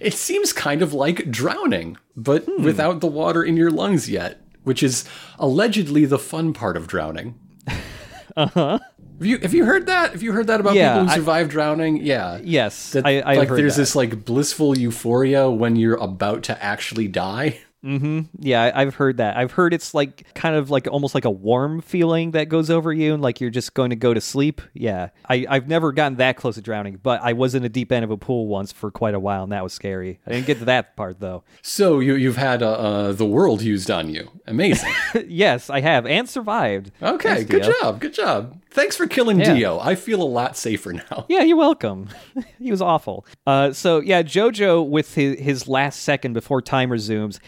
It 0.01 0.14
seems 0.14 0.53
kind 0.53 0.83
of 0.83 0.93
like 0.95 1.31
drowning, 1.31 1.99
but 2.16 2.47
without 2.59 3.01
the 3.01 3.07
water 3.07 3.43
in 3.45 3.57
your 3.57 3.70
lungs 3.70 4.09
yet, 4.09 4.41
which 4.69 4.83
is 4.85 5.05
allegedly 5.41 6.05
the 6.05 6.19
fun 6.19 6.53
part 6.53 6.77
of 6.77 6.87
drowning. 6.87 7.35
uh-huh. 8.37 8.79
Have 9.19 9.27
you 9.27 9.39
have 9.39 9.53
you 9.55 9.64
heard 9.64 9.87
that? 9.87 10.12
Have 10.12 10.23
you 10.23 10.33
heard 10.33 10.47
that 10.47 10.61
about 10.61 10.75
Yeah, 10.75 10.93
people 10.95 11.07
who 11.07 11.11
I- 11.12 11.14
survive 11.16 11.49
drowning? 11.49 11.97
Yeah. 12.05 12.39
yes, 12.45 12.93
That, 12.93 13.05
I, 13.05 13.21
I've 13.27 13.39
like 13.39 13.49
there's 13.49 13.75
that. 13.75 13.83
this 13.83 13.97
like 13.97 14.25
blissful 14.25 14.79
euphoria 14.79 15.51
when 15.51 15.75
you're 15.75 15.97
about 15.97 16.45
to 16.45 16.62
actually 16.62 17.09
die. 17.09 17.59
Yeah, 17.83 18.62
I- 18.62 18.83
I've 18.83 18.95
heard 18.97 19.18
that. 19.18 19.37
I've 19.37 19.53
heard 19.53 19.72
it's 19.72 19.95
like 19.95 20.33
kind 20.35 20.57
of 20.57 20.70
like 20.70 20.87
almost 20.89 21.14
like 21.14 21.24
a 21.24 21.31
warm 21.31 21.81
feeling 21.81 22.33
that 22.33 22.49
goes 22.49 22.70
over 22.70 22.93
you 22.93 23.14
and 23.14 23.22
like 23.22 23.41
you're 23.41 23.51
just 23.51 23.74
going 23.74 23.91
to 23.91 23.97
go 23.97 24.12
to 24.12 24.20
sleep. 24.20 24.61
Yeah. 24.74 25.11
I, 25.29 25.47
I've 25.49 25.68
never 25.68 25.93
gotten 25.93 26.18
that 26.18 26.37
close 26.37 26.57
to 26.57 26.61
drowning, 26.61 26.99
but 27.03 27.20
I 27.22 27.33
was 27.35 27.55
in 27.55 27.64
a 27.64 27.68
deep 27.68 27.93
end 27.93 28.05
of 28.05 28.11
a 28.11 28.16
pool 28.16 28.47
once 28.49 28.72
for 28.72 28.91
quite 28.91 29.14
a 29.14 29.20
while 29.20 29.45
and 29.45 29.53
that 29.53 29.62
was 29.62 29.72
scary. 29.72 30.18
I 30.26 30.33
didn't 30.33 30.47
get 30.47 30.59
to 30.59 30.64
that 30.66 30.97
part 30.97 31.20
though. 31.20 31.45
So 31.62 32.01
you 32.01 32.14
you've 32.14 32.37
had 32.37 32.62
uh, 32.62 32.72
uh, 32.72 33.12
the 33.12 33.26
world 33.26 33.62
used 33.62 33.91
on 33.91 34.09
you. 34.11 34.31
Amazing. 34.47 34.93
yes, 35.29 35.70
I 35.70 35.81
have 35.81 36.05
and 36.07 36.29
survived. 36.29 36.91
Okay, 37.03 37.29
Thanks, 37.37 37.51
good 37.51 37.62
Dio. 37.62 37.72
job, 37.81 38.01
good 38.01 38.14
job. 38.14 38.61
Thanks 38.70 38.97
for 38.97 39.07
killing 39.07 39.39
Yeah. 39.41 39.55
Dio. 39.55 39.79
I 39.81 39.95
feel 39.95 40.22
a 40.22 40.24
lot 40.24 40.57
safer 40.57 40.93
now. 40.93 41.26
Yeah, 41.29 41.43
you're 41.43 41.57
welcome. 41.57 42.09
he 42.59 42.70
was 42.70 42.81
awful. 42.83 43.24
Uh, 43.47 43.72
so 43.72 44.01
yeah, 44.01 44.22
JoJo 44.22 44.89
with 44.89 45.14
his, 45.14 45.39
his 45.39 45.68
last 45.68 46.03
second 46.03 46.33
before 46.33 46.61
time 46.62 46.91
resumes, 46.91 47.39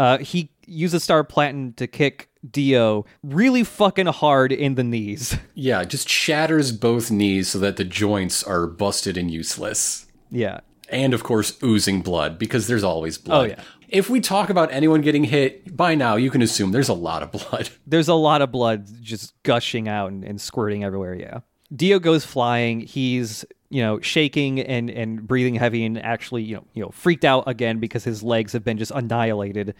uh, 0.00 0.16
he 0.18 0.50
uses 0.66 1.04
Star 1.04 1.22
Platinum 1.24 1.74
to 1.74 1.86
kick 1.86 2.30
Dio 2.48 3.04
really 3.22 3.64
fucking 3.64 4.06
hard 4.06 4.50
in 4.50 4.74
the 4.76 4.84
knees. 4.84 5.36
Yeah, 5.54 5.84
just 5.84 6.08
shatters 6.08 6.72
both 6.72 7.10
knees 7.10 7.48
so 7.50 7.58
that 7.58 7.76
the 7.76 7.84
joints 7.84 8.42
are 8.42 8.66
busted 8.66 9.18
and 9.18 9.30
useless. 9.30 10.06
yeah. 10.30 10.60
And 10.88 11.12
of 11.12 11.22
course, 11.22 11.56
oozing 11.62 12.00
blood 12.00 12.38
because 12.38 12.66
there's 12.66 12.82
always 12.82 13.18
blood. 13.18 13.40
Oh, 13.40 13.44
yeah. 13.44 13.62
If 13.90 14.08
we 14.08 14.20
talk 14.20 14.48
about 14.48 14.72
anyone 14.72 15.02
getting 15.02 15.22
hit, 15.24 15.76
by 15.76 15.94
now 15.94 16.16
you 16.16 16.30
can 16.30 16.40
assume 16.42 16.72
there's 16.72 16.88
a 16.88 16.94
lot 16.94 17.22
of 17.22 17.30
blood. 17.30 17.68
There's 17.86 18.08
a 18.08 18.14
lot 18.14 18.40
of 18.42 18.50
blood 18.50 18.88
just 19.02 19.34
gushing 19.44 19.86
out 19.86 20.10
and, 20.10 20.24
and 20.24 20.40
squirting 20.40 20.82
everywhere. 20.82 21.14
Yeah. 21.14 21.40
Dio 21.76 21.98
goes 22.00 22.24
flying. 22.24 22.80
He's 22.80 23.44
you 23.70 23.80
know 23.80 24.00
shaking 24.00 24.58
and 24.60 24.90
and 24.90 25.26
breathing 25.26 25.54
heavy 25.54 25.84
and 25.84 25.96
actually 26.04 26.42
you 26.42 26.56
know 26.56 26.64
you 26.74 26.82
know 26.82 26.90
freaked 26.90 27.24
out 27.24 27.44
again 27.46 27.78
because 27.78 28.02
his 28.02 28.22
legs 28.22 28.52
have 28.52 28.64
been 28.64 28.76
just 28.78 28.90
annihilated. 28.92 29.74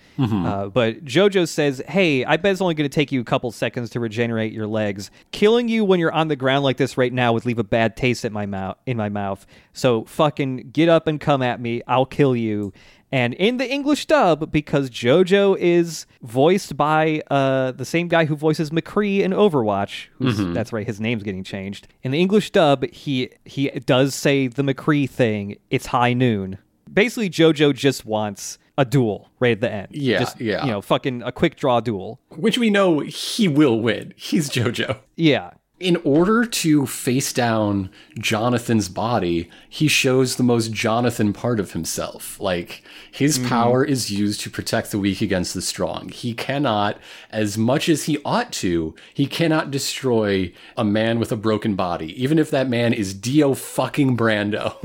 Uh, 0.47 0.69
but 0.69 1.05
JoJo 1.05 1.49
says, 1.49 1.83
"Hey, 1.89 2.25
I 2.25 2.37
bet 2.37 2.53
it's 2.53 2.61
only 2.61 2.75
going 2.75 2.89
to 2.89 2.95
take 2.95 3.11
you 3.11 3.21
a 3.21 3.25
couple 3.25 3.51
seconds 3.51 3.91
to 3.91 4.01
regenerate 4.01 4.53
your 4.53 4.67
legs. 4.69 5.11
Killing 5.33 5.69
you 5.69 5.85
when 5.85 5.99
you're 5.99 6.13
on 6.13 6.29
the 6.29 6.37
ground 6.37 6.63
like 6.63 6.77
this 6.77 6.97
right 6.97 7.13
now 7.13 7.33
would 7.33 7.45
leave 7.45 7.59
a 7.59 7.65
bad 7.65 7.97
taste 7.97 8.25
at 8.25 8.33
my 8.33 8.47
mouth 8.47 8.77
in 8.87 8.97
my 8.97 9.09
mouth. 9.09 9.45
So 9.73 10.05
fucking 10.05 10.71
get 10.73 10.89
up 10.89 11.07
and 11.07 11.21
come 11.21 11.43
at 11.43 11.61
me. 11.61 11.83
I'll 11.87 12.07
kill 12.07 12.37
you." 12.37 12.73
And 13.13 13.35
in 13.35 13.57
the 13.57 13.69
English 13.69 14.07
dub, 14.07 14.53
because 14.53 14.89
JoJo 14.89 15.57
is 15.59 16.07
voiced 16.23 16.77
by 16.77 17.23
uh, 17.31 17.73
the 17.73 17.85
same 17.85 18.07
guy 18.07 18.27
who 18.27 18.37
voices 18.37 18.71
McCree 18.71 19.21
in 19.21 19.33
Overwatch, 19.33 20.07
who's 20.19 20.39
that's 20.55 20.73
right, 20.73 20.87
his 20.87 21.01
name's 21.01 21.25
getting 21.25 21.43
changed. 21.43 21.89
In 22.03 22.13
the 22.13 22.21
English 22.21 22.53
dub, 22.53 22.85
he 22.93 23.31
he 23.45 23.69
does 23.71 24.15
say 24.15 24.47
the 24.47 24.63
McCree 24.63 25.11
thing. 25.11 25.57
It's 25.71 25.87
high 25.87 26.13
noon. 26.13 26.59
Basically, 26.93 27.31
JoJo 27.31 27.75
just 27.75 28.05
wants 28.05 28.59
a 28.79 28.85
duel 28.85 29.29
right 29.41 29.53
at 29.53 29.61
the 29.61 29.73
end. 29.73 29.89
Yeah, 29.91 30.21
just, 30.21 30.41
yeah. 30.41 30.65
You 30.65 30.71
know, 30.73 30.81
fucking 30.81 31.23
a 31.23 31.33
quick 31.33 31.57
draw 31.57 31.81
duel. 31.81 32.21
Which 32.31 32.59
we 32.59 32.71
know 32.71 33.01
he 33.01 33.47
will 33.49 33.81
win. 33.81 34.15
He's 34.17 34.49
JoJo. 34.51 34.99
Yeah. 35.17 35.51
In 35.81 35.97
order 36.05 36.45
to 36.45 36.85
face 36.85 37.33
down 37.33 37.89
Jonathan's 38.19 38.91
body, 38.91 39.49
he 39.67 39.89
shows 39.89 40.37
the 40.37 40.43
most 40.43 40.73
Jonathan 40.73 41.33
part 41.33 41.59
of 41.59 41.73
himself. 41.73 42.39
Like, 42.39 42.85
his 43.11 43.39
mm-hmm. 43.39 43.49
power 43.49 43.83
is 43.83 44.11
used 44.11 44.41
to 44.43 44.51
protect 44.51 44.91
the 44.91 44.99
weak 44.99 45.23
against 45.23 45.55
the 45.55 45.63
strong. 45.63 46.11
He 46.11 46.35
cannot, 46.35 46.99
as 47.31 47.57
much 47.57 47.89
as 47.89 48.05
he 48.05 48.19
ought 48.27 48.53
to, 48.53 48.95
he 49.15 49.27
cannot 49.27 49.71
destroy 49.71 50.53
a 50.77 50.85
man 50.85 51.19
with 51.19 51.33
a 51.33 51.37
broken 51.37 51.77
body, 51.77 52.23
even 52.23 52.39
if 52.39 52.51
that 52.51 52.69
man 52.69 52.93
is 52.93 53.15
Dio 53.15 53.55
fucking 53.55 54.19
Brando. 54.19 54.77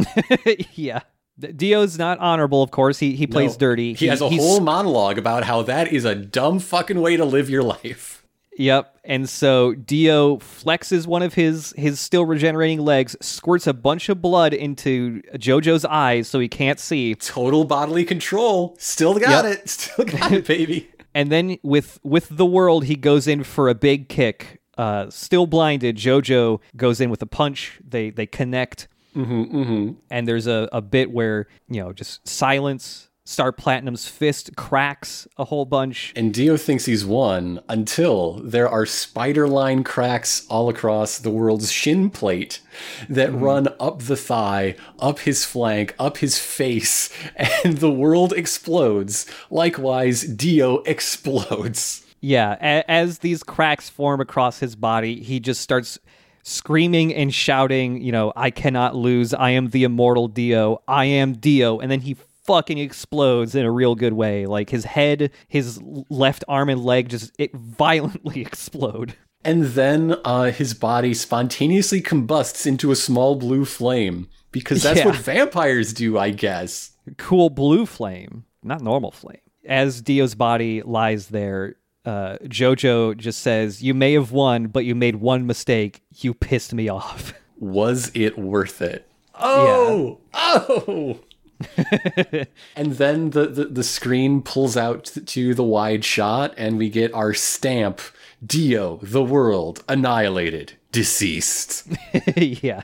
yeah. 0.75 1.01
Dio's 1.37 1.97
not 1.97 2.19
honorable, 2.19 2.63
of 2.63 2.71
course. 2.71 2.99
He 2.99 3.15
he 3.15 3.27
plays 3.27 3.55
No. 3.55 3.59
dirty. 3.59 3.93
He, 3.93 4.07
has 4.07 4.21
a 4.21 4.29
whole 4.29 4.61
monologue 4.61 5.17
about 5.17 5.43
how 5.43 5.63
that 5.63 5.91
is 5.91 6.05
a 6.05 6.15
dumb 6.15 6.59
fucking 6.59 7.01
way 7.01 7.17
to 7.17 7.25
live 7.25 7.49
your 7.49 7.63
life. 7.63 8.24
Yep. 8.57 8.97
And 9.03 9.29
so 9.29 9.73
Dio 9.73 10.37
flexes 10.37 11.05
one 11.07 11.21
of 11.21 11.33
his 11.33 11.73
his 11.77 11.99
still 11.99 12.25
regenerating 12.25 12.79
legs, 12.79 13.15
squirts 13.21 13.67
a 13.67 13.73
bunch 13.73 14.09
of 14.09 14.21
blood 14.21 14.53
into 14.53 15.21
JoJo's 15.35 15.85
eyes 15.85 16.27
so 16.27 16.39
he 16.39 16.47
can't 16.47 16.79
see, 16.79 17.15
Total 17.15 17.63
bodily 17.65 18.05
control. 18.05 18.75
Still 18.79 19.15
got 19.19 19.45
Yep. 19.45 19.53
it. 19.59 19.69
Still 19.75 20.05
got 20.05 20.31
it, 20.31 20.45
baby. 20.47 20.89
and 21.13 21.31
then 21.31 21.57
with 21.63 21.99
with 22.03 22.27
the 22.31 22.45
world 22.45 22.85
he 22.85 22.95
goes 22.95 23.27
in 23.27 23.43
for 23.43 23.69
a 23.69 23.75
big 23.75 24.09
kick. 24.09 24.61
Uh, 24.77 25.09
still 25.09 25.47
blinded, 25.47 25.95
JoJo 25.95 26.59
goes 26.75 26.99
in 26.99 27.09
with 27.09 27.21
a 27.21 27.25
punch. 27.25 27.79
They 27.87 28.09
they 28.09 28.25
connect, 28.25 28.87
Mm-hmm, 29.15 29.91
and 30.11 30.27
there's 30.27 30.47
a, 30.47 30.67
a 30.73 30.81
bit 30.81 31.11
where 31.11 31.47
you 31.69 31.81
know 31.81 31.93
just 31.93 32.27
silence 32.27 33.09
Star 33.27 33.51
Platinum's 33.51 34.07
fist 34.07 34.55
cracks 34.55 35.27
a 35.35 35.45
whole 35.45 35.65
bunch. 35.65 36.13
And 36.15 36.31
Dio 36.31 36.57
thinks 36.57 36.85
he's 36.85 37.03
won 37.03 37.59
until 37.67 38.33
there 38.33 38.69
are 38.69 38.85
spider 38.85 39.47
line 39.47 39.83
cracks 39.83 40.45
all 40.47 40.69
across 40.69 41.17
the 41.17 41.31
world's 41.31 41.71
shin 41.71 42.11
plate 42.11 42.61
that 43.09 43.31
hmm. 43.31 43.39
run 43.43 43.67
up 43.79 44.03
the 44.03 44.15
thigh, 44.15 44.75
up 44.99 45.19
his 45.19 45.43
flank, 45.43 45.95
up 45.97 46.17
his 46.17 46.37
face, 46.37 47.09
and 47.63 47.79
the 47.79 47.91
world 47.91 48.31
explodes. 48.31 49.25
Likewise, 49.49 50.21
Dio 50.21 50.77
explodes. 50.83 52.05
Yeah, 52.21 52.57
a- 52.61 52.89
as 52.89 53.19
these 53.19 53.41
cracks 53.41 53.89
form 53.89 54.21
across 54.21 54.59
his 54.59 54.75
body, 54.75 55.23
he 55.23 55.39
just 55.39 55.61
starts 55.61 55.97
screaming 56.43 57.11
and 57.11 57.33
shouting, 57.33 58.03
you 58.03 58.11
know, 58.11 58.31
I 58.35 58.51
cannot 58.51 58.95
lose. 58.95 59.33
I 59.33 59.49
am 59.49 59.69
the 59.69 59.83
immortal 59.83 60.27
Dio. 60.27 60.83
I 60.87 61.05
am 61.05 61.33
Dio. 61.33 61.79
And 61.79 61.89
then 61.89 62.01
he 62.01 62.15
fucking 62.45 62.77
explodes 62.77 63.55
in 63.55 63.65
a 63.65 63.71
real 63.71 63.95
good 63.95 64.13
way. 64.13 64.45
Like 64.45 64.69
his 64.69 64.85
head, 64.85 65.31
his 65.47 65.79
left 66.09 66.43
arm 66.47 66.69
and 66.69 66.83
leg 66.83 67.09
just 67.09 67.31
it 67.39 67.53
violently 67.53 68.41
explode. 68.45 69.15
And 69.43 69.63
then 69.65 70.15
uh, 70.25 70.45
his 70.51 70.73
body 70.73 71.13
spontaneously 71.13 72.01
combusts 72.01 72.65
into 72.65 72.91
a 72.91 72.95
small 72.95 73.35
blue 73.35 73.63
flame 73.65 74.27
because 74.51 74.81
that's 74.81 74.99
Yeah. 74.99 75.05
what 75.07 75.15
vampires 75.17 75.93
do, 75.93 76.17
I 76.17 76.31
guess. 76.31 76.91
Cool 77.17 77.51
blue 77.51 77.85
flame, 77.85 78.45
not 78.63 78.81
normal 78.81 79.11
flame. 79.11 79.37
As 79.67 80.01
Dio's 80.01 80.33
body 80.33 80.81
lies 80.81 81.27
there, 81.27 81.75
uh, 82.05 82.37
Jojo 82.43 83.15
just 83.17 83.41
says, 83.41 83.83
You 83.83 83.93
may 83.93 84.13
have 84.13 84.31
won, 84.31 84.67
but 84.67 84.85
you 84.85 84.95
made 84.95 85.17
one 85.17 85.45
mistake. 85.45 86.01
You 86.17 86.33
pissed 86.33 86.73
me 86.73 86.89
off. 86.89 87.33
Was 87.59 88.11
it 88.15 88.37
worth 88.39 88.81
it? 88.81 89.07
Oh, 89.39 90.19
oh. 90.33 91.19
and 92.75 92.93
then 92.93 93.31
the, 93.31 93.47
the, 93.47 93.65
the 93.65 93.83
screen 93.83 94.41
pulls 94.41 94.75
out 94.75 95.05
to 95.25 95.53
the 95.53 95.63
wide 95.63 96.03
shot, 96.03 96.53
and 96.57 96.77
we 96.77 96.89
get 96.89 97.13
our 97.13 97.33
stamp 97.33 98.01
Dio, 98.45 98.99
the 99.01 99.23
world, 99.23 99.83
annihilated, 99.87 100.73
deceased. 100.91 101.87
yeah. 102.35 102.83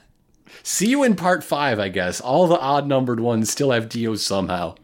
See 0.64 0.90
you 0.90 1.04
in 1.04 1.16
part 1.16 1.44
five, 1.44 1.80
I 1.80 1.90
guess. 1.90 2.22
All 2.22 2.48
the 2.48 2.60
odd 2.60 2.88
numbered 2.88 3.20
ones 3.20 3.50
still 3.50 3.72
have 3.72 3.90
Dio 3.90 4.16
somehow. 4.16 4.76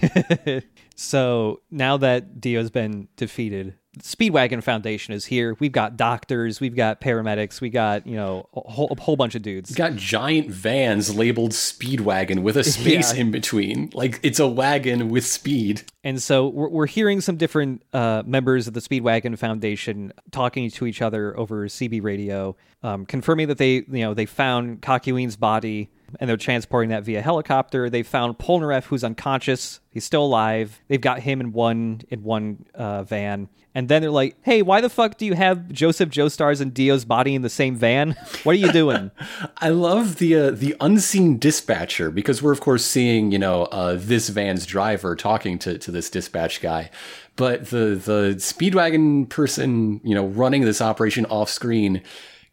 So 1.00 1.60
now 1.70 1.96
that 1.98 2.40
Dio's 2.40 2.70
been 2.70 3.06
defeated, 3.14 3.74
Speedwagon 4.02 4.62
Foundation 4.62 5.14
is 5.14 5.24
here. 5.26 5.56
We've 5.58 5.72
got 5.72 5.96
doctors, 5.96 6.60
we've 6.60 6.74
got 6.76 7.00
paramedics, 7.00 7.60
we 7.60 7.70
got, 7.70 8.06
you 8.06 8.16
know, 8.16 8.48
a 8.54 8.60
whole, 8.70 8.88
a 8.96 9.00
whole 9.00 9.16
bunch 9.16 9.34
of 9.34 9.42
dudes. 9.42 9.74
got 9.74 9.96
giant 9.96 10.50
vans 10.50 11.14
labeled 11.14 11.52
Speedwagon 11.52 12.40
with 12.42 12.56
a 12.56 12.64
space 12.78 13.14
Yeah. 13.14 13.20
in 13.20 13.30
between. 13.30 13.90
Like 13.94 14.20
it's 14.22 14.40
a 14.40 14.46
wagon 14.48 15.08
with 15.08 15.24
speed. 15.26 15.82
And 16.04 16.22
so 16.22 16.48
we're, 16.48 16.68
we're 16.68 16.86
hearing 16.86 17.20
some 17.20 17.36
different 17.36 17.82
uh, 17.92 18.22
members 18.26 18.66
of 18.68 18.74
the 18.74 18.80
Speedwagon 18.80 19.36
Foundation 19.38 20.12
talking 20.30 20.70
to 20.70 20.86
each 20.86 21.02
other 21.02 21.36
over 21.38 21.66
CB 21.68 22.02
radio, 22.02 22.56
um, 22.82 23.04
confirming 23.06 23.48
that 23.48 23.58
they, 23.58 23.74
you 23.74 23.86
know, 23.88 24.14
they 24.14 24.26
found 24.26 24.80
Kakyoin's 24.82 25.36
body 25.36 25.90
and 26.20 26.28
they're 26.28 26.36
transporting 26.36 26.90
that 26.90 27.04
via 27.04 27.22
helicopter. 27.22 27.90
They 27.90 28.02
found 28.02 28.38
Polnareff, 28.38 28.84
who's 28.84 29.04
unconscious. 29.04 29.80
He's 29.90 30.04
still 30.04 30.24
alive. 30.24 30.80
They've 30.88 31.00
got 31.00 31.20
him 31.20 31.40
in 31.40 31.52
one 31.52 32.02
in 32.10 32.22
one 32.22 32.66
uh, 32.74 33.02
van. 33.02 33.48
And 33.74 33.88
then 33.88 34.02
they're 34.02 34.10
like, 34.10 34.36
"Hey, 34.42 34.62
why 34.62 34.80
the 34.80 34.88
fuck 34.88 35.18
do 35.18 35.26
you 35.26 35.34
have 35.34 35.70
Joseph 35.70 36.08
Joestar's 36.08 36.60
and 36.60 36.74
Dio's 36.74 37.04
body 37.04 37.34
in 37.34 37.42
the 37.42 37.50
same 37.50 37.76
van? 37.76 38.16
What 38.42 38.52
are 38.52 38.58
you 38.58 38.72
doing?" 38.72 39.10
I 39.58 39.68
love 39.68 40.16
the 40.16 40.34
uh, 40.34 40.50
the 40.50 40.74
unseen 40.80 41.38
dispatcher 41.38 42.10
because 42.10 42.42
we're 42.42 42.52
of 42.52 42.60
course 42.60 42.84
seeing 42.84 43.30
you 43.30 43.38
know 43.38 43.64
uh, 43.66 43.96
this 43.98 44.30
van's 44.30 44.66
driver 44.66 45.14
talking 45.14 45.58
to, 45.60 45.78
to 45.78 45.90
this 45.90 46.10
dispatch 46.10 46.60
guy, 46.60 46.90
but 47.36 47.66
the 47.66 48.00
the 48.02 48.34
speedwagon 48.38 49.28
person 49.28 50.00
you 50.02 50.14
know 50.14 50.26
running 50.26 50.62
this 50.64 50.80
operation 50.80 51.24
off 51.26 51.50
screen 51.50 52.02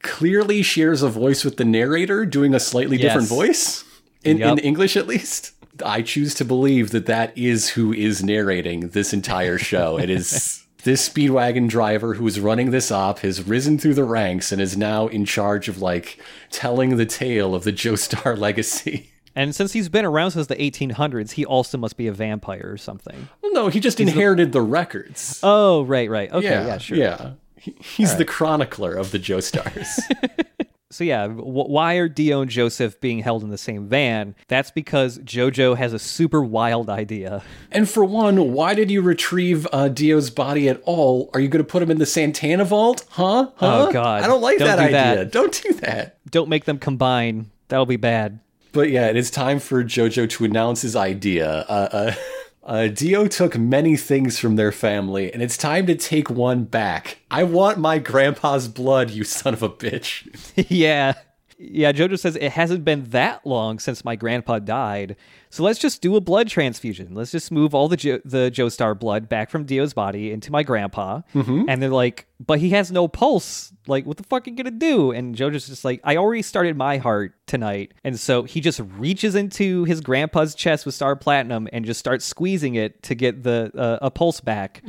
clearly 0.01 0.61
shares 0.61 1.01
a 1.01 1.09
voice 1.09 1.43
with 1.43 1.57
the 1.57 1.65
narrator 1.65 2.25
doing 2.25 2.53
a 2.53 2.59
slightly 2.59 2.97
different 2.97 3.27
voice 3.27 3.83
in, 4.23 4.41
in 4.41 4.59
English 4.59 4.95
at 4.97 5.07
least. 5.07 5.51
I 5.83 6.01
choose 6.01 6.33
to 6.35 6.45
believe 6.45 6.91
that 6.91 7.05
that 7.07 7.37
is 7.37 7.69
who 7.69 7.91
is 7.93 8.23
narrating 8.23 8.89
this 8.89 9.13
entire 9.13 9.57
show. 9.57 9.97
it 9.97 10.09
is. 10.09 10.61
This 10.85 11.09
Speedwagon 11.09 11.67
driver 11.67 12.13
who 12.13 12.27
is 12.27 12.39
running 12.39 12.69
this 12.69 12.91
op 12.91 13.17
has 13.19 13.41
risen 13.41 13.79
through 13.79 13.95
the 13.95 14.03
ranks 14.03 14.51
and 14.51 14.61
is 14.61 14.77
now 14.77 15.07
in 15.07 15.25
charge 15.25 15.67
of 15.67 15.81
like 15.81 16.21
telling 16.51 16.97
the 16.97 17.07
tale 17.07 17.55
of 17.55 17.63
the 17.63 17.73
Joestar 17.73 18.37
legacy. 18.47 19.09
and 19.35 19.55
since 19.55 19.73
he's 19.73 19.89
been 19.89 20.05
around 20.05 20.29
since 20.29 20.45
the 20.45 20.55
1800s, 20.55 21.31
he 21.31 21.43
also 21.43 21.79
must 21.79 21.97
be 21.97 22.05
a 22.05 22.11
vampire 22.11 22.69
or 22.71 22.77
something. 22.77 23.29
Well, 23.41 23.51
no, 23.53 23.67
he 23.69 23.79
just 23.79 23.99
inherited 23.99 24.51
the, 24.51 24.61
records. 24.61 25.39
Oh, 25.41 25.81
right, 25.85 26.07
right. 26.07 26.31
Okay, 26.31 26.49
yeah, 26.49 26.77
sure. 26.77 26.97
Yeah. 26.99 27.31
He- 27.65 27.75
He's 27.81 28.15
the 28.17 28.25
chronicler 28.25 28.93
of 28.93 29.11
the 29.11 29.19
Joestars. 29.19 29.87
So 30.91 31.03
yeah, 31.03 31.27
why 31.27 31.95
are 31.95 32.07
Dio 32.07 32.39
and 32.41 32.49
Joseph 32.49 33.01
being 33.01 33.19
held 33.19 33.43
in 33.43 33.49
the 33.49 33.57
same 33.57 33.89
van? 33.89 34.33
That's 34.47 34.71
because 34.71 35.17
Jojo 35.19 35.75
has 35.75 35.91
a 35.91 35.99
super 35.99 36.41
wild 36.41 36.89
idea. 36.89 37.41
and 37.69 37.89
for 37.89 38.05
one, 38.05 38.53
why 38.53 38.75
did 38.75 38.89
you 38.89 39.01
retrieve 39.01 39.67
uh, 39.73 39.89
Dio's 39.89 40.29
body 40.29 40.69
at 40.69 40.81
all? 40.85 41.29
Are 41.33 41.41
you 41.41 41.49
going 41.49 41.61
to 41.65 41.69
put 41.69 41.83
him 41.83 41.91
in 41.91 41.97
the 41.97 42.05
Santana 42.05 42.63
vault? 42.63 43.03
Huh? 43.09 43.49
Huh? 43.57 43.87
Oh, 43.87 43.91
God. 43.91 44.23
I 44.23 44.27
don't 44.27 44.41
like 44.41 44.59
Don't 44.59 44.67
that 44.69 44.75
do 44.77 44.83
idea. 44.83 44.93
that. 45.25 45.31
Don't 45.33 45.61
do 45.63 45.73
that. 45.73 46.17
Don't 46.31 46.47
make 46.47 46.63
them 46.63 46.77
combine. 46.77 47.51
That'll 47.67 47.85
be 47.87 47.97
bad. 47.97 48.39
But 48.71 48.89
yeah, 48.89 49.07
it 49.07 49.17
is 49.17 49.29
time 49.29 49.59
for 49.59 49.83
Jojo 49.83 50.29
to 50.29 50.45
announce 50.45 50.81
his 50.83 50.95
idea. 50.95 51.49
Uh, 51.67 51.89
uh, 51.91 52.13
uh, 52.65 52.87
Dio 52.87 53.27
took 53.27 53.57
many 53.57 53.95
things 53.95 54.39
from 54.39 54.55
their 54.55 54.71
family, 54.71 55.31
and 55.31 55.43
it's 55.43 55.57
time 55.57 55.85
to 55.85 55.95
take 55.95 56.29
one 56.29 56.63
back. 56.63 57.19
I 57.29 57.43
want 57.43 57.77
my 57.77 57.99
grandpa's 57.99 58.67
blood, 58.67 59.11
you 59.11 59.23
son 59.23 59.53
of 59.53 59.61
a 59.61 59.69
bitch. 59.69 60.27
yeah. 60.69 61.13
Yeah, 61.57 61.93
Jojo 61.93 62.19
says 62.19 62.35
it 62.35 62.51
hasn't 62.51 62.83
been 62.83 63.05
that 63.11 63.45
long 63.45 63.79
since 63.79 64.03
my 64.03 64.15
grandpa 64.15 64.59
died. 64.59 65.15
So 65.49 65.63
let's 65.63 65.79
just 65.79 66.01
do 66.01 66.17
a 66.17 66.21
blood 66.21 66.49
transfusion. 66.49 67.15
Let's 67.15 67.31
just 67.31 67.49
move 67.49 67.73
all 67.73 67.87
the 67.87 67.95
jo- 67.95 68.19
the 68.25 68.51
Joestar 68.51 68.99
blood 68.99 69.29
back 69.29 69.49
from 69.49 69.63
Dio's 69.63 69.93
body 69.93 70.31
into 70.31 70.51
my 70.51 70.63
grandpa. 70.63 71.21
Mm-hmm. 71.33 71.69
And 71.69 71.81
they're 71.81 71.89
like, 71.89 72.27
but 72.45 72.59
he 72.59 72.71
has 72.71 72.91
no 72.91 73.07
pulse. 73.07 73.71
Like, 73.87 74.05
what 74.05 74.17
the 74.17 74.23
fuck 74.23 74.45
are 74.45 74.49
you 74.49 74.55
gonna 74.57 74.71
do? 74.71 75.11
And 75.11 75.33
Jojo's 75.33 75.67
just 75.67 75.85
like, 75.85 76.01
I 76.03 76.17
already 76.17 76.41
started 76.41 76.75
my 76.75 76.97
heart 76.97 77.33
tonight. 77.47 77.93
And 78.03 78.19
so 78.19 78.43
he 78.43 78.59
just 78.59 78.81
reaches 78.97 79.33
into 79.33 79.85
his 79.85 80.01
grandpa's 80.01 80.55
chest 80.55 80.85
with 80.85 80.93
Star 80.93 81.15
Platinum 81.15 81.69
and 81.71 81.85
just 81.85 82.01
starts 82.01 82.25
squeezing 82.25 82.75
it 82.75 83.01
to 83.03 83.15
get 83.15 83.43
the 83.43 83.71
uh, 83.77 83.99
a 84.01 84.11
pulse 84.11 84.41
back. 84.41 84.81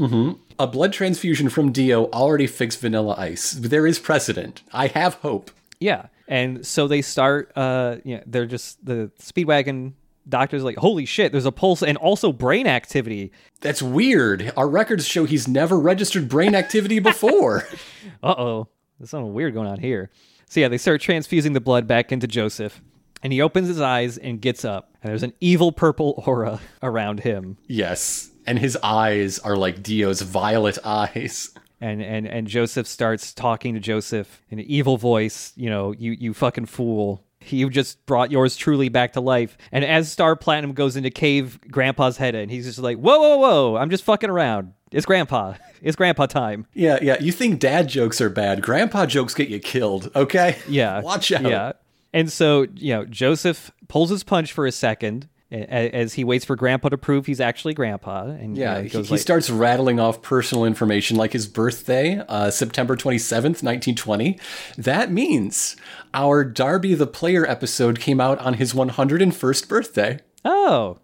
A 0.58 0.66
blood 0.66 0.92
transfusion 0.92 1.48
from 1.48 1.70
Dio 1.70 2.06
already 2.06 2.48
fixed 2.48 2.80
Vanilla 2.80 3.14
Ice. 3.18 3.52
There 3.52 3.86
is 3.86 4.00
precedent. 4.00 4.62
I 4.72 4.88
have 4.88 5.14
hope. 5.14 5.52
Yeah. 5.78 6.06
And 6.28 6.66
so 6.66 6.88
they 6.88 7.02
start 7.02 7.52
uh 7.56 7.96
you 8.04 8.16
know, 8.16 8.22
they're 8.26 8.46
just 8.46 8.84
the 8.84 9.10
Speedwagon 9.20 9.92
doctors 10.28 10.64
like, 10.64 10.76
holy 10.76 11.04
shit, 11.06 11.30
there's 11.30 11.46
a 11.46 11.52
pulse 11.52 11.82
and 11.82 11.96
also 11.98 12.32
brain 12.32 12.66
activity. 12.66 13.30
That's 13.60 13.80
weird. 13.80 14.52
Our 14.56 14.68
records 14.68 15.06
show 15.06 15.24
he's 15.24 15.46
never 15.46 15.78
registered 15.78 16.28
brain 16.28 16.54
activity 16.54 16.98
before. 16.98 17.64
Uh 18.22 18.34
oh. 18.38 18.68
There's 18.98 19.10
something 19.10 19.34
weird 19.34 19.52
going 19.54 19.68
on 19.68 19.78
here. 19.78 20.10
So 20.48 20.60
yeah, 20.60 20.68
they 20.68 20.78
start 20.78 21.00
transfusing 21.00 21.52
the 21.52 21.60
blood 21.60 21.86
back 21.86 22.12
into 22.12 22.26
Joseph. 22.26 22.80
And 23.22 23.32
he 23.32 23.40
opens 23.42 23.68
his 23.68 23.80
eyes 23.80 24.16
and 24.18 24.40
gets 24.40 24.64
up. 24.64 24.94
And 25.02 25.10
there's 25.10 25.22
an 25.22 25.32
evil 25.40 25.70
purple 25.72 26.22
aura 26.26 26.60
around 26.82 27.20
him. 27.20 27.58
yes. 27.66 28.30
And 28.46 28.58
his 28.60 28.78
eyes 28.82 29.40
are 29.40 29.56
like 29.56 29.82
Dio's 29.82 30.22
violet 30.22 30.78
eyes. 30.84 31.50
And 31.80 32.02
and 32.02 32.26
and 32.26 32.46
Joseph 32.46 32.86
starts 32.86 33.34
talking 33.34 33.74
to 33.74 33.80
Joseph 33.80 34.42
in 34.48 34.58
an 34.58 34.64
evil 34.66 34.96
voice, 34.96 35.52
you 35.56 35.68
know, 35.68 35.92
you 35.92 36.12
you 36.12 36.32
fucking 36.34 36.66
fool. 36.66 37.22
You 37.48 37.70
just 37.70 38.04
brought 38.06 38.32
yours 38.32 38.56
truly 38.56 38.88
back 38.88 39.12
to 39.12 39.20
life. 39.20 39.56
And 39.70 39.84
as 39.84 40.10
Star 40.10 40.34
Platinum 40.34 40.72
goes 40.72 40.96
into 40.96 41.10
cave 41.10 41.60
Grandpa's 41.70 42.16
head 42.16 42.34
and 42.34 42.50
he's 42.50 42.64
just 42.64 42.78
like, 42.78 42.96
Whoa, 42.96 43.18
whoa, 43.18 43.36
whoa, 43.36 43.76
I'm 43.76 43.90
just 43.90 44.04
fucking 44.04 44.30
around. 44.30 44.72
It's 44.90 45.06
Grandpa. 45.06 45.54
It's 45.82 45.94
Grandpa 45.94 46.24
time. 46.26 46.66
Yeah, 46.72 46.98
yeah. 47.02 47.20
You 47.20 47.30
think 47.30 47.60
dad 47.60 47.86
jokes 47.86 48.20
are 48.20 48.30
bad. 48.30 48.62
Grandpa 48.62 49.04
jokes 49.04 49.34
get 49.34 49.48
you 49.48 49.60
killed, 49.60 50.10
okay? 50.16 50.56
Yeah. 50.66 51.02
Watch 51.02 51.30
out. 51.30 51.42
Yeah. 51.42 51.72
And 52.14 52.32
so, 52.32 52.66
you 52.74 52.94
know, 52.94 53.04
Joseph 53.04 53.70
pulls 53.86 54.08
his 54.08 54.24
punch 54.24 54.52
for 54.52 54.66
a 54.66 54.72
second 54.72 55.28
as 55.50 56.14
he 56.14 56.24
waits 56.24 56.44
for 56.44 56.56
Grandpa 56.56 56.88
to 56.88 56.98
prove 56.98 57.26
he's 57.26 57.40
actually 57.40 57.72
Grandpa. 57.74 58.24
And 58.24 58.56
Yeah, 58.56 58.74
know, 58.74 58.82
he, 58.82 59.02
he 59.02 59.16
starts 59.18 59.48
rattling 59.48 60.00
off 60.00 60.20
personal 60.22 60.64
information 60.64 61.16
like 61.16 61.32
his 61.32 61.46
birthday, 61.46 62.20
uh, 62.28 62.50
September 62.50 62.96
27th, 62.96 63.62
1920. 63.62 64.38
That 64.76 65.10
means 65.12 65.76
our 66.12 66.44
D'Arby 66.44 66.94
the 66.94 67.06
Player 67.06 67.46
episode 67.48 68.00
came 68.00 68.20
out 68.20 68.38
on 68.40 68.54
his 68.54 68.72
101st 68.72 69.68
birthday. 69.68 70.18
Oh, 70.44 70.98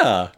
Yeah. 0.00 0.28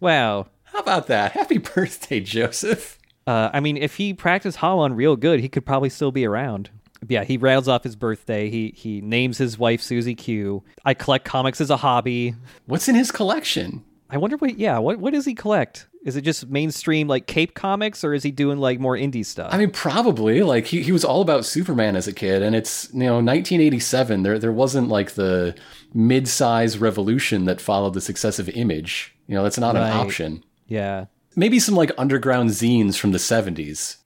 wow. 0.00 0.46
How 0.64 0.78
about 0.78 1.06
that? 1.08 1.32
Happy 1.32 1.58
birthday, 1.58 2.20
Joseph. 2.20 2.98
Uh, 3.26 3.50
I 3.52 3.60
mean, 3.60 3.76
if 3.76 3.96
he 3.96 4.14
practiced 4.14 4.58
Hamon 4.58 4.94
real 4.94 5.16
good, 5.16 5.40
he 5.40 5.48
could 5.48 5.64
probably 5.66 5.88
still 5.90 6.10
be 6.12 6.24
around. 6.26 6.70
Yeah, 7.08 7.24
he 7.24 7.36
rattles 7.36 7.68
off 7.68 7.82
his 7.84 7.96
birthday. 7.96 8.48
He 8.50 8.72
he 8.76 9.00
names 9.00 9.38
his 9.38 9.58
wife 9.58 9.80
Susie 9.82 10.14
Q. 10.14 10.62
I 10.84 10.94
collect 10.94 11.24
comics 11.24 11.60
as 11.60 11.70
a 11.70 11.76
hobby. 11.76 12.34
What's 12.66 12.88
in 12.88 12.94
his 12.94 13.10
collection? 13.10 13.84
I 14.10 14.18
wonder 14.18 14.36
what. 14.36 14.58
Yeah, 14.58 14.78
what 14.78 14.98
what 14.98 15.12
does 15.12 15.24
he 15.24 15.34
collect? 15.34 15.88
Is 16.04 16.16
it 16.16 16.22
just 16.22 16.48
mainstream 16.48 17.06
like 17.08 17.26
Cape 17.28 17.54
comics, 17.54 18.02
or 18.02 18.12
is 18.12 18.22
he 18.24 18.30
doing 18.32 18.58
like 18.58 18.78
more 18.80 18.96
indie 18.96 19.24
stuff? 19.24 19.54
I 19.54 19.58
mean, 19.58 19.70
probably. 19.70 20.42
Like 20.42 20.66
he, 20.66 20.82
he 20.82 20.90
was 20.92 21.04
all 21.04 21.22
about 21.22 21.44
Superman 21.44 21.94
as 21.96 22.08
a 22.08 22.12
kid, 22.12 22.42
and 22.42 22.54
it's 22.56 22.88
you 22.92 23.00
know 23.00 23.14
1987. 23.14 24.22
There 24.22 24.38
there 24.38 24.52
wasn't 24.52 24.88
like 24.88 25.12
the 25.12 25.54
mid-size 25.94 26.78
revolution 26.78 27.44
that 27.46 27.60
followed 27.60 27.94
the 27.94 28.00
success 28.00 28.38
of 28.38 28.48
Image. 28.50 29.14
You 29.28 29.34
know, 29.36 29.42
that's 29.44 29.58
not 29.58 29.74
Right. 29.76 29.86
an 29.90 29.96
option. 29.96 30.44
yeah. 30.66 31.06
Maybe 31.34 31.58
some 31.60 31.74
like 31.76 31.90
underground 31.96 32.50
zines 32.50 32.98
from 32.98 33.12
the 33.12 33.18
70s. 33.18 33.96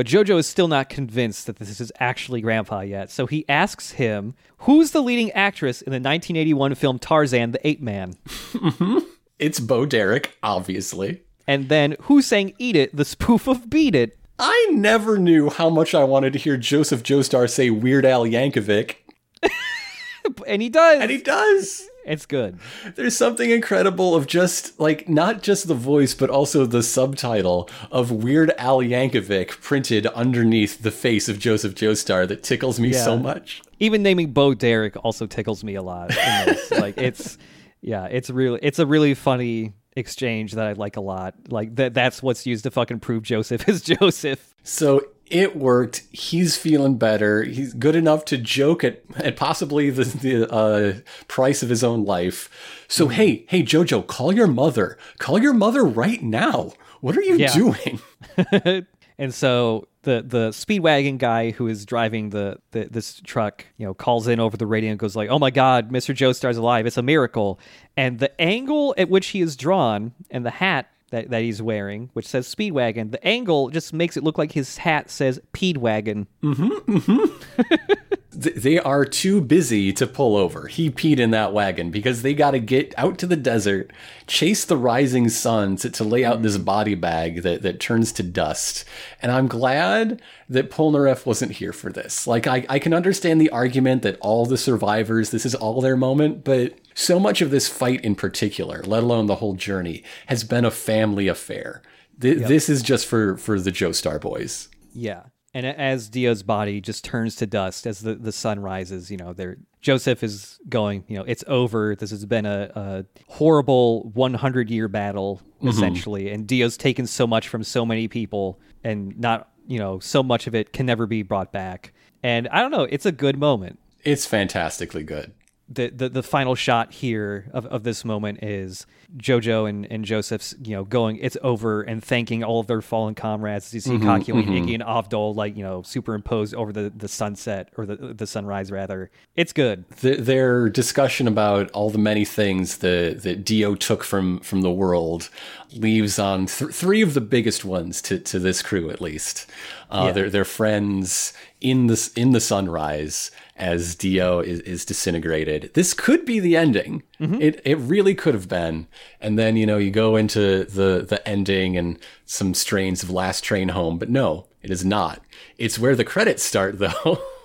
But 0.00 0.06
Jojo 0.06 0.38
is 0.38 0.46
still 0.46 0.66
not 0.66 0.88
convinced 0.88 1.46
that 1.46 1.56
this 1.56 1.78
is 1.78 1.92
actually 2.00 2.40
Grandpa 2.40 2.80
yet, 2.80 3.10
so 3.10 3.26
he 3.26 3.44
asks 3.50 3.90
him, 3.90 4.32
"Who's 4.60 4.92
the 4.92 5.02
leading 5.02 5.30
actress 5.32 5.82
in 5.82 5.90
the 5.90 5.96
1981 5.96 6.74
film 6.76 6.98
Tarzan: 6.98 7.50
The 7.52 7.68
Ape 7.68 7.82
Man?" 7.82 8.14
Mm-hmm. 8.54 9.00
It's 9.38 9.60
Bo 9.60 9.84
Derek, 9.84 10.38
obviously. 10.42 11.20
And 11.46 11.68
then, 11.68 11.96
who 12.04 12.22
sang 12.22 12.54
"Eat 12.58 12.76
It," 12.76 12.96
the 12.96 13.04
spoof 13.04 13.46
of 13.46 13.68
"Beat 13.68 13.94
It"? 13.94 14.16
I 14.38 14.68
never 14.72 15.18
knew 15.18 15.50
how 15.50 15.68
much 15.68 15.94
I 15.94 16.04
wanted 16.04 16.32
to 16.32 16.38
hear 16.38 16.56
Joseph 16.56 17.02
Joestar 17.02 17.46
say 17.50 17.68
Weird 17.68 18.06
Al 18.06 18.24
Yankovic, 18.24 18.94
And 20.46 20.62
he 20.62 20.70
does. 20.70 21.02
and 21.02 21.10
he 21.10 21.18
does. 21.18 21.89
It's 22.04 22.26
good. 22.26 22.58
There's 22.96 23.16
something 23.16 23.50
incredible 23.50 24.14
of 24.14 24.26
just 24.26 24.78
like 24.80 25.08
not 25.08 25.42
just 25.42 25.68
the 25.68 25.74
voice, 25.74 26.14
but 26.14 26.30
also 26.30 26.66
the 26.66 26.82
subtitle 26.82 27.68
of 27.92 28.10
Weird 28.10 28.52
Al 28.58 28.78
Yankovic 28.78 29.48
printed 29.60 30.06
underneath 30.08 30.82
the 30.82 30.90
face 30.90 31.28
of 31.28 31.38
Joseph 31.38 31.74
Joestar 31.74 32.26
that 32.28 32.42
tickles 32.42 32.80
me 32.80 32.90
Yeah. 32.90 33.04
so 33.04 33.16
much. 33.18 33.62
Even 33.78 34.02
naming 34.02 34.32
Bo 34.32 34.54
Derek 34.54 34.96
also 35.04 35.26
tickles 35.26 35.62
me 35.64 35.74
a 35.74 35.82
lot. 35.82 36.10
like 36.70 36.96
it's, 36.98 37.38
yeah, 37.80 38.06
it's 38.06 38.30
really, 38.30 38.60
it's 38.62 38.78
a 38.78 38.86
really 38.86 39.14
funny 39.14 39.72
exchange 39.96 40.52
that 40.52 40.66
I 40.66 40.72
like 40.74 40.96
a 40.96 41.00
lot. 41.00 41.34
Like 41.48 41.74
that, 41.76 41.94
that's 41.94 42.22
what's 42.22 42.46
used 42.46 42.64
to 42.64 42.70
fucking 42.70 43.00
prove 43.00 43.22
Joseph 43.22 43.68
is 43.68 43.82
Joseph. 44.00 44.54
So 44.62 45.02
it 45.30 45.56
worked. 45.56 46.02
He's 46.10 46.56
feeling 46.56 46.98
better. 46.98 47.42
He's 47.44 47.72
good 47.72 47.96
enough 47.96 48.24
to 48.26 48.36
joke 48.38 48.84
at, 48.84 49.02
at 49.16 49.36
possibly 49.36 49.90
the, 49.90 50.04
the 50.04 50.52
uh, 50.52 50.94
price 51.28 51.62
of 51.62 51.68
his 51.68 51.82
own 51.84 52.04
life. 52.04 52.84
So 52.88 53.08
hey, 53.08 53.44
hey 53.48 53.62
Jojo, 53.62 54.06
call 54.06 54.32
your 54.32 54.46
mother. 54.48 54.98
Call 55.18 55.40
your 55.40 55.52
mother 55.54 55.84
right 55.84 56.22
now. 56.22 56.72
What 57.00 57.16
are 57.16 57.22
you 57.22 57.36
Yeah. 57.36 57.52
doing? 57.54 58.00
And 59.18 59.34
so 59.34 59.86
the 60.04 60.24
the 60.26 60.48
speedwagon 60.48 61.18
guy 61.18 61.50
who 61.50 61.66
is 61.66 61.84
driving 61.84 62.30
the, 62.30 62.56
the 62.70 62.84
this 62.90 63.20
truck, 63.20 63.66
you 63.76 63.84
know, 63.84 63.92
calls 63.92 64.26
in 64.28 64.40
over 64.40 64.56
the 64.56 64.66
radio 64.66 64.92
and 64.92 64.98
goes 64.98 65.14
like, 65.14 65.28
"Oh 65.28 65.38
my 65.38 65.50
God, 65.50 65.90
Mr. 65.92 66.14
Joestar's 66.14 66.56
alive! 66.56 66.86
It's 66.86 66.96
a 66.96 67.02
miracle!" 67.02 67.60
And 67.98 68.18
the 68.18 68.40
angle 68.40 68.94
at 68.96 69.10
which 69.10 69.26
he 69.28 69.42
is 69.42 69.56
drawn 69.56 70.14
and 70.30 70.46
the 70.46 70.50
hat 70.50 70.88
that, 71.10 71.30
that 71.30 71.42
he's 71.42 71.60
wearing, 71.60 72.10
which 72.12 72.26
says 72.26 72.52
Speedwagon, 72.52 73.10
the 73.10 73.24
angle 73.26 73.70
just 73.70 73.92
makes 73.92 74.16
it 74.16 74.24
look 74.24 74.38
like 74.38 74.52
his 74.52 74.78
hat 74.78 75.10
says 75.10 75.40
Peedwagon. 75.52 76.26
Mm-hmm, 76.42 76.92
mm-hmm. 76.92 77.94
Th- 78.40 78.54
they 78.54 78.78
are 78.78 79.04
too 79.04 79.40
busy 79.40 79.92
to 79.92 80.06
pull 80.06 80.36
over. 80.36 80.68
He 80.68 80.88
peed 80.88 81.18
in 81.18 81.32
that 81.32 81.52
wagon 81.52 81.90
because 81.90 82.22
they 82.22 82.32
got 82.32 82.52
to 82.52 82.60
get 82.60 82.94
out 82.96 83.18
to 83.18 83.26
the 83.26 83.36
desert, 83.36 83.92
chase 84.28 84.64
the 84.64 84.76
rising 84.76 85.28
sun 85.28 85.76
to, 85.76 85.90
to 85.90 86.04
lay 86.04 86.24
out 86.24 86.38
mm. 86.38 86.42
this 86.44 86.56
body 86.56 86.94
bag 86.94 87.42
that, 87.42 87.62
that 87.62 87.80
turns 87.80 88.12
to 88.12 88.22
dust. 88.22 88.84
And 89.20 89.32
I'm 89.32 89.48
glad 89.48 90.22
that 90.48 90.70
Polnareff 90.70 91.26
wasn't 91.26 91.52
here 91.52 91.72
for 91.72 91.90
this. 91.90 92.28
Like, 92.28 92.46
I, 92.46 92.64
I 92.68 92.78
can 92.78 92.94
understand 92.94 93.40
the 93.40 93.50
argument 93.50 94.02
that 94.02 94.18
all 94.20 94.46
the 94.46 94.56
survivors, 94.56 95.30
this 95.30 95.44
is 95.44 95.56
all 95.56 95.80
their 95.80 95.96
moment, 95.96 96.44
but 96.44 96.74
so 97.00 97.18
much 97.18 97.40
of 97.40 97.50
this 97.50 97.68
fight 97.68 98.04
in 98.04 98.14
particular, 98.14 98.82
let 98.84 99.02
alone 99.02 99.26
the 99.26 99.36
whole 99.36 99.54
journey, 99.54 100.04
has 100.26 100.44
been 100.44 100.64
a 100.64 100.70
family 100.70 101.28
affair. 101.28 101.82
Th- 102.20 102.38
This 102.38 102.68
is 102.68 102.82
just 102.82 103.06
for, 103.06 103.36
for 103.38 103.58
the 103.58 103.72
Joestar 103.72 104.20
boys. 104.20 104.68
Yeah. 104.92 105.24
And 105.54 105.66
as 105.66 106.08
Dio's 106.08 106.42
body 106.42 106.80
just 106.80 107.04
turns 107.04 107.36
to 107.36 107.46
dust 107.46 107.86
as 107.86 108.00
the, 108.00 108.14
the 108.14 108.30
sun 108.32 108.60
rises, 108.60 109.10
you 109.10 109.16
know, 109.16 109.32
there 109.32 109.56
Joseph 109.80 110.22
is 110.22 110.60
going, 110.68 111.04
you 111.08 111.16
know, 111.16 111.24
it's 111.26 111.42
over. 111.46 111.96
This 111.96 112.10
has 112.10 112.24
been 112.26 112.44
a, 112.46 112.70
a 112.74 113.04
horrible 113.28 114.10
100 114.10 114.70
year 114.70 114.86
battle, 114.86 115.40
mm-hmm. 115.56 115.68
essentially. 115.68 116.30
And 116.30 116.46
Dio's 116.46 116.76
taken 116.76 117.06
so 117.06 117.26
much 117.26 117.48
from 117.48 117.64
so 117.64 117.86
many 117.86 118.06
people, 118.06 118.60
and 118.84 119.18
not, 119.18 119.50
you 119.66 119.78
know, 119.78 119.98
so 119.98 120.22
much 120.22 120.46
of 120.46 120.54
it 120.54 120.72
can 120.72 120.86
never 120.86 121.06
be 121.06 121.22
brought 121.22 121.50
back. 121.50 121.94
And 122.22 122.46
I 122.48 122.60
don't 122.60 122.70
know, 122.70 122.84
it's 122.84 123.06
a 123.06 123.12
good 123.12 123.38
moment. 123.38 123.78
It's 124.04 124.26
fantastically 124.26 125.02
good. 125.02 125.32
The, 125.72 125.88
the, 125.88 126.08
the 126.08 126.22
final 126.24 126.56
shot 126.56 126.92
here 126.92 127.48
of, 127.52 127.64
of 127.66 127.84
this 127.84 128.04
moment 128.04 128.42
is 128.42 128.86
Jojo 129.16 129.68
and, 129.68 129.86
and 129.88 130.04
Joseph's, 130.04 130.52
you 130.64 130.74
know, 130.74 130.82
going, 130.82 131.18
it's 131.18 131.36
over 131.42 131.82
and 131.82 132.02
thanking 132.02 132.42
all 132.42 132.58
of 132.58 132.66
their 132.66 132.82
fallen 132.82 133.14
comrades. 133.14 133.72
You 133.72 133.78
see 133.78 133.92
Kakyoin, 133.92 134.46
Iggy, 134.46 134.74
and 134.74 134.82
Avdol, 134.82 135.36
like, 135.36 135.56
you 135.56 135.62
know, 135.62 135.82
superimposed 135.82 136.56
over 136.56 136.72
the, 136.72 136.92
the 136.96 137.06
sunset 137.06 137.68
or 137.76 137.86
the, 137.86 137.94
the 138.14 138.26
sunrise, 138.26 138.72
rather. 138.72 139.12
It's 139.36 139.52
good. 139.52 139.84
Th 139.96 140.18
their 140.18 140.68
discussion 140.68 141.28
about 141.28 141.70
all 141.70 141.90
the 141.90 141.98
many 141.98 142.24
things 142.24 142.78
that, 142.78 143.22
that 143.22 143.44
Dio 143.44 143.76
took 143.76 144.02
from, 144.02 144.40
from 144.40 144.62
the 144.62 144.72
world 144.72 145.30
leaves 145.72 146.18
on 146.18 146.46
th- 146.46 146.72
three 146.72 147.00
of 147.00 147.14
the 147.14 147.20
biggest 147.20 147.64
ones 147.64 148.02
to, 148.02 148.18
to 148.18 148.40
this 148.40 148.60
crew, 148.60 148.90
at 148.90 149.00
least. 149.00 149.48
Uh, 149.88 150.06
Yeah. 150.06 150.12
They're, 150.12 150.30
they're 150.30 150.44
friends 150.44 151.32
in 151.60 151.86
the, 151.86 152.10
in 152.16 152.32
the 152.32 152.40
sunrise 152.40 153.30
as 153.56 153.94
Dio 153.94 154.40
is, 154.40 154.60
is 154.60 154.84
disintegrated. 154.84 155.70
This 155.74 155.92
could 155.94 156.24
be 156.24 156.40
the 156.40 156.56
ending. 156.56 157.02
Mm-hmm. 157.20 157.42
It, 157.42 157.60
it 157.64 157.76
really 157.76 158.14
could 158.14 158.34
have 158.34 158.48
been. 158.48 158.86
And 159.20 159.38
then, 159.38 159.56
you 159.56 159.66
know, 159.66 159.76
you 159.76 159.90
go 159.90 160.16
into 160.16 160.64
the, 160.64 161.04
the 161.06 161.26
ending 161.28 161.76
and 161.76 161.98
some 162.24 162.54
strains 162.54 163.02
of 163.02 163.10
Last 163.10 163.44
Train 163.44 163.68
Home, 163.70 163.98
but 163.98 164.08
no, 164.08 164.46
it 164.62 164.70
is 164.70 164.84
not. 164.84 165.22
It's 165.58 165.78
where 165.78 165.94
the 165.94 166.04
credits 166.04 166.42
start, 166.42 166.78
though. 166.78 167.22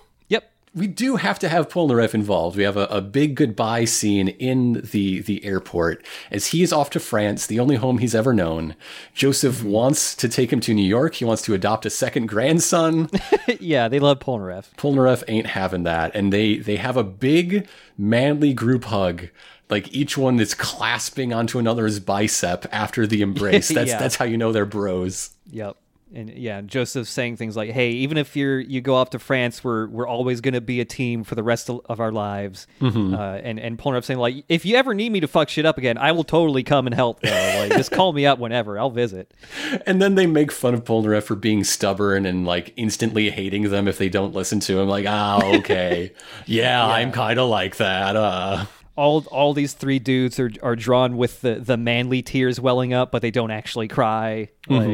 We 0.76 0.86
do 0.86 1.16
have 1.16 1.38
to 1.38 1.48
have 1.48 1.70
Polnareff 1.70 2.12
involved. 2.12 2.54
We 2.56 2.62
have 2.64 2.76
a, 2.76 2.84
a 2.84 3.00
big 3.00 3.34
goodbye 3.34 3.86
scene 3.86 4.28
in 4.28 4.82
the 4.92 5.20
the 5.22 5.42
airport 5.42 6.04
as 6.30 6.48
he 6.48 6.62
is 6.62 6.70
off 6.70 6.90
to 6.90 7.00
France, 7.00 7.46
the 7.46 7.58
only 7.58 7.76
home 7.76 7.98
he's 7.98 8.14
ever 8.14 8.34
known. 8.34 8.76
Joseph 9.14 9.56
mm-hmm. 9.56 9.70
wants 9.70 10.14
to 10.14 10.28
take 10.28 10.52
him 10.52 10.60
to 10.60 10.74
New 10.74 10.86
York. 10.86 11.14
He 11.14 11.24
wants 11.24 11.40
to 11.42 11.54
adopt 11.54 11.86
a 11.86 11.90
second 11.90 12.26
grandson. 12.26 13.08
yeah, 13.58 13.88
they 13.88 13.98
love 13.98 14.18
Polnareff. 14.18 14.74
Polnareff 14.76 15.24
ain't 15.28 15.46
having 15.46 15.84
that, 15.84 16.14
and 16.14 16.30
they 16.30 16.58
they 16.58 16.76
have 16.76 16.98
a 16.98 17.04
big 17.04 17.66
manly 17.96 18.52
group 18.52 18.84
hug. 18.84 19.28
Like 19.70 19.92
each 19.92 20.18
one 20.18 20.38
is 20.38 20.54
clasping 20.54 21.32
onto 21.32 21.58
another's 21.58 22.00
bicep 22.00 22.66
after 22.70 23.06
the 23.06 23.22
embrace. 23.28 23.68
That's 23.68 23.90
Yeah. 23.90 23.98
that's 23.98 24.16
how 24.16 24.26
you 24.26 24.36
know 24.36 24.52
they're 24.52 24.66
bros. 24.66 25.30
Yep. 25.50 25.76
And 26.14 26.30
yeah, 26.30 26.60
Joseph 26.60 27.08
saying 27.08 27.36
things 27.36 27.56
like, 27.56 27.70
"Hey, 27.70 27.90
even 27.90 28.16
if 28.16 28.36
you're 28.36 28.60
you 28.60 28.80
go 28.80 28.94
off 28.94 29.10
to 29.10 29.18
France, 29.18 29.64
we're 29.64 29.88
we're 29.88 30.06
always 30.06 30.40
going 30.40 30.54
to 30.54 30.60
be 30.60 30.80
a 30.80 30.84
team 30.84 31.24
for 31.24 31.34
the 31.34 31.42
rest 31.42 31.68
of, 31.68 31.80
of 31.86 31.98
our 31.98 32.12
lives." 32.12 32.68
Mm-hmm. 32.80 33.12
Uh, 33.12 33.18
and 33.38 33.58
and 33.58 33.76
Polnareff 33.76 34.04
saying 34.04 34.20
like, 34.20 34.44
"If 34.48 34.64
you 34.64 34.76
ever 34.76 34.94
need 34.94 35.10
me 35.10 35.18
to 35.18 35.26
fuck 35.26 35.48
shit 35.48 35.66
up 35.66 35.78
again, 35.78 35.98
I 35.98 36.12
will 36.12 36.22
totally 36.22 36.62
come 36.62 36.86
and 36.86 36.94
help. 36.94 37.20
Though. 37.22 37.56
Like, 37.58 37.72
just 37.72 37.90
call 37.90 38.12
me 38.12 38.24
up 38.24 38.38
whenever. 38.38 38.78
I'll 38.78 38.90
visit." 38.90 39.34
And 39.84 40.00
then 40.00 40.14
they 40.14 40.26
make 40.26 40.52
fun 40.52 40.74
of 40.74 40.84
Polnareff 40.84 41.24
for 41.24 41.34
being 41.34 41.64
stubborn 41.64 42.24
and 42.24 42.46
like 42.46 42.72
instantly 42.76 43.30
hating 43.30 43.68
them 43.70 43.88
if 43.88 43.98
they 43.98 44.08
don't 44.08 44.32
listen 44.32 44.60
to 44.60 44.78
him. 44.78 44.88
Like, 44.88 45.06
ah, 45.08 45.44
okay, 45.56 46.12
yeah, 46.46 46.86
I'm 46.86 47.10
kind 47.10 47.38
of 47.38 47.48
like 47.48 47.76
that. 47.76 48.14
Uh, 48.16 48.66
All 48.96 49.24
all 49.30 49.54
these 49.54 49.72
three 49.74 49.98
dudes 49.98 50.38
are 50.38 50.50
are 50.62 50.76
drawn 50.76 51.16
with 51.16 51.40
the 51.40 51.56
the 51.56 51.76
manly 51.76 52.22
tears 52.22 52.60
welling 52.60 52.94
up, 52.94 53.10
but 53.10 53.22
they 53.22 53.30
don't 53.32 53.50
actually 53.50 53.88
cry. 53.88 54.48
Like, 54.68 54.86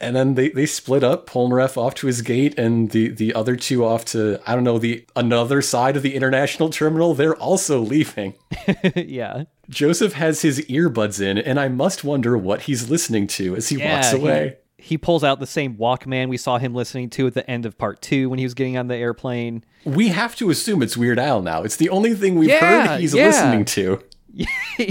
and 0.00 0.14
then 0.14 0.34
they, 0.34 0.50
they 0.50 0.66
split 0.66 1.02
up. 1.02 1.28
Polnareff 1.28 1.76
off 1.76 1.94
to 1.96 2.06
his 2.06 2.22
gate, 2.22 2.58
and 2.58 2.90
the 2.90 3.08
the 3.08 3.34
other 3.34 3.56
two 3.56 3.84
off 3.84 4.04
to 4.06 4.40
I 4.46 4.54
don't 4.54 4.64
know 4.64 4.78
the 4.78 5.06
another 5.16 5.62
side 5.62 5.96
of 5.96 6.02
the 6.02 6.14
international 6.14 6.70
terminal. 6.70 7.14
They're 7.14 7.36
also 7.36 7.80
leaving. 7.80 8.34
yeah. 8.96 9.44
Joseph 9.68 10.12
has 10.12 10.42
his 10.42 10.60
earbuds 10.66 11.20
in, 11.20 11.38
and 11.38 11.58
I 11.58 11.68
must 11.68 12.04
wonder 12.04 12.38
what 12.38 12.62
he's 12.62 12.88
listening 12.88 13.26
to 13.28 13.56
as 13.56 13.68
he 13.68 13.78
walks 13.78 14.12
away. 14.12 14.58
He, 14.78 14.96
pulls 14.96 15.24
out 15.24 15.40
the 15.40 15.46
same 15.46 15.74
Walkman 15.76 16.28
we 16.28 16.36
saw 16.36 16.58
him 16.58 16.72
listening 16.72 17.10
to 17.10 17.26
at 17.26 17.34
the 17.34 17.48
end 17.50 17.66
of 17.66 17.76
part 17.76 18.00
two 18.00 18.30
when 18.30 18.38
he 18.38 18.44
was 18.44 18.54
getting 18.54 18.76
on 18.76 18.86
the 18.86 18.94
airplane. 18.94 19.64
We 19.84 20.08
have 20.08 20.36
to 20.36 20.50
assume 20.50 20.82
it's 20.82 20.96
Weird 20.96 21.18
Al 21.18 21.42
now. 21.42 21.64
It's 21.64 21.74
the 21.76 21.88
only 21.88 22.14
thing 22.14 22.36
we've 22.36 22.50
Yeah, 22.50 22.86
heard 22.86 23.00
he's 23.00 23.12
yeah. 23.12 23.26
listening 23.26 23.64
to. 23.64 24.00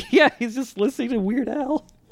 yeah, 0.09 0.29
he's 0.37 0.55
just 0.55 0.77
listening 0.77 1.11
to 1.11 1.19
Weird 1.19 1.47
Al. 1.47 1.87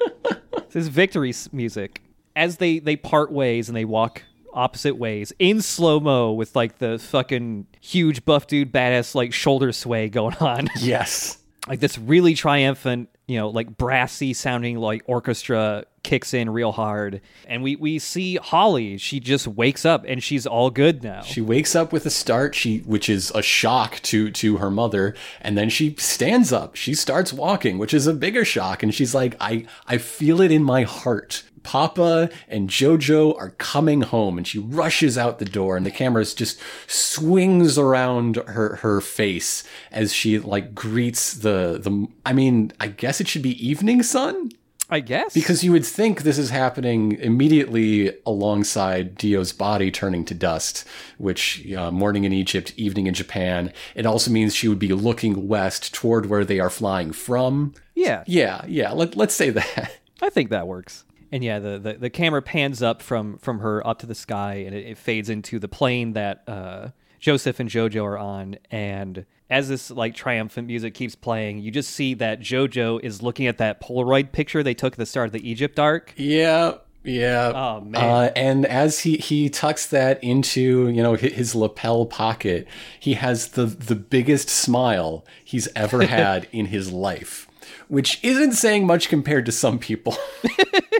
it's 0.54 0.72
his 0.74 0.88
victory 0.88 1.34
music. 1.52 2.00
As 2.36 2.56
they 2.56 2.78
they 2.78 2.96
part 2.96 3.30
ways 3.32 3.68
and 3.68 3.76
they 3.76 3.84
walk 3.84 4.22
opposite 4.52 4.96
ways 4.96 5.32
in 5.38 5.60
slow 5.60 5.98
mo 5.98 6.32
with 6.32 6.54
like 6.54 6.78
the 6.78 6.98
fucking 6.98 7.66
huge 7.80 8.24
buff 8.24 8.46
dude 8.46 8.72
badass 8.72 9.14
like 9.14 9.32
shoulder 9.32 9.72
sway 9.72 10.08
going 10.08 10.36
on. 10.40 10.68
Yes. 10.78 11.38
like 11.68 11.80
this 11.80 11.98
really 11.98 12.34
triumphant, 12.34 13.08
you 13.26 13.36
know, 13.38 13.48
like 13.48 13.76
brassy 13.76 14.32
sounding 14.32 14.78
like 14.78 15.02
orchestra 15.06 15.84
kicks 16.04 16.34
in 16.34 16.50
real 16.50 16.70
hard. 16.70 17.20
And 17.48 17.62
we, 17.64 17.74
we 17.76 17.98
see 17.98 18.36
Holly. 18.36 18.98
She 18.98 19.18
just 19.18 19.48
wakes 19.48 19.84
up 19.84 20.04
and 20.06 20.22
she's 20.22 20.46
all 20.46 20.70
good 20.70 21.02
now. 21.02 21.22
She 21.22 21.40
wakes 21.40 21.74
up 21.74 21.92
with 21.92 22.06
a 22.06 22.10
start, 22.10 22.54
she 22.54 22.78
which 22.80 23.08
is 23.08 23.32
a 23.34 23.42
shock 23.42 23.98
to 24.02 24.30
to 24.32 24.58
her 24.58 24.70
mother, 24.70 25.16
and 25.40 25.56
then 25.58 25.68
she 25.68 25.96
stands 25.98 26.52
up. 26.52 26.76
She 26.76 26.94
starts 26.94 27.32
walking, 27.32 27.78
which 27.78 27.94
is 27.94 28.06
a 28.06 28.12
bigger 28.14 28.44
shock, 28.44 28.82
and 28.82 28.94
she's 28.94 29.14
like, 29.14 29.34
"I 29.40 29.66
I 29.86 29.98
feel 29.98 30.40
it 30.40 30.52
in 30.52 30.62
my 30.62 30.82
heart." 30.82 31.42
Papa 31.64 32.30
and 32.48 32.68
Jojo 32.70 33.36
are 33.36 33.50
coming 33.50 34.02
home, 34.02 34.38
and 34.38 34.46
she 34.46 34.58
rushes 34.60 35.18
out 35.18 35.40
the 35.40 35.44
door, 35.44 35.76
and 35.76 35.84
the 35.84 35.90
camera 35.90 36.24
just 36.24 36.60
swings 36.86 37.76
around 37.76 38.36
her 38.36 38.76
her 38.76 39.00
face 39.00 39.64
as 39.90 40.12
she 40.12 40.38
like 40.38 40.74
greets 40.74 41.34
the 41.34 41.80
the. 41.82 42.06
I 42.24 42.32
mean, 42.32 42.72
I 42.78 42.86
guess 42.86 43.20
it 43.20 43.26
should 43.26 43.42
be 43.42 43.66
evening 43.66 44.02
sun. 44.02 44.50
I 44.90 45.00
guess. 45.00 45.32
Because 45.32 45.64
you 45.64 45.72
would 45.72 45.86
think 45.86 46.22
this 46.22 46.38
is 46.38 46.50
happening 46.50 47.12
immediately 47.12 48.16
alongside 48.26 49.16
Dio's 49.16 49.52
body 49.52 49.90
turning 49.90 50.26
to 50.26 50.34
dust, 50.34 50.86
which 51.16 51.72
uh, 51.72 51.90
morning 51.90 52.24
in 52.24 52.34
Egypt, 52.34 52.74
evening 52.76 53.06
in 53.06 53.14
Japan. 53.14 53.72
It 53.94 54.04
also 54.04 54.30
means 54.30 54.54
she 54.54 54.68
would 54.68 54.78
be 54.78 54.92
looking 54.92 55.48
west 55.48 55.94
toward 55.94 56.26
where 56.26 56.44
they 56.44 56.60
are 56.60 56.70
flying 56.70 57.12
from. 57.12 57.72
yeah. 57.94 58.24
Yeah, 58.26 58.62
yeah. 58.68 58.92
Let, 58.92 59.16
let's 59.16 59.34
say 59.34 59.50
that. 59.50 59.98
I 60.20 60.28
think 60.28 60.50
that 60.50 60.66
works. 60.66 61.04
And 61.32 61.42
yeah, 61.42 61.58
the, 61.58 61.78
the, 61.78 61.94
the 61.94 62.10
camera 62.10 62.42
pans 62.42 62.82
up 62.82 63.02
from 63.02 63.38
from 63.38 63.60
her 63.60 63.86
up 63.86 63.98
to 64.00 64.06
the 64.06 64.14
sky, 64.14 64.64
and 64.66 64.74
it, 64.74 64.86
it 64.86 64.98
fades 64.98 65.28
into 65.28 65.58
the 65.58 65.68
plane 65.68 66.12
that 66.12 66.42
uh, 66.46 66.88
Joseph 67.20 67.58
and 67.60 67.68
Jojo 67.70 68.04
are 68.04 68.18
on. 68.18 68.56
And 68.70 69.26
as 69.50 69.68
this 69.68 69.90
like 69.90 70.14
triumphant 70.14 70.66
music 70.66 70.94
keeps 70.94 71.14
playing, 71.14 71.60
you 71.60 71.70
just 71.70 71.90
see 71.90 72.14
that 72.14 72.40
Jojo 72.40 73.00
is 73.02 73.22
looking 73.22 73.46
at 73.46 73.58
that 73.58 73.80
Polaroid 73.80 74.32
picture 74.32 74.62
they 74.62 74.74
took 74.74 74.94
at 74.94 74.98
the 74.98 75.06
start 75.06 75.26
of 75.26 75.32
the 75.32 75.48
Egypt 75.48 75.78
arc. 75.78 76.12
Yeah. 76.16 76.74
Yeah. 77.04 77.52
Oh, 77.54 77.80
man. 77.82 78.02
Uh, 78.02 78.32
and 78.34 78.66
as 78.66 79.00
he 79.00 79.18
he 79.18 79.50
tucks 79.50 79.86
that 79.86 80.22
into 80.24 80.88
you 80.88 81.02
know 81.02 81.14
his 81.14 81.54
lapel 81.54 82.06
pocket, 82.06 82.66
he 82.98 83.14
has 83.14 83.48
the 83.48 83.66
the 83.66 83.94
biggest 83.94 84.48
smile 84.48 85.24
he's 85.44 85.68
ever 85.76 86.06
had 86.06 86.48
in 86.50 86.66
his 86.66 86.90
life, 86.90 87.46
which 87.88 88.18
isn't 88.24 88.52
saying 88.52 88.86
much 88.86 89.08
compared 89.10 89.44
to 89.46 89.52
some 89.52 89.78
people. 89.78 90.16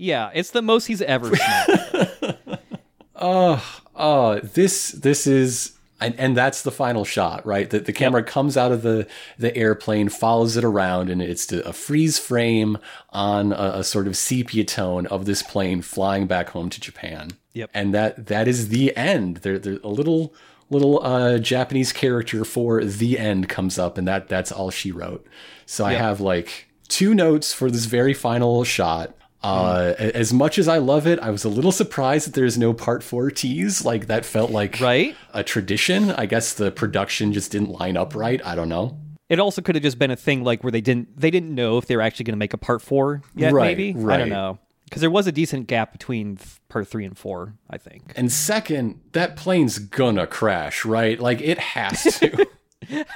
Yeah, 0.00 0.30
it's 0.34 0.50
the 0.50 0.62
most 0.62 0.86
he's 0.86 1.02
ever 1.02 1.34
smiled. 1.36 2.38
Oh, 3.22 3.80
oh, 3.94 4.40
this 4.40 4.92
this 4.92 5.26
is 5.26 5.72
and, 6.00 6.18
and 6.18 6.36
that's 6.36 6.62
the 6.62 6.70
final 6.70 7.04
shot, 7.04 7.44
right? 7.44 7.68
That 7.68 7.84
the 7.84 7.92
camera 7.92 8.22
comes 8.22 8.56
out 8.56 8.72
of 8.72 8.82
the 8.82 9.06
the 9.38 9.54
airplane, 9.54 10.08
follows 10.08 10.56
it 10.56 10.64
around, 10.64 11.10
and 11.10 11.20
it's 11.20 11.52
a 11.52 11.72
freeze 11.72 12.18
frame 12.18 12.78
on 13.10 13.52
a, 13.52 13.72
a 13.76 13.84
sort 13.84 14.06
of 14.06 14.16
sepia 14.16 14.64
tone 14.64 15.06
of 15.06 15.26
this 15.26 15.42
plane 15.42 15.82
flying 15.82 16.26
back 16.26 16.50
home 16.50 16.70
to 16.70 16.80
Japan. 16.80 17.32
Yep. 17.52 17.70
And 17.74 17.92
that 17.92 18.26
that 18.26 18.48
is 18.48 18.68
the 18.68 18.96
end. 18.96 19.38
There, 19.38 19.58
there 19.58 19.78
a 19.84 19.88
little 19.88 20.34
little 20.70 21.04
uh, 21.04 21.38
Japanese 21.38 21.92
character 21.92 22.44
for 22.44 22.82
the 22.82 23.18
end 23.18 23.48
comes 23.48 23.78
up, 23.78 23.98
and 23.98 24.08
that 24.08 24.28
that's 24.28 24.50
all 24.50 24.70
she 24.70 24.90
wrote. 24.90 25.26
So 25.66 25.84
I 25.84 25.92
have 25.92 26.20
like 26.20 26.68
two 26.88 27.14
notes 27.14 27.52
for 27.52 27.70
this 27.70 27.84
very 27.84 28.14
final 28.14 28.64
shot. 28.64 29.14
Uh, 29.42 29.94
Mm. 29.98 30.10
As 30.10 30.32
much 30.32 30.58
as 30.58 30.68
I 30.68 30.78
love 30.78 31.06
it, 31.06 31.18
I 31.20 31.30
was 31.30 31.44
a 31.44 31.48
little 31.48 31.72
surprised 31.72 32.26
that 32.26 32.34
there's 32.34 32.58
no 32.58 32.72
part 32.74 33.02
four 33.02 33.30
tease. 33.30 33.84
Like 33.84 34.06
that 34.08 34.24
felt 34.24 34.50
like 34.50 34.80
Right? 34.80 35.16
a 35.32 35.42
tradition. 35.42 36.10
I 36.10 36.26
guess 36.26 36.52
the 36.52 36.70
production 36.70 37.32
just 37.32 37.50
didn't 37.52 37.70
line 37.70 37.96
up 37.96 38.14
right. 38.14 38.44
I 38.44 38.54
don't 38.54 38.68
know. 38.68 38.98
It 39.30 39.38
also 39.38 39.62
could 39.62 39.76
have 39.76 39.82
just 39.82 39.98
been 39.98 40.10
a 40.10 40.16
thing 40.16 40.42
like 40.44 40.62
where 40.64 40.70
they 40.72 40.80
didn't 40.80 41.18
they 41.18 41.30
didn't 41.30 41.54
know 41.54 41.78
if 41.78 41.86
they 41.86 41.96
were 41.96 42.02
actually 42.02 42.24
going 42.24 42.32
to 42.34 42.38
make 42.38 42.52
a 42.52 42.58
part 42.58 42.82
four 42.82 43.22
yet. 43.34 43.52
Right, 43.52 43.76
maybe 43.76 43.98
I 44.08 44.16
don't 44.16 44.28
know 44.28 44.58
because 44.84 45.00
there 45.00 45.10
was 45.10 45.28
a 45.28 45.32
decent 45.32 45.68
gap 45.68 45.92
between 45.92 46.36
part 46.68 46.88
three 46.88 47.04
and 47.04 47.16
four. 47.16 47.54
I 47.70 47.78
think. 47.78 48.12
And 48.16 48.30
second, 48.32 49.00
that 49.12 49.36
plane's 49.36 49.78
gonna 49.78 50.26
crash, 50.26 50.84
right? 50.84 51.18
Like 51.18 51.40
it 51.40 51.58
has 51.58 52.02
to. 52.18 52.46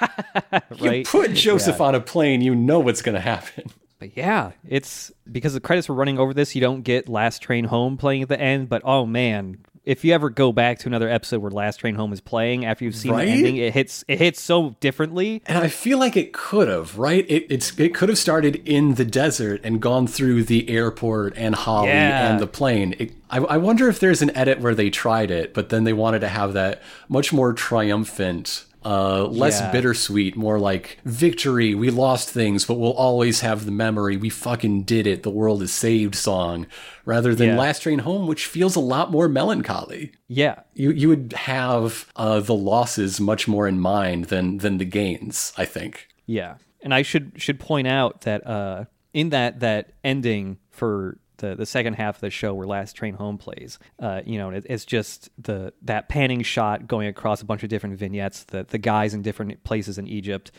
you 0.78 1.02
put 1.04 1.32
Joseph 1.34 1.80
on 1.80 1.94
a 1.96 2.00
plane, 2.00 2.40
you 2.42 2.54
know 2.54 2.78
what's 2.78 3.02
gonna 3.02 3.20
happen. 3.20 3.64
But 3.98 4.16
yeah, 4.16 4.52
it's 4.68 5.12
because 5.30 5.54
the 5.54 5.60
credits 5.60 5.88
were 5.88 5.94
running 5.94 6.18
over 6.18 6.34
this. 6.34 6.54
You 6.54 6.60
don't 6.60 6.82
get 6.82 7.08
Last 7.08 7.40
Train 7.42 7.64
Home 7.66 7.96
playing 7.96 8.22
at 8.22 8.28
the 8.28 8.40
end, 8.40 8.68
but 8.68 8.82
oh 8.84 9.06
man, 9.06 9.58
if 9.84 10.02
you 10.04 10.12
ever 10.14 10.30
go 10.30 10.50
back 10.50 10.78
to 10.80 10.88
another 10.88 11.08
episode 11.10 11.40
where 11.42 11.50
Last 11.50 11.76
Train 11.76 11.94
Home 11.94 12.12
is 12.12 12.20
playing 12.20 12.64
after 12.64 12.84
you've 12.84 12.96
seen 12.96 13.12
Right? 13.12 13.26
the 13.26 13.30
ending, 13.30 13.56
it 13.58 13.72
hits 13.74 14.04
it 14.08 14.18
hits 14.18 14.40
so 14.40 14.76
differently. 14.80 15.42
And 15.46 15.58
I 15.58 15.68
feel 15.68 15.98
like 15.98 16.16
it 16.16 16.32
could 16.32 16.68
have, 16.68 16.98
right? 16.98 17.24
It, 17.30 17.46
it's 17.50 17.78
it 17.78 17.94
could 17.94 18.08
have 18.08 18.18
started 18.18 18.56
in 18.66 18.94
the 18.94 19.04
desert 19.04 19.60
and 19.62 19.80
gone 19.80 20.06
through 20.06 20.44
the 20.44 20.68
airport 20.70 21.34
and 21.36 21.54
Holly 21.54 21.88
Yeah. 21.88 22.30
and 22.32 22.40
the 22.40 22.46
plane. 22.46 22.94
It, 22.98 23.12
I, 23.30 23.38
I 23.38 23.56
wonder 23.58 23.88
if 23.88 24.00
there's 24.00 24.22
an 24.22 24.34
edit 24.36 24.60
where 24.60 24.74
they 24.74 24.90
tried 24.90 25.30
it, 25.30 25.54
but 25.54 25.68
then 25.68 25.84
they 25.84 25.92
wanted 25.92 26.20
to 26.20 26.28
have 26.28 26.52
that 26.54 26.82
much 27.08 27.32
more 27.32 27.52
triumphant, 27.52 28.64
uh, 28.84 29.24
less 29.26 29.60
Yeah. 29.60 29.70
bittersweet, 29.72 30.36
more 30.36 30.58
like 30.58 30.98
victory. 31.04 31.74
We 31.74 31.90
lost 31.90 32.28
things, 32.30 32.64
but 32.66 32.74
we'll 32.74 32.92
always 32.92 33.40
have 33.40 33.64
the 33.64 33.70
memory. 33.72 34.16
We 34.16 34.28
fucking 34.30 34.82
did 34.82 35.06
it. 35.06 35.22
The 35.22 35.30
world 35.30 35.62
is 35.62 35.72
saved 35.72 36.14
song, 36.14 36.66
rather 37.04 37.34
than 37.34 37.48
Yeah. 37.50 37.58
Last 37.58 37.80
Train 37.82 38.00
Home, 38.00 38.26
which 38.26 38.46
feels 38.46 38.76
a 38.76 38.80
lot 38.80 39.10
more 39.10 39.28
melancholy 39.28 40.12
Yeah, 40.28 40.60
you 40.74 40.90
you 40.90 41.08
would 41.08 41.32
have 41.34 42.06
uh, 42.16 42.40
the 42.40 42.54
losses 42.54 43.20
much 43.20 43.46
more 43.48 43.66
in 43.68 43.78
mind 43.80 44.26
than 44.26 44.58
than 44.58 44.78
the 44.78 44.84
gains. 44.84 45.52
I 45.56 45.64
think. 45.64 46.08
Yeah, 46.26 46.54
and 46.82 46.92
I 46.94 47.02
should 47.02 47.32
should 47.36 47.58
point 47.60 47.86
out 47.86 48.22
that 48.22 48.46
uh, 48.46 48.84
in 49.12 49.30
that 49.30 49.60
that 49.60 49.92
ending 50.02 50.58
for 50.70 51.18
the 51.38 51.54
the 51.54 51.66
second 51.66 51.94
half 51.94 52.16
of 52.16 52.20
the 52.20 52.30
show 52.30 52.54
where 52.54 52.66
Last 52.66 52.94
Train 52.94 53.14
Home 53.14 53.38
plays, 53.38 53.78
uh, 54.00 54.22
you 54.24 54.38
know, 54.38 54.50
it, 54.50 54.66
it's 54.68 54.84
just 54.84 55.30
the 55.38 55.72
that 55.82 56.08
panning 56.08 56.42
shot 56.42 56.86
going 56.86 57.08
across 57.08 57.42
a 57.42 57.44
bunch 57.44 57.62
of 57.62 57.68
different 57.68 57.98
vignettes, 57.98 58.44
the 58.44 58.64
the 58.68 58.78
guys 58.78 59.14
in 59.14 59.22
different 59.22 59.62
places 59.64 59.98
in 59.98 60.06
Egypt. 60.06 60.50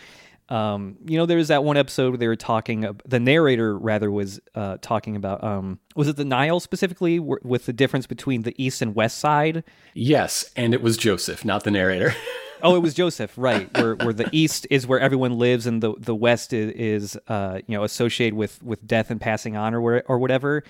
Um, 0.48 0.98
you 1.08 1.18
know, 1.18 1.26
there 1.26 1.38
was 1.38 1.48
that 1.48 1.64
one 1.64 1.76
episode 1.76 2.10
where 2.10 2.18
they 2.20 2.28
were 2.28 2.36
talking. 2.36 2.86
ab- 2.86 3.02
The 3.06 3.20
narrator 3.20 3.76
rather 3.78 4.12
was 4.12 4.40
uh, 4.54 4.78
talking 4.80 5.16
about. 5.16 5.44
Um, 5.44 5.80
was 5.96 6.08
it 6.08 6.18
the 6.18 6.26
Nile 6.26 6.60
specifically, 6.60 7.18
wh- 7.18 7.44
with 7.44 7.66
the 7.66 7.74
difference 7.74 8.06
between 8.06 8.44
the 8.44 8.54
east 8.64 8.82
and 8.84 8.94
west 8.94 9.18
side? 9.18 9.64
Yes, 9.96 10.46
and 10.56 10.76
it 10.76 10.84
was 10.84 10.98
Joseph, 10.98 11.44
not 11.46 11.64
the 11.64 11.72
narrator. 11.72 12.14
Oh, 12.66 12.76
it 12.76 12.82
was 12.82 12.94
Joseph, 12.94 13.34
right? 13.38 13.70
Where 13.78 13.96
where 13.96 14.14
the 14.14 14.28
east 14.32 14.66
is 14.70 14.88
where 14.88 15.00
everyone 15.00 15.38
lives, 15.38 15.68
and 15.68 15.82
the 15.84 15.94
the 16.00 16.16
west 16.16 16.52
is, 16.52 16.72
is 16.72 17.18
uh, 17.28 17.60
you 17.68 17.78
know 17.78 17.84
associated 17.84 18.36
with 18.36 18.62
with 18.64 18.86
death 18.88 19.12
and 19.12 19.22
passing 19.22 19.56
on 19.56 19.74
or 19.74 19.82
where, 19.82 20.04
or 20.08 20.18
whatever. 20.18 20.64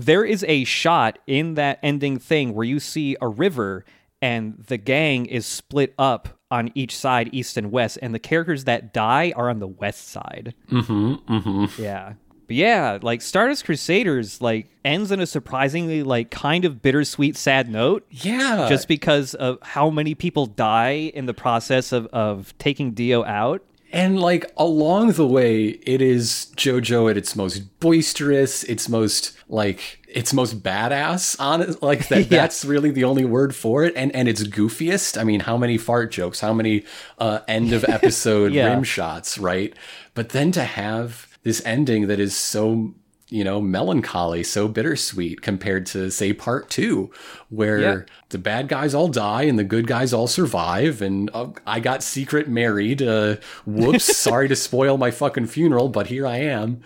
There 0.00 0.24
is 0.24 0.44
a 0.46 0.64
shot 0.64 1.18
in 1.26 1.54
that 1.54 1.78
ending 1.82 2.18
thing 2.18 2.54
where 2.54 2.66
you 2.66 2.78
see 2.80 3.16
a 3.20 3.28
river, 3.28 3.84
and 4.20 4.62
the 4.68 4.76
gang 4.76 5.26
is 5.26 5.46
split 5.46 5.94
up 5.98 6.28
on 6.50 6.70
each 6.74 6.96
side, 6.96 7.30
east 7.32 7.56
and 7.56 7.70
west, 7.72 7.98
and 8.00 8.14
the 8.14 8.18
characters 8.18 8.64
that 8.64 8.92
die 8.92 9.32
are 9.36 9.50
on 9.50 9.58
the 9.58 9.66
west 9.66 10.08
side. 10.08 10.54
Mm-hmm. 10.70 11.34
Mm-hmm. 11.34 11.82
Yeah. 11.82 12.14
But 12.48 12.56
yeah, 12.56 12.98
like 13.02 13.22
Stardust 13.22 13.64
Crusaders 13.64 14.40
like 14.42 14.66
ends 14.84 15.12
in 15.12 15.20
a 15.20 15.26
surprisingly 15.26 16.02
like 16.02 16.30
kind 16.32 16.64
of 16.64 16.82
bittersweet 16.82 17.36
sad 17.36 17.70
note 17.70 18.04
yeah, 18.10 18.66
just 18.68 18.88
because 18.88 19.34
of 19.34 19.58
how 19.62 19.90
many 19.90 20.14
people 20.16 20.46
die 20.46 21.12
in 21.14 21.26
the 21.26 21.34
process 21.34 21.92
of, 21.92 22.06
of 22.06 22.52
taking 22.58 22.92
Dio 22.92 23.22
out. 23.24 23.62
and 23.92 24.18
like 24.20 24.50
along 24.56 25.12
the 25.12 25.26
way, 25.26 25.66
it 25.66 26.00
is 26.02 26.50
JoJo 26.56 27.10
at 27.10 27.16
its 27.18 27.36
most 27.36 27.78
boisterous, 27.80 28.64
its 28.64 28.88
most 28.88 29.36
like 29.50 30.00
its 30.08 30.32
most 30.32 30.62
badass. 30.62 31.38
On 31.38 31.60
it, 31.60 31.82
like 31.82 32.08
that. 32.08 32.18
Yeah. 32.30 32.40
That's 32.42 32.64
really 32.64 32.90
the 32.90 33.04
only 33.04 33.26
word 33.26 33.54
for 33.54 33.84
it, 33.84 33.92
and 33.94 34.14
and 34.14 34.26
its 34.26 34.42
goofiest. 34.44 35.20
I 35.20 35.24
mean, 35.24 35.40
how 35.40 35.58
many 35.58 35.76
fart 35.76 36.10
jokes? 36.12 36.40
How 36.40 36.54
many 36.54 36.84
uh, 37.18 37.40
end 37.46 37.74
of 37.74 37.84
episode 37.88 38.52
Yeah. 38.54 38.72
rim 38.72 38.84
shots? 38.84 39.36
Right, 39.38 39.74
but 40.14 40.30
then 40.30 40.50
to 40.52 40.64
have 40.64 41.27
this 41.42 41.62
ending 41.64 42.06
that 42.08 42.20
is 42.20 42.36
so 42.36 42.92
you 43.30 43.44
know 43.44 43.60
melancholy 43.60 44.42
so 44.42 44.66
bittersweet 44.68 45.42
compared 45.42 45.84
to 45.84 46.10
say 46.10 46.32
part 46.32 46.70
two 46.70 47.10
where 47.50 47.78
Yeah. 47.80 48.00
the 48.30 48.38
bad 48.38 48.68
guys 48.68 48.94
all 48.94 49.08
die 49.08 49.42
and 49.42 49.58
the 49.58 49.64
good 49.64 49.86
guys 49.86 50.14
all 50.14 50.26
survive 50.26 51.02
and 51.02 51.28
uh, 51.34 51.48
i 51.66 51.78
got 51.78 52.02
secret 52.02 52.48
married 52.48 53.02
uh 53.02 53.36
whoops 53.66 54.16
sorry 54.16 54.48
to 54.48 54.56
spoil 54.56 54.96
my 54.96 55.10
fucking 55.10 55.46
funeral 55.46 55.90
but 55.90 56.06
here 56.06 56.26
i 56.26 56.36
am 56.38 56.80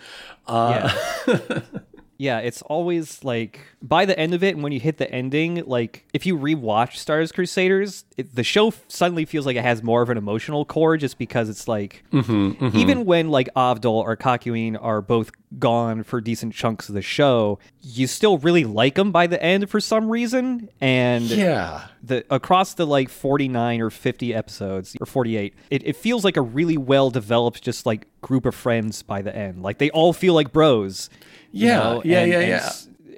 uh 0.45 0.91
Yeah. 1.27 1.59
yeah, 2.17 2.39
it's 2.39 2.61
always 2.63 3.23
like 3.23 3.59
by 3.81 4.05
the 4.05 4.17
end 4.17 4.33
of 4.33 4.43
it, 4.43 4.55
and 4.55 4.63
when 4.63 4.71
you 4.71 4.79
hit 4.79 4.97
the 4.97 5.09
ending, 5.11 5.63
like 5.65 6.05
if 6.13 6.25
you 6.25 6.37
rewatch 6.37 6.95
Stardust 6.95 7.33
Crusaders, 7.33 8.05
it, 8.17 8.35
the 8.35 8.43
show 8.43 8.73
suddenly 8.87 9.25
feels 9.25 9.45
like 9.45 9.55
it 9.55 9.63
has 9.63 9.83
more 9.83 10.01
of 10.01 10.09
an 10.09 10.17
emotional 10.17 10.65
core 10.65 10.97
just 10.97 11.17
because 11.17 11.49
it's 11.49 11.67
like 11.67 12.03
mm-hmm, 12.11 12.51
mm-hmm. 12.51 12.77
even 12.77 13.05
when 13.05 13.29
like 13.29 13.49
Avdol 13.55 13.93
or 13.93 14.15
Kakyoin 14.15 14.77
are 14.81 15.01
both 15.01 15.31
gone 15.59 16.03
for 16.03 16.19
decent 16.21 16.53
chunks 16.53 16.89
of 16.89 16.95
the 16.95 17.01
show, 17.01 17.59
you 17.81 18.07
still 18.07 18.37
really 18.39 18.63
like 18.63 18.95
them 18.95 19.11
by 19.11 19.27
the 19.27 19.41
end 19.41 19.69
for 19.69 19.79
some 19.79 20.09
reason. 20.09 20.69
And 20.81 21.23
Yeah. 21.25 21.87
the 22.01 22.25
across 22.29 22.73
the 22.73 22.85
like 22.85 23.09
49 23.09 23.81
or 23.81 23.89
50 23.89 24.33
episodes 24.33 24.95
or 24.99 25.05
48 25.05 25.53
it, 25.69 25.87
it 25.87 25.95
feels 25.95 26.23
like 26.23 26.37
a 26.37 26.41
really 26.41 26.77
well 26.77 27.09
developed 27.09 27.63
just 27.63 27.85
like 27.85 28.07
group 28.21 28.45
of 28.45 28.53
friends 28.55 29.01
by 29.03 29.21
the 29.21 29.35
end 29.35 29.61
like 29.61 29.77
they 29.77 29.89
all 29.91 30.11
feel 30.13 30.33
like 30.33 30.51
bros 30.51 31.09
Yeah, 31.53 31.77
know? 31.77 32.01
yeah, 32.03 32.19
and, 32.19 32.31
yeah, 32.31 32.39
and, 32.39 32.49
yeah. 32.49 32.71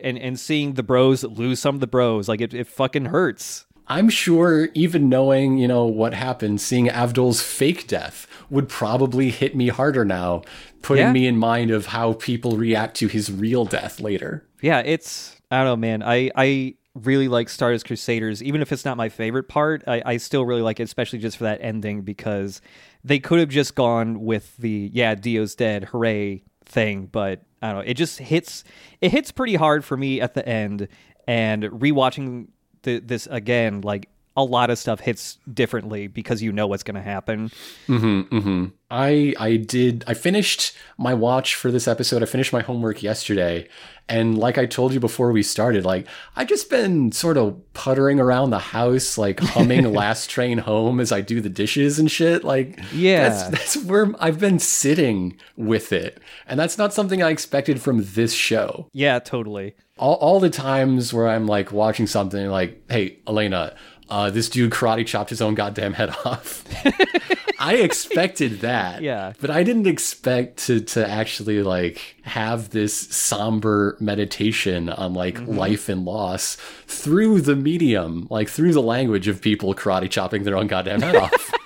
and 0.04 0.18
and 0.20 0.40
seeing 0.40 0.74
the 0.74 0.84
bros 0.84 1.24
lose 1.24 1.60
some 1.60 1.76
of 1.76 1.82
the 1.82 1.88
bros 1.88 2.28
like 2.28 2.42
it, 2.42 2.54
it 2.54 2.68
fucking 2.68 3.06
hurts 3.06 3.66
I'm 3.88 4.10
sure 4.10 4.70
even 4.74 5.10
knowing, 5.10 5.60
you 5.60 5.68
know, 5.68 5.86
what 5.86 6.16
happened, 6.16 6.60
seeing 6.60 6.88
Avdol's 6.88 7.44
fake 7.44 7.86
death 7.88 8.26
would 8.50 8.68
probably 8.68 9.30
hit 9.30 9.56
me 9.56 9.68
harder 9.68 10.04
now, 10.04 10.42
putting 10.82 11.06
Yeah. 11.06 11.12
me 11.12 11.28
in 11.28 11.38
mind 11.38 11.70
of 11.70 11.86
how 11.86 12.14
people 12.14 12.58
react 12.58 12.98
to 12.98 13.08
his 13.08 13.32
real 13.32 13.64
death 13.64 14.00
later. 14.00 14.44
yeah 14.62 14.80
it's 14.84 15.36
i 15.52 15.58
don't 15.58 15.66
know 15.66 15.76
man 15.76 16.02
i 16.02 16.32
i 16.36 16.74
really 16.96 17.28
like 17.28 17.48
stardust 17.50 17.86
crusaders 17.86 18.42
even 18.42 18.62
if 18.62 18.72
it's 18.72 18.86
not 18.86 18.98
my 18.98 19.10
favorite 19.10 19.48
part 19.48 19.84
i, 19.88 20.02
I 20.06 20.18
still 20.18 20.46
really 20.46 20.62
like 20.64 20.80
it 20.80 20.84
especially 20.84 21.20
just 21.20 21.38
for 21.38 21.44
that 21.44 21.60
ending 21.62 22.02
because 22.02 22.62
they 23.04 23.20
could 23.20 23.38
have 23.40 23.50
just 23.50 23.76
gone 23.76 24.22
with 24.22 24.56
the 24.58 24.90
yeah 24.94 25.14
dio's 25.14 25.54
dead 25.56 25.84
hooray 25.86 26.42
thing 26.66 27.06
but 27.12 27.44
i 27.66 27.72
don't 27.74 27.84
know 27.84 27.90
it 27.90 27.96
just 27.96 28.20
hits 28.20 28.64
it 29.02 29.12
hits 29.12 29.32
pretty 29.32 29.56
hard 29.56 29.84
for 29.84 29.98
me 29.98 30.22
at 30.22 30.34
the 30.34 30.48
end 30.48 30.88
and 31.28 31.64
rewatching 31.64 32.48
the, 32.84 33.00
this 33.00 33.28
again 33.28 33.82
like 33.82 34.10
a 34.36 34.44
lot 34.44 34.70
of 34.70 34.78
stuff 34.78 35.00
hits 35.00 35.38
differently 35.52 36.08
because 36.08 36.42
you 36.42 36.52
know 36.52 36.68
what's 36.68 36.84
going 36.84 36.96
to 36.96 37.02
happen 37.02 37.50
mm-hmm, 37.88 38.22
mm-hmm. 38.36 38.66
I 38.92 39.34
I 39.40 39.58
did 39.58 40.04
I 40.08 40.14
finished 40.14 40.76
my 40.98 41.14
watch 41.14 41.56
for 41.56 41.72
this 41.72 41.88
episode. 41.88 42.22
I 42.22 42.28
finished 42.28 42.54
my 42.54 42.62
homework 42.62 43.02
yesterday. 43.02 43.68
And 44.08 44.38
like 44.38 44.60
I 44.60 44.68
told 44.68 44.94
you 44.94 45.00
before 45.00 45.32
we 45.32 45.42
started, 45.42 45.84
like 45.84 46.08
I've 46.36 46.48
just 46.48 46.70
been 46.70 47.12
sort 47.12 47.38
of 47.38 47.60
puttering 47.74 48.20
around 48.20 48.52
the 48.52 48.60
house, 48.60 49.18
like 49.18 49.40
humming 49.40 49.92
last 49.94 50.30
train 50.30 50.60
home 50.60 51.00
as 51.00 51.12
I 51.12 51.22
do 51.22 51.42
the 51.42 51.50
dishes 51.50 51.98
and 51.98 52.12
shit. 52.12 52.44
Like 52.44 52.80
Yeah. 52.94 53.30
that's 53.30 53.50
that's 53.50 53.84
where 53.84 54.12
I've 54.20 54.40
been 54.40 54.60
sitting 54.60 55.38
with 55.58 55.92
it. 55.92 56.20
And 56.46 56.60
that's 56.60 56.78
not 56.78 56.94
something 56.94 57.24
I 57.24 57.32
expected 57.32 57.82
from 57.82 58.04
this 58.04 58.34
show. 58.34 58.88
yeah 58.94 59.18
totally 59.18 59.76
all, 59.98 60.16
all 60.16 60.40
the 60.40 60.50
times 60.50 61.14
where 61.14 61.28
I'm 61.28 61.48
like 61.48 61.72
watching 61.72 62.06
something 62.06 62.48
like, 62.48 62.84
hey, 62.90 63.20
Elena, 63.28 63.76
uh, 64.10 64.30
this 64.30 64.50
dude 64.50 64.72
karate 64.72 65.06
chopped 65.06 65.30
his 65.30 65.42
own 65.42 65.56
goddamn 65.56 65.94
head 65.94 66.10
off. 66.26 66.64
I 67.60 67.76
expected 67.76 68.60
that. 68.62 69.02
Yeah. 69.02 69.34
But 69.40 69.50
I 69.50 69.64
didn't 69.64 69.88
expect 69.88 70.58
to 70.68 70.82
to 70.82 71.08
actually 71.10 71.64
like 71.64 72.18
have 72.24 72.70
this 72.72 72.94
somber 72.96 73.98
meditation 74.00 74.90
on 74.90 75.14
like 75.14 75.36
Mm-hmm. 75.36 75.58
life 75.58 75.90
and 75.90 76.06
loss 76.06 76.56
through 76.88 77.42
the 77.42 77.56
medium, 77.56 78.28
like 78.30 78.50
through 78.50 78.74
the 78.74 78.82
language 78.82 79.28
of 79.28 79.42
people 79.42 79.74
karate 79.74 80.10
chopping 80.10 80.44
their 80.44 80.56
own 80.58 80.68
goddamn 80.68 81.02
head 81.02 81.16
off. 81.16 81.52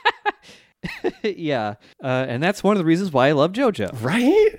yeah 1.23 1.73
uh, 2.01 2.25
and 2.29 2.41
that's 2.41 2.63
one 2.63 2.71
of 2.73 2.77
the 2.77 2.85
reasons 2.85 3.11
why 3.11 3.27
i 3.27 3.31
love 3.33 3.51
jojo 3.51 3.89
right? 4.01 4.51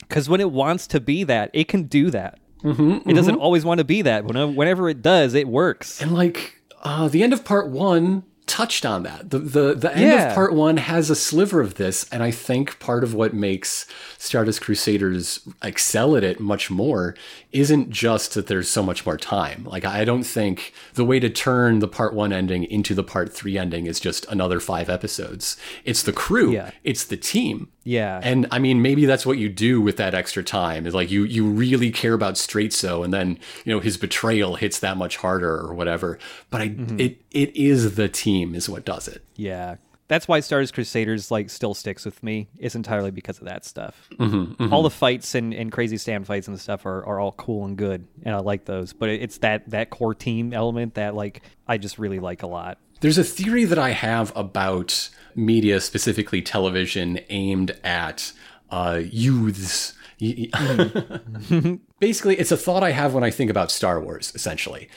Because 0.00 0.28
when 0.28 0.40
it 0.40 0.50
wants 0.50 0.86
to 0.88 1.00
be 1.00 1.22
that, 1.24 1.50
it 1.52 1.68
can 1.68 1.82
do 1.84 2.10
that. 2.10 2.40
Mm-hmm, 2.64 3.08
it 3.10 3.12
doesn't 3.14 3.36
always 3.36 3.62
want 3.64 3.76
to 3.78 3.84
be 3.84 4.00
that. 4.02 4.24
Whenever 4.24 4.88
it 4.88 5.02
does, 5.02 5.34
it 5.34 5.46
works. 5.46 6.00
And 6.00 6.12
like 6.14 6.57
uh, 6.82 7.08
the 7.08 7.22
end 7.22 7.32
of 7.32 7.44
part 7.44 7.68
one 7.68 8.22
touched 8.46 8.86
on 8.86 9.02
that. 9.02 9.28
The 9.30 9.38
the 9.38 9.74
the 9.74 9.92
end 9.94 10.10
Yeah. 10.10 10.28
of 10.30 10.34
part 10.34 10.54
one 10.54 10.78
has 10.78 11.10
a 11.10 11.14
sliver 11.14 11.60
of 11.60 11.74
this, 11.74 12.08
and 12.10 12.22
I 12.22 12.30
think 12.30 12.78
part 12.78 13.04
of 13.04 13.12
what 13.14 13.34
makes 13.34 13.84
Stardust 14.16 14.62
Crusaders 14.62 15.40
excel 15.62 16.16
at 16.16 16.24
it 16.24 16.40
much 16.40 16.70
more 16.70 17.14
isn't 17.50 17.90
just 17.90 18.34
that 18.34 18.46
there's 18.46 18.68
so 18.68 18.82
much 18.82 19.06
more 19.06 19.16
time. 19.16 19.64
Like 19.64 19.84
I 19.84 20.04
don't 20.04 20.24
think 20.24 20.74
the 20.94 21.04
way 21.04 21.18
to 21.18 21.30
turn 21.30 21.78
the 21.78 21.88
part 21.88 22.12
one 22.14 22.32
ending 22.32 22.64
into 22.64 22.94
the 22.94 23.02
part 23.02 23.32
three 23.32 23.56
ending 23.56 23.86
is 23.86 23.98
just 23.98 24.26
another 24.26 24.60
five 24.60 24.90
episodes. 24.90 25.56
It's 25.84 26.02
the 26.02 26.12
crew. 26.12 26.52
Yeah. 26.52 26.70
It's 26.84 27.04
the 27.04 27.16
team. 27.16 27.68
Yeah. 27.84 28.20
And 28.22 28.46
I 28.50 28.58
mean, 28.58 28.82
maybe 28.82 29.06
that's 29.06 29.24
what 29.24 29.38
you 29.38 29.48
do 29.48 29.80
with 29.80 29.96
that 29.96 30.14
extra 30.14 30.42
time 30.42 30.86
is 30.86 30.94
like 30.94 31.10
you 31.10 31.24
you 31.24 31.46
really 31.46 31.90
care 31.90 32.12
about 32.12 32.34
Straizo, 32.34 33.02
and 33.02 33.14
then 33.14 33.38
you 33.64 33.72
know 33.72 33.80
his 33.80 33.96
betrayal 33.96 34.56
hits 34.56 34.80
that 34.80 34.98
much 34.98 35.16
harder 35.16 35.56
or 35.56 35.72
whatever. 35.72 36.18
But 36.50 36.60
I 36.60 36.68
mm-hmm. 36.68 37.00
it 37.00 37.22
it 37.30 37.56
is 37.56 37.94
the 37.94 38.08
team 38.08 38.54
is 38.54 38.68
what 38.68 38.84
does 38.84 39.08
it. 39.08 39.24
yeah. 39.36 39.76
That's 40.08 40.26
why 40.26 40.40
Stardust 40.40 40.74
Crusaders 40.74 41.30
like 41.30 41.50
still 41.50 41.74
sticks 41.74 42.04
with 42.04 42.22
me. 42.22 42.48
It's 42.58 42.74
entirely 42.74 43.10
because 43.10 43.38
of 43.38 43.44
that 43.44 43.64
stuff. 43.64 44.08
Mm-hmm, 44.14 44.62
mm-hmm. 44.62 44.72
All 44.72 44.82
the 44.82 44.90
fights 44.90 45.34
and, 45.34 45.52
and 45.52 45.70
crazy 45.70 45.98
stand 45.98 46.26
fights 46.26 46.48
and 46.48 46.58
stuff 46.58 46.86
are, 46.86 47.04
are 47.04 47.20
all 47.20 47.32
cool 47.32 47.66
and 47.66 47.76
good, 47.76 48.06
and 48.22 48.34
I 48.34 48.38
like 48.38 48.64
those. 48.64 48.94
But 48.94 49.10
it's 49.10 49.38
that 49.38 49.68
that 49.70 49.90
core 49.90 50.14
team 50.14 50.52
element 50.52 50.94
that 50.94 51.14
like 51.14 51.42
I 51.66 51.76
just 51.76 51.98
really 51.98 52.18
like 52.18 52.42
a 52.42 52.46
lot. 52.46 52.78
There's 53.00 53.18
a 53.18 53.24
theory 53.24 53.64
that 53.64 53.78
I 53.78 53.90
have 53.90 54.32
about 54.34 55.10
media, 55.36 55.80
specifically 55.80 56.42
television, 56.42 57.20
aimed 57.28 57.78
at 57.84 58.32
uh, 58.70 59.00
youths. 59.04 59.94
Mm-hmm. 60.20 61.74
Basically, 62.00 62.36
it's 62.36 62.50
a 62.50 62.56
thought 62.56 62.82
I 62.82 62.90
have 62.90 63.14
when 63.14 63.22
I 63.22 63.30
think 63.30 63.50
about 63.50 63.70
Star 63.70 64.00
Wars, 64.00 64.32
essentially, 64.34 64.88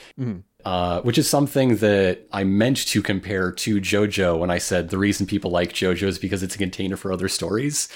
uh, 0.64 1.00
which 1.02 1.18
is 1.18 1.28
something 1.28 1.76
that 1.76 2.26
I 2.32 2.44
meant 2.44 2.86
to 2.88 3.02
compare 3.02 3.52
to 3.52 3.80
JoJo 3.80 4.38
when 4.38 4.50
I 4.50 4.58
said 4.58 4.90
the 4.90 4.98
reason 4.98 5.26
people 5.26 5.50
like 5.50 5.72
JoJo 5.72 6.04
is 6.04 6.18
because 6.18 6.42
it's 6.42 6.54
a 6.54 6.58
container 6.58 6.96
for 6.96 7.12
other 7.12 7.28
stories. 7.28 7.88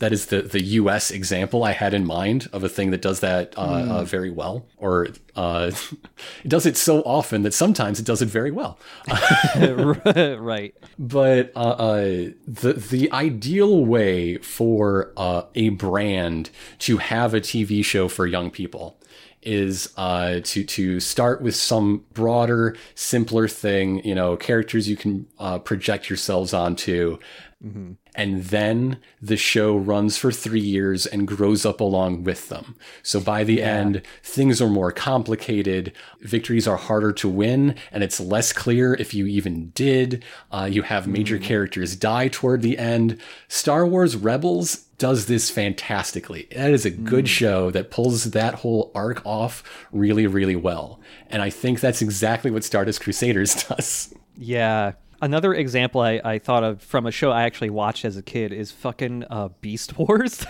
That 0.00 0.12
is 0.12 0.26
the 0.26 0.42
the 0.42 0.62
U.S. 0.62 1.10
example 1.10 1.64
I 1.64 1.72
had 1.72 1.94
in 1.94 2.04
mind 2.04 2.46
of 2.52 2.62
a 2.62 2.68
thing 2.68 2.90
that 2.90 3.00
does 3.00 3.20
that 3.20 3.56
uh, 3.56 3.86
uh, 3.88 4.04
very 4.04 4.30
well, 4.30 4.66
or 4.76 5.08
uh, 5.34 5.70
it 6.44 6.48
does 6.48 6.66
it 6.66 6.76
so 6.76 7.00
often 7.02 7.40
that 7.40 7.54
sometimes 7.54 7.98
it 7.98 8.04
does 8.04 8.20
it 8.20 8.26
very 8.26 8.50
well. 8.50 8.78
right. 10.38 10.74
But 10.98 11.52
uh, 11.56 11.58
uh, 11.58 12.04
the 12.46 12.74
the 12.74 13.10
ideal 13.12 13.86
way 13.86 14.36
for 14.38 15.14
uh, 15.16 15.44
a 15.54 15.70
brand 15.70 16.50
to 16.80 16.98
have 16.98 17.32
a 17.32 17.40
TV 17.40 17.82
show 17.82 18.08
for 18.08 18.26
young 18.26 18.50
people 18.50 18.98
is 19.46 19.92
uh, 19.96 20.40
to 20.44 20.64
to 20.64 21.00
start 21.00 21.40
with 21.40 21.54
some 21.54 22.04
broader, 22.12 22.76
simpler 22.94 23.48
thing. 23.48 24.04
You 24.04 24.14
know, 24.14 24.36
characters 24.36 24.88
you 24.88 24.96
can 24.96 25.26
uh, 25.38 25.58
project 25.60 26.10
yourselves 26.10 26.52
onto. 26.52 27.18
And 28.14 28.44
then 28.44 28.98
the 29.20 29.36
show 29.36 29.76
runs 29.76 30.16
for 30.18 30.30
three 30.30 30.60
years 30.60 31.06
and 31.06 31.26
grows 31.26 31.64
up 31.66 31.80
along 31.80 32.24
with 32.24 32.48
them. 32.48 32.76
So 33.02 33.18
by 33.18 33.44
the 33.44 33.62
end, 33.62 34.02
things 34.22 34.60
are 34.60 34.68
more 34.68 34.92
complicated. 34.92 35.92
Victories 36.20 36.68
are 36.68 36.76
harder 36.76 37.12
to 37.14 37.28
win, 37.28 37.74
and 37.92 38.04
it's 38.04 38.20
less 38.20 38.52
clear 38.52 38.94
if 38.94 39.14
you 39.14 39.26
even 39.26 39.70
did. 39.70 40.24
Uh, 40.50 40.68
you 40.70 40.82
have 40.82 41.06
major 41.06 41.38
characters 41.38 41.96
die 41.96 42.28
toward 42.28 42.62
the 42.62 42.78
end. 42.78 43.18
Star 43.48 43.86
Wars 43.86 44.16
Rebels 44.16 44.85
does 44.98 45.26
this 45.26 45.50
fantastically. 45.50 46.48
That 46.54 46.70
is 46.70 46.84
a 46.84 46.90
good 46.90 47.28
show 47.28 47.70
that 47.70 47.90
pulls 47.90 48.24
that 48.24 48.54
whole 48.54 48.90
arc 48.94 49.24
off 49.26 49.62
really, 49.92 50.26
really 50.26 50.56
well. 50.56 51.00
And 51.28 51.42
I 51.42 51.50
think 51.50 51.80
that's 51.80 52.02
exactly 52.02 52.50
what 52.50 52.64
Stardust 52.64 53.00
Crusaders 53.00 53.54
does. 53.68 54.14
Yeah. 54.36 54.92
Another 55.20 55.54
example 55.54 56.00
I, 56.00 56.20
I 56.24 56.38
thought 56.38 56.62
of 56.64 56.82
from 56.82 57.06
a 57.06 57.10
show 57.10 57.30
I 57.30 57.42
actually 57.42 57.70
watched 57.70 58.04
as 58.04 58.16
a 58.16 58.22
kid 58.22 58.52
is 58.52 58.70
fucking 58.70 59.24
uh, 59.30 59.48
Beast 59.60 59.98
Wars. 59.98 60.44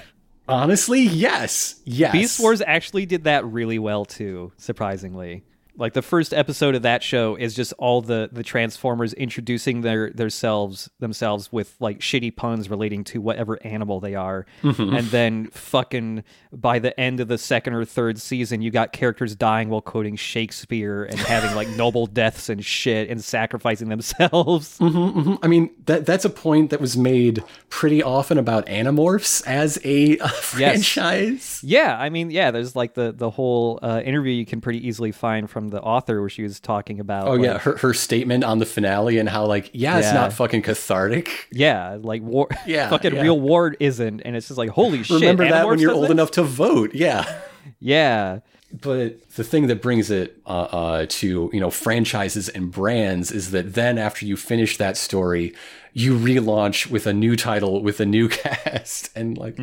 Honestly, 0.48 1.02
yes. 1.02 1.80
Yes. 1.84 2.12
Beast 2.12 2.40
Wars 2.40 2.62
actually 2.64 3.06
did 3.06 3.24
that 3.24 3.44
really 3.44 3.78
well 3.78 4.04
too, 4.04 4.52
surprisingly. 4.58 5.44
Like 5.78 5.92
the 5.92 6.02
first 6.02 6.32
episode 6.32 6.74
of 6.74 6.82
that 6.82 7.02
show 7.02 7.36
is 7.36 7.54
just 7.54 7.72
all 7.78 8.00
the 8.02 8.28
the 8.32 8.42
Transformers 8.42 9.12
introducing 9.12 9.82
their 9.82 10.10
themselves 10.10 10.88
themselves 11.00 11.52
with 11.52 11.74
like 11.80 12.00
shitty 12.00 12.34
puns 12.34 12.70
relating 12.70 13.04
to 13.04 13.20
whatever 13.20 13.58
animal 13.64 14.00
they 14.00 14.14
are, 14.14 14.46
and 14.62 15.06
then 15.08 15.48
fucking 15.48 16.24
by 16.52 16.78
the 16.78 16.98
end 16.98 17.20
of 17.20 17.28
the 17.28 17.38
second 17.38 17.74
or 17.74 17.84
third 17.84 18.18
season, 18.18 18.62
you 18.62 18.70
got 18.70 18.92
characters 18.92 19.36
dying 19.36 19.68
while 19.68 19.80
quoting 19.82 20.16
Shakespeare 20.16 21.04
and 21.04 21.18
having 21.18 21.54
like 21.54 21.68
noble 21.76 22.06
deaths 22.06 22.48
and 22.48 22.64
shit 22.64 23.10
and 23.10 23.22
sacrificing 23.22 23.88
themselves. 23.88 24.78
I 24.80 25.46
mean, 25.46 25.70
that 25.86 26.06
that's 26.06 26.24
a 26.24 26.30
point 26.30 26.70
that 26.70 26.80
was 26.80 26.96
made 26.96 27.42
pretty 27.68 28.02
often 28.02 28.38
about 28.38 28.66
Animorphs 28.66 29.46
as 29.46 29.78
a, 29.84 30.18
uh 30.20 30.28
franchise. 30.28 31.60
Yeah, 31.62 31.96
I 31.98 32.08
mean, 32.08 32.30
yeah, 32.30 32.50
there's 32.50 32.74
like 32.74 32.94
the 32.94 33.12
the 33.12 33.30
whole 33.30 33.78
uh, 33.82 34.00
interview 34.04 34.32
you 34.32 34.46
can 34.46 34.60
pretty 34.60 34.86
easily 34.86 35.12
find 35.12 35.48
from 35.50 35.65
the 35.70 35.80
author 35.80 36.20
where 36.20 36.28
she 36.28 36.42
was 36.42 36.60
talking 36.60 37.00
about. 37.00 37.26
Oh 37.28 37.32
like, 37.32 37.42
yeah, 37.42 37.58
her, 37.58 37.76
her 37.78 37.94
statement 37.94 38.44
on 38.44 38.58
the 38.58 38.66
finale 38.66 39.18
and 39.18 39.28
how 39.28 39.46
like, 39.46 39.70
yeah, 39.72 39.98
it's 39.98 40.12
not 40.12 40.32
fucking 40.32 40.62
cathartic. 40.62 41.48
yeah, 41.52 41.98
like 42.00 42.22
war. 42.22 42.48
Yeah, 42.66 42.88
fucking 42.90 43.14
yeah. 43.14 43.22
real 43.22 43.38
war 43.40 43.74
isn't, 43.78 44.20
and 44.22 44.34
it's 44.34 44.48
just 44.48 44.58
like 44.58 44.70
holy 44.70 45.02
shit. 45.02 45.20
Remember 45.20 45.48
that 45.48 45.68
when 45.68 45.78
you're 45.78 45.92
old 45.92 46.04
this? 46.04 46.10
enough 46.10 46.30
to 46.32 46.42
vote. 46.42 46.94
Yeah. 46.94 47.40
Yeah, 47.80 48.40
But 48.72 49.28
the 49.30 49.42
thing 49.44 49.66
that 49.66 49.82
brings 49.82 50.10
it 50.10 50.40
uh, 50.46 50.62
uh, 50.62 51.06
to 51.08 51.50
you 51.52 51.60
know 51.60 51.70
franchises 51.70 52.48
and 52.48 52.70
brands 52.70 53.32
is 53.32 53.50
that 53.50 53.74
then 53.74 53.98
after 53.98 54.24
you 54.24 54.36
finish 54.36 54.76
that 54.78 54.96
story, 54.96 55.52
you 55.92 56.16
relaunch 56.16 56.90
with 56.90 57.06
a 57.06 57.12
new 57.12 57.36
title 57.36 57.82
with 57.82 57.98
a 58.00 58.06
new 58.06 58.28
cast, 58.40 59.10
and 59.16 59.36
like 59.36 59.56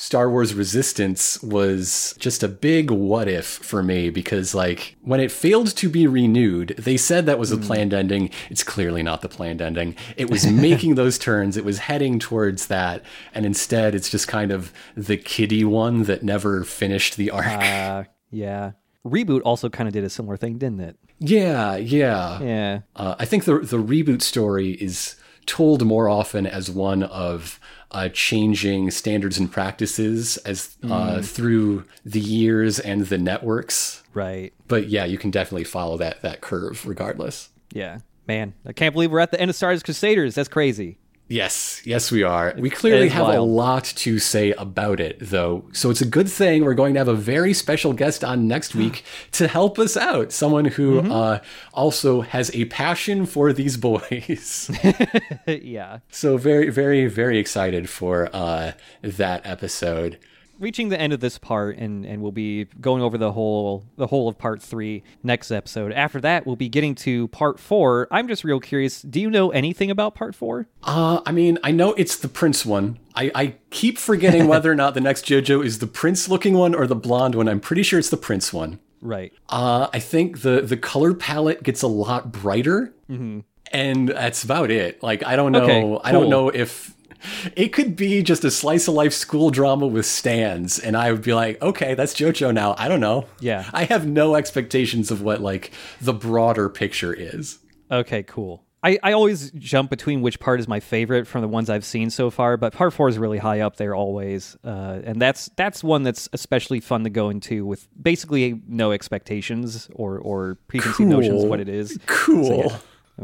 Star 0.00 0.30
Wars 0.30 0.54
Resistance 0.54 1.42
was 1.42 2.14
just 2.20 2.44
a 2.44 2.48
big 2.48 2.88
what 2.92 3.26
if 3.26 3.44
for 3.46 3.82
me 3.82 4.10
because, 4.10 4.54
like, 4.54 4.94
when 5.02 5.18
it 5.18 5.32
failed 5.32 5.74
to 5.74 5.88
be 5.88 6.06
renewed, 6.06 6.68
they 6.78 6.96
said 6.96 7.26
that 7.26 7.40
was 7.40 7.50
a 7.50 7.56
planned 7.58 7.92
ending. 7.92 8.30
It's 8.48 8.62
clearly 8.62 9.02
not 9.02 9.22
the 9.22 9.28
planned 9.28 9.60
ending. 9.60 9.96
It 10.16 10.30
was 10.30 10.46
making 10.50 10.94
those 10.94 11.18
turns, 11.18 11.56
it 11.56 11.64
was 11.64 11.78
heading 11.78 12.20
towards 12.20 12.68
that, 12.68 13.02
and 13.34 13.44
instead 13.44 13.96
it's 13.96 14.08
just 14.08 14.28
kind 14.28 14.52
of 14.52 14.72
the 14.96 15.16
kiddie 15.16 15.64
one 15.64 16.04
that 16.04 16.22
never 16.22 16.62
finished 16.62 17.16
the 17.16 17.32
arc. 17.32 17.46
Uh, 17.46 18.04
yeah. 18.30 18.72
Reboot 19.04 19.40
also 19.44 19.68
kind 19.68 19.88
of 19.88 19.92
did 19.94 20.04
a 20.04 20.10
similar 20.10 20.36
thing, 20.36 20.58
didn't 20.58 20.80
it? 20.80 20.96
yeah, 21.18 21.74
yeah. 21.74 22.40
Yeah. 22.40 22.80
Uh, 22.94 23.16
I 23.18 23.24
think 23.24 23.46
the 23.46 23.58
the 23.58 23.82
reboot 23.82 24.22
story 24.22 24.70
is 24.72 25.16
told 25.46 25.84
more 25.84 26.08
often 26.08 26.46
as 26.46 26.70
one 26.70 27.02
of 27.02 27.58
uh, 27.90 28.08
changing 28.10 28.90
standards 28.90 29.38
and 29.38 29.50
practices 29.50 30.36
as 30.38 30.76
uh, 30.82 31.22
through 31.22 31.84
the 32.04 32.20
years 32.20 32.78
and 32.78 33.06
the 33.06 33.18
networks. 33.18 34.02
Right. 34.14 34.52
But 34.66 34.88
yeah, 34.88 35.04
you 35.04 35.18
can 35.18 35.30
definitely 35.30 35.64
follow 35.64 35.96
that 35.98 36.22
that 36.22 36.40
curve 36.40 36.86
regardless. 36.86 37.50
Yeah. 37.72 38.00
Man, 38.26 38.52
I 38.66 38.74
can't 38.74 38.92
believe 38.92 39.10
we're 39.10 39.20
at 39.20 39.30
the 39.30 39.40
end 39.40 39.48
of 39.48 39.56
Stardust 39.56 39.86
Crusaders. 39.86 40.34
That's 40.34 40.50
crazy. 40.50 40.98
Yes, 41.30 41.82
yes, 41.84 42.10
we 42.10 42.22
are. 42.22 42.54
We 42.56 42.70
clearly 42.70 43.10
have 43.10 43.28
a 43.28 43.40
lot 43.42 43.84
to 43.96 44.18
say 44.18 44.52
about 44.52 44.98
it, 44.98 45.18
though. 45.20 45.64
So 45.72 45.90
it's 45.90 46.00
a 46.00 46.06
good 46.06 46.28
thing 46.28 46.64
we're 46.64 46.72
going 46.72 46.94
to 46.94 47.00
have 47.00 47.08
a 47.08 47.14
very 47.14 47.52
special 47.52 47.92
guest 47.92 48.24
on 48.24 48.48
next 48.48 48.74
week 48.74 49.04
to 49.32 49.46
help 49.46 49.78
us 49.78 49.94
out. 49.96 50.32
Someone 50.32 50.64
who 50.64 50.88
Mm-hmm. 51.02 51.12
uh, 51.12 51.38
also 51.74 52.22
has 52.22 52.50
a 52.54 52.64
passion 52.64 53.26
for 53.26 53.52
these 53.52 53.76
boys. 53.76 54.70
yeah. 55.46 55.98
so 56.10 56.38
very, 56.38 56.70
very, 56.70 57.06
very 57.08 57.38
excited 57.38 57.90
for 57.90 58.30
uh, 58.32 58.72
that 59.02 59.46
episode. 59.46 60.18
Reaching 60.58 60.88
the 60.88 61.00
end 61.00 61.12
of 61.12 61.20
this 61.20 61.38
part 61.38 61.76
and 61.76 62.04
and 62.04 62.20
we'll 62.22 62.32
be 62.32 62.64
going 62.80 63.02
over 63.02 63.16
the 63.16 63.32
whole 63.32 63.84
the 63.96 64.08
whole 64.08 64.28
of 64.28 64.38
part 64.38 64.60
3 64.60 65.02
next 65.22 65.50
episode. 65.50 65.92
After 65.92 66.20
that, 66.20 66.46
we'll 66.46 66.56
be 66.56 66.68
getting 66.68 66.94
to 66.96 67.28
part 67.28 67.60
4. 67.60 68.08
I'm 68.10 68.26
just 68.28 68.42
real 68.44 68.60
curious, 68.60 69.02
do 69.02 69.20
you 69.20 69.30
know 69.30 69.50
anything 69.50 69.90
about 69.90 70.14
part 70.14 70.34
4? 70.34 70.66
Uh, 70.82 71.20
I 71.24 71.32
mean, 71.32 71.58
I 71.62 71.70
know 71.70 71.92
it's 71.94 72.16
the 72.16 72.28
prince 72.28 72.66
one. 72.66 72.98
I, 73.14 73.30
I 73.34 73.54
keep 73.70 73.98
forgetting 73.98 74.46
whether 74.48 74.70
or 74.70 74.74
not 74.74 74.94
the 74.94 75.00
next 75.00 75.24
JoJo 75.26 75.64
is 75.64 75.78
the 75.78 75.86
prince 75.86 76.28
looking 76.28 76.54
one 76.54 76.74
or 76.74 76.86
the 76.86 76.96
blonde 76.96 77.34
one. 77.34 77.48
I'm 77.48 77.60
pretty 77.60 77.82
sure 77.82 77.98
it's 77.98 78.10
the 78.10 78.16
prince 78.16 78.52
one. 78.52 78.80
Right. 79.00 79.32
Uh, 79.48 79.86
I 79.92 80.00
think 80.00 80.40
the 80.42 80.60
the 80.60 80.76
color 80.76 81.14
palette 81.14 81.62
gets 81.62 81.82
a 81.82 81.86
lot 81.86 82.32
brighter, 82.32 82.92
and 83.08 84.08
that's 84.08 84.42
about 84.42 84.72
it. 84.72 85.02
Like 85.04 85.24
I 85.24 85.36
don't 85.36 85.52
know, 85.52 85.62
Okay, 85.62 86.00
I 86.02 86.10
don't 86.10 86.28
know 86.30 86.48
if 86.48 86.94
it 87.56 87.68
could 87.68 87.96
be 87.96 88.22
just 88.22 88.44
a 88.44 88.50
slice 88.50 88.88
of 88.88 88.94
life 88.94 89.12
school 89.12 89.50
drama 89.50 89.86
with 89.86 90.06
stands, 90.06 90.78
and 90.78 90.96
I 90.96 91.12
would 91.12 91.22
be 91.22 91.34
like, 91.34 91.60
okay, 91.62 91.94
that's 91.94 92.14
JoJo 92.14 92.52
now. 92.54 92.74
I 92.78 92.88
don't 92.88 93.00
know. 93.00 93.26
Yeah. 93.40 93.68
I 93.72 93.84
have 93.84 94.06
no 94.06 94.34
expectations 94.34 95.10
of 95.10 95.22
what 95.22 95.40
like 95.40 95.72
the 96.00 96.12
broader 96.12 96.68
picture 96.68 97.12
is. 97.12 97.58
Okay, 97.90 98.22
cool. 98.22 98.64
I, 98.82 98.98
I 99.02 99.12
always 99.12 99.50
jump 99.52 99.90
between 99.90 100.22
which 100.22 100.38
part 100.38 100.60
is 100.60 100.68
my 100.68 100.78
favorite 100.78 101.26
from 101.26 101.42
the 101.42 101.48
ones 101.48 101.68
I've 101.68 101.84
seen 101.84 102.10
so 102.10 102.30
far, 102.30 102.56
but 102.56 102.72
part 102.72 102.92
four 102.92 103.08
is 103.08 103.18
really 103.18 103.38
high 103.38 103.60
up 103.60 103.76
there 103.76 103.94
always, 103.94 104.56
uh, 104.64 105.00
and 105.02 105.20
that's 105.20 105.50
that's 105.56 105.82
one 105.82 106.04
that's 106.04 106.28
especially 106.32 106.78
fun 106.78 107.02
to 107.02 107.10
go 107.10 107.28
into 107.28 107.66
with 107.66 107.88
basically 108.00 108.60
no 108.68 108.92
expectations 108.92 109.88
or 109.94 110.18
or 110.18 110.58
preconceived 110.68 111.10
notions 111.10 111.42
of 111.42 111.50
what 111.50 111.58
it 111.58 111.68
is. 111.68 111.98
Cool. 112.06 112.72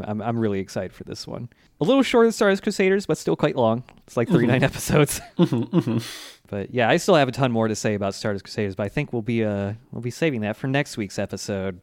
I'm 0.03 0.21
I'm 0.21 0.37
really 0.39 0.59
excited 0.59 0.93
for 0.93 1.03
this 1.03 1.25
one. 1.27 1.49
A 1.81 1.83
little 1.83 2.03
shorter 2.03 2.27
than 2.27 2.31
Stardust 2.33 2.63
Crusaders, 2.63 3.05
but 3.05 3.17
still 3.17 3.35
quite 3.35 3.55
long. 3.55 3.83
It's 4.07 4.17
like 4.17 4.29
39 4.29 4.63
episodes. 4.63 5.21
But 6.47 6.71
yeah, 6.73 6.87
I 6.89 6.97
still 6.97 7.15
have 7.15 7.27
a 7.27 7.31
ton 7.31 7.51
more 7.51 7.67
to 7.67 7.75
say 7.75 7.95
about 7.95 8.13
Stardust 8.13 8.43
Crusaders, 8.45 8.75
but 8.75 8.83
I 8.85 8.89
think 8.89 9.11
we'll 9.11 9.23
be 9.23 9.43
uh 9.43 9.73
we'll 9.91 10.01
be 10.03 10.11
saving 10.11 10.41
that 10.41 10.55
for 10.55 10.67
next 10.67 10.95
week's 10.95 11.17
episode. 11.17 11.81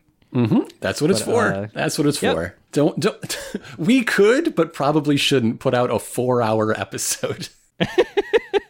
That's 0.80 1.02
what 1.02 1.10
it's 1.10 1.20
for. 1.20 1.52
uh, 1.52 1.66
That's 1.74 1.98
what 1.98 2.06
it's 2.06 2.22
yep. 2.22 2.34
for. 2.36 2.54
Don't 2.70 2.98
don't. 3.00 3.38
we 3.78 4.02
could, 4.04 4.54
but 4.54 4.72
probably 4.72 5.16
shouldn't 5.16 5.58
put 5.60 5.74
out 5.74 5.90
a 5.90 5.98
four-hour 5.98 6.72
episode. 6.80 7.48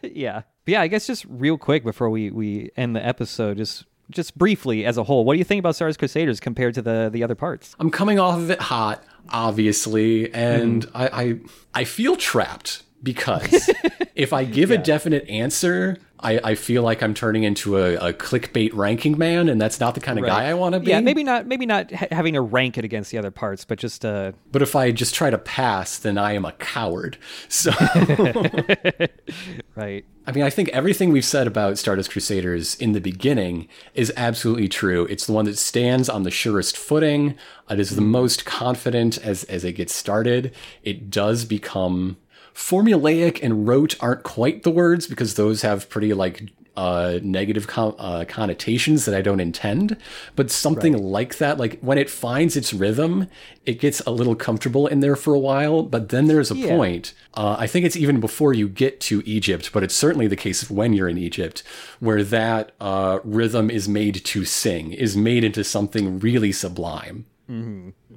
yeah. 0.03 0.43
But 0.65 0.73
yeah, 0.73 0.81
I 0.81 0.89
guess 0.89 1.07
just 1.07 1.25
real 1.29 1.59
quick 1.59 1.85
before 1.85 2.09
we, 2.11 2.31
we 2.31 2.71
end 2.77 2.97
the 2.97 3.05
episode, 3.05 3.59
just 3.59 3.85
just 4.11 4.37
briefly 4.37 4.85
as 4.85 4.97
a 4.99 5.05
whole, 5.05 5.25
what 5.25 5.35
do 5.35 5.39
you 5.39 5.45
think 5.45 5.59
about 5.61 5.75
Stardust 5.75 5.99
Crusaders 5.99 6.41
compared 6.41 6.75
to 6.75 6.83
the 6.83 7.11
the 7.13 7.23
other 7.23 7.35
parts? 7.35 7.75
I'm 7.79 7.91
coming 7.91 8.19
off 8.19 8.39
of 8.39 8.51
it 8.51 8.61
hot, 8.61 9.05
obviously, 9.31 10.33
and 10.33 10.87
Mm-hmm. 10.87 10.97
I, 10.97 11.23
I 11.23 11.39
I 11.75 11.85
feel 11.85 12.17
trapped 12.17 12.83
because 13.03 13.71
if 14.15 14.33
I 14.33 14.45
give 14.45 14.71
a 14.71 14.79
definite 14.79 15.29
answer, 15.29 15.97
I, 16.23 16.41
I 16.43 16.55
feel 16.55 16.83
like 16.83 17.03
I'm 17.03 17.15
turning 17.15 17.43
into 17.43 17.79
a, 17.79 17.95
a 17.97 18.13
clickbait 18.13 18.71
ranking 18.75 19.19
man, 19.19 19.49
and 19.49 19.61
that's 19.61 19.81
not 19.81 19.95
the 19.95 20.01
kind 20.01 20.19
of 20.19 20.25
guy 20.25 20.45
I 20.45 20.55
want 20.55 20.75
to 20.75 20.81
be. 20.81 20.91
Yeah, 20.91 21.01
maybe 21.01 21.25
not 21.25 21.47
maybe 21.47 21.67
not 21.67 21.91
ha- 21.93 22.07
having 22.13 22.35
to 22.35 22.41
rank 22.41 22.79
it 22.79 22.85
against 22.85 23.11
the 23.11 23.19
other 23.19 23.31
parts, 23.31 23.65
but 23.65 23.79
just 23.79 24.05
uh 24.05 24.33
But 24.51 24.63
if 24.63 24.77
I 24.77 24.93
just 24.93 25.15
try 25.15 25.31
to 25.31 25.39
pass, 25.39 25.99
then 25.99 26.19
I 26.19 26.33
am 26.33 26.45
a 26.45 26.53
coward. 26.53 27.19
So. 27.49 27.73
right. 29.75 30.05
I 30.25 30.31
mean, 30.31 30.45
I 30.45 30.51
think 30.51 30.69
everything 30.69 31.11
we've 31.11 31.25
said 31.25 31.49
about 31.49 31.79
Stardust 31.79 32.13
Crusaders 32.13 32.77
in 32.77 32.93
the 32.93 33.01
beginning 33.01 33.67
is 33.95 34.13
absolutely 34.17 34.69
true. 34.69 35.05
It's 35.07 35.27
the 35.27 35.33
one 35.33 35.47
that 35.47 35.59
stands 35.59 36.09
on 36.09 36.23
the 36.23 36.31
surest 36.31 36.77
footing. 36.77 37.35
It 37.69 37.81
is 37.81 37.97
the 37.97 38.03
most 38.03 38.45
confident 38.45 39.19
as 39.19 39.43
as 39.45 39.65
it 39.65 39.73
gets 39.73 39.95
started. 39.95 40.55
It 40.85 41.11
does 41.11 41.45
become 41.45 42.19
formulaic 42.55 43.41
and 43.43 43.67
rote 43.67 43.97
aren't 44.01 44.23
quite 44.23 44.63
the 44.63 44.71
words 44.71 45.07
because 45.07 45.35
those 45.35 45.63
have 45.63 45.89
pretty 45.89 46.13
like 46.15 46.51
uh, 46.75 47.19
negative 47.23 47.69
uh, 47.77 48.25
connotations 48.27 49.05
that 49.05 49.15
I 49.15 49.21
don't 49.21 49.41
intend. 49.41 49.97
But 50.37 50.51
something 50.51 50.97
like 50.97 51.37
that, 51.37 51.59
like 51.59 51.79
when 51.81 51.99
it 51.99 52.09
finds 52.09 52.57
its 52.57 52.73
rhythm, 52.73 53.27
it 53.67 53.79
gets 53.79 54.01
a 54.07 54.11
little 54.11 54.35
comfortable 54.35 54.87
in 54.87 55.01
there 55.01 55.15
for 55.17 55.35
a 55.35 55.39
while. 55.39 55.83
But 55.83 56.09
then 56.09 56.29
there's 56.29 56.51
a 56.51 56.57
Yeah. 56.57 56.69
point. 56.75 57.13
Uh, 57.35 57.57
I 57.59 57.67
think 57.67 57.85
it's 57.85 57.97
even 57.97 58.21
before 58.21 58.55
you 58.55 58.69
get 58.69 59.01
to 59.03 59.23
Egypt, 59.27 59.71
but 59.75 59.83
it's 59.83 59.95
certainly 59.95 60.27
the 60.27 60.37
case 60.37 60.63
of 60.63 60.71
when 60.71 60.95
you're 60.95 61.09
in 61.11 61.19
Egypt, 61.19 61.63
where 62.01 62.25
that 62.25 62.73
uh, 62.81 63.19
rhythm 63.23 63.71
is 63.71 63.87
made 63.87 64.25
to 64.25 64.45
sing, 64.47 64.93
is 64.93 65.15
made 65.15 65.45
into 65.45 65.65
something 65.65 66.21
really 66.21 66.53
sublime. 66.53 67.27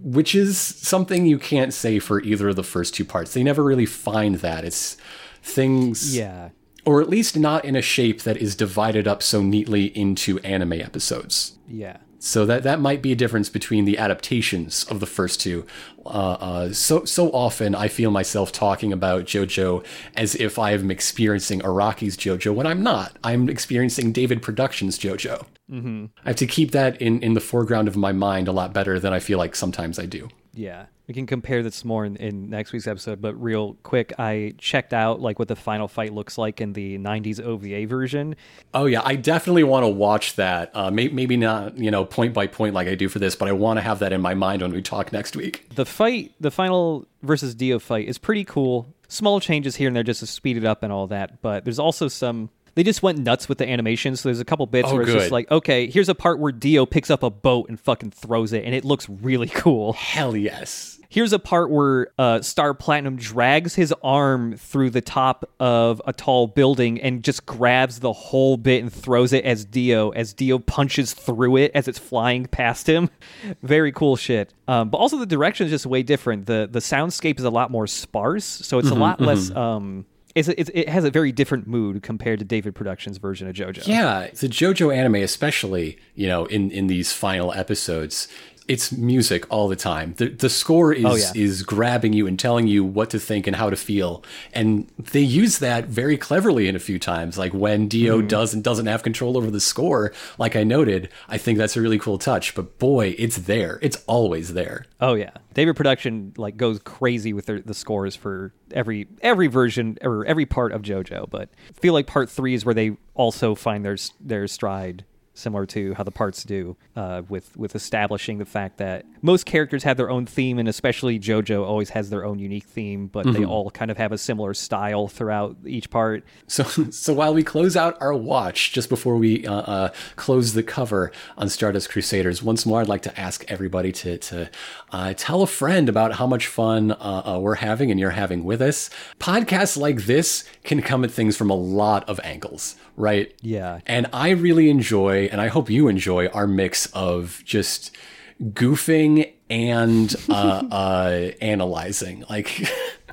Which 0.05 0.35
is 0.35 0.57
something 0.57 1.25
you 1.25 1.39
can't 1.39 1.73
say 1.73 1.97
for 1.99 2.21
either 2.21 2.49
of 2.49 2.55
the 2.55 2.63
first 2.63 2.93
two 2.93 3.03
parts. 3.03 3.33
They 3.33 3.41
never 3.43 3.63
really 3.63 3.87
find 3.87 4.35
that. 4.35 4.63
It's 4.63 4.97
things 5.41 6.15
Yeah. 6.15 6.49
or 6.85 7.01
at 7.01 7.09
least 7.09 7.35
not 7.37 7.65
in 7.65 7.75
a 7.75 7.81
shape 7.81 8.21
that 8.21 8.37
is 8.37 8.55
divided 8.55 9.07
up 9.07 9.23
so 9.23 9.41
neatly 9.41 9.85
into 9.97 10.37
anime 10.39 10.73
episodes. 10.73 11.57
Yeah. 11.67 11.97
So 12.19 12.45
that 12.45 12.63
that 12.63 12.79
might 12.79 13.01
be 13.01 13.11
a 13.11 13.15
difference 13.15 13.49
between 13.49 13.85
the 13.85 13.97
adaptations 13.97 14.83
of 14.85 14.99
the 14.99 15.05
first 15.05 15.39
two. 15.39 15.65
Uh, 16.05 16.09
uh, 16.09 16.73
so 16.73 17.05
so 17.05 17.29
often 17.31 17.75
I 17.75 17.87
feel 17.87 18.11
myself 18.11 18.51
talking 18.51 18.93
about 18.93 19.25
JoJo 19.25 19.85
as 20.15 20.35
if 20.35 20.57
I 20.57 20.71
am 20.71 20.89
experiencing 20.91 21.61
Araki's 21.61 22.17
JoJo 22.17 22.53
when 22.53 22.67
I'm 22.67 22.83
not. 22.83 23.17
I'm 23.23 23.49
experiencing 23.49 24.11
David 24.11 24.41
Productions 24.41 24.97
JoJo. 24.97 25.45
Mm-hmm. 25.69 26.05
I 26.23 26.29
have 26.29 26.35
to 26.37 26.47
keep 26.47 26.71
that 26.71 27.01
in 27.01 27.21
in 27.21 27.33
the 27.33 27.41
foreground 27.41 27.87
of 27.87 27.95
my 27.95 28.11
mind 28.11 28.47
a 28.47 28.51
lot 28.51 28.73
better 28.73 28.99
than 28.99 29.13
I 29.13 29.19
feel 29.19 29.37
like 29.37 29.55
sometimes 29.55 29.99
I 29.99 30.05
do. 30.05 30.29
Yeah. 30.53 30.85
We 31.07 31.13
can 31.13 31.27
compare 31.27 31.61
this 31.61 31.85
more 31.85 32.03
in, 32.03 32.15
in 32.15 32.49
next 32.49 32.73
week's 32.73 32.87
episode, 32.87 33.21
but 33.21 33.35
real 33.35 33.75
quick, 33.83 34.13
I 34.17 34.55
checked 34.57 34.91
out 34.93 35.21
like 35.21 35.37
what 35.37 35.47
the 35.47 35.55
final 35.55 35.87
fight 35.87 36.13
looks 36.13 36.37
like 36.37 36.61
in 36.61 36.73
the 36.73 36.97
90s 36.97 37.39
OVA 37.39 37.85
version. 37.87 38.35
Oh 38.73 38.85
yeah, 38.87 39.01
I 39.05 39.15
definitely 39.15 39.63
want 39.63 39.83
to 39.83 39.87
watch 39.89 40.35
that. 40.37 40.71
Uh, 40.73 40.89
may- 40.89 41.09
maybe 41.09 41.37
not, 41.37 41.77
you 41.77 41.91
know, 41.91 42.05
point 42.05 42.33
by 42.33 42.47
point 42.47 42.73
like 42.73 42.87
I 42.87 42.95
do 42.95 43.07
for 43.07 43.19
this, 43.19 43.35
but 43.35 43.47
I 43.47 43.51
want 43.51 43.77
to 43.77 43.81
have 43.81 43.99
that 43.99 44.13
in 44.13 44.21
my 44.21 44.33
mind 44.33 44.63
when 44.63 44.71
we 44.71 44.81
talk 44.81 45.13
next 45.13 45.35
week. 45.35 45.67
The 45.75 45.85
fight, 45.85 46.31
the 46.39 46.49
final 46.51 47.05
versus 47.21 47.53
Dio 47.53 47.77
fight 47.77 48.07
is 48.07 48.17
pretty 48.17 48.43
cool. 48.43 48.87
Small 49.07 49.39
changes 49.39 49.75
here 49.75 49.87
and 49.87 49.95
there 49.95 50.01
just 50.03 50.21
to 50.21 50.27
speed 50.27 50.57
it 50.57 50.65
up 50.65 50.81
and 50.81 50.91
all 50.91 51.05
that, 51.07 51.39
but 51.43 51.63
there's 51.65 51.77
also 51.79 52.07
some 52.07 52.49
they 52.73 52.83
just 52.83 53.01
went 53.01 53.19
nuts 53.19 53.47
with 53.47 53.57
the 53.59 53.69
animation. 53.69 54.17
So 54.17 54.27
there's 54.27 54.41
a 54.41 54.45
couple 54.45 54.65
bits 54.65 54.89
Oh, 54.89 54.93
where 54.95 55.03
it's 55.03 55.11
good. 55.11 55.19
just 55.19 55.31
like, 55.31 55.49
okay, 55.49 55.87
here's 55.89 56.09
a 56.09 56.15
part 56.15 56.39
where 56.39 56.51
Dio 56.51 56.85
picks 56.85 57.09
up 57.09 57.23
a 57.23 57.29
boat 57.29 57.69
and 57.69 57.79
fucking 57.79 58.11
throws 58.11 58.51
it, 58.51 58.65
and 58.65 58.75
it 58.75 58.83
looks 58.83 59.07
really 59.07 59.47
cool. 59.53 59.93
Hell 59.93 60.35
yes. 60.35 60.94
Here's 61.09 61.33
a 61.33 61.39
part 61.39 61.69
where 61.69 62.07
uh, 62.17 62.41
Star 62.41 62.73
Platinum 62.73 63.15
drags 63.17 63.75
his 63.75 63.93
arm 64.03 64.57
through 64.57 64.89
the 64.91 65.01
top 65.01 65.49
of 65.59 66.01
a 66.05 66.13
tall 66.13 66.47
building 66.47 67.01
and 67.01 67.23
just 67.23 67.45
grabs 67.45 67.99
the 67.99 68.13
whole 68.13 68.57
bit 68.57 68.81
and 68.81 68.91
throws 68.91 69.33
it 69.33 69.45
as 69.45 69.65
Dio, 69.65 70.09
as 70.11 70.33
Dio 70.33 70.59
punches 70.59 71.13
through 71.13 71.57
it 71.57 71.71
as 71.73 71.87
it's 71.87 71.99
flying 71.99 72.45
past 72.45 72.87
him. 72.87 73.09
Very 73.63 73.91
cool 73.91 74.15
shit. 74.15 74.53
Um, 74.67 74.89
but 74.89 74.97
also 74.97 75.17
the 75.17 75.25
direction 75.25 75.65
is 75.65 75.71
just 75.71 75.85
way 75.85 76.03
different. 76.03 76.45
The 76.45 76.67
the 76.71 76.79
soundscape 76.79 77.39
is 77.39 77.45
a 77.45 77.49
lot 77.49 77.71
more 77.71 77.87
sparse, 77.87 78.45
so 78.45 78.79
it's 78.79 78.89
a 78.89 78.95
lot 78.95 79.21
less. 79.21 79.51
Um, 79.51 80.05
it's, 80.35 80.49
it's, 80.49 80.69
it 80.73 80.89
has 80.89 81.05
a 81.05 81.11
very 81.11 81.31
different 81.31 81.65
mood 81.65 82.03
compared 82.03 82.39
to 82.39 82.45
David 82.45 82.75
Productions' 82.75 83.17
version 83.17 83.47
of 83.47 83.55
JoJo. 83.55 83.87
Yeah, 83.87 84.27
the 84.33 84.49
JoJo 84.49 84.93
anime, 84.93 85.15
especially, 85.15 85.97
you 86.13 86.27
know, 86.27 86.45
in 86.45 86.71
in 86.71 86.87
these 86.87 87.13
final 87.13 87.53
episodes, 87.53 88.27
it's 88.67 88.91
music 88.91 89.45
all 89.51 89.67
the 89.67 89.75
time. 89.75 90.13
The 90.17 90.29
the 90.29 90.49
score 90.49 90.91
is 90.93 91.05
Oh, 91.05 91.15
yeah. 91.15 91.31
is 91.35 91.63
grabbing 91.63 92.13
you 92.13 92.25
and 92.27 92.39
telling 92.39 92.67
you 92.67 92.83
what 92.83 93.09
to 93.11 93.19
think 93.19 93.45
and 93.47 93.55
how 93.55 93.69
to 93.69 93.75
feel. 93.75 94.23
And 94.53 94.87
they 94.97 95.19
use 95.21 95.59
that 95.59 95.85
very 95.85 96.17
cleverly 96.17 96.67
in 96.67 96.75
a 96.75 96.79
few 96.79 96.97
times. 96.97 97.37
Like 97.37 97.53
when 97.53 97.87
Dio 97.87 98.17
Mm-hmm. 98.19 98.27
does 98.27 98.53
and 98.53 98.63
doesn't 98.63 98.87
have 98.87 99.03
control 99.03 99.37
over 99.37 99.51
the 99.51 99.59
score, 99.59 100.13
like 100.37 100.55
I 100.55 100.63
noted, 100.63 101.09
I 101.29 101.37
think 101.37 101.57
that's 101.57 101.77
a 101.77 101.81
really 101.81 101.99
cool 101.99 102.17
touch. 102.17 102.55
But 102.55 102.79
boy, 102.79 103.15
it's 103.17 103.37
there. 103.37 103.79
It's 103.81 104.03
always 104.07 104.53
there. 104.53 104.85
Oh 104.99 105.13
yeah, 105.13 105.31
David 105.53 105.75
Production 105.75 106.33
like 106.37 106.57
goes 106.57 106.79
crazy 106.83 107.33
with 107.33 107.45
their, 107.45 107.59
the 107.59 107.73
scores 107.73 108.15
for 108.15 108.53
every 108.71 109.07
every 109.21 109.47
version 109.47 109.97
or 110.01 110.25
every 110.25 110.45
part 110.45 110.71
of 110.71 110.81
JoJo. 110.81 111.29
But 111.29 111.49
I 111.69 111.79
feel 111.79 111.93
like 111.93 112.07
part 112.07 112.29
three 112.29 112.53
is 112.55 112.65
where 112.65 112.73
they 112.73 112.97
also 113.13 113.53
find 113.55 113.85
their 113.85 113.97
their 114.19 114.47
stride, 114.47 115.05
similar 115.35 115.65
to 115.67 115.93
how 115.93 116.03
the 116.03 116.11
parts 116.11 116.43
do, 116.43 116.75
uh, 116.95 117.21
with 117.29 117.55
with 117.55 117.75
establishing 117.75 118.39
the 118.39 118.45
fact 118.45 118.77
that 118.77 119.05
most 119.21 119.45
characters 119.45 119.83
have 119.83 119.97
their 119.97 120.09
own 120.09 120.25
theme, 120.25 120.57
and 120.57 120.67
especially 120.67 121.19
JoJo 121.19 121.63
always 121.63 121.89
has 121.91 122.09
their 122.09 122.25
own 122.25 122.39
unique 122.39 122.63
theme, 122.63 123.07
but 123.07 123.31
they 123.31 123.45
all 123.45 123.69
kind 123.69 123.91
of 123.91 123.97
have 123.97 124.11
a 124.11 124.17
similar 124.17 124.53
style 124.53 125.07
throughout 125.07 125.55
each 125.65 125.89
part. 125.89 126.23
So, 126.47 126.63
so 126.91 127.13
while 127.13 127.33
we 127.33 127.43
close 127.43 127.75
out 127.75 127.97
our 128.01 128.13
watch, 128.13 128.71
just 128.71 128.89
before 128.89 129.17
we 129.17 129.45
uh, 129.45 129.53
uh, 129.53 129.89
close 130.15 130.53
the 130.53 130.63
cover 130.63 131.11
on 131.37 131.49
Stardust 131.49 131.89
Crusaders, 131.89 132.41
once 132.41 132.65
more, 132.65 132.81
I'd 132.81 132.87
like 132.87 133.03
to 133.03 133.19
ask 133.19 133.45
everybody 133.51 133.91
to 133.91 134.17
to 134.17 134.49
uh, 134.91 135.13
tell 135.17 135.41
a 135.41 135.47
friend 135.47 135.89
about 135.89 136.13
how 136.13 136.25
much 136.27 136.47
fun 136.47 136.91
uh, 136.91 136.95
uh, 137.25 137.39
we're 137.39 137.55
having 137.55 137.91
and 137.91 137.99
you're 137.99 138.11
having 138.11 138.43
with 138.43 138.61
us. 138.61 138.89
Podcasts 139.19 139.77
like 139.77 140.05
this 140.05 140.45
can 140.63 140.81
come 140.81 141.03
at 141.03 141.11
things 141.11 141.35
from 141.35 141.49
a 141.49 141.55
lot 141.55 142.07
of 142.07 142.19
angles, 142.23 142.75
right? 142.95 143.33
Yeah. 143.41 143.79
And 143.85 144.07
I 144.13 144.29
really 144.31 144.69
enjoy, 144.69 145.25
and 145.31 145.41
I 145.41 145.47
hope 145.47 145.69
you 145.69 145.87
enjoy, 145.87 146.27
our 146.27 146.47
mix 146.47 146.87
of 146.87 147.41
just 147.45 147.95
goofing 148.41 149.31
and 149.49 150.13
uh, 150.29 150.33
uh, 150.71 151.31
analyzing. 151.41 152.25
Like, 152.29 152.67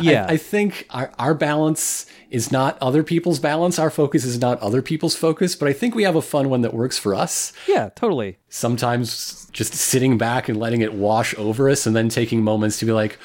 Yeah. 0.00 0.26
I, 0.28 0.32
I 0.32 0.36
think 0.36 0.86
our, 0.90 1.12
our 1.18 1.34
balance 1.34 2.06
is 2.30 2.52
not 2.52 2.78
other 2.80 3.02
people's 3.02 3.38
balance. 3.38 3.78
Our 3.78 3.90
focus 3.90 4.24
is 4.24 4.38
not 4.38 4.58
other 4.60 4.82
people's 4.82 5.16
focus, 5.16 5.56
but 5.56 5.68
I 5.68 5.72
think 5.72 5.94
we 5.94 6.04
have 6.04 6.16
a 6.16 6.22
fun 6.22 6.48
one 6.48 6.60
that 6.62 6.72
works 6.72 6.98
for 6.98 7.14
us. 7.14 7.52
Yeah, 7.66 7.88
totally. 7.90 8.38
Sometimes 8.48 9.48
just 9.52 9.74
sitting 9.74 10.16
back 10.16 10.48
and 10.48 10.58
letting 10.58 10.80
it 10.80 10.94
wash 10.94 11.36
over 11.36 11.68
us 11.68 11.86
and 11.86 11.96
then 11.96 12.08
taking 12.08 12.42
moments 12.42 12.78
to 12.78 12.84
be 12.86 12.92
like, 12.92 13.18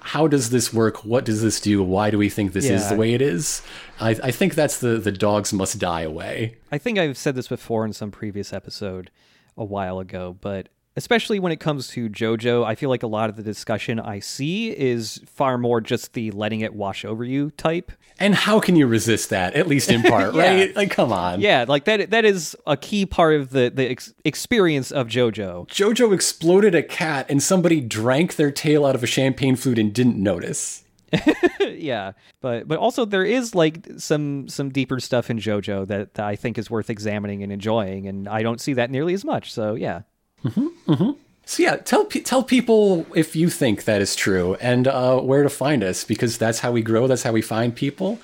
how 0.00 0.28
does 0.28 0.50
this 0.50 0.72
work? 0.72 1.04
What 1.04 1.24
does 1.24 1.42
this 1.42 1.60
do? 1.60 1.82
Why 1.82 2.10
do 2.10 2.18
we 2.18 2.28
think 2.28 2.52
this 2.52 2.66
is 2.68 2.88
the 2.88 2.96
way 2.96 3.14
it 3.14 3.22
is? 3.22 3.62
I, 3.98 4.10
I 4.10 4.30
think 4.30 4.54
that's 4.54 4.78
the, 4.78 4.98
the 4.98 5.12
dogs 5.12 5.52
must 5.52 5.78
die 5.78 6.02
away. 6.02 6.56
I 6.70 6.78
think 6.78 6.98
I've 6.98 7.18
said 7.18 7.34
this 7.34 7.48
before 7.48 7.84
in 7.84 7.92
some 7.92 8.10
previous 8.12 8.52
episode 8.52 9.10
a 9.56 9.64
while 9.64 9.98
ago, 9.98 10.36
but 10.40 10.68
especially 10.96 11.38
when 11.38 11.52
it 11.52 11.60
comes 11.60 11.88
to 11.88 12.08
JoJo, 12.08 12.64
I 12.64 12.74
feel 12.74 12.90
like 12.90 13.02
a 13.02 13.06
lot 13.06 13.30
of 13.30 13.36
the 13.36 13.42
discussion 13.42 13.98
I 14.00 14.18
see 14.18 14.70
is 14.76 15.20
far 15.26 15.56
more 15.58 15.80
just 15.80 16.12
the 16.14 16.30
letting 16.32 16.60
it 16.60 16.74
wash 16.74 17.04
over 17.04 17.24
you 17.24 17.50
type. 17.52 17.92
And 18.18 18.34
how 18.34 18.60
can 18.60 18.76
you 18.76 18.86
resist 18.86 19.30
that, 19.30 19.54
at 19.54 19.66
least 19.66 19.90
in 19.90 20.02
part, 20.02 20.34
Yeah. 20.36 20.50
right? 20.54 20.76
Like, 20.76 20.90
come 20.90 21.12
on. 21.12 21.40
Yeah, 21.40 21.64
like 21.66 21.84
that 21.84 22.10
that 22.10 22.24
is 22.24 22.54
a 22.66 22.76
key 22.76 23.06
part 23.06 23.34
of 23.40 23.50
the 23.50 23.70
the 23.74 23.90
ex- 23.90 24.12
experience 24.24 24.90
of 24.90 25.06
JoJo. 25.06 25.68
Jojo 25.68 26.12
exploded 26.12 26.74
a 26.74 26.82
cat 26.82 27.26
and 27.30 27.42
somebody 27.42 27.80
drank 27.80 28.36
their 28.36 28.50
tail 28.50 28.84
out 28.84 28.94
of 28.94 29.02
a 29.02 29.06
champagne 29.06 29.56
flute 29.56 29.78
and 29.78 29.92
didn't 29.94 30.16
notice. 30.22 30.84
yeah, 31.68 32.12
but 32.40 32.68
but 32.68 32.78
also 32.78 33.04
there 33.04 33.24
is 33.24 33.54
like 33.54 33.86
some 33.96 34.48
some 34.48 34.70
deeper 34.70 35.00
stuff 35.00 35.30
in 35.30 35.38
JoJo 35.38 35.86
that, 35.88 36.14
that 36.14 36.24
I 36.26 36.36
think 36.36 36.58
is 36.58 36.70
worth 36.70 36.90
examining 36.90 37.42
and 37.42 37.50
enjoying, 37.50 38.06
and 38.06 38.28
I 38.28 38.42
don't 38.42 38.60
see 38.60 38.74
that 38.74 38.90
nearly 38.90 39.14
as 39.14 39.24
much. 39.24 39.52
So 39.52 39.74
yeah, 39.74 40.02
So 41.50 41.64
yeah, 41.64 41.76
tell 41.76 42.04
tell 42.04 42.44
people 42.44 43.06
if 43.12 43.34
you 43.34 43.50
think 43.50 43.82
that 43.82 44.00
is 44.00 44.14
true 44.14 44.54
and 44.60 44.86
uh, 44.86 45.18
where 45.18 45.42
to 45.42 45.48
find 45.48 45.82
us 45.82 46.04
because 46.04 46.38
that's 46.38 46.60
how 46.60 46.70
we 46.70 46.80
grow. 46.80 47.08
That's 47.08 47.24
how 47.24 47.32
we 47.32 47.42
find 47.42 47.74
people, 47.74 48.20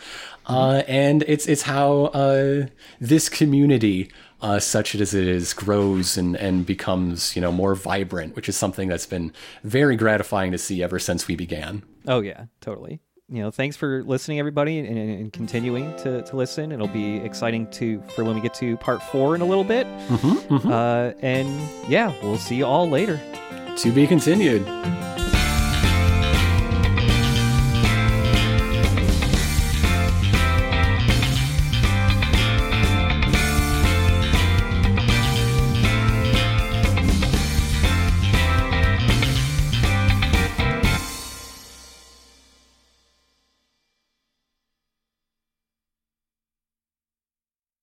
uh, 0.46 0.84
and 0.86 1.24
it's 1.26 1.46
it's 1.48 1.62
how 1.62 2.04
uh, 2.14 2.66
this 3.00 3.28
community, 3.28 4.12
uh, 4.40 4.60
such 4.60 4.94
as 4.94 5.12
it 5.12 5.26
is, 5.26 5.54
grows 5.54 6.16
and 6.16 6.36
and 6.36 6.64
becomes 6.64 7.34
you 7.34 7.42
know 7.42 7.50
more 7.50 7.74
vibrant, 7.74 8.36
which 8.36 8.48
is 8.48 8.56
something 8.56 8.86
that's 8.86 9.06
been 9.06 9.32
very 9.64 9.96
gratifying 9.96 10.52
to 10.52 10.58
see 10.58 10.80
ever 10.80 11.00
since 11.00 11.26
we 11.26 11.34
began. 11.34 11.82
Oh 12.06 12.20
yeah, 12.20 12.44
totally. 12.60 13.00
You 13.28 13.42
know, 13.42 13.50
thanks 13.50 13.76
for 13.76 14.04
listening, 14.04 14.38
everybody, 14.38 14.78
and, 14.78 14.86
and, 14.96 15.32
continuing 15.32 15.96
to, 15.96 16.22
to 16.22 16.36
listen. 16.36 16.70
It'll 16.70 16.86
be 16.86 17.16
exciting 17.16 17.68
to 17.72 18.00
for 18.14 18.22
when 18.22 18.36
we 18.36 18.40
get 18.40 18.54
to 18.54 18.76
part 18.76 19.02
four 19.02 19.34
in 19.34 19.40
a 19.40 19.44
little 19.44 19.64
bit. 19.64 19.86
Uh, 20.50 21.12
and 21.20 21.48
yeah, 21.88 22.12
we'll 22.22 22.38
see 22.38 22.54
you 22.56 22.66
all 22.66 22.88
later. 22.88 23.20
To 23.78 23.92
be 23.92 24.06
continued. 24.06 24.64